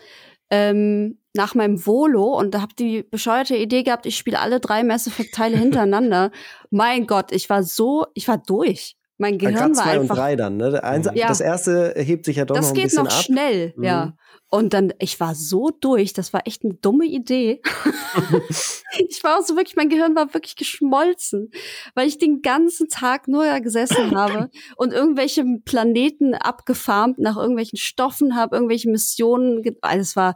[0.49, 4.83] Ähm, nach meinem Volo und da habe die bescheuerte Idee gehabt, ich spiele alle drei
[4.83, 6.31] Mass Effect Teile hintereinander.
[6.69, 8.95] mein Gott, ich war so, ich war durch.
[9.17, 10.01] Mein Gehirn war zwei einfach.
[10.01, 10.83] und drei dann, ne?
[10.83, 11.27] Eins, ja.
[11.27, 13.05] Das erste hebt sich ja doch das noch ein bisschen ab.
[13.05, 13.83] Das geht noch schnell, mhm.
[13.83, 14.13] ja.
[14.49, 17.61] Und dann, ich war so durch, das war echt eine dumme Idee.
[19.09, 21.49] ich war auch so wirklich, mein Gehirn war wirklich geschmolzen,
[21.93, 27.77] weil ich den ganzen Tag nur da gesessen habe und irgendwelche Planeten abgefarmt nach irgendwelchen
[27.77, 30.35] Stoffen habe, irgendwelche Missionen, also es war,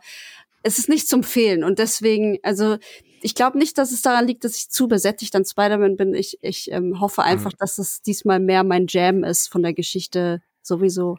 [0.64, 2.78] es ist nicht zum Fehlen und deswegen, also
[3.22, 6.14] ich glaube nicht, dass es daran liegt, dass ich zu besättigt an Spider-Man bin.
[6.14, 7.58] Ich, ich ähm, hoffe einfach, mhm.
[7.60, 11.18] dass es diesmal mehr mein Jam ist von der Geschichte sowieso.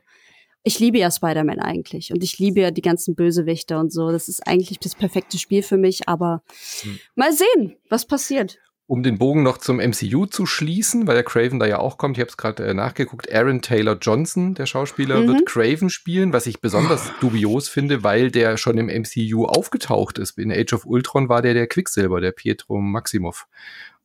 [0.63, 4.11] Ich liebe ja Spider-Man eigentlich und ich liebe ja die ganzen Bösewichte und so.
[4.11, 6.43] Das ist eigentlich das perfekte Spiel für mich, aber
[6.85, 6.99] mhm.
[7.15, 8.59] mal sehen, was passiert
[8.91, 12.17] um den Bogen noch zum MCU zu schließen, weil der Craven da ja auch kommt,
[12.17, 15.29] ich habe es gerade äh, nachgeguckt, Aaron Taylor Johnson, der Schauspieler, mhm.
[15.29, 20.37] wird Craven spielen, was ich besonders dubios finde, weil der schon im MCU aufgetaucht ist.
[20.39, 23.47] In Age of Ultron war der der Quicksilver, der Pietro Maximov.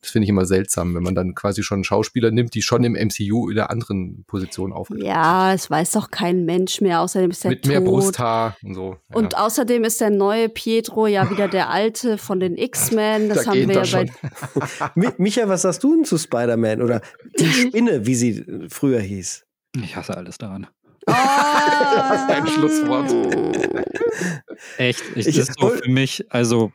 [0.06, 2.94] Das finde ich immer seltsam, wenn man dann quasi schon Schauspieler nimmt, die schon im
[2.94, 7.02] MCU in der anderen Position aufgetreten Ja, es weiß doch kein Mensch mehr.
[7.02, 7.72] Außerdem ist er Mit tot.
[7.72, 8.98] mehr Brusthaar und so.
[9.10, 9.16] Ja.
[9.16, 13.30] Und außerdem ist der neue Pietro ja wieder der alte von den X-Men.
[13.30, 14.06] Das da haben wir ja
[14.94, 15.12] bei.
[15.18, 17.02] Micha, was sagst du denn zu Spider-Man oder
[17.40, 19.44] die Spinne, wie sie früher hieß?
[19.82, 20.68] Ich hasse alles daran.
[21.08, 21.14] Oh.
[21.16, 23.12] das ist ein Schlusswort.
[24.78, 26.72] Echt, ich, das ist so für mich, also,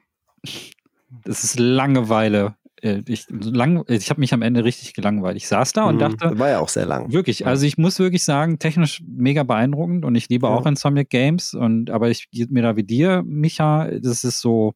[1.24, 5.36] das ist Langeweile äh, ich, lang, ich habe mich am Ende richtig gelangweilt.
[5.36, 6.38] Ich saß da und mhm, dachte.
[6.38, 7.12] War ja auch sehr lang.
[7.12, 10.52] Wirklich, also ich muss wirklich sagen, technisch mega beeindruckend und ich liebe ja.
[10.52, 14.74] auch Insomniac Games und aber ich mir da wie dir, Micha, das ist so.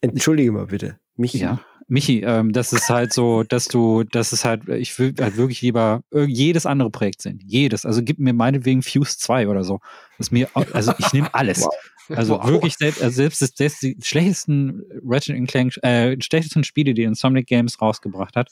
[0.00, 0.98] Entschuldige mal bitte.
[1.16, 1.38] Michi.
[1.38, 1.60] Ja.
[1.88, 5.60] Michi, ähm, das ist halt so, dass du, das ist halt, ich will halt wirklich
[5.60, 7.40] lieber jedes andere Projekt sehen.
[7.44, 7.84] Jedes.
[7.84, 9.80] Also gib mir meinetwegen Fuse 2 oder so.
[10.16, 11.62] Das mir, also ich nehme alles.
[11.62, 11.74] Wow.
[12.10, 12.46] Also wow.
[12.46, 17.46] wirklich selbst, also selbst, das, das die schlechtesten Ratchet Clank, äh, schlechtesten Spiele, die Insomniac
[17.46, 18.50] Games rausgebracht hat,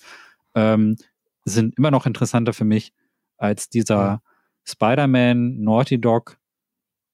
[0.54, 0.96] ähm,
[1.44, 2.92] sind immer noch interessanter für mich
[3.36, 4.22] als dieser.
[4.68, 6.38] Spider-Man Naughty Dog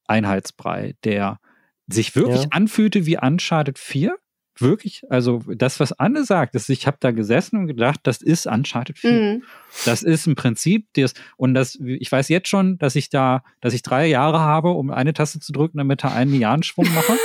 [0.07, 1.39] Einheitsbrei, der
[1.87, 2.49] sich wirklich ja.
[2.51, 4.17] anfühlte wie Uncharted 4,
[4.61, 8.47] wirklich, also das, was Anne sagt, ist, ich habe da gesessen und gedacht, das ist
[8.47, 9.13] Uncharted 4.
[9.13, 9.43] Mhm.
[9.85, 13.75] Das ist im Prinzip das, und das, ich weiß jetzt schon, dass ich da, dass
[13.75, 17.19] ich drei Jahre habe, um eine Taste zu drücken, damit er einen Lianschwung mache.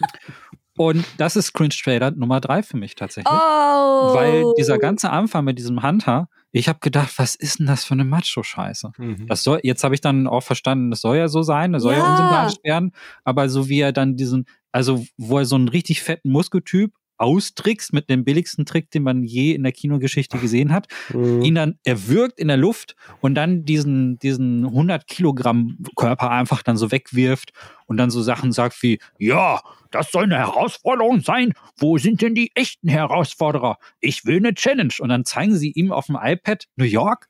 [0.76, 3.32] und das ist Cringe Trailer Nummer drei für mich tatsächlich.
[3.32, 4.14] Oh.
[4.14, 7.94] Weil dieser ganze Anfang mit diesem Hunter, ich habe gedacht, was ist denn das für
[7.94, 8.92] eine Macho-Scheiße?
[8.98, 9.26] Mhm.
[9.26, 11.94] Das soll, jetzt habe ich dann auch verstanden, das soll ja so sein, das soll
[11.94, 12.92] ja, ja unsympathisch werden,
[13.24, 16.92] aber so wie er dann diesen, also wo er so einen richtig fetten Muskeltyp
[17.22, 21.42] austrickst mit dem billigsten Trick, den man je in der Kinogeschichte gesehen hat, mhm.
[21.42, 26.76] ihn dann erwürgt in der Luft und dann diesen, diesen 100 Kilogramm Körper einfach dann
[26.76, 27.52] so wegwirft
[27.86, 29.60] und dann so Sachen sagt wie, ja,
[29.92, 31.52] das soll eine Herausforderung sein.
[31.76, 33.78] Wo sind denn die echten Herausforderer?
[34.00, 34.94] Ich will eine Challenge.
[34.98, 37.28] Und dann zeigen sie ihm auf dem iPad New York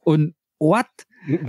[0.00, 0.86] und what?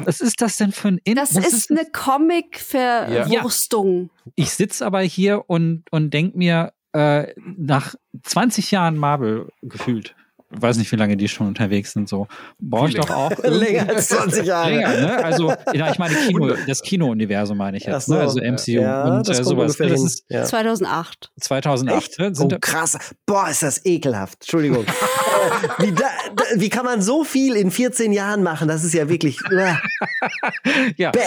[0.05, 4.11] Was ist das denn für ein In Das ist, ist, eine Comic-Verwurstung.
[4.25, 4.31] Ja.
[4.35, 10.15] Ich sitze aber hier und, und denke mir, äh, nach 20 Jahren Marvel gefühlt,
[10.49, 12.27] weiß nicht, wie lange die schon unterwegs sind, so.
[12.59, 13.31] Brauche ich doch auch.
[13.43, 14.69] Länger als 20 Jahre.
[14.69, 15.17] Länger, ne?
[15.23, 18.15] Also, ja, ich meine, Kino, das Kino-Universum meine ich jetzt, ne?
[18.15, 18.21] so.
[18.21, 19.75] Also MCU Ja, und das äh, sowas.
[19.77, 20.45] Das ist Ja.
[20.45, 21.31] 2008.
[21.39, 21.97] 2008.
[21.97, 22.19] Echt?
[22.19, 22.33] Ne?
[22.33, 22.97] Sind oh, krass.
[23.25, 24.37] Boah, ist das ekelhaft.
[24.41, 24.85] Entschuldigung.
[25.79, 28.67] Wie, da, da, wie kann man so viel in 14 Jahren machen?
[28.67, 29.39] Das ist ja wirklich.
[29.51, 29.73] Äh,
[30.97, 31.11] ja.
[31.11, 31.21] bäh.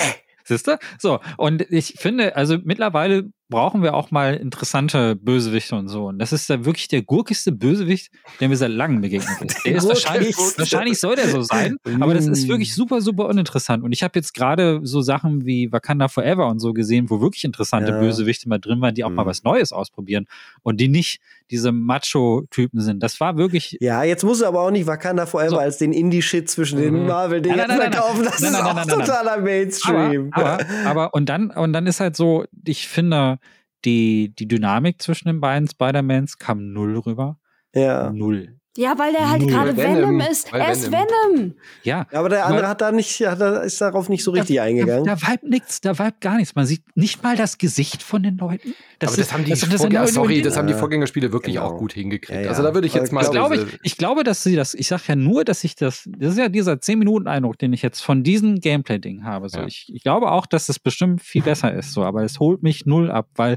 [0.44, 0.78] Siehst du?
[0.98, 6.06] So, und ich finde, also mittlerweile brauchen wir auch mal interessante Bösewichte und so.
[6.08, 8.10] Und das ist da wirklich der gurkigste Bösewicht,
[8.40, 9.58] der mir seit langem begegnet ist.
[9.64, 12.48] Der ist wahrscheinlich, wahrscheinlich soll der so sein, aber das ist Mm.
[12.50, 13.82] wirklich super, super uninteressant.
[13.84, 17.44] Und ich habe jetzt gerade so Sachen wie Wakanda Forever und so gesehen, wo wirklich
[17.44, 17.98] interessante Ja.
[17.98, 19.28] Bösewichte mal drin waren, die auch mal Mm.
[19.28, 20.26] was Neues ausprobieren
[20.62, 21.20] und die nicht
[21.50, 23.02] diese Macho-Typen sind.
[23.02, 25.58] Das war wirklich Ja, jetzt muss er aber auch nicht Wakanda Forever So.
[25.58, 27.06] als den Indie-Shit zwischen den Mhm.
[27.06, 28.24] Nein, nein, verkaufen.
[28.24, 28.98] Das nein, ist nein, auch nein, nein.
[29.00, 30.28] totaler Mainstream.
[30.32, 33.37] Aber, aber, aber und dann und dann ist halt so, ich finde
[33.84, 37.38] die die Dynamik zwischen den beiden Spider-Mans kam null rüber,
[37.74, 38.10] ja.
[38.10, 38.57] null.
[38.78, 39.96] Ja, weil der halt gerade Venom.
[39.96, 40.52] Venom ist.
[40.52, 41.08] Weil Er ist Venom.
[41.32, 41.54] Venom.
[41.82, 45.04] Ja, Aber der andere hat da nicht, hat da, ist darauf nicht so richtig eingegangen.
[45.04, 46.54] Da, da vibe nichts, da vibe gar nichts.
[46.54, 48.74] Man sieht nicht mal das Gesicht von den Leuten.
[49.02, 51.66] aber das haben die das, das Vorgänger, sorry, das haben die Vorgängerspiele wirklich genau.
[51.66, 52.30] auch gut hingekriegt.
[52.38, 52.48] Ja, ja.
[52.50, 54.86] Also da würde ich jetzt mal Das glaube ich, ich glaube, dass sie das, ich
[54.86, 58.22] sage ja nur, dass ich das, das ist ja dieser 10-Minuten-Eindruck, den ich jetzt von
[58.22, 59.48] diesem Gameplay-Ding habe.
[59.48, 59.66] So, Ja.
[59.66, 62.86] ich, ich glaube auch, dass das bestimmt viel besser ist, so, aber es holt mich
[62.86, 63.56] null ab, weil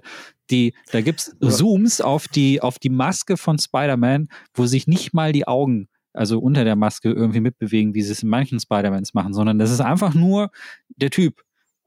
[0.52, 5.32] die, da gibt's Zooms auf die, auf die Maske von Spider-Man, wo sich nicht mal
[5.32, 9.34] die Augen, also unter der Maske irgendwie mitbewegen, wie sie es in manchen Spider-Mans machen,
[9.34, 10.52] sondern das ist einfach nur
[10.90, 11.42] der Typ.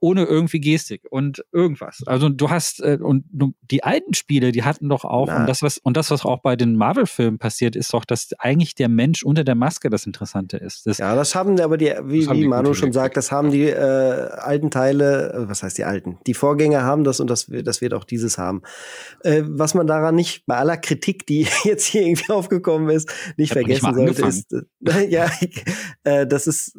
[0.05, 2.03] Ohne irgendwie Gestik und irgendwas.
[2.05, 5.39] Also du hast, äh, und du, die alten Spiele, die hatten doch auch, Na.
[5.39, 8.75] und das, was, und das, was auch bei den Marvel-Filmen passiert, ist doch, dass eigentlich
[8.75, 10.85] der Mensch unter der Maske das Interessante ist.
[10.85, 13.63] Das, Ja, das haben aber die, wie, wie die Manu schon sagt, das haben die
[13.63, 16.19] äh, alten Teile, äh, was heißt die alten?
[16.27, 18.61] Die Vorgänger haben das und das, wird- das wird auch dieses haben.
[19.23, 23.37] Äh, was man daran nicht, bei aller Kritik, die jetzt hier irgendwie aufgekommen ist, nicht
[23.37, 25.31] nicht vergessen mal sollte, ist, äh, ja,
[26.03, 26.77] äh, das ist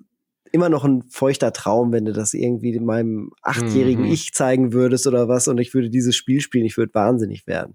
[0.57, 4.11] immer noch ein feuchter Traum, wenn du das irgendwie meinem achtjährigen Mhm.
[4.11, 7.75] Ich zeigen würdest oder was und ich würde dieses Spiel spielen, ich würde wahnsinnig werden.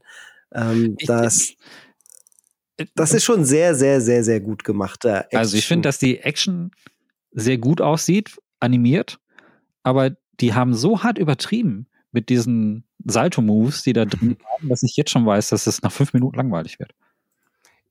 [0.54, 1.54] Ähm, Ich- das,
[2.96, 6.72] das ist schon sehr, sehr, sehr, sehr gut gemachter also ich finde, dass die Action
[7.32, 9.20] sehr gut aussieht, animiert,
[9.84, 14.96] aber die haben so hart übertrieben mit diesen Salto-Moves, die da drin waren, dass ich
[14.98, 16.94] jetzt schon weiß, dass es nach fünf Minuten langweilig wird.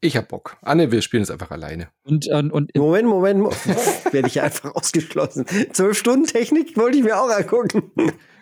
[0.00, 0.56] Ich hab Bock.
[0.62, 1.88] Anne, wir spielen es einfach alleine.
[2.04, 3.50] Und, und, und Moment, Moment, Mo-
[4.12, 5.44] werde ich einfach ausgeschlossen.
[5.72, 7.90] Zwölf Stunden Technik wollte ich mir auch angucken.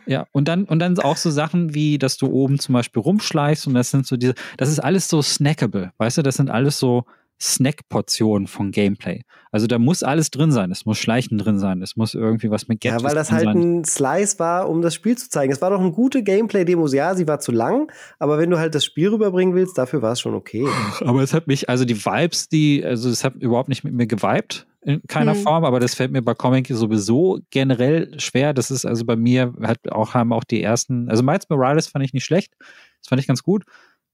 [0.07, 3.67] Ja, und dann, und dann auch so Sachen wie, dass du oben zum Beispiel rumschleichst
[3.67, 6.79] und das sind so diese, das ist alles so snackable, weißt du, das sind alles
[6.79, 7.05] so
[7.41, 9.23] Snack-Portionen von Gameplay.
[9.53, 10.71] Also da muss alles drin sein.
[10.71, 11.83] Es muss Schleichen drin sein.
[11.83, 13.79] Es muss irgendwie was mit Ja, Gadgets weil das halt sein.
[13.81, 15.53] ein Slice war, um das Spiel zu zeigen.
[15.53, 16.87] Es war doch eine gute Gameplay-Demo.
[16.89, 20.13] Ja, sie war zu lang, aber wenn du halt das Spiel rüberbringen willst, dafür war
[20.13, 20.67] es schon okay.
[21.01, 24.07] Aber es hat mich, also die Vibes, die, also es hat überhaupt nicht mit mir
[24.07, 25.43] geweibt in keiner Hm.
[25.43, 28.55] Form, aber das fällt mir bei Comic sowieso generell schwer.
[28.55, 32.05] Das ist also bei mir, hat auch, haben auch die ersten, also Miles Morales fand
[32.05, 32.55] ich nicht schlecht.
[33.01, 33.65] Das fand ich ganz gut.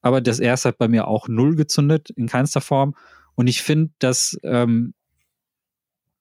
[0.04, 2.94] Aber das erste hat bei mir auch null gezündet, in keinster Form.
[3.34, 4.94] Und ich finde, dass ähm,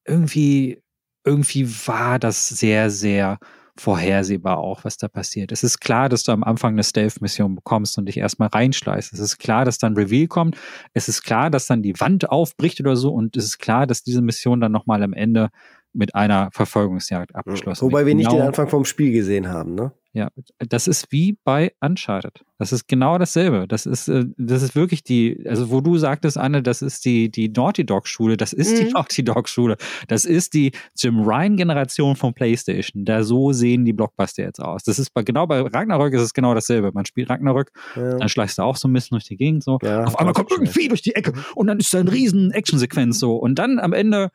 [0.06, 0.82] irgendwie,
[1.26, 3.38] irgendwie war das sehr, sehr
[3.76, 5.52] vorhersehbar auch, was da passiert.
[5.52, 9.12] Es ist klar, dass du am Anfang eine Stealth-Mission bekommst und dich erstmal reinschleißt.
[9.14, 10.58] Es ist klar, dass dann Reveal kommt.
[10.94, 13.12] Es ist klar, dass dann die Wand aufbricht oder so.
[13.12, 15.50] Und es ist klar, dass diese Mission dann nochmal am Ende
[15.92, 18.08] mit einer Verfolgungsjagd abgeschlossen Wobei wird.
[18.08, 19.92] wir nicht Genau- den Anfang vom Spiel gesehen haben, ne?
[20.14, 22.44] Ja, das ist wie bei Uncharted.
[22.60, 23.68] Das ist genau dasselbe.
[23.68, 27.30] Das ist, äh, das ist wirklich die, also wo du sagtest, Anne, das ist die,
[27.32, 28.38] die Naughty Dog Schule.
[28.38, 28.92] Das ist die Mhm.
[28.92, 29.76] Naughty Dog Schule.
[30.08, 33.06] Das ist die Jim Ryan Generation von PlayStation.
[33.06, 34.84] Da so sehen die Blockbuster jetzt aus.
[34.84, 36.92] Das ist bei, genau bei Ragnarök ist es genau dasselbe.
[36.94, 38.16] Man spielt Ragnarök, Ja.
[38.18, 39.80] dann schleichst du auch so ein bisschen durch die Gegend so.
[39.82, 43.18] Ja, Auf einmal kommt Vieh durch die Ecke und dann ist da eine riesen Actionsequenz
[43.20, 43.36] so.
[43.36, 44.30] Und dann am Ende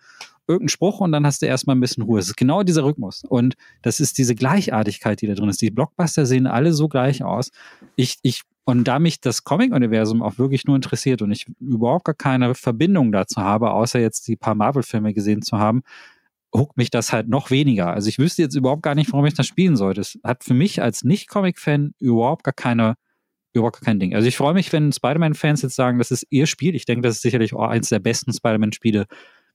[0.48, 2.18] irgendein Spruch und dann hast du erstmal ein bisschen Ruhe.
[2.18, 3.22] Es ist genau dieser Rhythmus.
[3.24, 5.60] Und das ist diese Gleichartigkeit, die da drin ist.
[5.60, 7.50] Die Blockbuster sehen alle so gleich aus.
[7.96, 12.14] Ich, ich, und da mich das Comic-Universum auch wirklich nur interessiert und ich überhaupt gar
[12.14, 15.82] keine Verbindung dazu habe, außer jetzt die paar Marvel-Filme gesehen zu haben,
[16.54, 17.92] huckt mich das halt noch weniger.
[17.92, 20.00] Also ich wüsste jetzt überhaupt gar nicht, warum ich das spielen sollte.
[20.00, 22.94] Es hat für mich als Nicht-Comic-Fan überhaupt gar keine
[23.54, 24.14] überhaupt kein Ding.
[24.14, 26.74] Also ich freue mich, wenn Spider-Man-Fans jetzt sagen, das ist ihr Spiel.
[26.74, 29.06] Ich denke, das ist sicherlich eins der besten Spider-Man-Spiele,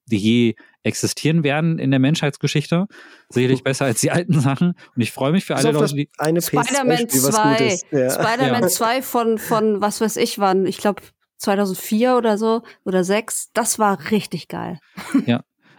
[0.06, 2.88] die je existieren werden in der Menschheitsgeschichte.
[3.30, 4.74] Sicherlich besser als die alten Sachen.
[4.96, 6.10] Und ich freue mich für alle Leute, die.
[6.18, 7.50] eine Spider-Man PS2-Spiel, was 2.
[7.50, 7.86] gut ist.
[7.92, 8.10] Ja.
[8.10, 8.68] Spider-Man Ja.
[8.68, 11.02] 2 von, von was weiß ich wann, ich glaube
[11.38, 13.52] 2004 oder so oder 6.
[13.54, 14.80] Das war richtig geil.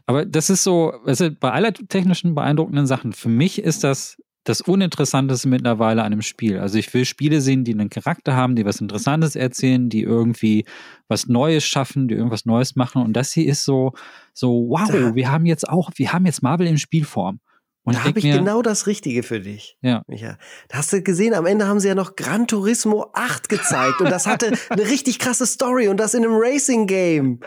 [0.06, 4.60] Aber das ist so, also bei aller technischen beeindruckenden Sachen, für mich ist das das
[4.60, 6.58] Uninteressanteste mittlerweile an einem Spiel.
[6.58, 10.64] Also ich will Spiele sehen, die einen Charakter haben, die was Interessantes erzählen, die irgendwie
[11.08, 13.02] was Neues schaffen, die irgendwas Neues machen.
[13.02, 13.92] Und das hier ist so,
[14.34, 17.40] so, wow, wir haben jetzt auch, wir haben jetzt Marvel in Spielform.
[17.86, 19.76] Und da habe ich mir, genau das Richtige für dich.
[19.82, 20.02] Ja.
[20.06, 20.38] Micha.
[20.68, 24.10] Da hast du gesehen, am Ende haben sie ja noch Gran Turismo 8 gezeigt und
[24.10, 27.40] das hatte eine richtig krasse Story und das in einem Racing Game.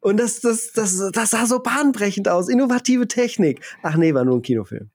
[0.00, 2.48] Und das, das, das, das sah so bahnbrechend aus.
[2.48, 3.64] Innovative Technik.
[3.84, 4.90] Ach nee, war nur ein Kinofilm.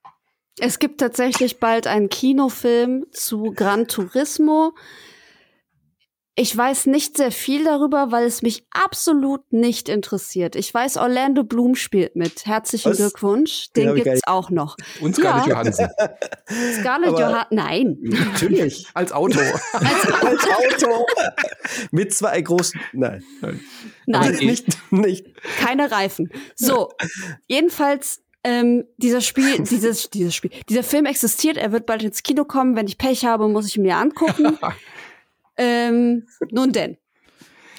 [0.62, 4.74] Es gibt tatsächlich bald einen Kinofilm zu Gran Turismo.
[6.42, 10.56] Ich weiß nicht sehr viel darüber, weil es mich absolut nicht interessiert.
[10.56, 12.46] Ich weiß, Orlando Bloom spielt mit.
[12.46, 12.98] Herzlichen Was?
[12.98, 13.72] Glückwunsch.
[13.76, 14.78] Den, Den gibt's auch noch.
[15.02, 15.54] Und Scarlett ja.
[15.54, 15.90] Johansson.
[16.80, 17.48] Scarlett Johansson.
[17.52, 17.98] Nein.
[18.02, 18.88] Natürlich.
[18.94, 19.38] Als Auto.
[19.38, 19.64] Als,
[20.24, 21.06] Als Auto.
[21.92, 22.80] mit zwei großen.
[22.94, 23.22] Nein.
[24.06, 24.36] Nein.
[24.36, 25.26] Nicht, nicht.
[25.60, 26.32] Keine Reifen.
[26.56, 26.90] So.
[27.48, 32.46] Jedenfalls ähm, dieser Spiel, dieses, dieses Spiel, dieser Film existiert, er wird bald ins Kino
[32.46, 32.76] kommen.
[32.76, 34.58] Wenn ich Pech habe, muss ich ihn mir angucken.
[35.62, 36.96] Ähm, nun denn.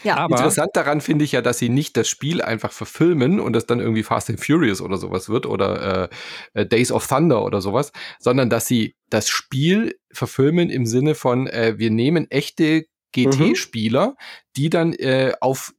[0.05, 0.17] Ja.
[0.17, 3.67] Aber Interessant daran finde ich ja, dass sie nicht das Spiel einfach verfilmen und das
[3.67, 6.11] dann irgendwie Fast and Furious oder sowas wird oder
[6.55, 11.15] äh, äh Days of Thunder oder sowas, sondern dass sie das Spiel verfilmen im Sinne
[11.15, 14.15] von, äh, wir nehmen echte GT-Spieler, mhm.
[14.57, 15.75] die dann äh, auf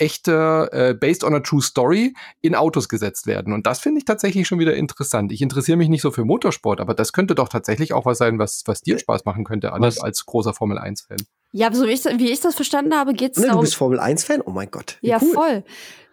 [0.00, 3.52] echte, äh, based on a true story, in Autos gesetzt werden.
[3.52, 5.30] Und das finde ich tatsächlich schon wieder interessant.
[5.32, 8.38] Ich interessiere mich nicht so für Motorsport, aber das könnte doch tatsächlich auch was sein,
[8.38, 11.18] was, was dir Spaß machen könnte, als, als großer Formel 1-Fan.
[11.52, 13.58] Ja, so wie ich, wie ich das verstanden habe, geht es darum.
[13.58, 14.40] Du bist Formel 1-Fan?
[14.44, 14.98] Oh mein Gott.
[15.00, 15.32] Ja, cool.
[15.32, 15.64] voll.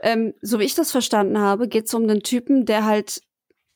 [0.02, 3.22] Ähm, so wie ich das verstanden habe, geht es um einen Typen, der halt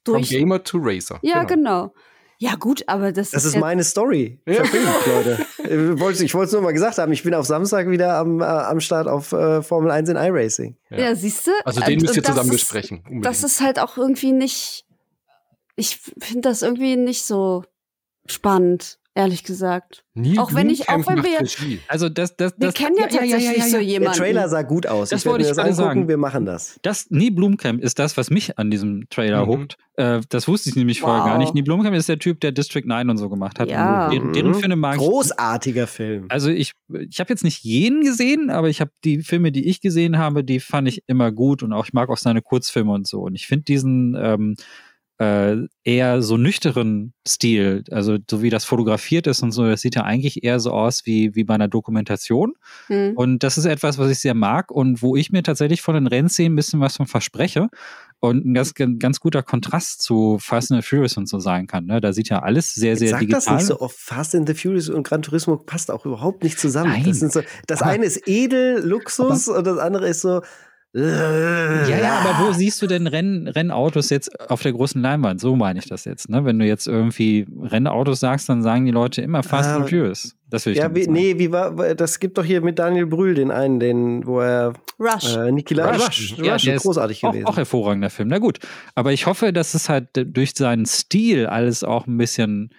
[0.03, 0.27] durch.
[0.27, 1.19] From Gamer to Racer.
[1.21, 1.89] Ja, genau.
[1.89, 1.93] genau.
[2.41, 3.53] Ja, gut, aber das, das ist.
[3.53, 4.39] Das ist meine Story.
[4.47, 4.63] Ja.
[5.05, 5.45] Leute.
[5.63, 7.13] Ich wollte es nur mal gesagt haben.
[7.13, 10.75] Ich bin auf Samstag wieder am, äh, am Start auf äh, Formel 1 in iRacing.
[10.89, 11.51] Ja, ja siehst du?
[11.63, 12.97] Also den müsst ihr zusammen ist, besprechen.
[12.97, 13.25] Unbedingt.
[13.25, 14.85] Das ist halt auch irgendwie nicht.
[15.75, 17.63] Ich finde das irgendwie nicht so
[18.25, 20.03] spannend ehrlich gesagt.
[20.13, 21.39] Nie auch wenn ich, auch wenn wir,
[21.87, 24.17] also das, das, wir das, kennen ja, ja tatsächlich ja, ja, so jemanden.
[24.17, 25.09] Der Trailer sah gut aus.
[25.09, 26.07] Das ich wollte ich das angucken, sagen.
[26.07, 26.79] wir machen das.
[26.81, 29.49] Das Nie Blumkamp ist das, was mich an diesem Trailer mhm.
[29.49, 29.77] huckt.
[29.95, 31.09] Äh, das wusste ich nämlich wow.
[31.09, 31.53] vorher gar nicht.
[31.53, 33.69] Nie Blumkamp ist der Typ, der District 9 und so gemacht hat.
[33.69, 34.09] Ja.
[34.09, 36.25] Deren, deren Filme mag Großartiger Film.
[36.29, 36.73] Also ich,
[37.09, 40.43] ich habe jetzt nicht jeden gesehen, aber ich habe die Filme, die ich gesehen habe,
[40.43, 43.21] die fand ich immer gut und auch ich mag auch seine Kurzfilme und so.
[43.21, 44.55] Und ich finde diesen ähm,
[45.21, 49.93] äh, eher so nüchteren Stil, also so wie das fotografiert ist und so, das sieht
[49.93, 52.53] ja eigentlich eher so aus wie, wie bei einer Dokumentation.
[52.89, 53.11] Mhm.
[53.15, 56.07] Und das ist etwas, was ich sehr mag und wo ich mir tatsächlich von den
[56.07, 57.69] Rennszenen ein bisschen was von verspreche
[58.19, 61.85] und ein ganz, ganz guter Kontrast zu Fast and the Furious und so sein kann.
[61.85, 62.01] Ne?
[62.01, 63.41] Da sieht ja alles sehr, sehr Sag digital.
[63.45, 63.95] das nicht so oft.
[63.95, 66.93] Fast and the Furious und Gran Turismo passt auch überhaupt nicht zusammen.
[66.93, 67.05] Nein.
[67.05, 70.41] Das, so, das eine ist edel, Luxus und das andere ist so,
[70.93, 75.39] ja, ja, aber wo siehst du denn Renn, Rennautos jetzt auf der großen Leinwand?
[75.39, 76.29] So meine ich das jetzt.
[76.29, 76.43] Ne?
[76.43, 80.35] Wenn du jetzt irgendwie Rennautos sagst, dann sagen die Leute immer Fast ah, and Furious.
[80.49, 83.35] Das will ich Ja, wie, nee, wie war, das gibt doch hier mit Daniel Brühl
[83.35, 84.73] den einen, den, wo er.
[84.99, 85.37] Rush.
[85.37, 86.07] Äh, Niki Rush.
[86.07, 86.37] Rush.
[86.37, 87.47] Ja, Rush ist großartig auch, gewesen.
[87.47, 88.27] Auch hervorragender Film.
[88.27, 88.59] Na gut.
[88.93, 92.71] Aber ich hoffe, dass es halt durch seinen Stil alles auch ein bisschen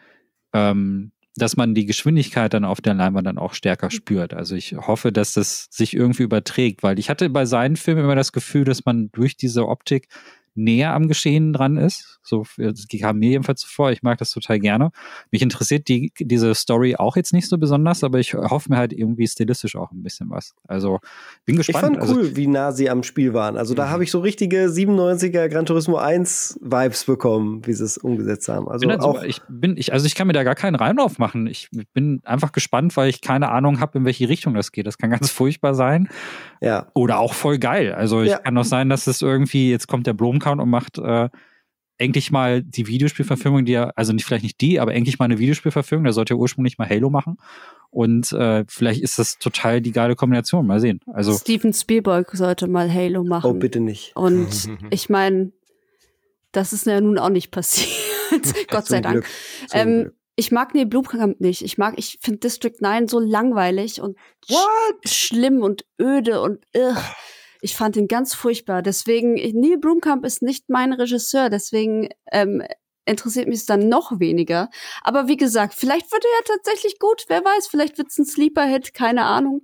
[0.52, 3.90] ähm, dass man die Geschwindigkeit dann auf der Leinwand dann auch stärker mhm.
[3.90, 4.34] spürt.
[4.34, 8.16] Also ich hoffe, dass das sich irgendwie überträgt, weil ich hatte bei seinen Filmen immer
[8.16, 10.08] das Gefühl, dass man durch diese Optik
[10.54, 12.20] näher am Geschehen dran ist.
[12.22, 13.90] So das kam mir jedenfalls vor.
[13.90, 14.90] Ich mag das total gerne.
[15.30, 18.92] Mich interessiert die, diese Story auch jetzt nicht so besonders, aber ich hoffe mir halt
[18.92, 20.54] irgendwie stilistisch auch ein bisschen was.
[20.68, 21.00] Also
[21.44, 21.76] bin gespannt.
[21.76, 23.56] Ich fand also, cool, wie nah sie am Spiel waren.
[23.56, 23.90] Also da mhm.
[23.90, 28.68] habe ich so richtige 97er Gran Turismo 1 Vibes bekommen, wie sie es umgesetzt haben.
[28.68, 30.96] Also halt auch so, ich bin ich also ich kann mir da gar keinen Reim
[30.96, 31.46] drauf machen.
[31.46, 34.86] Ich bin einfach gespannt, weil ich keine Ahnung habe, in welche Richtung das geht.
[34.86, 36.08] Das kann ganz furchtbar sein.
[36.60, 36.86] Ja.
[36.94, 37.92] Oder auch voll geil.
[37.92, 38.38] Also ich ja.
[38.38, 40.12] kann auch sein, dass es irgendwie jetzt kommt der
[40.42, 41.28] Blomcount und macht äh,
[41.98, 45.38] endlich mal die Videospielverfilmung, die ja, also nicht, vielleicht nicht die, aber endlich mal eine
[45.38, 46.04] Videospielverfilmung.
[46.04, 47.36] Der sollte ja ursprünglich mal Halo machen.
[47.90, 50.66] Und äh, vielleicht ist das total die geile Kombination.
[50.66, 51.00] Mal sehen.
[51.06, 53.50] Also Steven Spielberg sollte mal Halo machen.
[53.50, 54.16] Oh, bitte nicht.
[54.16, 55.52] Und ich meine,
[56.50, 57.90] das ist ja nun auch nicht passiert.
[58.68, 59.26] Gott sei Dank.
[59.72, 61.62] Ähm, ich mag nee Blumkamp nicht.
[61.62, 64.16] Ich mag, ich finde District 9 so langweilig und
[64.48, 64.56] sch
[65.04, 66.96] schlimm und öde und ugh.
[67.64, 68.82] Ich fand ihn ganz furchtbar.
[68.82, 72.62] Deswegen, Neil Blumkamp ist nicht mein Regisseur, deswegen ähm,
[73.04, 74.68] interessiert mich es dann noch weniger.
[75.02, 78.26] Aber wie gesagt, vielleicht wird er ja tatsächlich gut, wer weiß, vielleicht wird es ein
[78.26, 79.62] Sleeper-Hit, keine Ahnung.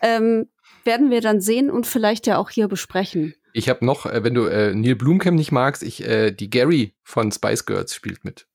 [0.00, 0.48] Ähm,
[0.84, 3.34] werden wir dann sehen und vielleicht ja auch hier besprechen.
[3.52, 6.94] Ich habe noch, äh, wenn du äh, Neil Blumkamp nicht magst, ich äh, die Gary
[7.02, 8.46] von Spice Girls spielt mit.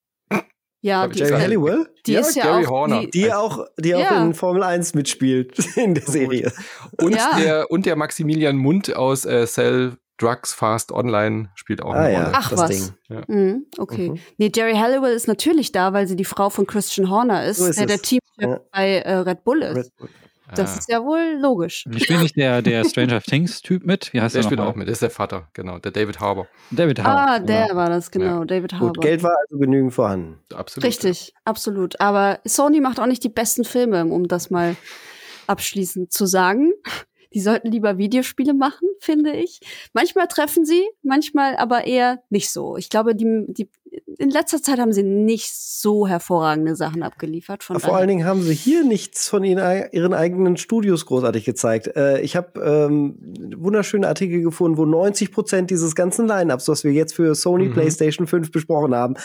[0.81, 1.87] Ja, die, Jerry Halliwell?
[2.05, 3.01] Die ja, ist ja Gary auch, Horner.
[3.01, 4.23] Die, die auch, die auch ja.
[4.23, 6.51] in Formel 1 mitspielt in der Serie.
[7.01, 7.37] Und, ja.
[7.37, 12.13] der, und der Maximilian Mund aus äh, Cell Drugs Fast Online spielt auch ah, eine
[12.13, 12.31] ja, Rolle.
[12.35, 12.69] Ach das was.
[12.69, 12.89] Ding.
[13.09, 13.21] Ja.
[13.27, 14.09] Mhm, okay.
[14.09, 14.19] Mhm.
[14.37, 17.67] Nee, Jerry Halliwell ist natürlich da, weil sie die Frau von Christian Horner ist, So
[17.67, 18.01] ist der der es.
[18.03, 18.59] Teamchef Ja.
[18.71, 19.75] bei äh, Red Bull ist.
[19.77, 20.09] Red Bull.
[20.55, 20.79] Das Ah.
[20.79, 21.85] ist ja wohl logisch.
[21.93, 24.11] Ich spiele nicht der, der Stranger Things-Typ mit.
[24.13, 26.47] Wie heißt Der der spielt auch mit, das ist der Vater, genau, der David Harbour.
[26.71, 27.33] David Harbour.
[27.33, 27.75] Ah, der genau.
[27.75, 28.93] war das, genau, David Harbour.
[28.93, 30.39] Gut, Geld war also genügend vorhanden.
[30.53, 30.85] Absolut.
[30.87, 31.99] Richtig, absolut.
[32.01, 34.75] Aber Sony macht auch nicht die besten Filme, um das mal
[35.47, 36.71] abschließend zu sagen.
[37.33, 39.59] Die sollten lieber Videospiele machen, finde ich.
[39.93, 42.75] Manchmal treffen sie, manchmal aber eher nicht so.
[42.75, 43.69] Ich glaube, die, die,
[44.17, 47.63] in letzter Zeit haben sie nicht so hervorragende Sachen abgeliefert.
[47.63, 51.87] Von Vor allen Dingen haben sie hier nichts von ihnen, ihren eigenen Studios großartig gezeigt.
[51.95, 53.15] Äh, ich habe ähm,
[53.57, 57.73] wunderschöne Artikel gefunden, wo 90 Prozent dieses ganzen Line-Ups, was wir jetzt für Sony Mhm.
[57.73, 59.15] PlayStation 5 besprochen haben,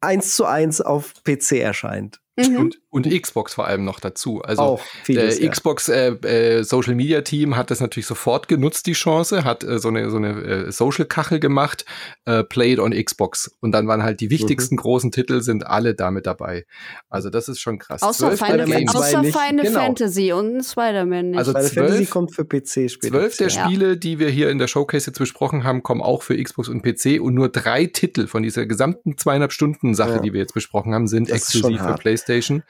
[0.00, 2.20] eins zu eins auf PC erscheint.
[2.48, 2.56] Mhm.
[2.56, 4.40] Und, und Xbox vor allem noch dazu.
[4.42, 5.36] Also Auch vieles.
[5.36, 5.50] der ja.
[5.50, 9.78] Xbox äh, äh, Social Media Team hat das natürlich sofort genutzt, die Chance, hat äh,
[9.78, 10.30] so eine, so eine
[10.66, 11.84] äh, Social Kachel gemacht,
[12.24, 13.56] äh, Play it on Xbox.
[13.60, 16.64] Und dann waren halt die wichtigsten großen Titel sind alle damit dabei.
[17.08, 18.02] Also das ist schon krass.
[18.02, 19.24] Außer, Final, außer.
[19.24, 19.80] Final Genau.
[19.80, 21.38] Fantasy und Spider-Man nicht.
[21.38, 23.10] Also Fantasy zwölf- kommt für PC später.
[23.18, 23.64] Zwölf der Ja.
[23.64, 26.82] Spiele, die wir hier in der Showcase jetzt besprochen haben, kommen auch für Xbox und
[26.82, 30.18] PC und nur drei Titel von dieser gesamten zweieinhalb Stunden Sache, Ja.
[30.20, 32.00] die wir jetzt besprochen haben, sind Das exklusiv für hart.
[32.30, 32.62] PlayStation.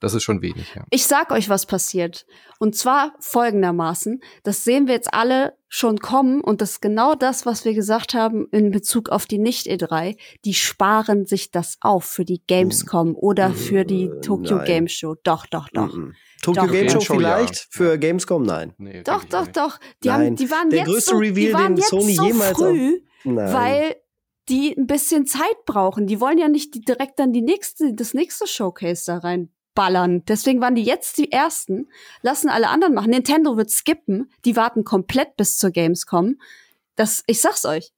[0.00, 0.84] Das ist schon wenig, ja.
[0.90, 2.24] Ich sag euch, was passiert.
[2.60, 4.20] Und zwar folgendermaßen.
[4.44, 6.40] Das sehen wir jetzt alle schon kommen.
[6.40, 10.16] Und das ist genau das, was wir gesagt haben in Bezug auf die Nicht-E3.
[10.44, 14.66] Die sparen sich das auf für die Gamescom oder für die Äh, Tokyo nein.
[14.66, 15.16] Game Show.
[15.24, 15.92] Doch, doch, doch.
[15.92, 16.14] Mhm.
[16.42, 16.70] Tokyo Doch.
[16.72, 17.18] Game Show Show, ja.
[17.18, 18.74] vielleicht, für Gamescom nein.
[18.78, 19.56] Nee, Doch, doch, nicht.
[19.56, 19.78] doch.
[20.04, 20.26] Die, Nein.
[20.26, 22.56] haben, die waren Der jetzt größte so, Reveal, die waren den jetzt Sony so jemals
[22.56, 23.52] früh, Nein.
[23.52, 23.96] weil
[24.48, 26.06] die ein bisschen Zeit brauchen.
[26.06, 30.24] Die wollen ja nicht direkt dann die nächste, das nächste Showcase da reinballern.
[30.26, 31.88] Deswegen waren die jetzt die ersten,
[32.22, 33.10] lassen alle anderen machen.
[33.10, 36.36] Nintendo wird skippen, die warten komplett bis zur Gamescom.
[36.96, 37.92] Das, ich sag's euch.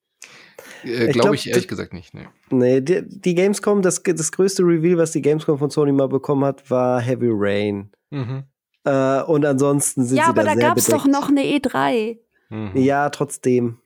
[0.85, 2.13] Äh, Ich Glaube glaub, ich ehrlich die- gesagt nicht.
[2.15, 2.29] Nee.
[2.51, 6.45] Nee, die, die Gamescom, das, das größte Reveal, was die Gamescom von Sony mal bekommen
[6.45, 7.91] hat, war Heavy Rain.
[8.11, 8.45] Mhm.
[8.85, 11.05] Äh, und ansonsten sind ja, sie aber da da gab's bedeckt.
[11.05, 12.19] doch noch eine E E3.
[12.49, 12.73] Mhm.
[12.77, 13.79] Ja, trotzdem.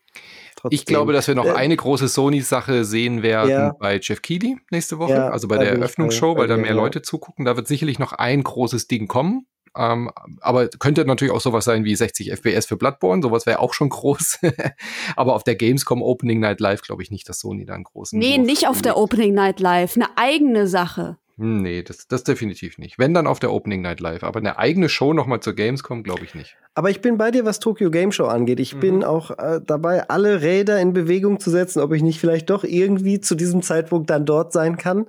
[0.65, 0.77] Trotzdem.
[0.79, 3.73] Ich glaube, dass wir noch Äh, eine große Sony-Sache sehen werden Ja.
[3.79, 6.75] bei Jeff Keighley nächste Woche, Ja, also bei der Eröffnungsshow, weil da mehr.
[6.75, 7.45] Leute zugucken.
[7.45, 9.47] Da wird sicherlich noch ein großes Ding kommen.
[9.77, 10.11] Ähm,
[10.41, 13.89] aber könnte natürlich auch sowas sein wie 60 FPS für Bloodborne, sowas wäre auch schon
[13.89, 14.39] groß.
[15.17, 18.17] aber auf der Gamescom Opening Night Live glaube ich nicht, dass Sony da einen großen.
[18.19, 18.97] Nee, Wurf nicht auf der.
[18.97, 19.97] Opening Night Live.
[19.97, 21.17] Eine eigene Sache.
[21.37, 22.99] Nee, das, das definitiv nicht.
[22.99, 24.23] Wenn dann auf der Opening Night Live.
[24.23, 26.57] Aber eine eigene Show nochmal zur Gamescom glaube ich nicht.
[26.75, 28.61] Aber ich bin bei dir, was Tokyo Game Show angeht.
[28.61, 28.81] Ich Mhm.
[28.81, 32.63] bin auch äh, dabei, alle Räder in Bewegung zu setzen, ob ich nicht vielleicht doch
[32.63, 35.07] irgendwie zu diesem Zeitpunkt dann dort sein kann.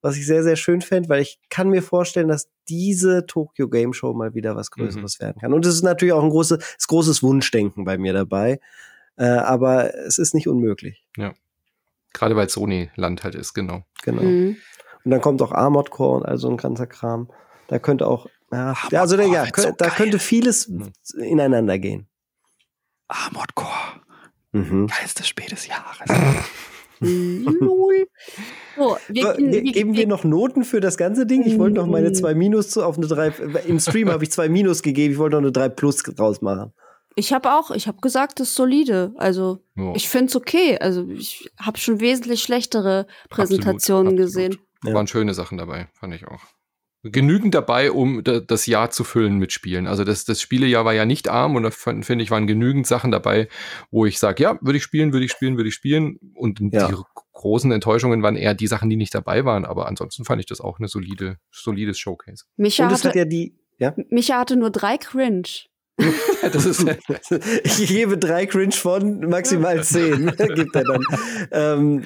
[0.00, 3.94] Was ich sehr, sehr schön fände, weil ich kann mir vorstellen, dass diese Tokyo Game
[3.94, 5.54] Show mal wieder was Größeres werden kann.
[5.54, 8.60] Und es ist natürlich auch ein großes, großes Wunschdenken bei mir dabei.
[9.16, 11.06] Äh, aber es ist nicht unmöglich.
[12.12, 13.84] Gerade weil Sony Land halt ist, genau.
[14.02, 14.22] Genau.
[14.22, 14.56] Mhm.
[15.04, 17.30] Und dann kommt auch Armored Core und also ein ganzer Kram.
[17.68, 19.94] Da könnte auch, ja, ja also da, Core ja, so da geil.
[19.96, 20.92] könnte vieles Mhm.
[21.18, 22.08] ineinander gehen.
[23.08, 23.70] Armored Core.
[24.52, 24.86] Mhm.
[24.86, 25.98] Geilstes Spiel des Jahres.
[27.00, 28.06] Lul.
[28.76, 31.44] So, wir, So, ge- Geben wir noch Noten für das ganze Ding?
[31.46, 32.12] Ich wollte noch meine.
[32.12, 33.28] 2 Minus zu, auf eine 3.
[33.68, 35.12] Im Stream habe ich 2 Minus gegeben.
[35.12, 36.72] Ich wollte noch eine 3 Plus draus machen.
[37.14, 39.12] Ich habe auch, ich habe gesagt, das ist solide.
[39.16, 39.92] Also Ja.
[39.94, 40.76] ich find's okay.
[40.80, 44.58] Also ich habe schon wesentlich schlechtere Präsentationen Absolut, gesehen.
[44.86, 44.94] Ja.
[44.94, 46.40] Waren schöne Sachen dabei, fand ich auch.
[47.06, 49.86] Genügend dabei, um da- das Jahr zu füllen mit Spielen.
[49.86, 52.86] Also das, das Spielejahr war ja nicht arm und da fand- finde ich, waren genügend
[52.86, 53.48] Sachen dabei,
[53.90, 56.18] wo ich sage, ja, würde ich spielen, würde ich spielen, würde ich spielen.
[56.34, 56.88] Und Ja.
[56.88, 56.94] die
[57.34, 59.66] großen Enttäuschungen waren eher die Sachen, die nicht dabei waren.
[59.66, 62.44] Aber ansonsten fand ich das auch eine solide, solides Showcase.
[62.56, 63.54] Micha Und es hat hatte, ja die.
[63.78, 63.94] Ja?
[64.08, 65.42] Micha hatte nur drei Cringe.
[66.52, 66.84] Das ist
[67.64, 71.04] Ich gebe drei Cringe von maximal zehn, gibt er dann.
[71.50, 72.02] Ähm,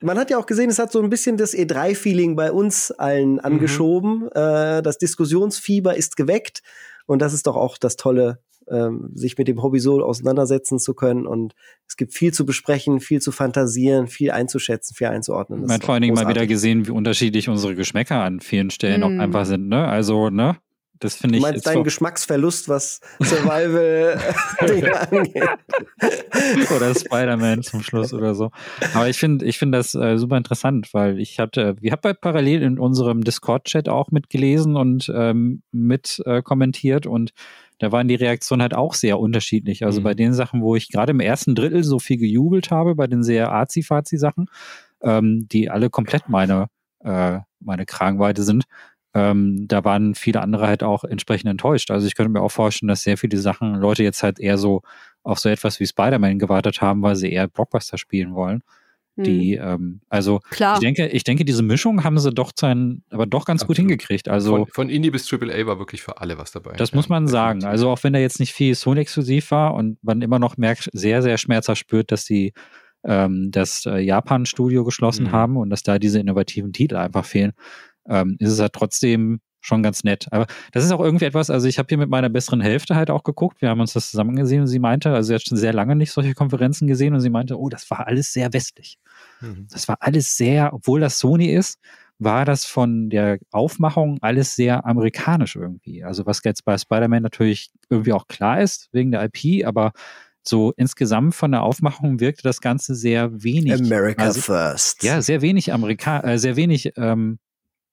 [0.00, 3.38] man hat ja auch gesehen, es hat so ein bisschen das E3-Feeling bei uns allen
[3.38, 4.28] angeschoben.
[4.32, 6.62] Äh, das Diskussionsfieber ist geweckt.
[7.06, 10.94] Und das ist doch auch das Tolle, ähm, sich mit dem Hobby so auseinandersetzen zu
[10.94, 11.26] können.
[11.26, 11.54] Und
[11.86, 15.60] es gibt viel zu besprechen, viel zu fantasieren, viel einzuschätzen, viel einzuordnen.
[15.60, 18.70] Das Man hat vor allen Dingen mal wieder gesehen, wie unterschiedlich unsere Geschmäcker an vielen
[18.70, 19.04] Stellen Mm.
[19.04, 19.68] auch einfach sind.
[19.68, 19.86] Ne?
[19.86, 20.56] Also, ne?
[21.02, 21.42] Das finde Du ich.
[21.42, 25.48] meinst jetzt deinen Geschmacksverlust, was Survival-Dinge angeht.
[26.76, 28.50] oder Spider-Man zum Schluss oder so.
[28.94, 32.62] Aber ich finde, ich finde das äh, super interessant, weil ich hatte, wir haben parallel
[32.62, 37.32] in unserem Discord-Chat auch mitgelesen und ähm, mit äh, kommentiert und
[37.78, 39.84] da waren die Reaktionen halt auch sehr unterschiedlich.
[39.84, 40.04] Also Mhm.
[40.04, 43.24] bei den Sachen, wo ich gerade im ersten Drittel so viel gejubelt habe, bei den
[43.24, 44.46] sehr arzi-fazi-Sachen,
[45.02, 46.66] ähm, die alle komplett meine,
[47.04, 48.64] äh, meine Kragenweite sind,
[49.14, 51.90] ähm, da waren viele andere halt auch entsprechend enttäuscht.
[51.90, 54.82] Also ich könnte mir auch vorstellen, dass sehr viele Sachen Leute jetzt halt eher so
[55.22, 58.62] auf so etwas wie Spider-Man gewartet haben, weil sie eher Blockbuster spielen wollen.
[59.16, 59.68] Die, hm.
[59.68, 60.74] ähm, also Klar.
[60.74, 63.76] ich denke, ich denke, diese Mischung haben sie doch sein, aber doch ganz Absolut.
[63.76, 64.28] gut hingekriegt.
[64.28, 66.72] Also von, von, Indie bis AAA war wirklich für alle was dabei.
[66.76, 67.64] Das ja, muss man sagen.
[67.64, 71.20] Also auch wenn da jetzt nicht viel Sony-exklusiv war und man immer noch merkt, sehr,
[71.20, 72.54] sehr schmerzhaft spürt, dass die
[73.04, 75.32] ähm, das äh, Japan-Studio geschlossen mhm.
[75.32, 77.52] haben und dass da diese innovativen Titel einfach fehlen,
[78.08, 80.26] ähm, ist es halt trotzdem schon ganz nett.
[80.32, 83.10] Aber das ist auch irgendwie etwas, also ich habe hier mit meiner besseren Hälfte halt
[83.10, 85.56] auch geguckt, wir haben uns das zusammen gesehen und sie meinte, also sie hat schon
[85.56, 88.98] sehr lange nicht solche Konferenzen gesehen und sie meinte, oh, das war alles sehr westlich.
[89.40, 89.68] Mhm.
[89.70, 91.78] Das war alles sehr, obwohl das Sony ist,
[92.18, 96.04] war das von der Aufmachung alles sehr amerikanisch irgendwie.
[96.04, 99.92] Also was jetzt bei Spider-Man natürlich irgendwie auch klar ist, wegen der IP, aber
[100.44, 103.74] so insgesamt von der Aufmachung wirkte das Ganze sehr wenig.
[103.74, 105.04] America also, first.
[105.04, 107.38] Ja, sehr wenig Amerika, äh, sehr wenig ähm,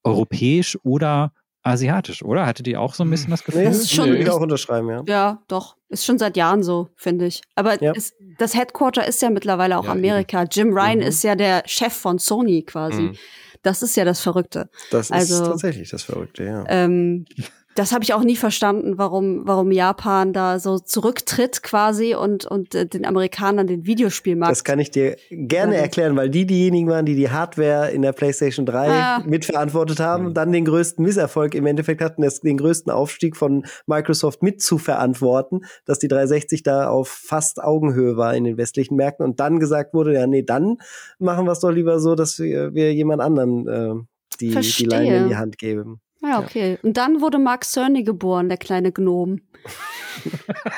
[0.04, 2.46] europäisch oder asiatisch, oder?
[2.46, 3.64] Hattet ihr auch so ein bisschen das Gefühl?
[3.64, 5.02] Nee, ist schon, ich auch unterschreiben, ja.
[5.06, 5.76] Ja, doch.
[5.88, 7.42] Ist schon seit Jahren so, finde ich.
[7.54, 7.92] Aber ja.
[7.94, 10.42] es, das Headquarter ist ja mittlerweile auch ja, Amerika.
[10.42, 10.50] Eben.
[10.52, 11.04] Jim Ryan mhm.
[11.04, 13.02] ist ja der Chef von Sony quasi.
[13.02, 13.16] Mhm.
[13.62, 14.70] Das ist ja das Verrückte.
[14.90, 16.64] Das also, ist tatsächlich das Verrückte, ja.
[16.68, 17.26] Ähm,
[17.76, 22.74] das habe ich auch nie verstanden, warum, warum Japan da so zurücktritt quasi und, und
[22.74, 24.50] äh, den Amerikanern den Videospielmarkt.
[24.50, 25.82] Das kann ich dir gerne ja.
[25.82, 29.22] erklären, weil die diejenigen waren, die die Hardware in der PlayStation 3 ja.
[29.24, 30.34] mitverantwortet haben, mhm.
[30.34, 34.78] dann den größten Misserfolg im Endeffekt hatten, das, den größten Aufstieg von Microsoft mit zu
[34.78, 39.60] verantworten, dass die 360 da auf fast Augenhöhe war in den westlichen Märkten und dann
[39.60, 40.78] gesagt wurde, ja, nee, dann
[41.20, 43.94] machen wir es doch lieber so, dass wir, wir jemand anderen äh,
[44.40, 46.00] die, die Leine in die Hand geben.
[46.22, 46.78] Ja, okay.
[46.82, 49.40] Und dann wurde Mark Cerny geboren, der kleine Gnom.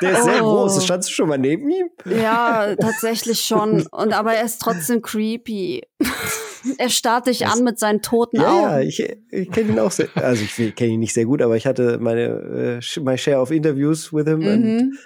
[0.00, 0.24] Der ist oh.
[0.24, 0.84] sehr groß.
[0.84, 1.88] Standst du schon mal neben ihm?
[2.04, 3.86] Ja, tatsächlich schon.
[3.90, 5.82] Und aber er ist trotzdem creepy.
[6.78, 8.62] er starrt dich das, an mit seinen toten ja, Augen.
[8.62, 10.08] Ja, ich, ich kenne ihn auch sehr.
[10.14, 13.50] Also ich kenne ihn nicht sehr gut, aber ich hatte meine äh, my share of
[13.50, 14.38] interviews with him.
[14.38, 14.48] Mhm.
[14.48, 14.98] Und,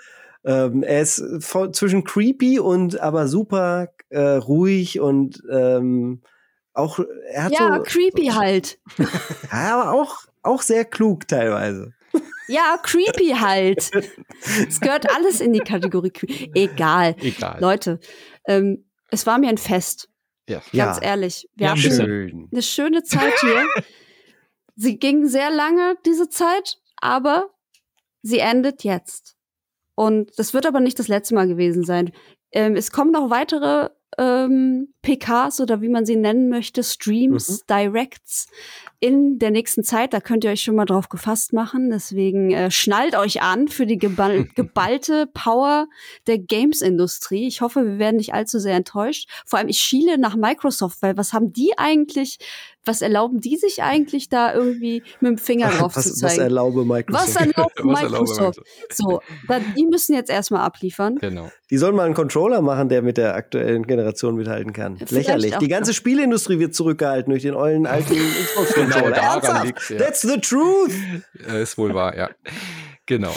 [0.45, 6.23] ähm, er ist zwischen creepy und aber super äh, ruhig und ähm,
[6.77, 6.99] auch
[7.31, 8.79] er hat ja so, creepy so, halt.
[9.53, 11.93] ja, aber auch auch sehr klug teilweise.
[12.49, 13.91] Ja, creepy halt.
[14.69, 16.51] Es gehört alles in die Kategorie creepy.
[16.55, 17.17] Egal.
[17.21, 17.61] Egal.
[17.61, 17.99] Leute,
[18.47, 20.09] ähm, es war mir ein Fest.
[20.49, 20.63] Ja.
[20.73, 21.03] Ganz ja.
[21.03, 21.49] ehrlich.
[21.57, 22.49] Wir ja, haben schön.
[22.53, 23.67] eine schöne Zeit hier.
[24.77, 27.51] sie ging sehr lange, diese Zeit, aber
[28.23, 29.37] sie endet jetzt.
[29.97, 32.13] Und das wird aber nicht das letzte Mal gewesen sein.
[32.53, 37.67] Ähm, es kommen noch weitere ähm, PKs oder wie man sie nennen möchte, Streams, mhm.
[37.69, 38.49] Directs
[38.99, 40.13] in der nächsten Zeit.
[40.13, 41.91] Da könnt ihr euch schon mal drauf gefasst machen.
[41.91, 45.87] Deswegen äh, schnallt euch an für die geball geballte Power
[46.27, 47.47] der Games-Industrie.
[47.47, 49.29] Ich hoffe, wir werden nicht allzu sehr enttäuscht.
[49.45, 52.39] Vor allem, ich schiele nach Microsoft, weil was haben die eigentlich
[52.87, 56.27] was erlauben die sich eigentlich da irgendwie mit dem Finger drauf was, zu zeigen?
[56.37, 57.29] Was erlaube Microsoft?
[57.29, 58.61] Was erlaubt Microsoft?
[58.93, 61.17] So, dann, die müssen jetzt erstmal abliefern.
[61.17, 61.51] Genau.
[61.71, 64.97] Die sollen mal einen Controller machen, der mit der aktuellen Generation mithalten kann.
[64.97, 65.57] Vielleicht Lächerlich.
[65.57, 69.41] Die ganze Spielindustrie wird zurückgehalten durch den ollen alten Xbox-Controller.
[69.41, 69.99] genau, liegt's, ja.
[69.99, 70.93] That's the truth.
[71.61, 72.31] ist wohl wahr, ja.
[73.07, 73.35] Genau.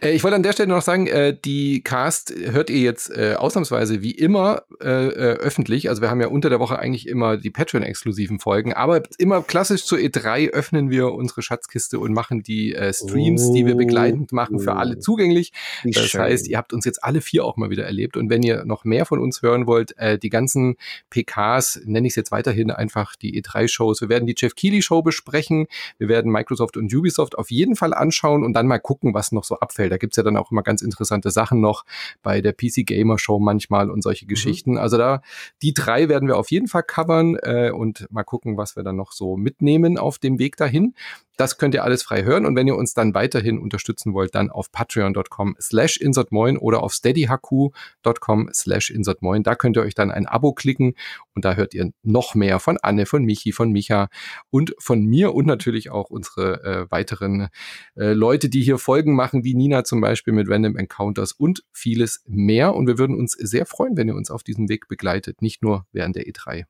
[0.00, 3.34] Äh, ich wollte an der Stelle noch sagen, äh, die Cast hört ihr jetzt äh,
[3.34, 5.88] ausnahmsweise wie immer äh, äh, öffentlich.
[5.88, 9.84] Also wir haben ja unter der Woche eigentlich immer die Patreon-exklusiven Folgen, aber immer klassisch
[9.84, 14.60] zur E3 öffnen wir unsere Schatzkiste und machen die äh, Streams, die wir begleitend machen,
[14.60, 15.00] für alle oh.
[15.00, 15.52] zugänglich.
[15.84, 18.16] Das heißt, ihr habt uns jetzt alle vier auch mal wieder erlebt.
[18.16, 20.76] Und wenn ihr noch mehr von uns hören wollt, äh, die ganzen
[21.10, 24.00] PKs, nenne ich es jetzt weiterhin einfach die E3-Shows.
[24.00, 25.66] Wir werden die Jeff Keighley-Show besprechen.
[25.98, 29.44] Wir werden Microsoft und Ubisoft auf jeden Fall anschauen und dann mal gucken, was noch
[29.44, 29.87] so abfällt.
[29.88, 31.84] Da gibt's ja dann auch immer ganz interessante Sachen noch
[32.22, 34.28] bei der PC Gamer Show manchmal und solche mhm.
[34.28, 34.78] Geschichten.
[34.78, 35.22] Also da,
[35.62, 38.96] die drei werden wir auf jeden Fall covern äh, und mal gucken, was wir dann
[38.96, 40.94] noch so mitnehmen auf dem Weg dahin.
[41.38, 42.44] Das könnt ihr alles frei hören.
[42.44, 46.92] Und wenn ihr uns dann weiterhin unterstützen wollt, dann auf patreon.com slash insertmoin oder auf
[46.92, 49.44] steadyhq.com slash insertmoin.
[49.44, 50.94] Da könnt ihr euch dann ein Abo klicken
[51.36, 54.08] und da hört ihr noch mehr von Anne, von Michi, von Micha
[54.50, 57.48] und von mir und natürlich auch unsere äh, weiteren
[57.94, 62.22] äh, Leute, die hier Folgen machen, wie Nina zum Beispiel mit Random Encounters und vieles
[62.26, 62.74] mehr.
[62.74, 65.86] Und wir würden uns sehr freuen, wenn ihr uns auf diesem Weg begleitet, nicht nur
[65.92, 66.64] während der E3.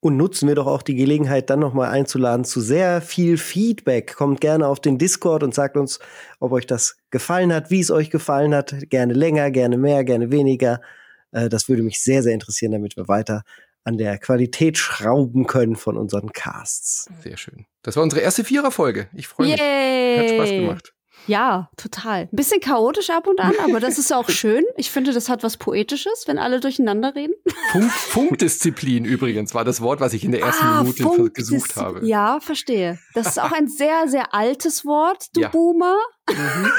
[0.00, 4.14] Und nutzen wir doch auch die Gelegenheit, dann nochmal einzuladen zu sehr viel Feedback.
[4.14, 5.98] Kommt gerne auf den Discord und sagt uns,
[6.40, 8.74] ob euch das gefallen hat, wie es euch gefallen hat.
[8.90, 10.82] Gerne länger, gerne mehr, gerne weniger.
[11.30, 13.44] Äh, das würde mich sehr, sehr interessieren, damit wir weiter
[13.84, 17.08] an der Qualität schrauben können von unseren Casts.
[17.22, 17.66] Sehr schön.
[17.82, 19.08] Das war unsere erste Viererfolge.
[19.14, 19.60] Ich freue mich.
[19.60, 20.93] Hat Spaß gemacht.
[21.26, 22.22] Ja, total.
[22.22, 24.64] Ein bisschen chaotisch ab und an, aber das ist auch schön.
[24.76, 27.34] Ich finde, das hat was Poetisches, wenn alle durcheinander reden.
[27.72, 32.06] Funk, Funkdisziplin übrigens war das Wort, was ich in der ersten ah, Minute gesucht habe.
[32.06, 32.98] Ja, verstehe.
[33.14, 35.48] Das ist auch ein sehr, sehr altes Wort, du ja.
[35.48, 35.96] Boomer.
[36.30, 36.70] Mhm.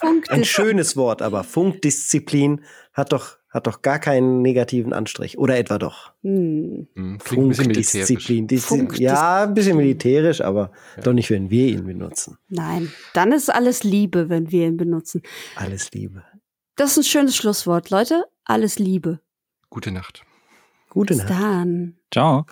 [0.28, 5.38] Ein schönes Wort, aber Funkdisziplin hat doch, hat doch gar keinen negativen Anstrich.
[5.38, 6.12] Oder etwa doch?
[6.22, 6.88] Hm.
[6.94, 8.48] hm Funkdisziplin.
[8.58, 11.02] Funk ja, ein bisschen militärisch, aber ja.
[11.02, 12.38] doch nicht, wenn wir ihn benutzen.
[12.48, 15.22] Nein, dann ist alles Liebe, wenn wir ihn benutzen.
[15.56, 16.22] Alles Liebe.
[16.76, 18.24] Das ist ein schönes Schlusswort, Leute.
[18.44, 19.20] Alles Liebe.
[19.68, 20.24] Gute Nacht.
[20.88, 21.30] Gute Bis Nacht.
[21.30, 21.96] dann.
[22.12, 22.46] Ciao.